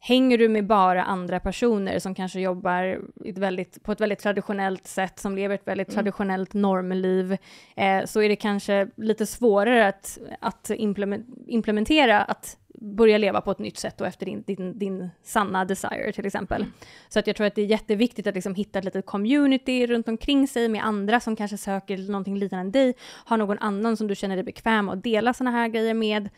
hänger 0.00 0.38
du 0.38 0.48
med 0.48 0.66
bara 0.66 1.02
andra 1.02 1.40
personer 1.40 1.98
som 1.98 2.14
kanske 2.14 2.40
jobbar 2.40 3.00
ett 3.24 3.38
väldigt, 3.38 3.82
på 3.82 3.92
ett 3.92 4.00
väldigt 4.00 4.18
traditionellt 4.18 4.86
sätt, 4.86 5.18
som 5.18 5.36
lever 5.36 5.54
ett 5.54 5.66
väldigt 5.66 5.88
mm. 5.88 5.94
traditionellt 5.94 6.54
normliv, 6.54 7.36
eh, 7.76 8.04
så 8.04 8.22
är 8.22 8.28
det 8.28 8.36
kanske 8.36 8.88
lite 8.96 9.26
svårare 9.26 9.88
att, 9.88 10.18
att 10.40 10.70
implementera 11.46 12.22
att 12.22 12.56
börja 12.80 13.18
leva 13.18 13.40
på 13.40 13.50
ett 13.50 13.58
nytt 13.58 13.78
sätt 13.78 14.00
och 14.00 14.06
efter 14.06 14.26
din, 14.26 14.42
din, 14.42 14.78
din 14.78 15.10
sanna 15.22 15.64
desire 15.64 16.12
till 16.12 16.26
exempel. 16.26 16.62
Mm. 16.62 16.72
Så 17.08 17.18
att 17.18 17.26
jag 17.26 17.36
tror 17.36 17.46
att 17.46 17.54
det 17.54 17.62
är 17.62 17.66
jätteviktigt 17.66 18.26
att 18.26 18.34
liksom 18.34 18.54
hitta 18.54 18.78
ett 18.78 18.84
litet 18.84 19.06
community 19.06 19.86
runt 19.86 20.08
omkring 20.08 20.48
sig 20.48 20.68
med 20.68 20.84
andra 20.84 21.20
som 21.20 21.36
kanske 21.36 21.56
söker 21.56 21.98
någonting 21.98 22.38
liknande 22.38 22.78
dig, 22.78 22.94
har 23.24 23.36
någon 23.36 23.58
annan 23.58 23.96
som 23.96 24.06
du 24.06 24.14
känner 24.14 24.36
dig 24.36 24.44
bekväm 24.44 24.88
att 24.88 25.04
dela 25.04 25.34
sådana 25.34 25.56
här 25.56 25.68
grejer 25.68 25.94
med. 25.94 26.28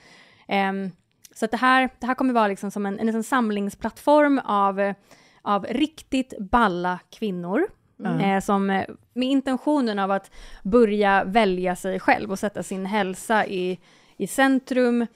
Um, 0.49 0.91
så 1.35 1.45
att 1.45 1.51
det 1.51 1.57
här, 1.57 1.91
det 1.99 2.07
här 2.07 2.15
kommer 2.15 2.35
vara 2.35 2.49
liksom 2.49 2.71
som 2.71 2.87
en, 2.87 2.99
en, 2.99 3.09
en 3.09 3.25
samlingsplattform 3.25 4.39
av, 4.45 4.95
av 5.43 5.67
riktigt 5.71 6.35
balla 6.39 6.99
kvinnor. 7.11 7.67
Mm. 8.05 8.21
Eh, 8.21 8.41
som 8.41 8.71
eh, 8.71 8.87
med 9.15 9.29
intentionen 9.29 9.99
av 9.99 10.11
att 10.11 10.31
börja 10.63 11.25
välja 11.25 11.77
sig 11.77 12.01
själv 12.01 12.31
och 12.31 12.39
sätta 12.39 12.63
sin 12.63 12.87
hälsa 12.87 13.47
i, 13.47 13.81
i 14.17 14.27
centrum 14.27 15.07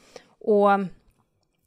och 0.41 0.71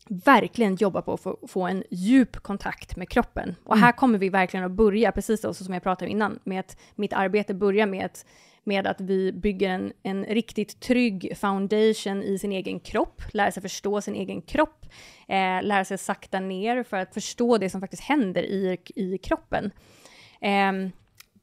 verkligen 0.10 0.76
jobba 0.76 1.01
på 1.01 1.14
att 1.14 1.22
få, 1.22 1.38
få 1.47 1.68
en 1.68 1.84
djup 1.89 2.36
kontakt 2.36 2.95
med 2.95 3.10
kroppen. 3.10 3.55
Och 3.64 3.76
mm. 3.76 3.84
här 3.84 3.91
kommer 3.91 4.20
vi 4.20 4.30
verkligen 4.30 4.66
att 4.66 4.72
börja, 4.72 5.12
precis 5.12 5.41
så 5.41 5.53
som 5.53 5.74
jag 5.74 5.84
pratade 5.84 6.10
om 6.10 6.12
innan, 6.12 6.39
med 6.43 6.60
att 6.60 6.78
mitt 6.95 7.14
arbete 7.14 7.53
börjar 7.53 7.88
med 7.88 8.05
att, 8.05 8.26
med 8.64 8.88
att 8.88 9.01
vi 9.01 9.32
bygger 9.32 9.70
en, 9.70 9.93
en 10.03 10.26
riktigt 10.26 10.80
trygg 10.80 11.38
foundation 11.38 12.24
i 12.24 12.39
sin 12.39 12.51
egen 12.51 12.80
kropp, 12.80 13.22
lära 13.34 13.51
sig 13.51 13.62
förstå 13.62 14.01
sin 14.01 14.16
egen 14.16 14.41
kropp, 14.41 14.86
eh, 15.28 15.64
lära 15.64 15.86
sig 15.86 15.97
sakta 15.97 16.39
ner 16.39 16.84
för 16.84 16.97
att 16.97 17.14
förstå 17.14 17.57
det 17.57 17.70
som 17.70 17.82
faktiskt 17.82 18.03
händer 18.03 18.43
i, 18.43 18.78
i 18.95 19.18
kroppen. 19.18 19.72
Eh, 20.41 20.72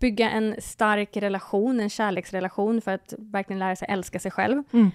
bygga 0.01 0.31
en 0.31 0.55
stark 0.59 1.17
relation, 1.17 1.81
en 1.81 1.91
kärleksrelation 1.91 2.81
för 2.81 2.93
att 2.95 3.14
verkligen 3.19 3.59
lära 3.59 3.77
sig 3.77 3.89
älska 3.91 4.19
sig 4.19 4.31
själv. 4.31 4.62
Mm. 4.73 4.91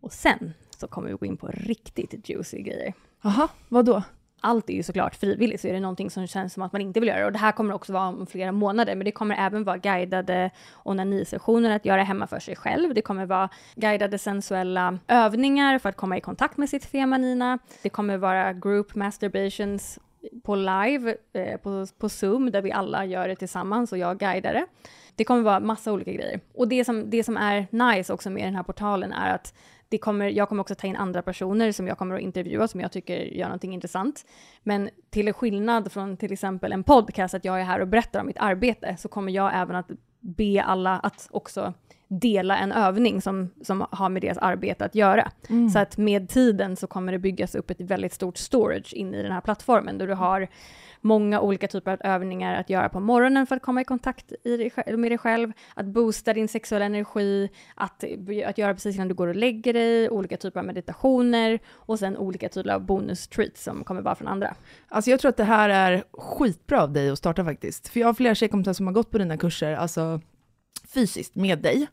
Och 0.00 0.12
sen 0.12 0.54
så 0.70 0.88
kommer 0.88 1.08
vi 1.08 1.14
gå 1.14 1.26
in 1.26 1.36
på 1.36 1.46
riktigt 1.46 2.28
juicy 2.28 2.62
grejer. 2.62 2.94
Jaha, 3.22 3.48
vad 3.68 3.84
då? 3.84 4.02
Allt 4.40 4.70
är 4.70 4.74
ju 4.74 4.82
såklart 4.82 5.14
frivilligt, 5.14 5.60
så 5.60 5.68
är 5.68 5.72
det 5.72 5.80
någonting 5.80 6.10
som 6.10 6.26
känns 6.26 6.52
som 6.52 6.62
att 6.62 6.72
man 6.72 6.82
inte 6.82 7.00
vill 7.00 7.08
göra. 7.08 7.26
Och 7.26 7.32
det 7.32 7.38
här 7.38 7.52
kommer 7.52 7.74
också 7.74 7.92
vara 7.92 8.08
om 8.08 8.26
flera 8.26 8.52
månader, 8.52 8.94
men 8.94 9.04
det 9.04 9.12
kommer 9.12 9.36
även 9.38 9.64
vara 9.64 9.76
guidade 9.76 10.50
onanisessioner 10.82 11.70
att 11.70 11.84
göra 11.84 12.02
hemma 12.02 12.26
för 12.26 12.38
sig 12.38 12.56
själv. 12.56 12.94
Det 12.94 13.02
kommer 13.02 13.26
vara 13.26 13.48
guidade 13.74 14.18
sensuella 14.18 14.98
övningar 15.08 15.78
för 15.78 15.88
att 15.88 15.96
komma 15.96 16.16
i 16.16 16.20
kontakt 16.20 16.56
med 16.56 16.68
sitt 16.68 16.84
feminina. 16.84 17.58
Det 17.82 17.88
kommer 17.88 18.16
vara 18.16 18.52
group 18.52 18.94
masturbations 18.94 19.98
på 20.42 20.56
live, 20.56 21.16
eh, 21.32 21.56
på, 21.56 21.86
på 21.98 22.08
Zoom, 22.08 22.50
där 22.50 22.62
vi 22.62 22.72
alla 22.72 23.04
gör 23.04 23.28
det 23.28 23.36
tillsammans 23.36 23.92
och 23.92 23.98
jag 23.98 24.18
guidar 24.18 24.52
det. 24.52 24.66
Det 25.14 25.24
kommer 25.24 25.42
vara 25.42 25.60
massa 25.60 25.92
olika 25.92 26.12
grejer. 26.12 26.40
Och 26.54 26.68
det 26.68 26.84
som, 26.84 27.10
det 27.10 27.24
som 27.24 27.36
är 27.36 27.66
nice 27.70 28.12
också 28.12 28.30
med 28.30 28.44
den 28.44 28.54
här 28.54 28.62
portalen 28.62 29.12
är 29.12 29.34
att 29.34 29.54
det 29.88 29.98
kommer, 29.98 30.28
jag 30.28 30.48
kommer 30.48 30.60
också 30.60 30.74
ta 30.74 30.86
in 30.86 30.96
andra 30.96 31.22
personer 31.22 31.72
som 31.72 31.86
jag 31.86 31.98
kommer 31.98 32.14
att 32.14 32.20
intervjua, 32.20 32.68
som 32.68 32.80
jag 32.80 32.92
tycker 32.92 33.16
gör 33.16 33.46
någonting 33.46 33.74
intressant. 33.74 34.26
Men 34.62 34.90
till 35.10 35.32
skillnad 35.32 35.92
från 35.92 36.16
till 36.16 36.32
exempel 36.32 36.72
en 36.72 36.84
podcast, 36.84 37.34
att 37.34 37.44
jag 37.44 37.60
är 37.60 37.64
här 37.64 37.80
och 37.80 37.88
berättar 37.88 38.20
om 38.20 38.26
mitt 38.26 38.38
arbete, 38.38 38.96
så 38.98 39.08
kommer 39.08 39.32
jag 39.32 39.50
även 39.54 39.76
att 39.76 39.90
be 40.20 40.62
alla 40.62 40.98
att 40.98 41.28
också 41.30 41.74
dela 42.08 42.58
en 42.58 42.72
övning 42.72 43.22
som, 43.22 43.50
som 43.62 43.86
har 43.90 44.08
med 44.08 44.22
deras 44.22 44.38
arbete 44.38 44.84
att 44.84 44.94
göra. 44.94 45.30
Mm. 45.48 45.68
Så 45.68 45.78
att 45.78 45.96
med 45.96 46.28
tiden 46.28 46.76
så 46.76 46.86
kommer 46.86 47.12
det 47.12 47.18
byggas 47.18 47.54
upp 47.54 47.70
ett 47.70 47.80
väldigt 47.80 48.12
stort 48.12 48.36
storage 48.36 48.94
in 48.94 49.14
i 49.14 49.22
den 49.22 49.32
här 49.32 49.40
plattformen, 49.40 49.98
där 49.98 50.06
du 50.06 50.14
har 50.14 50.48
många 51.00 51.40
olika 51.40 51.68
typer 51.68 51.92
av 51.92 51.98
övningar 52.04 52.60
att 52.60 52.70
göra 52.70 52.88
på 52.88 53.00
morgonen 53.00 53.46
för 53.46 53.56
att 53.56 53.62
komma 53.62 53.80
i 53.80 53.84
kontakt 53.84 54.32
i 54.44 54.56
dig, 54.56 54.96
med 54.96 55.10
dig 55.10 55.18
själv, 55.18 55.52
att 55.74 55.86
boosta 55.86 56.34
din 56.34 56.48
sexuella 56.48 56.84
energi, 56.84 57.48
att, 57.74 58.04
att 58.46 58.58
göra 58.58 58.74
precis 58.74 58.96
innan 58.96 59.08
du 59.08 59.14
går 59.14 59.26
och 59.26 59.36
lägger 59.36 59.72
dig, 59.72 60.10
olika 60.10 60.36
typer 60.36 60.60
av 60.60 60.66
meditationer 60.66 61.58
och 61.72 61.98
sen 61.98 62.16
olika 62.16 62.48
typer 62.48 62.70
av 62.70 62.86
bonus-treats 62.86 63.64
som 63.64 63.84
kommer 63.84 64.02
vara 64.02 64.14
från 64.14 64.28
andra. 64.28 64.54
Alltså 64.88 65.10
jag 65.10 65.20
tror 65.20 65.28
att 65.28 65.36
det 65.36 65.44
här 65.44 65.68
är 65.68 66.04
skitbra 66.12 66.82
av 66.82 66.92
dig 66.92 67.10
att 67.10 67.18
starta 67.18 67.44
faktiskt, 67.44 67.88
för 67.88 68.00
jag 68.00 68.06
har 68.06 68.14
flera 68.14 68.34
tjejkompisar 68.34 68.72
som 68.72 68.86
har 68.86 68.94
gått 68.94 69.10
på 69.10 69.18
dina 69.18 69.36
kurser, 69.36 69.76
alltså 69.76 70.20
fysiskt 70.94 71.34
med 71.34 71.58
dig. 71.58 71.86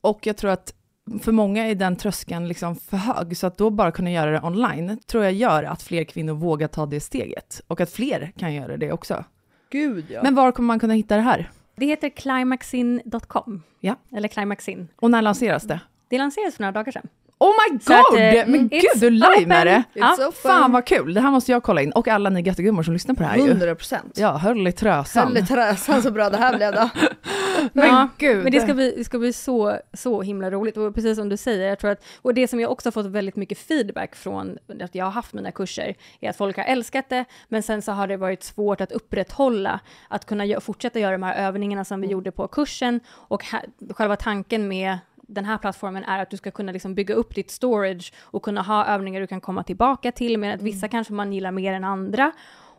Och 0.00 0.26
jag 0.26 0.36
tror 0.36 0.50
att 0.50 0.74
för 1.22 1.32
många 1.32 1.66
är 1.66 1.74
den 1.74 1.96
tröskeln 1.96 2.48
liksom 2.48 2.76
för 2.76 2.96
hög, 2.96 3.36
så 3.36 3.46
att 3.46 3.58
då 3.58 3.70
bara 3.70 3.92
kunna 3.92 4.10
göra 4.12 4.30
det 4.30 4.42
online 4.42 4.98
tror 5.06 5.24
jag 5.24 5.32
gör 5.32 5.62
att 5.62 5.82
fler 5.82 6.04
kvinnor 6.04 6.34
vågar 6.34 6.68
ta 6.68 6.86
det 6.86 7.00
steget 7.00 7.60
och 7.66 7.80
att 7.80 7.90
fler 7.90 8.32
kan 8.36 8.54
göra 8.54 8.76
det 8.76 8.92
också. 8.92 9.24
Gud 9.70 10.04
ja. 10.10 10.20
Men 10.22 10.34
var 10.34 10.52
kommer 10.52 10.66
man 10.66 10.78
kunna 10.78 10.94
hitta 10.94 11.16
det 11.16 11.22
här? 11.22 11.50
Det 11.76 11.86
heter 11.86 12.08
climaxin.com. 12.08 13.62
Ja. 13.80 13.96
Eller 14.16 14.28
climaxin. 14.28 14.88
Och 14.96 15.10
när 15.10 15.22
lanseras 15.22 15.62
det? 15.62 15.80
Det 16.08 16.18
lanserades 16.18 16.56
för 16.56 16.62
några 16.62 16.72
dagar 16.72 16.92
sedan. 16.92 17.08
Oh 17.38 17.48
my 17.48 17.78
god! 17.84 17.96
Att, 17.96 18.14
eh, 18.14 18.46
men 18.46 18.68
gud, 18.68 19.00
du 19.00 19.10
det! 19.10 19.84
Ja. 19.92 20.32
Fan 20.42 20.72
vad 20.72 20.84
kul, 20.84 21.14
det 21.14 21.20
här 21.20 21.30
måste 21.30 21.52
jag 21.52 21.62
kolla 21.62 21.82
in. 21.82 21.92
Och 21.92 22.08
alla 22.08 22.30
ni 22.30 22.40
göttegummor 22.40 22.82
som 22.82 22.92
lyssnar 22.92 23.14
på 23.14 23.22
det 23.22 23.28
här 23.28 23.38
100 23.38 23.74
procent. 23.74 24.18
Ja, 24.18 24.36
höll 24.36 24.66
i 24.66 24.72
trösan. 24.72 25.26
Höll 25.26 25.36
i 25.36 25.46
trösan, 25.46 26.02
så 26.02 26.10
bra 26.10 26.30
det 26.30 26.36
här 26.36 26.56
blev 26.56 26.72
då. 26.72 26.90
men 27.72 27.86
ja, 27.88 28.08
gud. 28.18 28.42
Men 28.42 28.52
det 28.52 28.60
ska 28.60 28.74
bli, 28.74 28.94
det 28.96 29.04
ska 29.04 29.18
bli 29.18 29.32
så, 29.32 29.76
så 29.92 30.22
himla 30.22 30.50
roligt. 30.50 30.76
Och 30.76 30.94
precis 30.94 31.16
som 31.16 31.28
du 31.28 31.36
säger, 31.36 31.68
jag 31.68 31.78
tror 31.78 31.90
att, 31.90 32.04
och 32.22 32.34
det 32.34 32.48
som 32.48 32.60
jag 32.60 32.72
också 32.72 32.86
har 32.86 32.92
fått 32.92 33.06
väldigt 33.06 33.36
mycket 33.36 33.58
feedback 33.58 34.16
från 34.16 34.58
att 34.82 34.94
jag 34.94 35.04
har 35.04 35.12
haft 35.12 35.32
mina 35.32 35.52
kurser, 35.52 35.94
är 36.20 36.30
att 36.30 36.36
folk 36.36 36.56
har 36.56 36.64
älskat 36.64 37.08
det, 37.08 37.24
men 37.48 37.62
sen 37.62 37.82
så 37.82 37.92
har 37.92 38.06
det 38.06 38.16
varit 38.16 38.42
svårt 38.42 38.80
att 38.80 38.92
upprätthålla, 38.92 39.80
att 40.08 40.24
kunna 40.24 40.60
fortsätta 40.60 40.98
göra 41.00 41.12
de 41.12 41.22
här 41.22 41.46
övningarna 41.46 41.84
som 41.84 42.00
vi 42.00 42.06
mm. 42.06 42.12
gjorde 42.12 42.32
på 42.32 42.48
kursen. 42.48 43.00
Och 43.10 43.44
själva 43.90 44.16
tanken 44.16 44.68
med 44.68 44.98
den 45.28 45.44
här 45.44 45.58
plattformen 45.58 46.04
är 46.04 46.18
att 46.22 46.30
du 46.30 46.36
ska 46.36 46.50
kunna 46.50 46.72
liksom 46.72 46.94
bygga 46.94 47.14
upp 47.14 47.34
ditt 47.34 47.50
storage 47.50 48.12
och 48.20 48.42
kunna 48.42 48.62
ha 48.62 48.86
övningar 48.86 49.20
du 49.20 49.26
kan 49.26 49.40
komma 49.40 49.62
tillbaka 49.62 50.12
till, 50.12 50.38
men 50.38 50.54
att 50.54 50.62
vissa 50.62 50.86
mm. 50.86 50.90
kanske 50.90 51.12
man 51.12 51.32
gillar 51.32 51.50
mer 51.50 51.72
än 51.72 51.84
andra. 51.84 52.32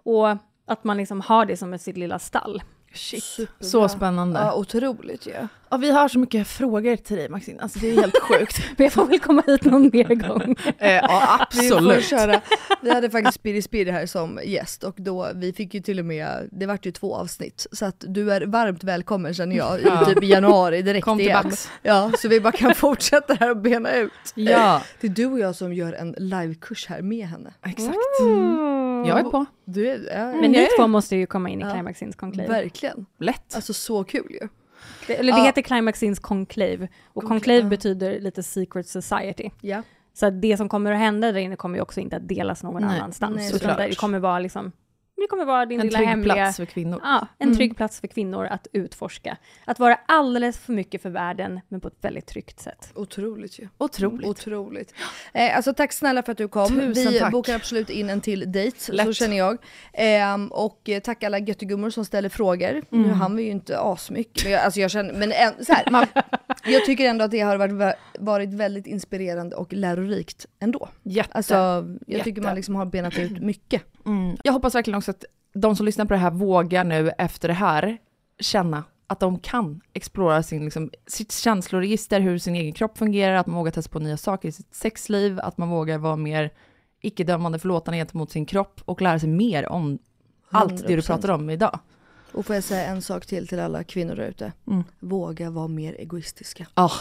Och 0.03 0.27
att 0.65 0.83
man 0.83 0.97
liksom 0.97 1.21
har 1.21 1.45
det 1.45 1.57
som 1.57 1.73
ett 1.73 1.81
sitt 1.81 1.97
lilla 1.97 2.19
stall. 2.19 2.63
Shit, 2.93 3.23
Superbra. 3.23 3.65
så 3.67 3.89
spännande. 3.89 4.39
Ja, 4.39 4.45
Ja. 4.45 4.55
otroligt 4.55 5.27
ju. 5.27 5.47
Vi 5.77 5.91
har 5.91 6.07
så 6.07 6.19
mycket 6.19 6.47
frågor 6.47 6.95
till 6.95 7.17
dig 7.17 7.29
Maxine, 7.29 7.59
alltså 7.61 7.79
det 7.79 7.89
är 7.91 7.95
helt 7.95 8.19
sjukt. 8.21 8.57
Men 8.77 8.83
jag 8.85 8.93
får 8.93 9.05
väl 9.05 9.19
komma 9.19 9.43
hit 9.47 9.65
någon 9.65 9.89
mer 9.93 10.15
gång. 10.15 10.55
eh, 10.77 10.91
ja 10.93 11.47
Vi 11.53 11.67
absolut. 11.69 12.03
köra. 12.05 12.41
Vi 12.81 12.93
hade 12.93 13.09
faktiskt 13.09 13.35
Spiri 13.35 13.61
Spiri 13.61 13.91
här 13.91 14.05
som 14.05 14.39
gäst 14.45 14.83
och 14.83 14.95
då, 14.97 15.27
vi 15.35 15.53
fick 15.53 15.73
ju 15.73 15.81
till 15.81 15.99
och 15.99 16.05
med, 16.05 16.49
det 16.51 16.65
vart 16.65 16.85
ju 16.85 16.91
två 16.91 17.15
avsnitt. 17.15 17.67
Så 17.71 17.85
att 17.85 18.03
du 18.07 18.31
är 18.33 18.41
varmt 18.45 18.83
välkommen 18.83 19.33
känner 19.33 19.55
jag, 19.55 19.79
Ja. 19.83 20.01
i 20.01 20.05
typ 20.13 20.23
i 20.23 20.27
januari 20.27 20.81
direkt 20.81 21.05
Kom 21.05 21.19
igen. 21.19 21.41
tillbaks. 21.41 21.69
Ja, 21.81 22.11
så 22.19 22.27
vi 22.27 22.41
bara 22.41 22.51
kan 22.51 22.75
fortsätta 22.75 23.33
här 23.33 23.49
och 23.49 23.57
bena 23.57 23.93
ut. 23.95 24.11
Ja, 24.35 24.81
Det 25.01 25.07
är 25.07 25.11
du 25.11 25.25
och 25.25 25.39
jag 25.39 25.55
som 25.55 25.73
gör 25.73 25.93
en 25.93 26.15
livekurs 26.17 26.87
här 26.87 27.01
med 27.01 27.27
henne. 27.27 27.53
exakt. 27.65 27.95
Jag 29.07 29.19
är 29.19 29.23
på. 29.23 29.45
Du 29.65 29.89
är, 29.89 29.99
ja, 30.17 30.25
Men 30.31 30.39
ni 30.51 30.57
Nej. 30.57 30.67
två 30.79 30.87
måste 30.87 31.15
ju 31.15 31.25
komma 31.25 31.49
in 31.49 31.61
i 31.61 31.63
Ja. 31.63 31.73
Climax 31.73 32.01
Ins 32.01 32.15
Conclave. 32.15 32.49
verkligen. 32.49 33.05
Lätt. 33.19 33.55
Alltså 33.55 33.73
så 33.73 34.03
kul 34.03 34.25
ju. 34.29 34.47
Det, 35.07 35.15
eller 35.15 35.31
det 35.33 35.39
Ja. 35.39 35.45
heter 35.45 35.61
Climax 35.61 36.03
Ins 36.03 36.19
Conclave. 36.19 36.87
Och 37.05 37.23
Conclave, 37.23 37.59
ja. 37.59 37.65
betyder 37.65 38.19
lite 38.19 38.43
secret 38.43 38.87
society. 38.87 39.49
Ja. 39.61 39.81
Så 40.13 40.29
det 40.29 40.57
som 40.57 40.69
kommer 40.69 40.91
att 40.91 40.99
hända 40.99 41.31
där 41.31 41.39
inne 41.39 41.55
kommer 41.55 41.77
ju 41.77 41.81
också 41.81 41.99
inte 41.99 42.15
att 42.15 42.27
delas 42.27 42.63
någon 42.63 42.81
Nej. 42.81 42.99
annanstans. 42.99 43.35
Nej, 43.35 43.55
utan 43.55 43.77
det 43.77 43.95
kommer 43.95 44.19
vara 44.19 44.39
liksom, 44.39 44.71
det 45.21 45.27
kommer 45.29 45.45
vara 45.45 45.65
din 45.65 45.79
En 45.79 45.85
lilla 45.85 45.97
trygg 45.97 46.07
hemliga... 46.09 46.33
plats 46.35 46.57
för 46.57 46.65
kvinnor. 46.65 46.99
Ja, 47.03 47.27
en 47.37 47.47
Mm. 47.47 47.57
trygg 47.57 47.77
plats 47.77 47.99
för 47.99 48.07
kvinnor 48.07 48.45
att 48.45 48.67
utforska. 48.73 49.37
Att 49.65 49.79
vara 49.79 49.99
alldeles 50.05 50.57
för 50.57 50.73
mycket 50.73 51.01
för 51.01 51.09
världen, 51.09 51.59
men 51.67 51.81
på 51.81 51.87
ett 51.87 51.97
väldigt 52.01 52.25
tryggt 52.25 52.59
sätt. 52.59 52.91
Otroligt 52.95 53.59
ju. 53.59 53.67
Otroligt. 53.77 54.27
Otroligt. 54.27 54.93
Eh, 55.33 55.55
alltså 55.55 55.73
tack 55.73 55.93
snälla 55.93 56.23
för 56.23 56.31
att 56.31 56.37
du 56.37 56.47
kom. 56.47 56.67
Tusen 56.67 57.11
Vi 57.13 57.19
tack. 57.19 57.31
bokar 57.31 57.55
absolut 57.55 57.89
in 57.89 58.09
en 58.09 58.21
till 58.21 58.51
dejt, 58.51 58.79
så 58.79 58.91
Lätt. 58.91 59.15
känner 59.15 59.37
jag. 59.37 59.57
Ehm, 59.93 60.47
och 60.47 60.89
eh, 60.89 60.99
tack 60.99 61.23
alla 61.23 61.39
göttegummor 61.39 61.89
som 61.89 62.05
ställer 62.05 62.29
frågor. 62.29 62.81
Nu 62.89 62.97
Mm. 63.05 63.11
hann 63.11 63.35
vi 63.35 63.43
ju 63.43 63.49
inte 63.51 63.79
asmycket, 63.79 64.43
men 64.43 64.51
jag, 64.53 64.61
alltså 64.61 64.79
jag 64.79 64.91
känner, 64.91 65.13
men 65.13 65.31
en, 65.31 65.65
så 65.65 65.73
här, 65.73 65.83
man, 65.91 66.05
jag 66.65 66.85
tycker 66.85 67.05
ändå 67.09 67.25
att 67.25 67.31
det 67.31 67.39
har 67.41 67.57
varit, 67.57 67.95
varit 68.19 68.49
väldigt 68.53 68.87
inspirerande 68.87 69.55
och 69.55 69.73
lärorikt 69.73 70.45
ändå. 70.59 70.89
Jätte. 71.03 71.29
Alltså 71.33 71.53
jag 71.53 71.97
Jätte. 72.07 72.23
tycker 72.23 72.41
man 72.41 72.55
liksom 72.55 72.75
har 72.75 72.85
benat 72.85 73.19
ut 73.19 73.41
mycket. 73.41 73.81
Mm. 74.05 74.37
Jag 74.43 74.53
hoppas 74.53 74.75
verkligen 74.75 74.97
också 74.97 75.11
att 75.11 75.25
de 75.53 75.75
som 75.75 75.85
lyssnar 75.85 76.05
på 76.05 76.13
det 76.13 76.19
här 76.19 76.31
vågar 76.31 76.83
nu 76.83 77.09
efter 77.09 77.47
det 77.47 77.53
här 77.53 77.97
känna 78.39 78.83
att 79.07 79.19
de 79.19 79.39
kan 79.39 79.81
explora 79.93 80.43
sin, 80.43 80.63
liksom, 80.63 80.91
sitt 81.07 81.31
känsloregister, 81.31 82.19
hur 82.19 82.37
sin 82.37 82.55
egen 82.55 82.73
kropp 82.73 82.97
fungerar, 82.97 83.35
att 83.35 83.47
man 83.47 83.55
vågar 83.55 83.71
testa 83.71 83.91
på 83.91 83.99
nya 83.99 84.17
saker 84.17 84.49
i 84.49 84.51
sitt 84.51 84.75
sexliv, 84.75 85.39
att 85.39 85.57
man 85.57 85.69
vågar 85.69 85.97
vara 85.97 86.15
mer 86.15 86.51
icke-dömande 87.01 87.59
förlåtande 87.59 87.97
gentemot 87.97 88.31
sin 88.31 88.45
kropp 88.45 88.81
och 88.85 89.01
lära 89.01 89.19
sig 89.19 89.29
mer 89.29 89.69
om 89.69 89.99
allt 90.49 90.77
det 90.77 90.87
du 90.87 91.01
100%. 91.01 91.05
pratar 91.07 91.29
om 91.29 91.49
idag. 91.49 91.79
Och 92.31 92.45
får 92.45 92.55
jag 92.55 92.63
säga 92.63 92.85
en 92.85 93.01
sak 93.01 93.25
till 93.25 93.47
till 93.47 93.59
alla 93.59 93.83
kvinnor 93.83 94.15
där 94.15 94.27
ute. 94.27 94.53
Mm. 94.67 94.83
Våga 94.99 95.49
vara 95.49 95.67
mer 95.67 95.93
egoistiska. 95.93 96.67
Ah, 96.73 96.91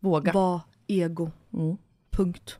våga. 0.00 0.32
Var 0.32 0.60
ego. 0.86 1.30
Mm. 1.52 1.76
Punkt. 2.10 2.58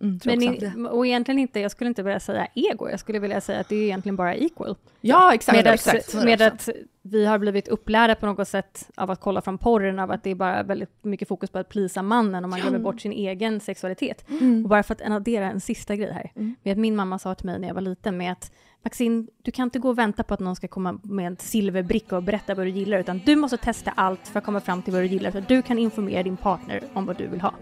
Mm, 0.00 0.20
Men 0.24 0.48
också. 0.48 0.66
i, 0.66 0.86
och 0.90 1.06
egentligen 1.06 1.38
inte, 1.38 1.60
jag 1.60 1.70
skulle 1.70 1.88
inte 1.88 2.02
vilja 2.02 2.20
säga 2.20 2.46
ego, 2.54 2.88
jag 2.88 3.00
skulle 3.00 3.18
vilja 3.18 3.40
säga 3.40 3.60
att 3.60 3.68
det 3.68 3.76
är 3.76 3.82
egentligen 3.82 4.16
bara 4.16 4.34
equal. 4.34 4.76
Ja, 5.00 5.34
exakt. 5.34 5.56
Med, 5.56 5.74
exakt. 5.74 6.14
att, 6.14 6.24
med 6.24 6.42
att 6.42 6.68
vi 7.02 7.26
har 7.26 7.38
blivit 7.38 7.68
upplärda 7.68 8.14
på 8.14 8.26
något 8.26 8.48
sätt 8.48 8.90
av 8.94 9.10
att 9.10 9.20
kolla 9.20 9.42
från 9.42 9.58
porren, 9.58 9.98
av 9.98 10.10
att 10.10 10.22
det 10.22 10.30
är 10.30 10.34
bara 10.34 10.62
väldigt 10.62 11.04
mycket 11.04 11.28
fokus 11.28 11.50
på 11.50 11.58
att 11.58 11.68
plisa 11.68 12.02
mannen 12.02 12.44
och 12.44 12.50
man 12.50 12.60
glömmer 12.60 12.78
bort 12.78 13.00
sin 13.00 13.12
egen 13.12 13.60
sexualitet. 13.60 14.30
Mm. 14.30 14.64
Och 14.64 14.68
bara 14.68 14.82
för 14.82 14.94
att 14.94 15.10
addera 15.10 15.50
en 15.50 15.60
sista 15.60 15.96
grej 15.96 16.12
här, 16.12 16.32
med 16.62 16.72
att 16.72 16.78
min 16.78 16.96
mamma 16.96 17.18
sa 17.18 17.34
till 17.34 17.46
mig 17.46 17.58
när 17.58 17.68
jag 17.68 17.74
var 17.74 17.82
liten 17.82 18.16
med 18.16 18.32
att 18.32 18.52
Maxine, 18.84 19.26
du 19.42 19.50
kan 19.50 19.64
inte 19.64 19.78
gå 19.78 19.88
och 19.88 19.98
vänta 19.98 20.22
på 20.22 20.34
att 20.34 20.40
någon 20.40 20.56
ska 20.56 20.68
komma 20.68 21.00
med 21.02 21.26
en 21.26 21.36
silverbricka 21.36 22.16
och 22.16 22.22
berätta 22.22 22.54
vad 22.54 22.66
du 22.66 22.70
gillar, 22.70 22.98
utan 22.98 23.20
du 23.26 23.36
måste 23.36 23.56
testa 23.56 23.90
allt 23.90 24.28
för 24.28 24.38
att 24.38 24.44
komma 24.44 24.60
fram 24.60 24.82
till 24.82 24.92
vad 24.92 25.02
du 25.02 25.06
gillar, 25.06 25.30
så 25.30 25.38
att 25.38 25.48
du 25.48 25.62
kan 25.62 25.78
informera 25.78 26.22
din 26.22 26.36
partner 26.36 26.82
om 26.92 27.06
vad 27.06 27.16
du 27.16 27.26
vill 27.26 27.40
ha. 27.40 27.54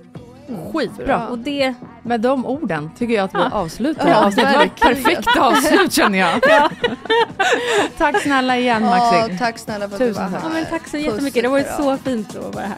Skitbra. 0.72 1.28
Och 1.28 1.38
det, 1.38 1.74
Med 2.02 2.20
de 2.20 2.46
orden 2.46 2.90
tycker 2.98 3.14
jag 3.14 3.24
att 3.24 3.34
vi 3.34 3.38
Ja. 3.38 3.50
avslutar 3.52 4.08
Ja, 4.08 4.26
avsnittet. 4.26 4.52
Det 4.52 4.58
var 4.58 4.64
ett 4.64 4.80
perfekt 4.80 5.36
avslut 5.38 5.92
känner 5.92 6.18
jag. 6.18 6.40
Tack 7.98 8.22
snälla 8.22 8.56
igen 8.58 8.84
Ja, 8.84 8.90
Maxine. 8.90 9.38
tack 9.38 9.58
snälla 9.58 9.88
för 9.88 9.94
att 9.94 9.98
Tusen 10.00 10.24
du 10.26 10.30
var 10.32 10.38
här. 10.38 10.48
ja, 10.48 10.52
men 10.54 10.66
tack 10.66 10.88
så 10.88 10.96
jättemycket, 10.96 11.42
det 11.42 11.48
har 11.48 11.52
varit 11.58 11.76
så 11.76 11.96
fint 11.96 12.36
att 12.36 12.54
vara 12.54 12.64
här. 12.66 12.76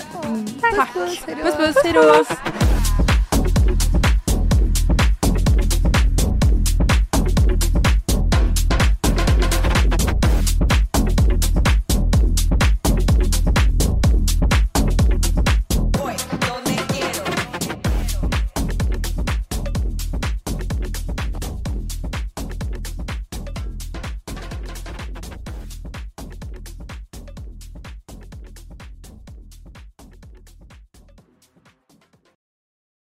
Tack. 0.77 0.93
Puss, 0.95 1.19
puss, 1.19 1.27
hejdå. 1.27 1.43
Puss 1.43 1.57
puss, 1.57 1.85
hejdå. 1.85 2.25